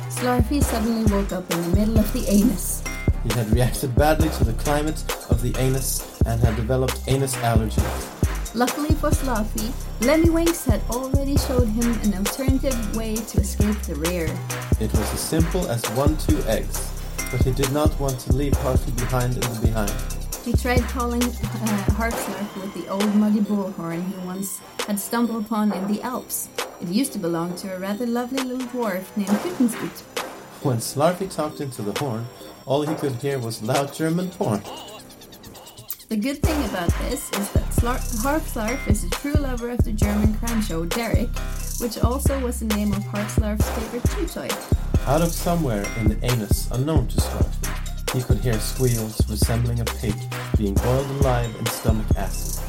Slurpee 0.07 0.63
suddenly 0.63 1.11
woke 1.11 1.33
up 1.33 1.51
in 1.51 1.61
the 1.61 1.75
middle 1.77 1.99
of 1.99 2.13
the 2.13 2.23
anus. 2.29 2.81
He 3.23 3.33
had 3.33 3.51
reacted 3.51 3.93
badly 3.93 4.29
to 4.29 4.45
the 4.45 4.53
climate 4.53 5.03
of 5.29 5.41
the 5.41 5.53
anus 5.59 6.21
and 6.21 6.39
had 6.39 6.55
developed 6.55 7.01
anus 7.07 7.35
allergies. 7.43 8.55
Luckily 8.55 8.95
for 8.95 9.09
Slurpee, 9.09 9.73
Lemmy 9.99 10.29
Winks 10.29 10.63
had 10.63 10.79
already 10.89 11.35
showed 11.35 11.67
him 11.67 11.91
an 12.03 12.13
alternative 12.13 12.95
way 12.95 13.15
to 13.15 13.41
escape 13.41 13.81
the 13.81 13.95
rear. 13.95 14.27
It 14.79 14.89
was 14.93 15.13
as 15.13 15.19
simple 15.19 15.67
as 15.69 15.83
one, 15.97 16.15
two 16.15 16.41
eggs, 16.47 16.79
but 17.29 17.43
he 17.43 17.51
did 17.51 17.73
not 17.73 17.91
want 17.99 18.21
to 18.21 18.31
leave 18.31 18.53
Harvey 18.53 18.93
behind 18.93 19.33
in 19.33 19.53
the 19.53 19.59
behind. 19.59 20.12
He 20.43 20.51
tried 20.51 20.81
calling 20.89 21.23
uh, 21.23 21.27
Harpslark 21.95 22.61
with 22.61 22.73
the 22.73 22.89
old 22.89 23.15
muddy 23.15 23.39
bullhorn 23.39 24.05
he 24.11 24.27
once 24.27 24.59
had 24.87 24.99
stumbled 24.99 25.45
upon 25.45 25.71
in 25.71 25.87
the 25.87 26.01
Alps. 26.01 26.49
It 26.81 26.89
used 26.89 27.13
to 27.13 27.19
belong 27.19 27.55
to 27.57 27.73
a 27.73 27.79
rather 27.79 28.05
lovely 28.05 28.43
little 28.43 28.67
dwarf 28.67 29.05
named 29.15 29.29
Kuttensgut. 29.29 30.01
When 30.61 30.77
Slarfy 30.77 31.33
talked 31.33 31.61
into 31.61 31.81
the 31.81 31.97
horn, 31.97 32.25
all 32.65 32.81
he 32.81 32.93
could 32.95 33.13
hear 33.15 33.39
was 33.39 33.63
loud 33.63 33.93
German 33.93 34.31
porn. 34.31 34.61
The 36.09 36.17
good 36.17 36.41
thing 36.41 36.63
about 36.65 36.93
this 36.99 37.31
is 37.31 37.49
that 37.53 37.63
Slar- 37.71 38.21
Harpslarf 38.21 38.85
is 38.89 39.05
a 39.05 39.09
true 39.11 39.33
lover 39.33 39.69
of 39.69 39.83
the 39.85 39.93
German 39.93 40.33
crime 40.35 40.61
show 40.61 40.83
Derek, 40.85 41.29
which 41.79 41.97
also 41.99 42.37
was 42.41 42.59
the 42.59 42.65
name 42.65 42.91
of 42.91 42.99
Harpslarf's 42.99 43.69
favorite 43.69 44.03
chew 44.11 44.27
toy. 44.27 44.49
Out 45.05 45.21
of 45.21 45.31
somewhere 45.31 45.85
in 45.99 46.09
the 46.09 46.25
anus 46.25 46.69
unknown 46.71 47.07
to 47.07 47.17
Slarfy, 47.17 47.82
he 48.13 48.21
could 48.21 48.39
hear 48.39 48.59
squeals 48.59 49.19
resembling 49.29 49.79
a 49.79 49.85
pig 49.85 50.13
being 50.57 50.75
boiled 50.75 51.09
alive 51.19 51.53
in 51.59 51.65
stomach 51.65 52.05
acid. 52.15 52.63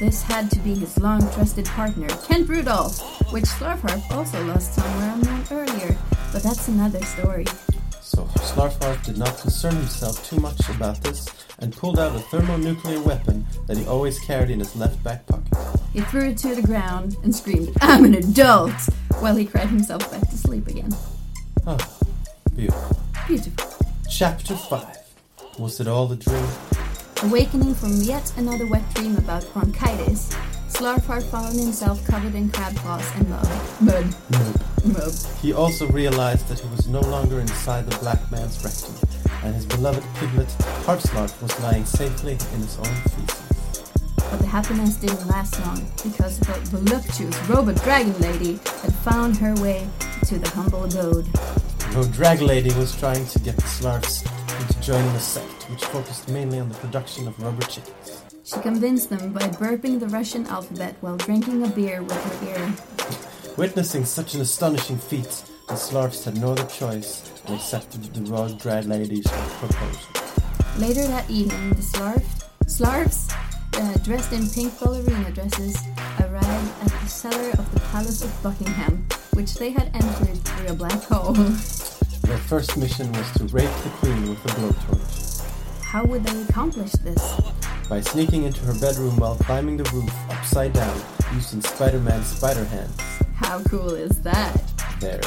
This 0.00 0.22
had 0.22 0.50
to 0.50 0.58
be 0.60 0.74
his 0.74 0.98
long 0.98 1.20
trusted 1.32 1.66
partner, 1.66 2.08
Kent 2.26 2.48
Rudolph, 2.48 3.00
which 3.32 3.44
Slarfarf 3.44 4.10
also 4.10 4.44
lost 4.46 4.74
somewhere 4.74 5.14
unknown 5.14 5.44
earlier, 5.50 5.96
but 6.32 6.42
that's 6.42 6.68
another 6.68 7.02
story. 7.04 7.46
So 8.00 8.24
Slarfarf 8.36 9.04
did 9.04 9.18
not 9.18 9.38
concern 9.38 9.74
himself 9.74 10.28
too 10.28 10.40
much 10.40 10.68
about 10.68 11.02
this 11.02 11.28
and 11.58 11.72
pulled 11.72 11.98
out 11.98 12.14
a 12.14 12.20
thermonuclear 12.20 13.00
weapon 13.00 13.44
that 13.66 13.76
he 13.76 13.86
always 13.86 14.18
carried 14.20 14.50
in 14.50 14.60
his 14.60 14.74
left 14.76 15.02
back 15.02 15.26
pocket. 15.26 15.56
He 15.92 16.00
threw 16.00 16.30
it 16.30 16.38
to 16.38 16.54
the 16.54 16.62
ground 16.62 17.16
and 17.22 17.34
screamed, 17.34 17.70
I'm 17.80 18.04
an 18.04 18.14
adult! 18.14 18.72
while 19.20 19.34
he 19.34 19.44
cried 19.44 19.68
himself 19.68 20.10
back 20.10 20.28
to 20.28 20.36
sleep 20.36 20.68
again. 20.68 20.94
Ah, 21.66 21.98
beautiful. 22.54 22.96
Beautiful. 23.26 23.77
Chapter 24.18 24.56
5. 24.56 24.84
Was 25.60 25.78
it 25.78 25.86
all 25.86 26.10
a 26.10 26.16
dream? 26.16 26.44
Awakening 27.22 27.72
from 27.76 28.02
yet 28.02 28.32
another 28.36 28.66
wet 28.66 28.82
dream 28.92 29.16
about 29.16 29.46
bronchitis, 29.52 30.34
Slarfar 30.66 31.22
found 31.22 31.56
himself 31.56 32.04
covered 32.04 32.34
in 32.34 32.50
crab 32.50 32.74
claws 32.78 33.08
and 33.14 33.30
mud. 33.30 33.46
Mud. 33.80 34.16
Nope. 34.30 34.56
Mud. 34.86 35.14
He 35.40 35.52
also 35.52 35.86
realized 35.86 36.48
that 36.48 36.58
he 36.58 36.68
was 36.68 36.88
no 36.88 37.00
longer 37.02 37.38
inside 37.38 37.88
the 37.88 37.96
black 37.98 38.18
man's 38.32 38.60
rectum, 38.64 38.96
and 39.44 39.54
his 39.54 39.66
beloved 39.66 40.02
piglet, 40.16 40.48
Harpslark, 40.82 41.40
was 41.40 41.60
lying 41.60 41.84
safely 41.84 42.32
in 42.32 42.60
his 42.60 42.76
own 42.78 42.86
feces. 42.86 43.47
But 44.30 44.40
the 44.40 44.46
happiness 44.46 44.96
didn't 44.96 45.26
last 45.26 45.58
long, 45.60 45.84
because 46.02 46.38
the 46.40 46.52
voluptuous 46.76 47.48
robot 47.48 47.82
dragon 47.82 48.18
lady 48.20 48.60
had 48.82 48.94
found 48.96 49.36
her 49.38 49.54
way 49.56 49.88
to 50.26 50.38
the 50.38 50.48
humble 50.50 50.84
abode. 50.84 51.26
The 51.92 52.08
drag 52.12 52.40
lady 52.42 52.72
was 52.74 52.94
trying 52.98 53.26
to 53.26 53.38
get 53.38 53.56
the 53.56 53.62
Slarfs 53.62 54.22
into 54.60 54.80
joining 54.80 55.10
a 55.10 55.20
sect 55.20 55.70
which 55.70 55.84
focused 55.86 56.28
mainly 56.28 56.58
on 56.58 56.68
the 56.68 56.74
production 56.76 57.26
of 57.26 57.38
rubber 57.42 57.66
chickens. 57.66 58.22
She 58.44 58.60
convinced 58.60 59.10
them 59.10 59.32
by 59.32 59.48
burping 59.48 60.00
the 60.00 60.08
Russian 60.08 60.46
alphabet 60.46 60.96
while 61.00 61.16
drinking 61.16 61.64
a 61.64 61.68
beer 61.68 62.02
with 62.02 62.12
her 62.12 62.48
ear. 62.48 62.74
Witnessing 63.56 64.04
such 64.04 64.34
an 64.34 64.40
astonishing 64.40 64.98
feat, 64.98 65.44
the 65.68 65.74
Slarfs 65.74 66.24
had 66.24 66.40
no 66.40 66.52
other 66.52 66.66
choice 66.66 67.30
and 67.46 67.56
accepted 67.56 68.04
the 68.04 68.30
raw 68.30 68.48
drag 68.48 68.84
lady's 68.84 69.26
proposal. 69.26 69.98
Later 70.78 71.06
that 71.08 71.28
evening, 71.28 71.70
the 71.70 71.82
Slarf, 71.82 72.24
Slarfs, 72.66 73.34
uh, 73.78 73.96
dressed 73.98 74.32
in 74.32 74.48
pink 74.50 74.78
ballerina 74.80 75.30
dresses, 75.30 75.76
arrived 76.20 76.82
at 76.82 76.88
the 77.00 77.06
cellar 77.06 77.50
of 77.50 77.72
the 77.72 77.80
Palace 77.92 78.22
of 78.22 78.42
Buckingham, 78.42 79.06
which 79.34 79.54
they 79.54 79.70
had 79.70 79.90
entered 79.94 80.36
through 80.44 80.68
a 80.68 80.74
black 80.74 81.02
hole. 81.04 81.32
Their 81.32 82.38
first 82.38 82.76
mission 82.76 83.10
was 83.12 83.30
to 83.32 83.44
rape 83.44 83.70
the 83.84 83.90
queen 84.00 84.28
with 84.28 84.44
a 84.44 84.48
blowtorch. 84.48 85.44
How 85.82 86.04
would 86.04 86.24
they 86.24 86.42
accomplish 86.42 86.92
this? 86.92 87.40
By 87.88 88.00
sneaking 88.00 88.44
into 88.44 88.60
her 88.66 88.74
bedroom 88.78 89.16
while 89.16 89.36
climbing 89.36 89.78
the 89.78 89.90
roof 89.94 90.12
upside 90.30 90.72
down 90.72 91.00
using 91.34 91.62
Spider-Man's 91.62 92.26
spider 92.26 92.64
hands. 92.64 93.00
How 93.34 93.62
cool 93.62 93.94
is 93.94 94.20
that? 94.22 94.60
There. 95.00 95.22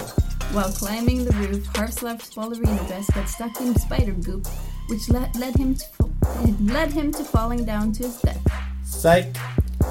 While 0.52 0.72
climbing 0.72 1.26
the 1.26 1.32
roof, 1.34 1.66
Harpslarf's 1.74 2.36
ballerina 2.36 2.86
dress 2.88 3.10
got 3.12 3.28
stuck 3.30 3.60
in 3.62 3.74
spider 3.76 4.12
goop, 4.12 4.46
which 4.88 5.10
led, 5.10 5.36
led 5.38 5.56
him 5.56 5.76
to 5.76 5.86
it 6.44 6.60
led 6.62 6.92
him 6.92 7.12
to 7.14 7.24
falling 7.24 7.66
down 7.66 7.92
to 7.94 8.04
his 8.04 8.22
death. 8.22 8.42
Psych! 8.84 9.36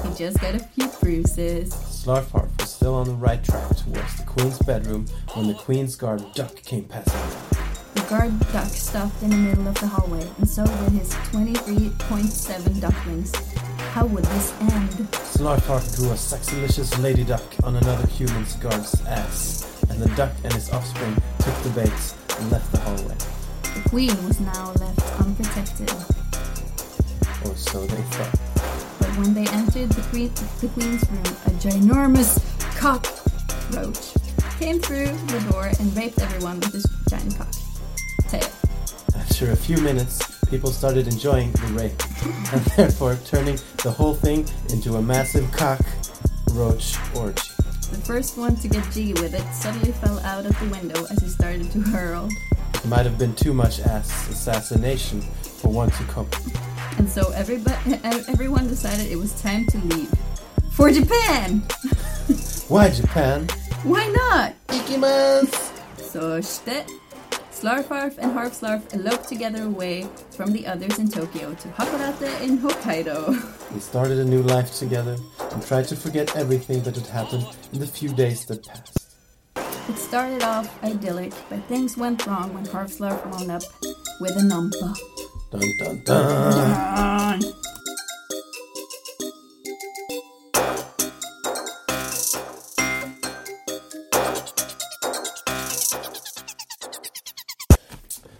He 0.03 0.13
just 0.15 0.39
got 0.39 0.55
a 0.55 0.59
few 0.59 0.87
bruises. 0.99 1.73
Slarfarf 1.73 2.49
was 2.59 2.71
still 2.71 2.95
on 2.95 3.07
the 3.07 3.13
right 3.13 3.43
track 3.43 3.75
towards 3.77 4.17
the 4.17 4.23
queen's 4.25 4.59
bedroom 4.59 5.05
when 5.33 5.47
the 5.47 5.53
queen's 5.53 5.95
guard 5.95 6.23
duck 6.33 6.55
came 6.63 6.85
passing 6.85 7.19
by. 7.19 7.57
The 7.93 8.09
guard 8.09 8.39
duck 8.51 8.69
stopped 8.69 9.21
in 9.21 9.29
the 9.29 9.35
middle 9.37 9.67
of 9.67 9.75
the 9.75 9.87
hallway, 9.87 10.27
and 10.37 10.49
so 10.49 10.65
did 10.65 10.93
his 10.93 11.09
23.7 11.09 12.81
ducklings. 12.81 13.35
How 13.93 14.05
would 14.05 14.23
this 14.25 14.53
end? 14.61 14.89
Slarfarf 15.11 15.95
drew 15.95 16.09
a 16.11 16.13
sexylicious 16.13 16.97
lady 17.03 17.23
duck 17.23 17.43
on 17.63 17.75
another 17.75 18.07
human's 18.07 18.55
guard's 18.55 19.01
ass, 19.05 19.83
and 19.89 19.99
the 20.01 20.09
duck 20.15 20.31
and 20.43 20.53
his 20.53 20.71
offspring 20.71 21.15
took 21.39 21.55
the 21.63 21.69
bait 21.71 22.15
and 22.39 22.51
left 22.51 22.71
the 22.71 22.79
hallway. 22.79 23.15
The 23.75 23.89
queen 23.89 24.27
was 24.27 24.39
now 24.39 24.71
left 24.79 25.21
unprotected. 25.21 26.20
Or 27.45 27.55
so 27.55 27.85
they 27.85 28.01
thought. 28.01 28.39
But 28.99 29.09
when 29.17 29.33
they 29.33 29.47
entered 29.47 29.89
the, 29.89 30.01
queen, 30.09 30.31
the 30.59 30.67
queen's 30.69 31.09
room, 31.09 31.25
a 31.45 31.51
ginormous 31.59 32.39
cockroach 32.77 34.13
came 34.59 34.79
through 34.79 35.07
the 35.07 35.51
door 35.51 35.71
and 35.79 35.97
raped 35.97 36.19
everyone 36.21 36.59
with 36.59 36.73
his 36.73 36.85
giant 37.09 37.35
cock. 37.37 37.51
Tail. 38.29 38.47
After 39.15 39.51
a 39.51 39.55
few 39.55 39.77
minutes, 39.77 40.19
people 40.49 40.69
started 40.69 41.07
enjoying 41.07 41.51
the 41.53 41.67
rape, 41.73 41.99
and 42.53 42.61
therefore 42.77 43.17
turning 43.25 43.57
the 43.83 43.91
whole 43.91 44.13
thing 44.13 44.45
into 44.69 44.95
a 44.97 45.01
massive 45.01 45.51
cockroach 45.51 46.95
orgy. 47.15 47.41
The 47.91 48.01
first 48.05 48.37
one 48.37 48.55
to 48.57 48.67
get 48.67 48.89
jiggy 48.91 49.13
with 49.13 49.33
it 49.33 49.53
suddenly 49.53 49.91
fell 49.93 50.19
out 50.19 50.45
of 50.45 50.57
the 50.59 50.67
window 50.69 51.05
as 51.09 51.19
he 51.19 51.27
started 51.27 51.71
to 51.71 51.79
hurl. 51.81 52.29
It 52.73 52.85
might 52.85 53.05
have 53.05 53.17
been 53.17 53.35
too 53.35 53.53
much 53.53 53.79
ass 53.81 54.29
assassination 54.29 55.21
for 55.21 55.71
one 55.71 55.91
to 55.91 56.03
cope. 56.05 56.35
And 56.97 57.09
so 57.09 57.31
everybody, 57.31 57.99
everyone 58.03 58.67
decided 58.67 59.11
it 59.11 59.17
was 59.17 59.39
time 59.41 59.65
to 59.67 59.77
leave. 59.79 60.11
For 60.71 60.91
Japan! 60.91 61.59
Why 62.67 62.89
Japan? 62.89 63.47
Why 63.83 64.07
not? 64.07 64.55
Ikimas! 64.67 65.51
So 65.97 66.41
shite. 66.41 66.89
Slarfarf 67.61 68.17
and 68.17 68.31
Harpslarf 68.31 68.91
eloped 68.91 69.27
together 69.29 69.63
away 69.63 70.07
from 70.31 70.51
the 70.51 70.65
others 70.65 70.97
in 70.97 71.07
Tokyo 71.07 71.53
to 71.53 71.67
Hakodate 71.67 72.41
in 72.41 72.57
Hokkaido. 72.57 73.71
We 73.71 73.79
started 73.79 74.17
a 74.17 74.25
new 74.25 74.41
life 74.41 74.73
together 74.73 75.15
and 75.51 75.63
tried 75.63 75.87
to 75.89 75.95
forget 75.95 76.35
everything 76.35 76.81
that 76.81 76.95
had 76.95 77.05
happened 77.05 77.45
in 77.71 77.79
the 77.79 77.85
few 77.85 78.09
days 78.13 78.45
that 78.45 78.65
passed. 78.65 79.10
It 79.89 79.97
started 79.97 80.43
off 80.43 80.67
idyllic, 80.83 81.33
but 81.49 81.63
things 81.67 81.97
went 81.97 82.25
wrong 82.27 82.53
when 82.53 82.65
Harpslarf 82.65 83.25
wound 83.31 83.51
up 83.51 83.63
with 84.19 84.37
a 84.37 84.41
numpa. 84.41 84.95
Dun 85.51 85.61
dun 85.79 86.03
dun! 86.05 87.41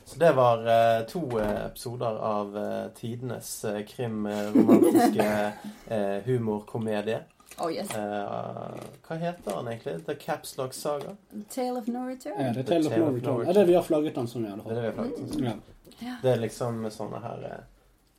Så 0.05 0.15
det 0.19 0.31
var 0.31 0.57
eh, 0.67 1.05
to 1.07 1.39
eh, 1.39 1.65
episoder 1.65 2.17
av 2.19 2.57
eh, 2.57 2.87
tidenes 2.99 3.65
eh, 3.65 3.85
krim-romantiske 3.85 5.53
eh, 5.87 6.17
humorkomedie. 6.25 7.19
Oh 7.61 7.69
yes. 7.69 7.91
uh, 7.95 8.77
hva 9.07 9.15
heter 9.21 9.55
han 9.55 9.67
egentlig? 9.67 10.05
The 10.05 10.15
Caps 10.15 10.55
Lock 10.57 10.73
Saga? 10.73 11.15
Tale 11.49 11.79
of 11.79 11.87
no 11.87 12.05
return. 12.07 12.33
Ja, 12.39 12.53
det 12.53 12.63
er 12.65 12.69
Tale 12.71 12.89
of 12.89 12.97
No 12.97 13.11
Return. 13.15 13.47
Er 13.47 13.53
det 13.53 13.65
vi 13.69 13.75
har 13.77 13.83
flagget 13.85 14.15
den 14.15 14.27
som 14.27 14.45
i 14.45 14.49
alle 14.51 14.63
Det 14.65 14.85
er 14.85 14.95
fall? 14.97 15.11
det 15.37 15.53
Ja. 16.01 16.15
Det 16.21 16.31
er 16.31 16.39
liksom 16.41 16.85
sånne 16.91 17.19
her 17.21 17.43
eh, 17.45 17.63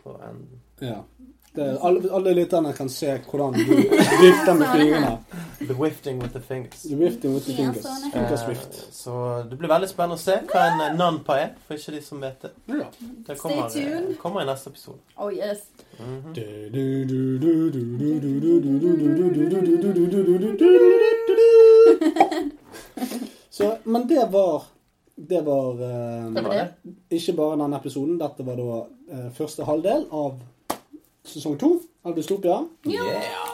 på 0.03 0.15
en 0.29 0.43
ja. 0.79 1.01
Det 1.55 1.61
er, 1.67 1.75
alle, 1.85 2.01
alle 2.17 2.33
lytterne 2.33 2.71
kan 2.73 2.89
se 2.89 3.11
hvordan 3.29 3.53
du 3.53 3.73
vifter 3.77 4.55
med 4.57 4.67
fingrene. 4.73 5.19
The 5.63 5.75
Wifting 5.79 6.23
with 6.23 6.33
the 6.33 6.41
Fingers. 6.41 6.81
The 6.89 6.97
Wifting 6.97 7.35
with 7.35 7.45
the 7.47 7.53
Ja, 7.53 7.59
fingers. 7.59 7.85
sånn 7.85 8.07
er 8.09 8.15
Fingers 8.15 8.43
Eh, 8.49 8.87
så 8.97 9.17
det 9.51 9.59
blir 9.61 9.69
veldig 9.69 9.89
spennende 9.91 10.17
å 10.17 10.23
se 10.23 10.39
hva 10.49 10.63
en 10.71 10.81
eh, 10.87 10.97
nanpa 10.97 11.37
er, 11.43 11.51
for 11.67 11.77
ikke 11.77 11.93
de 11.93 12.01
som 12.07 12.21
vet 12.25 12.41
det. 12.47 12.51
Ja. 12.73 12.89
Det 13.29 13.37
kommer, 13.39 13.69
Stay 13.69 13.85
tuned. 13.85 14.11
eh, 14.11 14.17
kommer 14.23 14.41
i 14.43 14.49
neste 14.49 14.73
episode. 14.73 14.99
Oh 15.19 15.29
yes. 15.35 15.67
Mhm. 16.01 16.33
Så, 23.51 23.77
men 23.85 24.07
det 24.09 24.29
var 24.33 24.63
Det 25.17 25.41
var 25.45 25.73
eh, 25.73 26.31
Det 26.35 26.43
var 26.43 26.55
det. 26.55 26.69
ikke 27.11 27.33
bare 27.37 27.57
denne 27.61 27.77
episoden. 27.77 28.17
Dette 28.19 28.43
var 28.47 28.57
da 28.57 28.79
eh, 29.13 29.29
første 29.37 29.65
halvdel 29.69 30.07
av 30.11 30.39
sesong 31.25 31.59
to 31.59 31.81
av 32.05 32.15
Dystopia. 32.17 32.65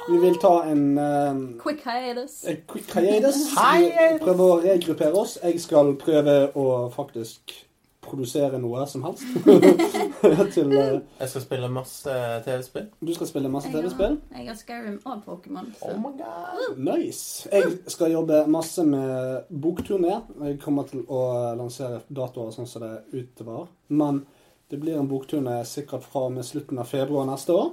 Vi 0.09 0.19
vil 0.19 0.39
ta 0.40 0.65
en, 0.65 0.99
um, 0.99 1.40
Quick 1.62 1.85
hiatus. 1.85 2.45
en 2.49 2.57
quick 2.66 2.95
hiatus. 2.95 3.36
Vi 3.53 4.19
prøver 4.23 4.45
å 4.45 4.61
regruppere 4.65 5.12
oss. 5.12 5.39
Jeg 5.43 5.61
skal 5.61 5.95
prøve 6.01 6.36
å 6.57 6.69
faktisk 6.95 7.65
produsere 8.09 8.57
noe 8.59 8.86
som 8.89 9.03
helst. 9.05 9.27
til, 10.55 10.73
uh, 10.73 11.01
Jeg 11.20 11.28
skal 11.28 11.43
spille 11.45 11.69
masse 11.69 12.15
TV-spill. 12.47 12.86
du 13.05 13.12
skal 13.15 13.28
spille 13.28 13.51
masse 13.53 13.69
TV-spill. 13.69 14.16
Jeg 14.32 14.49
har 14.49 14.57
Skyrim 14.57 14.97
og 15.05 15.20
Pokémon. 15.27 15.69
Oh 15.82 15.99
my 16.01 16.15
god. 16.16 16.78
Nice. 16.78 17.49
Jeg 17.53 17.78
skal 17.86 18.15
jobbe 18.16 18.47
masse 18.49 18.85
med 18.86 19.45
bokturné. 19.53 20.23
Jeg 20.47 20.57
kommer 20.65 20.89
til 20.89 21.05
å 21.05 21.20
lansere 21.59 22.01
datoer 22.09 22.57
sånn 22.57 22.70
som 22.70 22.86
det 22.86 22.95
utover. 23.12 23.69
Men 23.93 24.24
det 24.70 24.77
blir 24.81 24.99
en 24.99 25.09
bokturné 25.09 25.62
sikkert 25.65 26.03
fra 26.05 26.27
og 26.28 26.32
med 26.32 26.45
slutten 26.45 26.78
av 26.78 26.85
februar 26.90 27.24
neste 27.27 27.53
år. 27.57 27.70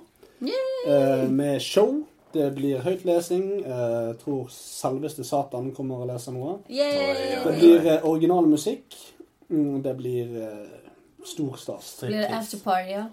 Eh, 0.87 1.29
med 1.29 1.61
show. 1.61 2.03
Det 2.35 2.49
blir 2.55 2.79
høytlesing. 2.83 3.45
Eh, 3.65 4.13
tror 4.19 4.47
selveste 4.51 5.23
Satan 5.23 5.71
kommer 5.75 6.03
og 6.03 6.07
leser 6.11 6.35
noe. 6.35 6.57
Yay! 6.69 7.39
Det 7.43 7.53
blir 7.59 7.85
eh, 7.93 8.05
original 8.05 8.45
musikk. 8.47 8.95
Mm, 9.49 9.81
Det 9.83 9.93
blir 9.97 10.35
eh, 10.43 10.67
stor 11.25 11.55
stas. 11.57 11.95
Blir 12.01 12.17
det 12.21 12.31
afterparty, 12.33 12.91
ja? 12.91 13.05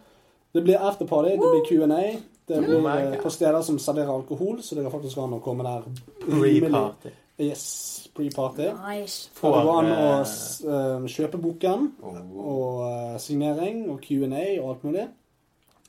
Det 0.52 0.62
blir 0.66 0.76
afterparty, 0.84 1.30
det 1.30 1.38
blir 1.38 1.64
Q&A. 1.68 2.02
Det 2.46 2.58
Oh 2.58 2.64
blir 2.66 2.88
eh, 3.12 3.18
på 3.22 3.30
steder 3.30 3.62
som 3.62 3.78
serverer 3.78 4.10
alkohol, 4.14 4.62
så 4.62 4.74
det 4.74 4.82
går 4.84 4.90
faktisk 4.90 5.14
kan 5.14 5.40
komme 5.40 5.64
der 5.64 5.82
rimelig- 6.26 6.70
Pre-party. 6.70 7.12
Yes, 7.40 8.08
pre-party. 8.14 8.68
Nice. 8.76 9.30
Og 9.40 9.54
det 9.54 9.62
går 9.64 9.78
an 9.78 9.90
å 9.92 10.08
eh, 10.20 10.72
eh, 10.76 11.06
kjøpe 11.14 11.40
boken, 11.40 11.86
oh. 12.04 12.18
og 12.44 12.82
eh, 12.86 13.14
signering, 13.22 13.86
og 13.90 14.02
Q&A 14.04 14.44
og 14.60 14.74
alt 14.74 14.84
mulig. 14.84 15.06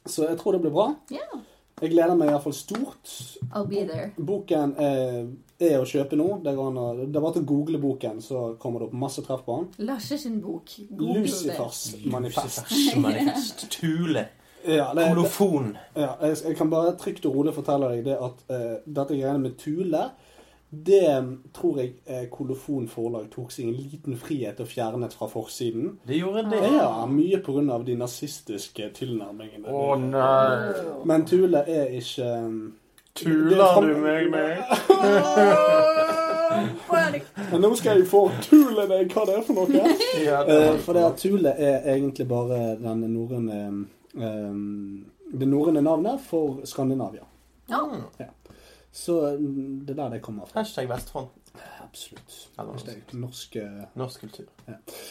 Så 0.06 0.28
jeg 0.30 0.40
tror 0.40 0.56
det 0.56 0.64
blir 0.64 0.76
bra. 0.76 0.88
Yeah. 1.12 1.42
Jeg 1.82 1.92
gleder 1.92 2.16
meg 2.16 2.30
iallfall 2.32 2.54
stort. 2.56 3.12
I'll 3.52 3.68
be 3.68 3.82
there. 3.88 4.12
Boken 4.16 4.76
er, 4.80 5.26
er 5.60 5.82
å 5.82 5.88
kjøpe 5.90 6.16
nå. 6.16 6.30
Det, 6.46 6.54
går 6.56 6.70
an 6.72 6.80
å, 6.80 6.86
det 7.02 7.10
er 7.10 7.26
bare 7.26 7.36
til 7.36 7.44
å 7.44 7.50
google 7.50 7.82
boken, 7.82 8.22
så 8.24 8.44
kommer 8.62 8.84
det 8.84 8.88
opp 8.88 8.96
masse 9.04 9.24
treff 9.26 9.44
på 9.44 9.58
den. 9.60 9.90
Lasse 9.90 10.20
sin 10.22 10.40
bok. 10.44 10.78
Google 10.94 11.26
det. 11.26 11.28
Lucifers 11.28 11.82
manifest. 12.06 12.64
Lucifers 12.70 13.02
manifest. 13.04 13.66
Tule. 13.76 14.28
Ja, 14.64 14.94
det, 14.94 15.02
det, 15.02 15.10
Kolofon. 15.12 15.74
ja, 15.92 16.14
jeg, 16.22 16.38
jeg 16.46 16.56
kan 16.56 16.70
bare 16.72 16.94
trygt 16.96 17.26
og 17.28 17.36
rolig 17.36 17.52
fortelle 17.52 17.90
deg 17.98 18.06
det 18.06 18.14
at 18.16 18.46
uh, 18.48 18.78
dette 18.86 19.18
greiene 19.18 19.42
med 19.44 19.58
Tule 19.60 20.06
det 20.86 21.38
tror 21.54 21.80
jeg 21.80 21.94
eh, 22.06 22.24
Kolofon 22.32 22.88
forlag 22.90 23.28
tok 23.34 23.52
seg 23.54 23.68
en 23.70 23.76
liten 23.78 24.18
frihet 24.18 24.60
og 24.64 24.68
fjernet 24.72 25.14
fra 25.14 25.28
forsiden. 25.32 25.98
Det 26.08 26.18
gjorde 26.18 26.48
det. 26.50 26.62
Ja, 26.76 27.06
mye 27.10 27.40
pga. 27.46 27.78
de 27.86 27.96
nazistiske 28.00 28.90
tilnærmingene. 28.98 29.70
Å 29.70 29.96
nei. 30.00 31.04
Men 31.06 31.26
Tule 31.30 31.62
er 31.70 31.94
ikke 32.00 32.32
er 32.34 32.48
Tuler 33.14 33.82
du 33.82 33.98
meg 34.02 34.30
med? 34.34 34.58
Men 37.52 37.62
nå 37.62 37.70
skal 37.78 38.00
jeg 38.02 38.08
få 38.10 38.24
Tule 38.42 38.88
deg 38.90 39.14
hva 39.14 39.26
det 39.30 39.36
er 39.38 39.44
for 39.46 39.60
noe. 39.60 39.84
Ja, 40.28 40.40
Eh, 40.44 40.78
for 40.82 40.98
det 40.98 41.04
at 41.06 41.22
Tule 41.22 41.54
er 41.54 41.86
egentlig 41.94 42.28
bare 42.30 42.76
den 42.82 43.06
norrøne 43.14 43.60
um, 44.18 45.06
Det 45.30 45.48
norrøne 45.50 45.82
navnet 45.86 46.22
for 46.26 46.62
Skandinavia. 46.66 47.26
Ja. 47.70 47.82
Ja. 48.20 48.32
Så 48.94 49.16
mm, 49.38 49.86
det 49.86 49.96
er 49.96 50.04
der 50.04 50.10
det 50.16 50.22
kommer 50.22 50.46
fra. 50.46 50.62
Hashtag 50.62 50.90
Vestfront. 50.92 51.32
Absolutt. 51.82 52.36
Hashtag 52.58 53.14
Norsk 53.18 53.58
Norsk 53.94 54.22
kultur. 54.22 54.46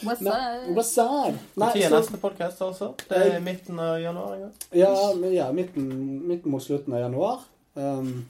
What's 0.01 0.21
Nei, 0.23 0.31
up? 0.31 0.69
What's 0.77 0.97
up? 1.03 1.35
Nei, 1.55 1.67
Når 1.67 1.79
er 1.83 1.95
neste 1.97 2.19
podkast, 2.21 2.61
altså? 2.63 2.93
Det 3.09 3.19
er 3.25 3.43
midten 3.43 3.79
av 3.79 3.97
januar 4.01 4.35
en 4.35 4.45
gang. 4.45 4.53
ja, 4.71 4.93
ja, 5.31 5.49
midten, 5.51 5.89
midten 6.27 6.51
mot 6.51 6.63
slutten 6.63 6.95
av 6.95 7.03
januar. 7.05 7.43
Um, 7.73 8.25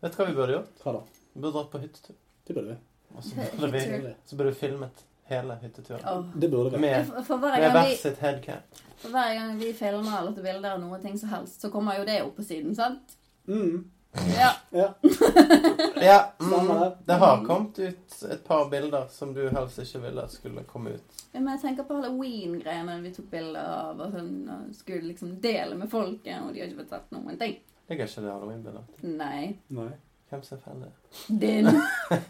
Vet 0.00 0.16
du 0.16 0.18
hva 0.22 0.26
vi 0.30 0.34
burde 0.38 0.58
gjort? 0.58 0.82
hva 0.82 0.96
da? 0.98 1.04
Vi 1.34 1.40
burde 1.44 1.54
dratt 1.58 1.70
på 1.70 1.82
hyttetur. 1.82 2.18
Det 2.46 2.54
burde 2.56 2.74
vi. 2.74 2.78
Og 3.14 3.24
så 3.24 3.46
burde 3.60 3.72
vi, 3.78 4.14
så 4.26 4.36
burde 4.36 4.50
vi 4.50 4.58
filmet 4.58 5.04
hele 5.30 5.58
hytteturen. 5.62 6.02
Oh. 6.06 6.24
Det 6.34 6.50
burde 6.50 6.70
vi. 6.70 6.78
Med, 6.78 7.08
med 7.28 7.70
hvert 7.70 7.98
sitt 7.98 8.18
headcap. 8.18 8.82
for 8.98 9.14
hver 9.14 9.34
gang 9.34 9.58
vi 9.58 9.72
filmer 9.72 10.18
eller 10.18 10.34
tar 10.34 10.42
bilder 10.42 10.74
av 10.74 10.80
noen 10.82 11.02
ting 11.02 11.18
som 11.18 11.30
helst, 11.30 11.60
så 11.60 11.70
kommer 11.70 11.98
jo 11.98 12.04
det 12.08 12.20
opp 12.22 12.36
på 12.36 12.44
siden, 12.44 12.74
sant? 12.76 13.14
Mm, 13.46 13.84
Ja. 14.12 14.52
ja. 14.70 14.94
Ja, 16.02 16.32
mm, 16.40 16.90
det. 17.04 17.12
har 17.12 17.44
kommet 17.44 17.78
ut 17.78 18.22
et 18.32 18.44
par 18.44 18.70
bilder 18.70 19.06
som 19.10 19.34
du 19.34 19.48
helst 19.48 19.78
ikke 19.78 19.98
ville 20.06 20.28
skulle 20.28 20.62
komme 20.64 20.90
ut. 20.96 21.24
Ja, 21.32 21.40
Men 21.40 21.52
jeg 21.54 21.60
tenker 21.60 21.84
på 21.84 21.98
halloween-greiene 21.98 23.00
vi 23.04 23.12
tok 23.14 23.28
bilder 23.30 23.66
av, 23.68 24.00
og 24.00 24.14
sånn, 24.14 24.32
og 24.48 24.70
skulle 24.74 25.10
liksom 25.12 25.34
dele 25.44 25.76
med 25.76 25.92
folket, 25.92 26.40
og 26.40 26.54
de 26.54 26.62
har 26.62 26.70
ikke 26.70 26.82
fått 26.84 26.94
sett 26.96 27.12
noen 27.14 27.36
ting. 27.38 27.58
Jeg 27.90 27.98
har 27.98 28.08
ikke 28.08 28.24
det 28.24 28.32
halloween-bildet. 28.32 29.02
Nei. 29.20 29.42
Nei. 29.76 29.90
Hvem 30.30 30.42
som 30.46 30.56
er 30.56 30.60
fan 30.62 30.82
det? 30.84 30.90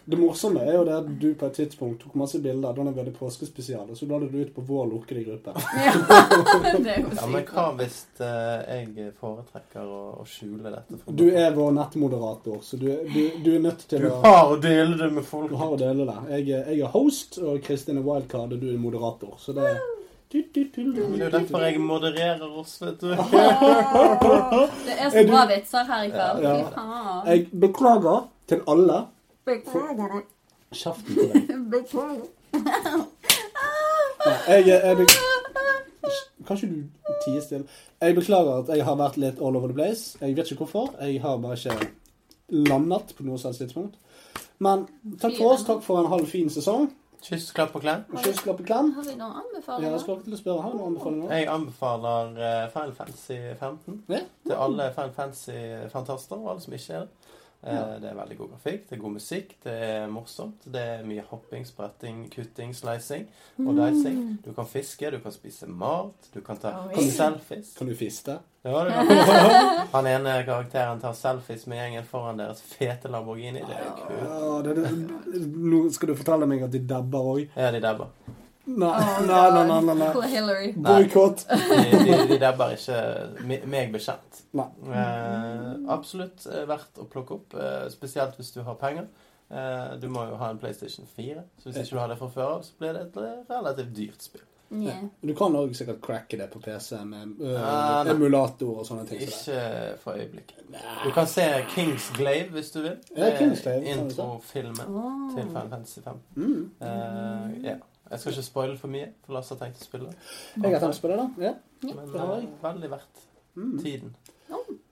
Det 0.09 0.17
morsomme 0.19 0.63
er 0.65 0.73
jo 0.79 0.85
det 0.89 0.95
at 0.97 1.09
du 1.21 1.27
på 1.37 1.47
et 1.51 1.57
tidspunkt 1.59 2.01
tok 2.01 2.15
masse 2.17 2.39
bilder 2.41 2.73
da 2.73 2.85
vi 2.87 2.95
var 2.97 3.11
påskespesial, 3.19 3.91
og 3.93 3.99
så 3.99 4.09
la 4.09 4.19
du 4.23 4.27
det 4.33 4.47
ut 4.47 4.55
på 4.57 4.65
vår 4.71 4.87
lukkede 4.95 5.25
gruppe. 5.27 5.53
Ja. 5.85 5.93
Det 6.81 6.95
er 6.95 7.03
jo 7.03 7.11
Ja, 7.19 7.27
men 7.29 7.45
hva 7.51 7.67
hvis 7.77 7.99
eh, 8.25 8.81
jeg 8.97 9.13
foretrekker 9.21 9.85
å, 9.85 10.01
å 10.23 10.27
skjule 10.29 10.73
dette? 10.73 10.97
for 11.05 11.13
Du 11.21 11.27
er 11.29 11.53
vår 11.57 11.77
nettmoderator, 11.77 12.59
så 12.65 12.81
du, 12.81 12.89
du, 13.13 13.21
du 13.45 13.51
er 13.59 13.63
nødt 13.69 13.85
til 13.91 14.07
Du 14.07 14.11
å 14.11 14.21
har 14.25 14.55
å 14.55 14.59
dele 14.65 14.97
det 15.01 15.11
med 15.19 15.25
folk. 15.29 15.51
Du 15.53 15.59
har 15.61 15.77
å 15.77 15.81
dele 15.81 16.09
det. 16.09 16.19
Jeg, 16.39 16.49
er- 16.57 16.73
jeg 16.73 16.87
er 16.89 16.95
host, 16.97 17.37
og 17.45 17.61
Kristin 17.69 18.01
er 18.01 18.07
wildcard, 18.09 18.57
og 18.57 18.65
du 18.65 18.71
er 18.73 18.81
moderator. 18.81 19.37
Så 19.43 19.53
det 19.57 19.69
Det 20.31 20.43
er 20.78 21.24
jo 21.24 21.31
derfor 21.31 21.59
jeg 21.65 21.81
modererer 21.82 22.44
oss, 22.61 22.77
vet 22.82 23.01
du. 23.01 23.09
Det 23.15 23.16
er 24.94 25.11
så 25.11 25.19
Er 25.19 25.23
du- 25.27 25.31
bra 25.32 25.40
vitser 25.51 25.85
her 25.89 26.02
i 26.07 26.11
kveld. 26.12 26.43
Ja. 26.44 26.52
Fy 26.55 26.74
faen. 26.74 27.27
Jeg 27.27 27.48
beklager 27.61 28.28
til 28.48 28.61
alle. 28.69 28.98
Beklager. 29.44 30.20
Kjeften 30.73 31.15
på 31.15 31.20
deg. 31.32 31.43
Beklager. 31.74 32.28
Ja, 34.27 34.32
jeg, 34.52 34.66
jeg, 34.66 34.97
be- 34.97 35.07
Kan 36.47 36.57
ikke 36.57 36.69
du 36.69 37.15
tie 37.24 37.40
stille? 37.43 37.65
Jeg 38.01 38.15
beklager 38.15 38.52
at 38.62 38.69
jeg 38.77 38.85
har 38.86 38.97
vært 39.01 39.16
litt 39.20 39.39
all 39.40 39.57
over 39.57 39.66
the 39.69 39.74
place. 39.74 40.15
Jeg 40.20 40.36
vet 40.36 40.51
ikke 40.51 40.65
hvorfor. 40.65 40.94
Jeg 41.02 41.20
har 41.23 41.36
bare 41.43 41.59
ikke 41.59 41.90
landet 42.70 43.15
på 43.19 43.27
noe 43.27 43.39
som 43.39 43.51
helst 43.51 43.61
tidspunkt. 43.65 43.94
Men 44.62 44.86
takk 45.20 45.35
for 45.39 45.55
oss. 45.57 45.65
Takk 45.66 45.82
for 45.82 46.01
en 46.05 46.11
halv 46.12 46.27
fin 46.31 46.51
sesong. 46.51 46.90
Kyss, 47.21 47.51
klapp 47.53 47.75
og 47.77 47.83
klem. 47.85 48.05
Kyss, 48.25 48.41
klapp 48.43 48.61
og 48.63 48.67
klem. 48.67 48.93
Har 48.97 49.05
vi 49.05 49.15
noen 49.15 49.21
Ja, 49.21 49.29
jeg 49.29 49.45
anbefalinger? 49.45 49.99
skal 50.01 50.21
til 50.25 50.33
å 50.35 50.39
spørre. 50.41 50.63
Har 50.65 50.71
vi 50.73 50.79
noen 50.79 50.93
anbefalinger? 50.95 51.35
Jeg 51.37 51.49
anbefaler 51.53 52.31
uh, 52.41 52.71
Final 52.73 52.95
Fantasy 52.97 53.39
15 53.61 53.99
Ja. 54.09 54.21
til 54.47 54.57
alle 54.57 54.87
Final 54.97 55.13
Fantasy-fantaster, 55.19 56.37
og 56.41 56.51
alle 56.55 56.65
som 56.65 56.73
ikke 56.79 56.95
er 56.97 57.05
det. 57.05 57.20
Eh, 57.62 58.01
Det 58.01 58.09
er 58.09 58.15
veldig 58.16 58.37
god 58.39 58.49
grafikk, 58.55 58.87
det 58.89 58.97
er 58.97 59.01
god 59.03 59.12
musikk, 59.12 59.51
det 59.65 59.73
er 59.85 60.07
morsomt. 60.09 60.62
Det 60.65 60.81
er 60.81 61.03
mye 61.05 61.24
hopping, 61.28 61.66
spretting, 61.69 62.23
kutting, 62.32 62.73
slicing 62.74 63.27
og 63.61 63.74
dicing. 63.77 64.39
Du 64.45 64.53
kan 64.57 64.65
fiske, 64.66 65.11
du 65.12 65.19
kan 65.20 65.32
spise 65.35 65.69
mat, 65.69 66.31
du 66.35 66.41
kan 66.41 66.57
ta 66.57 66.73
Oi. 66.89 67.05
selfies. 67.11 67.74
Kan 67.77 67.87
du 67.89 67.95
fiste? 67.95 68.39
Ja, 68.65 68.85
du 68.85 68.91
kan. 68.91 69.07
Han 69.93 70.07
ene 70.09 70.39
karakteren 70.49 71.01
tar 71.01 71.12
selfies 71.16 71.66
med 71.66 71.78
gjengen 71.82 72.05
foran 72.09 72.41
deres 72.41 72.62
fete 72.62 73.09
Lamborghini. 73.12 73.61
Det 73.61 73.77
er 73.77 73.85
jo 73.85 73.95
kult. 74.01 74.24
Ja, 74.24 74.62
det, 74.65 74.77
det, 74.81 75.47
nå 75.57 75.85
skal 75.93 76.09
du 76.09 76.16
fortelle 76.16 76.49
meg 76.49 76.65
at 76.65 76.73
de 76.73 76.81
dabber 76.81 77.28
òg. 77.35 77.47
Ja, 77.57 77.70
de 77.77 77.81
dabber. 77.85 78.09
Nei, 78.79 78.91
Oh, 78.91 79.25
nei, 79.27 79.51
nei. 79.53 79.65
nei, 79.67 79.81
nei, 79.89 79.97
nei. 79.99 80.29
Hillary. 80.35 80.73
Boikott. 80.77 81.47
De, 81.49 82.05
de, 82.05 82.19
de 82.31 82.39
dabber 82.43 82.77
ikke 82.77 83.01
meg 83.71 83.91
bekjent. 83.95 84.45
Nei. 84.59 84.69
Eh, 84.91 85.73
absolutt 85.95 86.47
eh, 86.51 86.67
verdt 86.71 87.01
å 87.03 87.09
plukke 87.11 87.39
opp, 87.39 87.57
eh, 87.59 87.89
spesielt 87.93 88.39
hvis 88.39 88.53
du 88.55 88.63
har 88.67 88.79
penger. 88.81 89.09
Eh, 89.51 89.97
du 90.03 90.07
må 90.13 90.29
jo 90.31 90.39
ha 90.39 90.53
en 90.53 90.61
PlayStation 90.63 91.09
4, 91.17 91.43
så 91.59 91.71
hvis 91.71 91.83
ikke 91.83 91.97
du 91.97 92.01
har 92.03 92.13
det 92.13 92.21
fra 92.21 92.31
før 92.31 92.55
av, 92.59 92.63
så 92.67 92.79
blir 92.79 92.95
det 92.95 93.09
et 93.09 93.21
eh, 93.25 93.43
relativt 93.51 93.93
dyrt 93.97 94.31
spill. 94.31 94.47
Yeah. 94.71 95.09
Du 95.27 95.33
kan 95.35 95.55
òg 95.59 95.73
sikkert 95.75 95.99
cracke 96.05 96.39
det 96.39 96.47
på 96.53 96.61
PC 96.63 97.01
med 97.03 97.41
øh, 97.43 97.57
Ah, 97.59 98.07
emulator 98.07 98.77
og 98.79 98.85
sånne 98.87 99.03
ting. 99.09 99.25
Ikke 99.27 99.97
for 99.99 100.15
øyeblikket. 100.15 100.61
Du 101.03 101.11
kan 101.11 101.27
se 101.27 101.43
Kingsglaive 101.73 102.55
hvis 102.55 102.71
du 102.71 102.79
vil. 102.85 102.95
Ja, 103.17 103.33
er 103.33 103.39
Kingsglaive, 103.41 103.83
kan 103.89 104.05
du. 104.05 104.13
Introfilmen 104.13 104.87
oh. 104.87 105.25
til 105.35 105.49
Final 105.49 105.73
Fantasy 105.73 105.99
5. 106.05 106.21
Mm. 106.37 106.71
Uh, 106.81 107.65
ja. 107.67 107.75
Jeg 108.11 108.20
skal 108.20 108.32
ikke 108.32 108.43
spoile 108.43 108.77
for 108.78 108.91
mye, 108.91 109.09
for 109.24 109.37
Lars 109.37 109.49
har 109.53 109.59
tenkt 109.61 109.81
å 109.81 109.87
spille. 109.87 110.12
Jeg 110.57 110.73
har 110.74 110.81
tenkt 110.82 111.05
å 111.05 111.11
det, 111.12 111.19
da. 111.20 111.28
Ja. 111.47 111.55
Men 111.95 112.12
det 112.12 112.20
har 112.20 112.37
eh, 112.39 112.49
veldig 112.62 112.91
verdt 112.91 113.27
Mm. 113.57 113.78
tiden. 113.82 114.15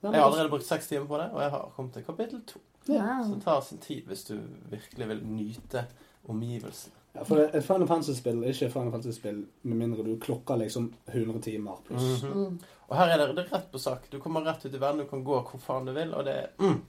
Jeg 0.03 0.11
har 0.11 0.25
allerede 0.25 0.49
brukt 0.49 0.65
seks 0.65 0.87
timer 0.87 1.07
på 1.07 1.17
det, 1.17 1.29
og 1.33 1.41
jeg 1.41 1.49
har 1.51 1.71
kommet 1.75 1.93
til 1.93 2.03
kapittel 2.03 2.41
to. 2.47 2.59
Så 2.85 3.33
det 3.33 3.43
tar 3.43 3.61
sin 3.61 3.77
tid 3.77 4.05
hvis 4.07 4.23
du 4.27 4.35
virkelig 4.71 5.07
vil 5.07 5.21
nyte 5.23 5.85
omgivelsene. 6.27 6.95
Ja, 7.15 7.23
for 7.25 7.41
et 7.41 7.63
Final 7.65 7.87
Fantasy-spill 7.89 8.43
er 8.43 8.53
ikke 8.53 8.67
et 8.67 8.73
Final 8.73 8.91
Fantasy-spill 8.93 9.39
med 9.63 9.77
mindre 9.79 10.03
du 10.05 10.11
klokker 10.21 10.59
liksom 10.61 10.91
100 11.09 11.41
timer 11.41 11.79
pluss. 11.87 12.23
Mhm. 12.23 12.33
Mm. 12.33 12.59
Og 12.89 12.97
her 12.97 13.13
er 13.13 13.17
det, 13.17 13.35
det 13.35 13.45
er 13.45 13.55
rett 13.57 13.71
på 13.71 13.79
sak. 13.81 14.09
Du 14.11 14.19
kommer 14.19 14.45
rett 14.45 14.65
ut 14.65 14.73
i 14.73 14.77
verden, 14.81 14.99
du 15.03 15.09
kan 15.09 15.23
gå 15.23 15.39
hvor 15.49 15.59
faen 15.59 15.85
du 15.85 15.93
vil, 15.93 16.13
og 16.13 16.25
det 16.25 16.35
er 16.35 16.47
mm, 16.59 16.81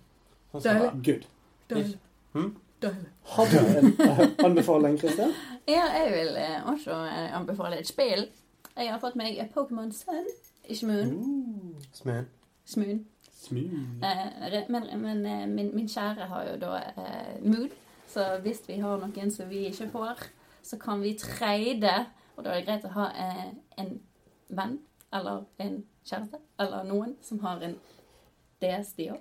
sånn 0.52 0.61
som 0.62 0.62
det 0.62 0.86
er. 0.90 1.01
Good. 1.09 1.27
Deilig. 1.69 1.98
Hm? 2.35 2.51
Deilig. 2.82 3.11
Har 3.35 3.47
du 3.51 3.57
en 3.78 3.86
eh, 4.01 4.44
anbefaling, 4.44 4.98
Kristin? 5.01 5.32
Ja, 5.69 5.82
jeg 5.94 6.12
vil 6.12 6.36
eh, 6.40 6.66
også 6.66 6.90
eh, 6.90 7.36
anbefale 7.36 7.78
et 7.78 7.86
spill. 7.86 8.27
Jeg 8.77 8.93
har 8.93 8.98
fått 9.02 9.16
meg 9.20 9.36
Pokémon 9.55 9.93
Sun. 9.93 10.27
Ikke 10.65 10.86
Moon. 10.86 11.77
Smoon. 11.93 12.27
Smooth. 12.65 13.05
Eh, 14.05 14.62
men 14.69 14.89
men 15.02 15.23
min, 15.55 15.70
min 15.77 15.89
kjære 15.89 16.27
har 16.32 16.48
jo 16.51 16.57
da 16.61 16.77
eh, 16.97 17.36
Moon, 17.44 17.69
så 18.09 18.39
hvis 18.43 18.62
vi 18.69 18.81
har 18.81 18.98
noen 19.01 19.31
som 19.31 19.48
vi 19.51 19.66
ikke 19.69 19.89
får, 19.93 20.24
så 20.62 20.78
kan 20.78 21.02
vi 21.02 21.15
trade 21.19 22.07
Og 22.36 22.44
da 22.44 22.51
er 22.51 22.61
det 22.61 22.66
greit 22.66 22.85
å 22.85 22.94
ha 22.94 23.07
eh, 23.12 23.48
en 23.78 24.01
venn 24.48 24.78
eller 25.12 25.44
en 25.59 25.82
kjæreste 26.07 26.39
eller 26.59 26.85
noen 26.89 27.16
som 27.23 27.40
har 27.44 27.61
en 27.66 27.74
DS, 28.62 28.93
de 28.97 29.11
òg. 29.12 29.20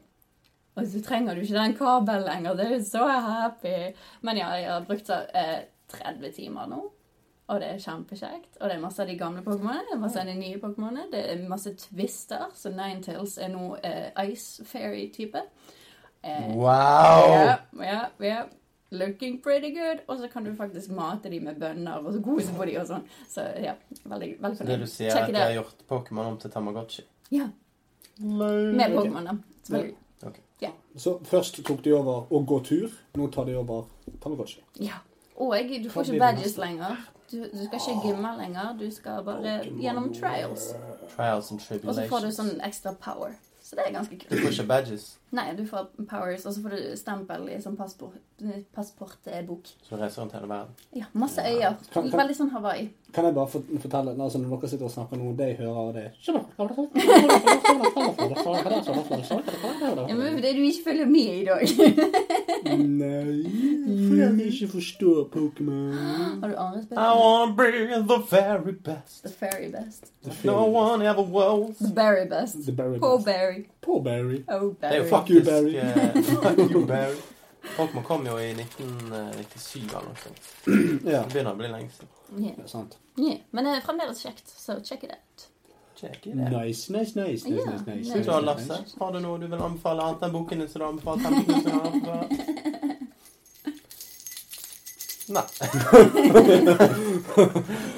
Og 0.80 0.88
så 0.88 1.02
trenger 1.06 1.36
du 1.36 1.42
ikke 1.44 1.58
den 1.60 1.76
kabelen 1.78 2.26
lenger. 2.28 2.56
Det 2.60 2.70
er 2.76 2.84
så 2.88 3.08
happy. 3.08 3.76
Men 4.22 4.38
ja, 4.42 4.48
jeg 4.60 4.72
har 4.72 4.88
brukt 4.88 5.10
eh, 5.16 5.60
30 5.94 6.32
timer 6.36 6.68
nå. 6.72 6.80
Og 7.50 7.58
det 7.64 7.68
er 7.74 7.80
kjempekjekt. 7.82 8.60
Og 8.62 8.70
det 8.70 8.76
er 8.76 8.82
masse 8.84 9.02
av 9.02 9.08
de 9.10 9.16
gamle 9.18 9.42
Pokémonene. 9.42 9.88
Det 9.90 9.96
er 9.96 10.02
masse 10.04 10.22
av 10.22 10.28
de 10.30 10.36
nye 10.38 10.60
Pokémonene. 10.62 11.08
Det 11.12 11.24
er 11.32 11.40
masse 11.50 11.72
twister. 11.82 12.44
Så 12.54 12.70
Ninetales 12.70 13.38
er 13.42 13.50
nå 13.50 13.72
eh, 13.84 14.12
Ice 14.30 14.66
Fairy-type. 14.70 15.42
Eh, 16.22 16.50
Wow! 16.54 17.32
ja, 17.34 17.56
ja, 17.82 18.02
ja. 18.28 18.44
Looking 18.92 19.40
pretty 19.42 19.70
good. 19.74 20.04
Og 20.08 20.18
så 20.22 20.28
kan 20.30 20.46
du 20.46 20.52
faktisk 20.58 20.90
mate 20.94 21.30
dem 21.30 21.44
med 21.50 21.58
bønner 21.62 22.06
og 22.06 22.14
så 22.14 22.22
kose 22.26 22.54
på 22.58 22.66
dem 22.70 22.80
og 22.82 22.88
sånn. 22.90 23.04
Så 23.30 23.46
ja, 23.62 23.74
veldig, 24.06 24.30
veldig 24.42 24.58
Så 24.62 24.66
det 24.70 24.78
du 24.82 24.86
sier, 24.90 25.10
er 25.14 25.26
at 25.28 25.34
de 25.34 25.42
har 25.42 25.56
gjort 25.58 25.84
Pokémon 25.90 26.30
om 26.32 26.38
til 26.42 26.54
Tamagotchi? 26.54 27.04
Ja, 27.34 27.50
med 28.20 28.94
Pokémon, 28.96 29.26
da. 29.30 29.36
Selvfølgelig. 29.64 29.96
Så 31.00 31.16
først 31.24 31.62
tok 31.64 31.84
de 31.86 31.94
over 31.96 32.28
å 32.28 32.42
gå 32.44 32.60
tur. 32.68 32.92
Nå 33.16 33.30
tar 33.32 33.48
de 33.48 33.56
over 33.56 33.86
Tamagotchi. 34.20 34.60
Ja. 34.84 35.00
Og 35.40 35.56
du 35.84 35.88
får 35.90 36.10
ikke 36.10 36.20
badges 36.20 36.58
lenger. 36.60 36.98
Du, 37.32 37.38
du 37.46 37.62
skal 37.66 37.80
ikke 37.80 38.08
gymme 38.08 38.34
lenger. 38.42 38.74
Du 38.80 38.90
skal 38.92 39.24
bare 39.24 39.62
gjennom 39.80 40.10
trials. 40.14 40.74
Trials 41.16 41.52
and 41.52 41.62
Og 41.86 41.96
så 41.96 42.08
får 42.10 42.26
du 42.26 42.32
sånn 42.36 42.52
ekstra 42.68 42.92
power. 43.00 43.38
Så 43.64 43.78
det 43.78 43.86
er 43.88 43.96
ganske 43.96 44.18
kult. 44.18 44.32
Du 44.32 44.42
får 44.42 44.58
ikke 44.58 44.68
badges, 44.68 45.06
Nei, 45.32 45.54
du 45.54 45.62
får 45.70 45.88
powers, 46.10 46.46
og 46.46 46.54
så 46.56 46.62
får 46.64 46.70
du 46.74 46.96
stempel 46.98 47.44
i 47.54 47.60
sånn 47.62 47.76
passport, 47.78 48.16
passportbok. 48.74 49.68
så 49.86 49.96
du 49.96 50.02
reiser 50.02 50.22
rundt 50.24 50.34
hele 50.34 50.48
verden. 50.50 50.72
Ja, 50.98 51.06
masse 51.14 51.38
øyer. 51.46 51.76
Kan- 51.94 52.10
kan- 52.10 52.20
Veldig 52.20 52.36
sånn 52.36 52.50
Hawaii. 52.52 52.90
Kan 53.14 53.26
jeg 53.26 53.34
bare 53.36 53.48
fort- 53.48 53.70
fortelle 53.82 54.12
altså 54.22 54.38
Når 54.40 54.60
dere 54.62 54.70
sitter 54.70 54.86
og 54.86 54.92
snakker 54.92 55.18
nå, 55.18 55.36
det 55.38 55.48
jeg 55.48 55.58
hører, 55.58 55.94
det 55.94 56.12
Ja, 60.10 60.16
men 60.16 60.34
fordi 60.36 60.54
du 60.54 60.62
ikke 60.64 60.84
følger 60.84 61.06
med 61.06 61.30
i 61.40 61.46
dag. 61.46 61.62
Nei, 62.90 63.44
fordi 64.06 64.20
jeg 64.20 64.52
ikke 64.52 64.68
forstår 64.74 65.24
Pokémon. 65.34 65.94
Har 66.42 66.48
du 66.50 66.56
andre 66.56 66.84
spørsmål? 66.84 67.00
I 67.00 67.02
wanna 67.20 67.54
be 67.56 67.68
the 68.12 68.20
very 68.32 68.74
best. 68.90 69.24
The 69.24 69.34
very 69.40 69.70
best. 69.72 70.12
No 70.46 70.66
one 70.68 71.02
ever 71.06 71.24
was. 71.24 71.78
The 71.78 71.94
very 71.96 72.26
best. 72.30 72.64
The 72.66 72.72
Berry 72.72 73.00
Poor 73.00 73.18
Best. 73.18 73.70
Poor 73.82 74.02
Berry. 74.04 74.44
Oh, 74.48 74.74
Det 74.82 74.92
er 74.92 74.98
jo 74.98 75.04
Barry. 75.04 75.10
Fuck 75.20 75.30
you, 75.30 75.42
Barry. 75.44 75.76
eh, 75.78 76.22
Fuck 76.44 76.58
you, 76.72 76.86
Barry. 76.86 77.16
Pokémon 77.78 78.04
kom 78.04 78.26
jo 78.28 78.38
i 78.40 78.54
1997 78.56 79.80
eller 79.84 80.08
noe 80.08 80.16
sånt. 80.24 80.46
Ja, 81.06 81.22
Det 81.22 81.34
begynner 81.34 81.52
å 81.54 81.60
bli 81.60 81.68
lenge 81.68 81.92
siden. 81.92 82.10
Yeah. 82.40 82.56
det 82.56 82.64
er 82.64 82.72
sant. 82.72 82.98
Yeah. 83.20 83.40
Men 83.52 83.68
det 83.68 83.74
er 83.78 83.84
fremdeles 83.86 84.22
kjekt, 84.24 84.48
så 84.56 84.78
check 84.86 85.04
it 85.04 85.12
out. 85.12 85.48
Check 86.00 86.28
it 86.28 86.38
out. 86.40 86.52
Nice, 86.54 86.88
nice, 86.94 87.16
nice. 87.20 87.44
nice, 87.44 87.50
Ja, 87.50 87.72
nice, 87.72 87.84
nice, 87.86 88.14
nice. 88.14 88.14
Du 88.24 88.32
da, 88.32 88.40
Lasse, 88.40 88.78
har 89.00 89.12
du 89.12 89.20
noe 89.20 89.38
du 89.42 89.48
vil 89.52 89.60
anbefale 89.66 90.06
annet 90.08 90.24
enn 90.30 90.32
boken 90.38 90.64
din 90.64 90.70
som 90.72 90.80
du 90.80 90.86
har 90.86 90.94
anbefalt 90.94 91.22
15 91.22 91.46
000 91.52 91.64
ganger? 91.68 92.89
Nei. 95.30 95.44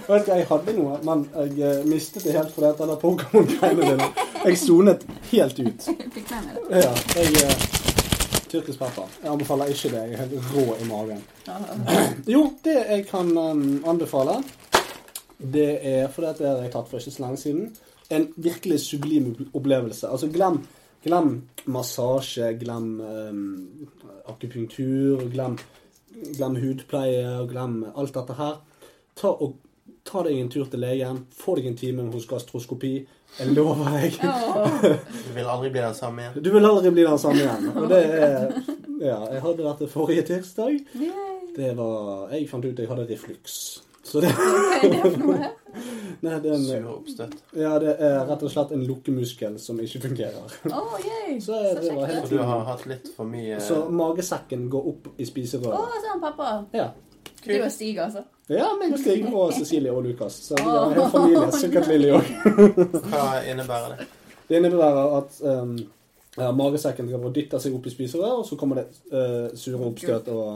Vet 0.07 0.25
du, 0.25 0.31
jeg 0.31 0.47
hadde 0.49 0.73
noe, 0.75 0.97
men 1.07 1.21
jeg 1.31 1.53
eh, 1.63 1.85
mistet 1.87 2.25
det 2.27 2.33
helt 2.35 2.51
fordi 2.51 2.67
at 2.67 2.81
denne 2.81 2.97
Pokémon-greiene 2.99 3.83
dine 3.87 4.07
Jeg 4.41 4.57
sonet 4.59 5.05
helt 5.31 5.61
ut. 5.61 5.87
Fikk 5.87 6.27
med 6.33 6.49
meg 6.49 6.57
det. 6.57 6.81
Ja, 6.83 6.91
jeg 7.15 7.29
eh, 7.45 7.55
Tyrkisk 8.51 8.81
pepper. 8.81 9.07
Jeg 9.21 9.31
anbefaler 9.31 9.71
ikke 9.71 9.93
det. 9.93 10.01
Jeg 10.09 10.17
er 10.17 10.25
helt 10.25 10.51
rå 10.51 10.65
i 10.75 10.89
magen. 10.89 11.23
Jo, 12.33 12.43
det 12.65 12.75
jeg 12.81 13.05
kan 13.07 13.31
um, 13.37 13.63
anbefale, 13.87 14.41
det 15.39 15.69
er 15.87 16.11
fordi 16.11 16.27
at 16.33 16.41
det 16.41 16.49
har 16.49 16.59
jeg 16.65 16.73
tatt 16.73 16.89
for 16.91 16.99
ikke 16.99 17.15
så 17.15 17.23
lenge 17.23 17.39
siden. 17.39 17.69
En 18.11 18.27
virkelig 18.35 18.79
sublim 18.83 19.31
opplevelse. 19.53 20.09
Altså, 20.11 20.27
glem, 20.27 20.59
glem 21.05 21.31
massasje, 21.71 22.51
glem 22.59 22.89
um, 22.99 23.87
akupunktur, 24.27 25.29
glem, 25.31 25.55
glem 26.35 26.55
hudpleie, 26.61 27.25
og 27.41 27.49
glem 27.51 27.81
alt 27.95 28.15
dette 28.17 28.35
her. 28.37 28.59
Ta, 29.19 29.31
og, 29.31 29.57
ta 30.07 30.23
deg 30.25 30.39
en 30.39 30.49
tur 30.51 30.69
til 30.71 30.81
legen. 30.83 31.23
Få 31.37 31.55
deg 31.59 31.69
en 31.71 31.77
time 31.79 32.07
hos 32.13 32.27
gastroskopi. 32.29 32.93
Jeg 33.39 33.53
lover 33.55 33.93
deg. 33.95 34.17
Du 35.27 35.31
vil 35.37 35.47
aldri 35.47 35.69
bli 35.71 35.81
den 35.83 35.95
samme 35.95 36.25
igjen. 36.25 36.43
Du 36.43 36.51
vil 36.51 36.67
aldri 36.67 36.91
bli 36.91 37.05
den 37.07 37.21
samme 37.21 37.43
igjen. 37.45 37.69
Og 37.75 37.87
det 37.91 38.01
er 38.07 38.51
Ja, 39.01 39.17
jeg 39.33 39.41
hadde 39.41 39.63
dette 39.65 39.87
forrige 39.89 40.25
tirsdag. 40.27 40.81
Det 41.55 41.71
var 41.77 42.29
Jeg 42.35 42.49
fant 42.51 42.65
ut 42.67 42.79
jeg 42.79 42.89
hadde 42.91 43.07
refluks. 43.09 43.55
Så 44.03 44.21
det 44.21 44.31
er 44.33 44.89
det? 44.91 45.49
Nei, 46.21 46.35
det 46.37 46.51
er, 46.51 46.55
en, 46.55 46.65
Sur 46.65 46.89
oppstøt. 46.91 47.37
ja, 47.57 47.71
det 47.81 47.95
er 47.97 48.19
rett 48.29 48.43
og 48.45 48.51
slett 48.53 48.73
en 48.75 48.83
lukkemuskel 48.85 49.55
som 49.61 49.79
ikke 49.81 50.03
fungerer. 50.03 50.57
Oh, 50.69 50.93
yay. 51.01 51.39
Så 51.41 51.57
Så 51.57 51.79
det 51.81 51.95
var 51.97 52.11
helt 52.11 52.23
Og 52.23 52.29
du 52.29 52.37
har 52.37 52.65
hatt 52.67 52.83
litt 52.89 53.07
for 53.15 53.25
mye 53.25 53.57
Så 53.63 53.79
magesekken 53.89 54.67
går 54.69 54.91
opp 54.91 55.07
i 55.17 55.25
Å, 55.25 55.71
oh, 55.71 55.95
sånn 56.05 56.21
pappa. 56.21 56.51
Ja. 56.77 56.91
Du 57.41 57.55
og 57.57 57.71
Stig, 57.73 57.97
altså. 57.97 58.21
Ja, 58.51 58.67
meg 58.77 58.93
Stig 59.01 59.25
og 59.31 59.53
Cecilie 59.55 59.93
og 59.93 60.03
Lukas. 60.05 60.37
Så 60.45 60.59
vi 60.59 60.67
har 60.67 60.91
en 60.91 60.99
hel 60.99 61.09
familie. 61.09 61.47
Sikkert 61.57 61.89
Lilly 61.89 62.11
òg. 62.13 62.29
Hva 63.09 63.25
innebærer 63.49 63.95
det? 63.95 64.07
Det 64.49 64.59
innebærer 64.59 65.15
at 65.17 65.39
um, 65.47 65.73
ja, 66.35 66.51
magesekken 66.53 67.09
driver 67.09 67.31
og 67.31 67.35
dytter 67.35 67.61
seg 67.63 67.73
opp 67.75 67.87
i 67.87 67.93
spiserøret, 67.93 68.43
og 68.43 68.45
så 68.45 68.57
kommer 68.59 68.81
det 68.81 68.85
uh, 69.13 69.49
sure 69.57 69.81
oppstøt 69.87 70.29
og 70.33 70.49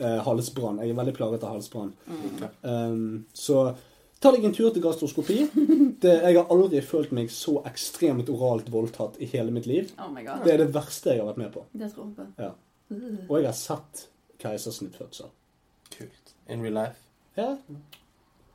uh, 0.00 0.18
halsbrann. 0.24 0.80
Jeg 0.80 0.94
er 0.94 1.00
veldig 1.02 1.16
plaget 1.18 1.44
av 1.44 1.56
halsbrann. 1.56 1.92
Um, 2.62 3.24
så 3.34 3.66
ta 4.22 4.30
deg 4.34 4.44
en 4.46 4.54
tur 4.54 4.70
til 4.74 4.82
gastroskopi. 4.84 5.38
Det, 6.02 6.12
jeg 6.24 6.34
har 6.38 6.48
aldri 6.50 6.80
følt 6.82 7.12
meg 7.14 7.28
så 7.30 7.60
ekstremt 7.68 8.30
oralt 8.32 8.70
voldtatt 8.72 9.18
i 9.22 9.28
hele 9.30 9.52
mitt 9.54 9.68
liv. 9.70 9.90
Oh 10.02 10.08
my 10.10 10.24
god. 10.26 10.42
Det 10.46 10.54
er 10.54 10.62
det 10.64 10.70
verste 10.74 11.12
jeg 11.14 11.22
har 11.22 11.28
vært 11.28 11.40
med 11.42 11.52
på. 11.54 11.62
Det 11.78 11.90
tror 11.92 12.08
jeg 12.08 12.16
på. 12.16 12.26
Ja. 12.42 12.52
Og 13.28 13.36
jeg 13.38 13.46
har 13.48 13.56
sett 13.58 14.06
keisersnittfødsel. 14.42 15.30
Kult. 15.94 16.34
In 16.50 16.64
real 16.64 16.74
life. 16.80 16.98
Ja, 17.36 17.52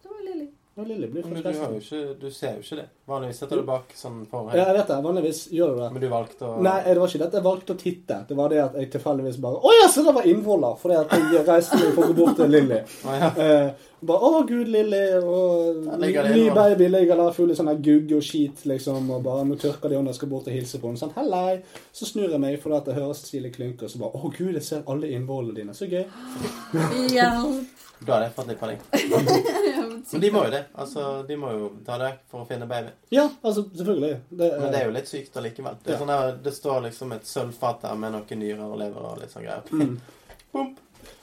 Det 0.04 0.12
var 0.12 0.24
Lilly. 0.26 0.48
og 0.76 0.88
Lilly 0.88 1.08
blir 1.08 1.26
Men 1.26 1.44
du, 1.44 1.48
har 1.48 1.72
jo 1.72 1.80
ikke, 1.80 2.02
du 2.22 2.28
ser 2.32 2.58
jo 2.60 2.66
ikke 2.66 2.82
det. 2.82 2.90
Vanligvis 3.08 3.38
sitter 3.40 3.62
du 3.62 3.64
bak 3.64 3.94
sånn 3.96 4.26
Ja, 4.28 4.66
jeg 4.68 4.74
vet 4.76 4.90
det. 4.92 4.96
Vanligvis 5.06 5.38
gjør 5.56 5.70
du 5.72 5.78
det. 5.80 5.86
Men 5.96 6.02
du 6.04 6.08
valgte 6.12 6.44
å 6.44 6.58
Nei, 6.60 6.82
det 6.84 6.96
var 7.00 7.08
ikke 7.08 7.22
det 7.22 7.38
jeg 7.40 7.46
valgte 7.46 7.76
å 7.76 7.80
titte. 7.80 8.18
Det 8.28 8.36
var 8.36 8.52
det 8.52 8.60
at 8.66 8.76
jeg 8.76 8.90
tilfeldigvis 8.98 9.38
bare 9.46 9.62
Å 9.64 9.76
ja, 9.78 9.86
så 9.94 10.04
det 10.04 10.14
var 10.18 10.28
innvoller! 10.28 10.76
Fordi 10.82 10.98
at 11.00 11.16
jeg 11.16 11.46
reiste 11.48 11.80
meg 11.80 11.94
for 11.96 12.04
å 12.04 12.10
gå 12.12 12.18
bort 12.18 12.36
til 12.42 12.52
Lilly. 12.52 12.82
Å, 12.84 13.16
ja. 13.16 13.30
Eh, 13.46 13.88
bare 14.12 14.28
Å, 14.28 14.44
gud, 14.52 14.74
Lilly, 14.76 15.02
og 15.24 15.88
ny 16.04 16.12
ny 16.34 16.44
baby 16.60 16.92
ligger 16.98 17.24
der 17.24 17.40
full 17.40 17.56
i 17.56 17.58
sånn 17.62 17.72
gugg 17.88 18.12
og 18.20 18.28
skit, 18.28 18.68
liksom. 18.68 19.08
Og 19.16 19.24
bare 19.24 19.48
Nå 19.48 19.56
tørker 19.64 19.88
de 19.88 20.02
hånda, 20.02 20.12
skal 20.20 20.34
bort 20.36 20.52
og 20.52 20.60
hilse 20.60 20.84
på 20.84 20.92
henne. 20.92 21.00
Sånn, 21.00 21.16
hellei. 21.16 21.62
Så 21.96 22.12
snur 22.12 22.28
jeg 22.28 22.44
meg 22.44 22.60
fordi 22.60 22.82
at 22.82 22.92
jeg 22.92 23.00
hører 23.00 23.16
Cecilie 23.16 23.56
klynke, 23.56 23.88
og 23.88 23.96
så 23.96 24.04
bare 24.04 24.20
Å, 24.20 24.36
gud, 24.36 24.52
jeg 24.60 24.68
ser 24.68 24.84
alle 24.92 25.16
innvollene 25.16 25.62
dine. 25.62 25.78
Så 25.78 25.88
gøy. 25.88 26.04
Hjelp. 27.16 27.84
Da 28.06 28.20
hadde 28.20 28.28
jeg 28.28 28.36
fått 28.36 28.52
litt 28.52 28.60
panikk. 28.62 28.84
Men 30.12 30.22
de 30.22 30.30
må 30.36 30.44
jo 30.46 30.54
det. 30.54 30.64
Altså, 30.78 31.08
de 31.28 31.38
må 31.40 31.56
jo 31.56 31.70
ta 31.88 31.98
det 32.02 32.12
for 32.30 32.44
å 32.44 32.50
finne 32.50 32.68
baby. 32.70 32.94
Ja, 33.10 33.30
altså, 33.42 33.64
selvfølgelig. 33.76 34.20
Det, 34.30 34.50
Men 34.60 34.72
det 34.72 34.80
er 34.82 34.86
jo 34.86 34.92
litt 34.98 35.08
sykt 35.08 35.38
allikevel. 35.40 35.76
Det, 35.84 35.92
Ja. 35.94 36.00
sånn 36.02 36.12
der, 36.12 36.36
det 36.44 36.52
står 36.56 36.82
liksom 36.90 37.12
et 37.16 37.26
sølvfat 37.26 37.82
der 37.82 37.96
med 37.96 38.12
noen 38.18 38.40
nyrer 38.42 38.66
og 38.66 38.78
lever 38.82 39.08
og 39.12 39.22
litt 39.22 39.32
sånn 39.32 39.46
greier. 39.48 39.64
Mm. 39.72 40.76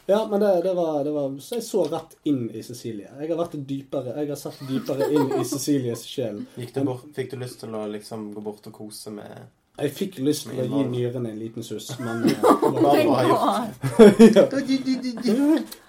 Ja, 0.07 0.27
men 0.31 0.41
det, 0.41 0.63
det, 0.63 0.75
var, 0.75 1.05
det 1.05 1.11
var 1.11 1.31
Så 1.41 1.55
jeg 1.55 1.65
så 1.65 1.85
rett 1.89 2.17
inn 2.29 2.51
i 2.53 2.63
Cecilie. 2.63 3.09
Jeg 3.21 3.29
har 3.31 3.39
vært 3.41 3.55
dypere 3.67 4.13
Jeg 4.21 4.29
har 4.29 4.37
sett 4.37 4.59
dypere 4.69 5.09
inn 5.11 5.33
i 5.41 5.45
Cecilies 5.49 6.05
sjel. 6.09 6.43
Gikk 6.61 6.75
du 6.75 6.83
bort, 6.85 7.07
fikk 7.17 7.31
du 7.33 7.39
lyst 7.41 7.61
til 7.65 7.75
å 7.75 7.87
liksom 7.89 8.35
gå 8.35 8.41
bort 8.45 8.67
og 8.69 8.73
kose 8.77 9.11
med 9.17 9.47
Jeg 9.81 9.95
fikk 9.97 10.19
lyst 10.21 10.51
til 10.51 10.61
å 10.61 10.67
gi 10.69 10.85
nyrene 10.93 11.33
en 11.33 11.41
liten 11.41 11.65
suss, 11.65 11.89
men 11.99 12.21
uh, 12.29 12.29
Bare 12.45 12.61
Oh 12.61 12.69
for 12.69 12.85
å 12.85 13.39
ha 13.41 13.55
my 13.65 14.29
gjort 14.29 14.37
ja. 14.37 14.45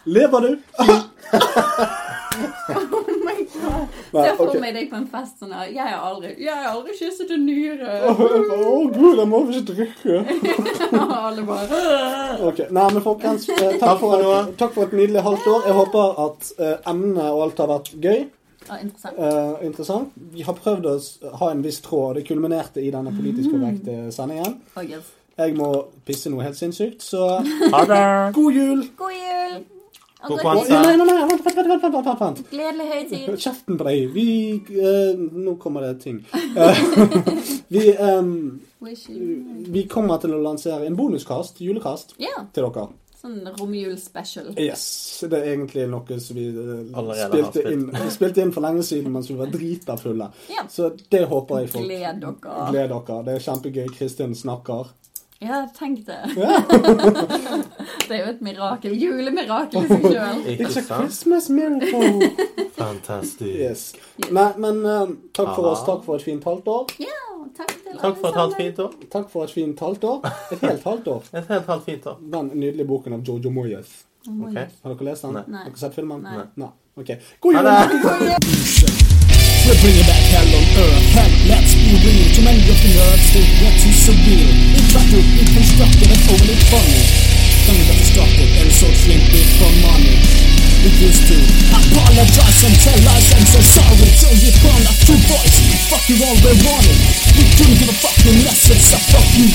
Lever 0.16 0.40
du? 0.48 0.52
Oh 2.36 3.04
my 3.24 3.44
god. 3.48 3.55
Nei, 3.55 3.55
Se 4.16 4.32
for 4.38 4.60
meg 4.62 4.74
deg 4.78 4.90
på 4.92 4.98
en 5.00 5.08
fest 5.12 5.40
sånn 5.42 5.52
her. 5.56 5.68
Jeg 5.74 5.88
har 5.90 6.04
aldri, 6.10 6.32
jeg 6.44 6.54
har 6.54 6.70
aldri 6.72 6.94
kysset 7.00 7.32
en 7.36 7.46
nyre. 7.46 7.98
Å, 8.12 8.14
gud, 8.94 9.18
jeg 9.20 9.28
må 9.32 9.42
ikke 9.50 9.64
drikke. 9.74 10.20
Alle 11.26 11.44
bare 11.48 11.82
Ok, 12.50 12.64
Nei, 12.70 12.88
men 12.94 13.04
folkens, 13.06 13.50
eh, 13.50 13.76
takk, 13.82 14.00
for 14.02 14.22
et, 14.22 14.56
takk 14.60 14.74
for 14.78 14.88
et 14.88 14.96
nydelig 14.98 15.24
halvt 15.26 15.48
år. 15.52 15.68
Jeg 15.70 15.78
håper 15.82 16.24
at 16.26 16.50
eh, 16.60 16.76
emnet 16.94 17.22
og 17.32 17.44
alt 17.48 17.62
har 17.64 17.72
vært 17.76 17.92
gøy. 18.04 18.26
Ah, 18.66 18.80
interessant. 18.82 19.20
eh, 19.22 19.66
interessant. 19.68 20.16
Vi 20.34 20.42
har 20.48 20.56
prøvd 20.58 20.88
å 20.90 20.96
s- 20.98 21.20
ha 21.42 21.52
en 21.54 21.62
viss 21.62 21.82
tråd, 21.86 22.16
det 22.18 22.26
kulminerte 22.28 22.82
i 22.82 22.90
denne 22.94 23.12
politisk 23.14 23.52
korrekte 23.54 24.08
sendingen. 24.16 24.56
Oh, 24.76 24.82
yes. 24.82 25.12
Jeg 25.38 25.54
må 25.58 25.68
pisse 26.08 26.32
noe 26.32 26.46
helt 26.48 26.56
sinnssykt, 26.58 27.04
så 27.04 27.26
God 27.72 27.92
jul! 27.92 28.32
God 28.36 28.56
jul! 28.58 28.86
God 28.98 29.18
godt 29.20 29.75
Nei, 30.24 30.98
nei, 30.98 30.98
nei, 30.98 31.28
vent, 31.28 31.46
vent, 31.46 31.58
vent, 31.58 31.84
vent, 31.84 31.94
vent, 31.94 32.20
vent. 32.20 32.42
Gledelig 32.50 32.86
høytid. 32.90 33.26
Kjeften 33.38 33.78
på 33.78 33.86
deg. 33.86 34.06
Vi 34.16 34.28
eh, 34.80 35.20
Nå 35.20 35.58
kommer 35.62 35.86
det 35.86 36.00
ting. 36.06 36.24
Eh, 36.56 36.78
vi, 37.74 37.90
em, 38.00 38.30
vi 39.76 39.82
kommer 39.92 40.22
til 40.24 40.38
å 40.38 40.40
lansere 40.40 40.86
en 40.88 40.96
bonuskast, 40.96 41.60
julekast, 41.60 42.16
yeah. 42.22 42.46
til 42.56 42.64
dere. 42.70 42.86
Sånn 43.20 43.42
romjul-special. 43.58 44.52
Yes, 44.62 44.86
det 45.28 45.40
er 45.40 45.50
egentlig 45.56 45.88
noe 45.92 46.20
som 46.22 46.38
vi 46.38 46.46
eh, 46.48 46.84
spilte 46.94 47.50
spilt. 47.50 47.72
inn, 47.74 48.12
spilte 48.14 48.46
inn 48.46 48.54
for 48.56 48.66
lenge 48.66 48.86
siden 48.88 49.12
mens 49.12 49.32
vi 49.32 49.38
var 49.40 49.50
drita 49.52 49.98
fulle. 50.00 50.30
Ja. 50.54 50.64
Så 50.72 50.94
det 51.12 51.26
håper 51.32 51.66
jeg 51.66 51.74
folk 51.74 51.90
Gled 51.90 52.22
dere. 52.22 52.60
Gled 52.70 52.94
dere. 52.94 53.18
Det 53.26 53.36
er 53.36 53.46
kjempegøy. 53.50 53.90
Kristin 53.98 54.38
snakker. 54.38 54.94
Ja, 55.40 55.68
tenk 55.80 56.06
det. 56.06 56.18
det 58.08 58.16
er 58.16 58.22
jo 58.22 58.30
et 58.32 58.42
mirakel. 58.46 58.94
Julemirakel 58.96 59.84
i 59.84 59.90
seg 59.90 60.06
sjøl. 60.08 60.40
Ikke 60.54 60.70
sant? 60.72 60.88
Christmas 60.94 61.50
miracle. 61.52 62.30
Fantastisk. 62.78 63.44
Yes. 63.44 63.84
Nei, 64.32 64.48
men 64.64 64.80
uh, 64.86 65.12
takk 65.36 65.52
for 65.58 65.74
oss. 65.74 65.84
Takk 65.88 66.06
for 66.08 66.20
et 66.20 66.26
fint 66.26 66.48
halvt 66.48 66.72
år. 66.72 66.96
Ja, 67.04 67.20
takk 67.58 67.76
til 67.76 68.00
Takk 68.00 68.18
for 68.22 68.32
et 68.32 68.40
halvt 68.40 68.58
fint 68.62 68.82
år. 68.86 68.96
Takk 69.12 69.30
for 69.34 69.48
et 69.48 69.56
fint 69.56 69.86
halvt 69.88 70.08
år. 70.14 70.32
Et 70.56 70.66
helt 70.70 70.88
halvt 70.88 71.12
år. 71.18 71.30
Et 71.34 71.52
helt 71.54 71.72
halvt 71.74 71.86
fint 71.92 72.10
år. 72.14 72.18
Den 72.38 72.52
nydelige 72.56 72.88
boken 72.94 73.20
av 73.20 73.28
Jojo 73.28 73.52
Moyes. 73.52 73.92
Okay. 74.26 74.66
Har 74.84 74.96
dere 74.96 75.12
lest 75.12 75.28
den? 75.28 75.36
Nei. 75.36 75.66
Har 75.66 75.70
dere 75.70 75.84
sett 75.84 76.00
filmen? 76.00 76.24
Nei. 76.24 76.72
Ok. 76.96 77.12
God 77.44 77.60
jul! 77.60 77.68
Ha 77.68 77.74
det! 78.24 79.06
We're 79.66 79.82
bringing 79.82 80.06
back 80.06 80.26
hell 80.30 80.46
on 80.58 80.66
earth. 80.78 81.06
Hell, 81.18 81.32
let's 81.50 81.74
be 81.74 81.98
real. 82.06 82.26
Too 82.36 82.44
many 82.46 82.62
of 82.70 82.78
the 82.86 82.90
nerds 82.98 83.26
think 83.34 83.50
we're 83.62 83.78
too 83.82 83.94
surreal. 84.06 84.45
Overly 86.26 86.58
funny. 86.74 87.02
We 87.70 87.86
got 87.86 87.98
distracted 87.98 88.50
and 88.62 88.72
so 88.72 88.90
shrink 88.94 89.26
for 89.58 89.70
money. 89.82 90.18
We 90.86 90.90
used 91.02 91.26
to 91.34 91.38
apologize 91.74 92.62
and 92.62 92.76
tell 92.78 93.00
lies 93.06 93.30
and 93.34 93.46
say 93.46 93.62
sorry 93.62 94.10
till 94.22 94.36
you 94.38 94.54
call 94.62 94.78
like 94.86 95.02
two 95.02 95.18
boys. 95.26 95.56
Fuck 95.90 96.06
you 96.10 96.18
all 96.22 96.38
we 96.46 96.54
wanted. 96.62 96.98
We 97.38 97.46
couldn't 97.58 97.78
give 97.82 97.90
a 97.90 97.98
fuck 97.98 98.18
unless 98.26 98.70
it's 98.70 98.94
a 98.94 99.00
fuck 99.10 99.26
you. 99.34 99.50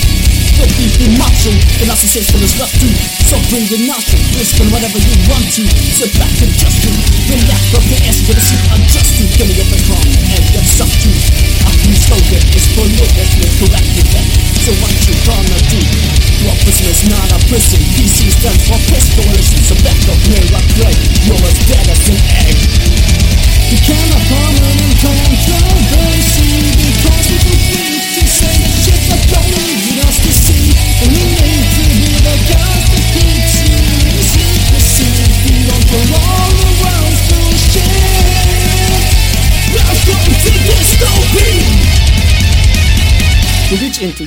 The 0.59 0.67
beefy 0.75 1.07
macho, 1.15 1.51
the 1.79 1.87
narcissist 1.87 2.35
is 2.35 2.55
left 2.59 2.75
to. 2.83 2.87
So 3.31 3.39
bring 3.47 3.67
the 3.71 3.79
nothing, 3.87 4.23
and 4.35 4.69
whatever 4.71 4.99
you 4.99 5.15
want 5.31 5.47
to. 5.55 5.63
Sit 5.71 6.11
back 6.19 6.35
and 6.43 6.51
just 6.51 6.83
do. 6.83 6.91
Relax 7.31 7.61
from 7.71 7.83
the 7.87 7.97
ass 8.11 8.19
to 8.27 8.31
the 8.35 8.43
seat, 8.43 8.63
adjust 8.75 9.11
to. 9.19 9.23
Give 9.39 9.47
me 9.47 9.55
up 9.59 9.71
and 9.71 9.83
come 9.87 10.07
and 10.35 10.43
get 10.51 10.65
stuff 10.67 10.91
to. 11.03 11.11
New 11.87 11.95
slogan 11.95 12.43
is 12.53 12.67
politically 12.75 13.49
correct 13.57 13.89
with 13.97 14.11
that. 14.13 14.27
So 14.61 14.71
what 14.79 14.93
you 15.07 15.15
gonna 15.25 15.59
do? 15.67 16.20
Democracy 16.41 16.89
is 16.89 17.05
not 17.05 17.29
a 17.29 17.39
prison. 17.45 17.77
PC 17.93 18.33
stands 18.33 18.65
for 18.65 18.79
Peace 18.89 19.13
Coalition. 19.13 19.61
So 19.61 19.77
back 19.85 19.93
up, 20.09 20.17
may 20.25 20.41
I 20.41 20.61
pray. 20.73 20.95
You're 21.21 21.37
as 21.37 21.57
dead 21.69 21.85
as 21.85 22.01
an 22.09 22.17
egg. 22.49 22.57
You 23.69 23.77
cannot 23.77 24.25
permanent 24.25 24.95
controversy 25.05 26.65
because 26.81 27.25
we 27.29 27.37
don't 27.45 27.93
need 27.93 28.01
to 28.17 28.23
say 28.25 28.57
the 28.57 28.69
shit 28.73 29.01
that 29.13 29.21
don't 29.29 29.53
need 29.53 30.01
us 30.01 30.17
to 30.17 30.31
see. 30.33 30.73
And 31.05 31.80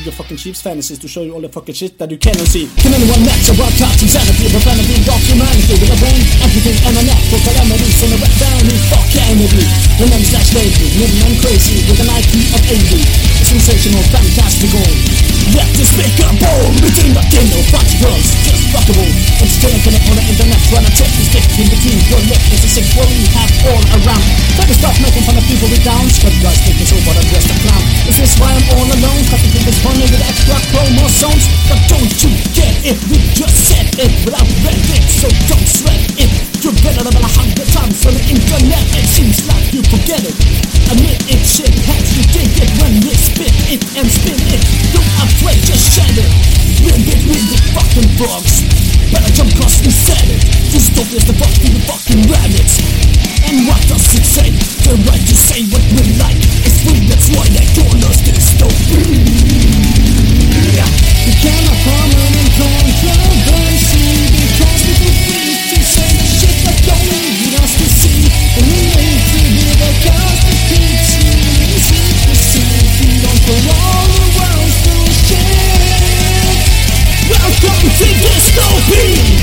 your 0.05 0.13
fucking 0.13 0.37
sheep's 0.37 0.61
fantasies 0.61 1.01
to 1.01 1.09
show 1.09 1.25
you 1.25 1.33
all 1.33 1.41
the 1.41 1.49
fucking 1.49 1.73
shit 1.73 1.97
that 1.97 2.11
you 2.13 2.21
cannot 2.21 2.45
see. 2.45 2.69
Can 2.85 2.93
anyone 2.93 3.25
match 3.25 3.49
a 3.49 3.57
wild 3.57 3.73
card 3.81 3.97
insanity, 4.05 4.53
profanity, 4.53 5.01
dark 5.09 5.25
humanity 5.25 5.81
with 5.81 5.89
a 5.89 5.99
brain, 5.99 6.21
everything 6.45 6.77
and 6.85 6.95
a 7.01 7.03
knack 7.09 7.23
for 7.33 7.41
calamities 7.41 8.05
and 8.05 8.13
a 8.13 8.19
down 8.37 8.63
who 8.69 8.77
fuck 8.93 9.05
Kennedy. 9.15 9.65
The 9.97 10.07
name 10.13 10.25
slash 10.29 10.53
lady, 10.53 10.93
living 11.01 11.25
and 11.25 11.37
crazy 11.41 11.81
with 11.89 12.05
an 12.05 12.13
IQ 12.13 12.33
of 12.53 12.63
80. 12.69 13.01
Sensational, 13.49 14.05
fantastical. 14.13 14.85
Yet 15.57 15.69
despicable, 15.73 16.69
between 16.85 17.17
the 17.17 17.25
king 17.33 17.49
of 17.57 17.65
fuck 17.73 17.89
girls, 18.05 18.29
just 18.75 18.91
fuckable. 18.91 19.07
Entertaining 19.39 19.83
connect 19.83 20.07
on 20.11 20.17
the 20.19 20.25
internet, 20.27 20.61
trying 20.67 20.87
to 20.87 20.93
check 20.95 21.11
the 21.15 21.25
stick 21.25 21.47
in 21.59 21.67
between 21.71 21.99
your 22.11 22.23
lip 22.27 22.43
is 22.51 22.65
a 22.65 22.71
sick 22.71 22.87
what 22.99 23.07
we 23.07 23.23
have 23.31 23.51
all 23.71 23.83
around. 24.03 24.25
Try 24.59 24.67
to 24.67 24.75
stop 24.75 24.97
making 24.99 25.23
fun 25.23 25.37
of 25.39 25.45
people 25.47 25.69
with 25.71 25.83
downs, 25.85 26.19
but 26.19 26.35
guys 26.43 26.59
think 26.67 26.83
it's 26.83 26.91
over, 26.91 27.15
I'm 27.15 27.29
just 27.31 27.51
a 27.51 27.57
clown. 27.63 27.85
Is 28.11 28.17
this 28.19 28.35
why 28.39 28.51
I'm 28.51 28.67
all 28.75 28.89
alone? 28.89 29.23
Cause 29.31 29.43
think 29.47 29.67
it's 29.67 29.81
funny 29.83 30.07
with 30.11 30.23
extra 30.23 30.59
chromosomes? 30.75 31.45
But 31.71 31.81
don't 31.87 32.15
you 32.19 32.31
get 32.55 32.75
it? 32.83 32.99
We 33.11 33.19
just 33.35 33.57
said 33.71 33.87
it 33.95 34.13
without 34.27 34.49
it, 34.49 35.05
so 35.07 35.29
don't 35.47 35.69
sweat 35.69 36.03
it. 36.19 36.54
You're 36.65 36.73
better 36.81 37.05
than 37.05 37.21
a 37.21 37.29
hundred 37.29 37.69
times 37.77 38.09
on 38.09 38.17
the 38.17 38.25
internet. 38.25 38.81
It 38.97 39.05
seems 39.05 39.45
like 39.53 39.69
you 39.77 39.85
forget 39.85 40.25
it. 40.25 40.33
Admit 40.89 41.21
it, 41.29 41.45
shit 41.45 41.69
hacks. 41.85 42.17
You 42.17 42.25
dig 42.33 42.49
it 42.57 42.73
when 42.81 43.05
we 43.05 43.13
spit 43.13 43.53
it 43.69 43.85
and 43.93 44.09
spin 44.09 44.41
it. 44.49 44.65
Don't 44.97 45.05
afraid, 45.21 45.61
just 45.61 45.93
shed 45.93 46.17
it. 46.17 46.25
Wind 46.81 47.05
it 47.05 47.21
with 47.29 47.45
the 47.53 47.61
fucking 47.77 48.09
frogs. 48.17 48.65
Better 49.13 49.29
jump 49.37 49.53
cause 49.61 49.77
we 49.85 49.93
said 49.93 50.25
it. 50.25 50.41
Dystopia's 50.73 51.29
the 51.29 51.37
fuck 51.37 51.53
the 51.53 51.69
fucking 51.85 52.33
rabbits. 52.33 52.81
And 53.45 53.69
what 53.69 53.85
does 53.85 54.17
it 54.17 54.25
say? 54.25 54.49
The 54.89 54.97
right 55.05 55.21
to 55.21 55.37
say 55.37 55.69
what 55.69 55.85
we 55.93 56.17
like. 56.17 56.41
It's 56.65 56.81
free, 56.81 57.05
that's 57.05 57.29
why 57.37 57.45
they 57.53 57.69
call 57.77 57.93
us 58.09 58.25
dystopia. 58.25 59.05
We 61.29 61.33
cannot 61.45 61.77
permanent 61.85 62.49
controversy 62.57 62.94
to 78.55 78.61
dystopia. 78.61 79.34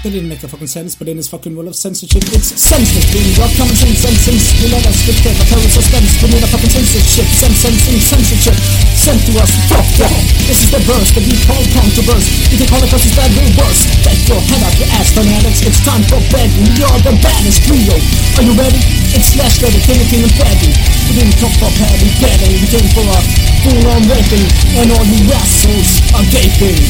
That 0.00 0.16
didn't 0.16 0.32
make 0.32 0.40
a 0.40 0.48
fucking 0.48 0.72
sense, 0.72 0.96
but 0.96 1.12
in 1.12 1.20
this 1.20 1.28
fucking 1.28 1.52
world 1.52 1.68
of 1.68 1.76
censorship, 1.76 2.24
it's 2.32 2.56
senseless. 2.56 3.04
We 3.12 3.20
got 3.36 3.52
common 3.60 3.76
sense 3.76 4.00
and 4.00 4.16
sense. 4.16 4.48
We 4.56 4.72
let 4.72 4.80
us 4.88 4.96
dictate 5.04 5.36
the 5.36 5.44
terror 5.44 5.68
suspense. 5.68 6.16
We 6.24 6.32
need 6.32 6.40
a 6.40 6.48
fucking 6.48 6.72
censorship, 6.72 7.28
sense, 7.28 7.60
sensing, 7.60 8.00
censorship. 8.00 8.56
Sent 8.96 9.20
to 9.28 9.36
us, 9.44 9.52
fuck 9.68 9.84
that. 10.00 10.16
This 10.48 10.64
is 10.64 10.72
the 10.72 10.80
verse 10.88 11.12
that 11.12 11.20
we 11.20 11.36
call 11.44 11.60
controverse. 11.76 12.24
You 12.48 12.56
can 12.64 12.72
call 12.72 12.80
it 12.80 12.88
versus 12.88 13.12
bad 13.12 13.28
reverse. 13.28 13.84
Take 14.00 14.24
your 14.24 14.40
head 14.40 14.64
out 14.64 14.72
your 14.80 14.88
ass, 14.96 15.12
fanatics. 15.12 15.60
It's 15.68 15.84
time 15.84 16.00
for 16.08 16.16
bed. 16.32 16.48
We 16.48 16.80
are 16.80 17.00
the 17.04 17.20
baddest 17.20 17.68
trio. 17.68 17.92
Are 18.40 18.44
you 18.48 18.56
ready? 18.56 18.80
It's 19.12 19.36
Slash 19.36 19.60
Ready, 19.60 19.84
King 19.84 20.00
and 20.00 20.32
Freddy. 20.32 20.72
We 21.12 21.20
didn't 21.20 21.36
come 21.36 21.52
for 21.60 21.68
padding, 21.76 22.08
padding. 22.24 22.56
We 22.56 22.72
came 22.72 22.88
for 22.96 23.04
a 23.04 23.20
full-on 23.68 24.08
raping. 24.08 24.48
And 24.80 24.96
all 24.96 25.04
you 25.04 25.28
assholes 25.28 26.00
are 26.16 26.24
gaping. 26.32 26.80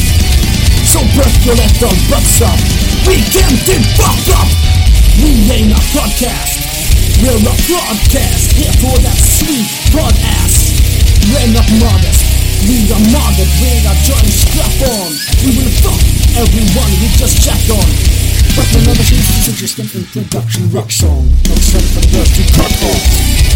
So 0.87 1.03
breath 1.19 1.43
your 1.43 1.59
left 1.59 1.83
on 1.83 1.99
butts 2.07 2.39
up. 2.47 2.90
We 3.11 3.19
the 3.19 3.75
fuck 3.99 4.23
up. 4.39 4.47
We 5.19 5.35
ain't 5.51 5.75
a 5.75 5.83
podcast. 5.91 6.63
We're 7.19 7.43
a 7.43 7.55
broadcast. 7.67 8.55
Here 8.55 8.71
for 8.79 8.95
that 9.03 9.19
sweet 9.19 9.67
broad 9.91 10.15
ass. 10.39 10.79
We're 11.27 11.51
not 11.51 11.67
modest. 11.83 12.23
We 12.71 12.87
are 12.87 13.03
modded. 13.11 13.51
We 13.59 13.83
are 13.83 13.99
joined 14.07 14.31
strap 14.31 14.95
on. 14.95 15.11
We 15.43 15.59
will 15.59 15.75
fuck 15.83 15.99
everyone 16.39 16.91
we 17.03 17.11
just 17.19 17.43
chat 17.43 17.59
on. 17.75 17.91
But 18.55 18.71
remember, 18.79 19.03
this 19.03 19.27
is 19.43 19.59
just 19.59 19.83
an 19.83 19.91
introduction 19.91 20.71
rock 20.71 20.93
song. 20.93 21.27
Not 21.51 21.59
the 21.59 22.07
girls 22.15 22.31
to 22.39 22.43
cut 22.55 22.71
off. 22.95 23.50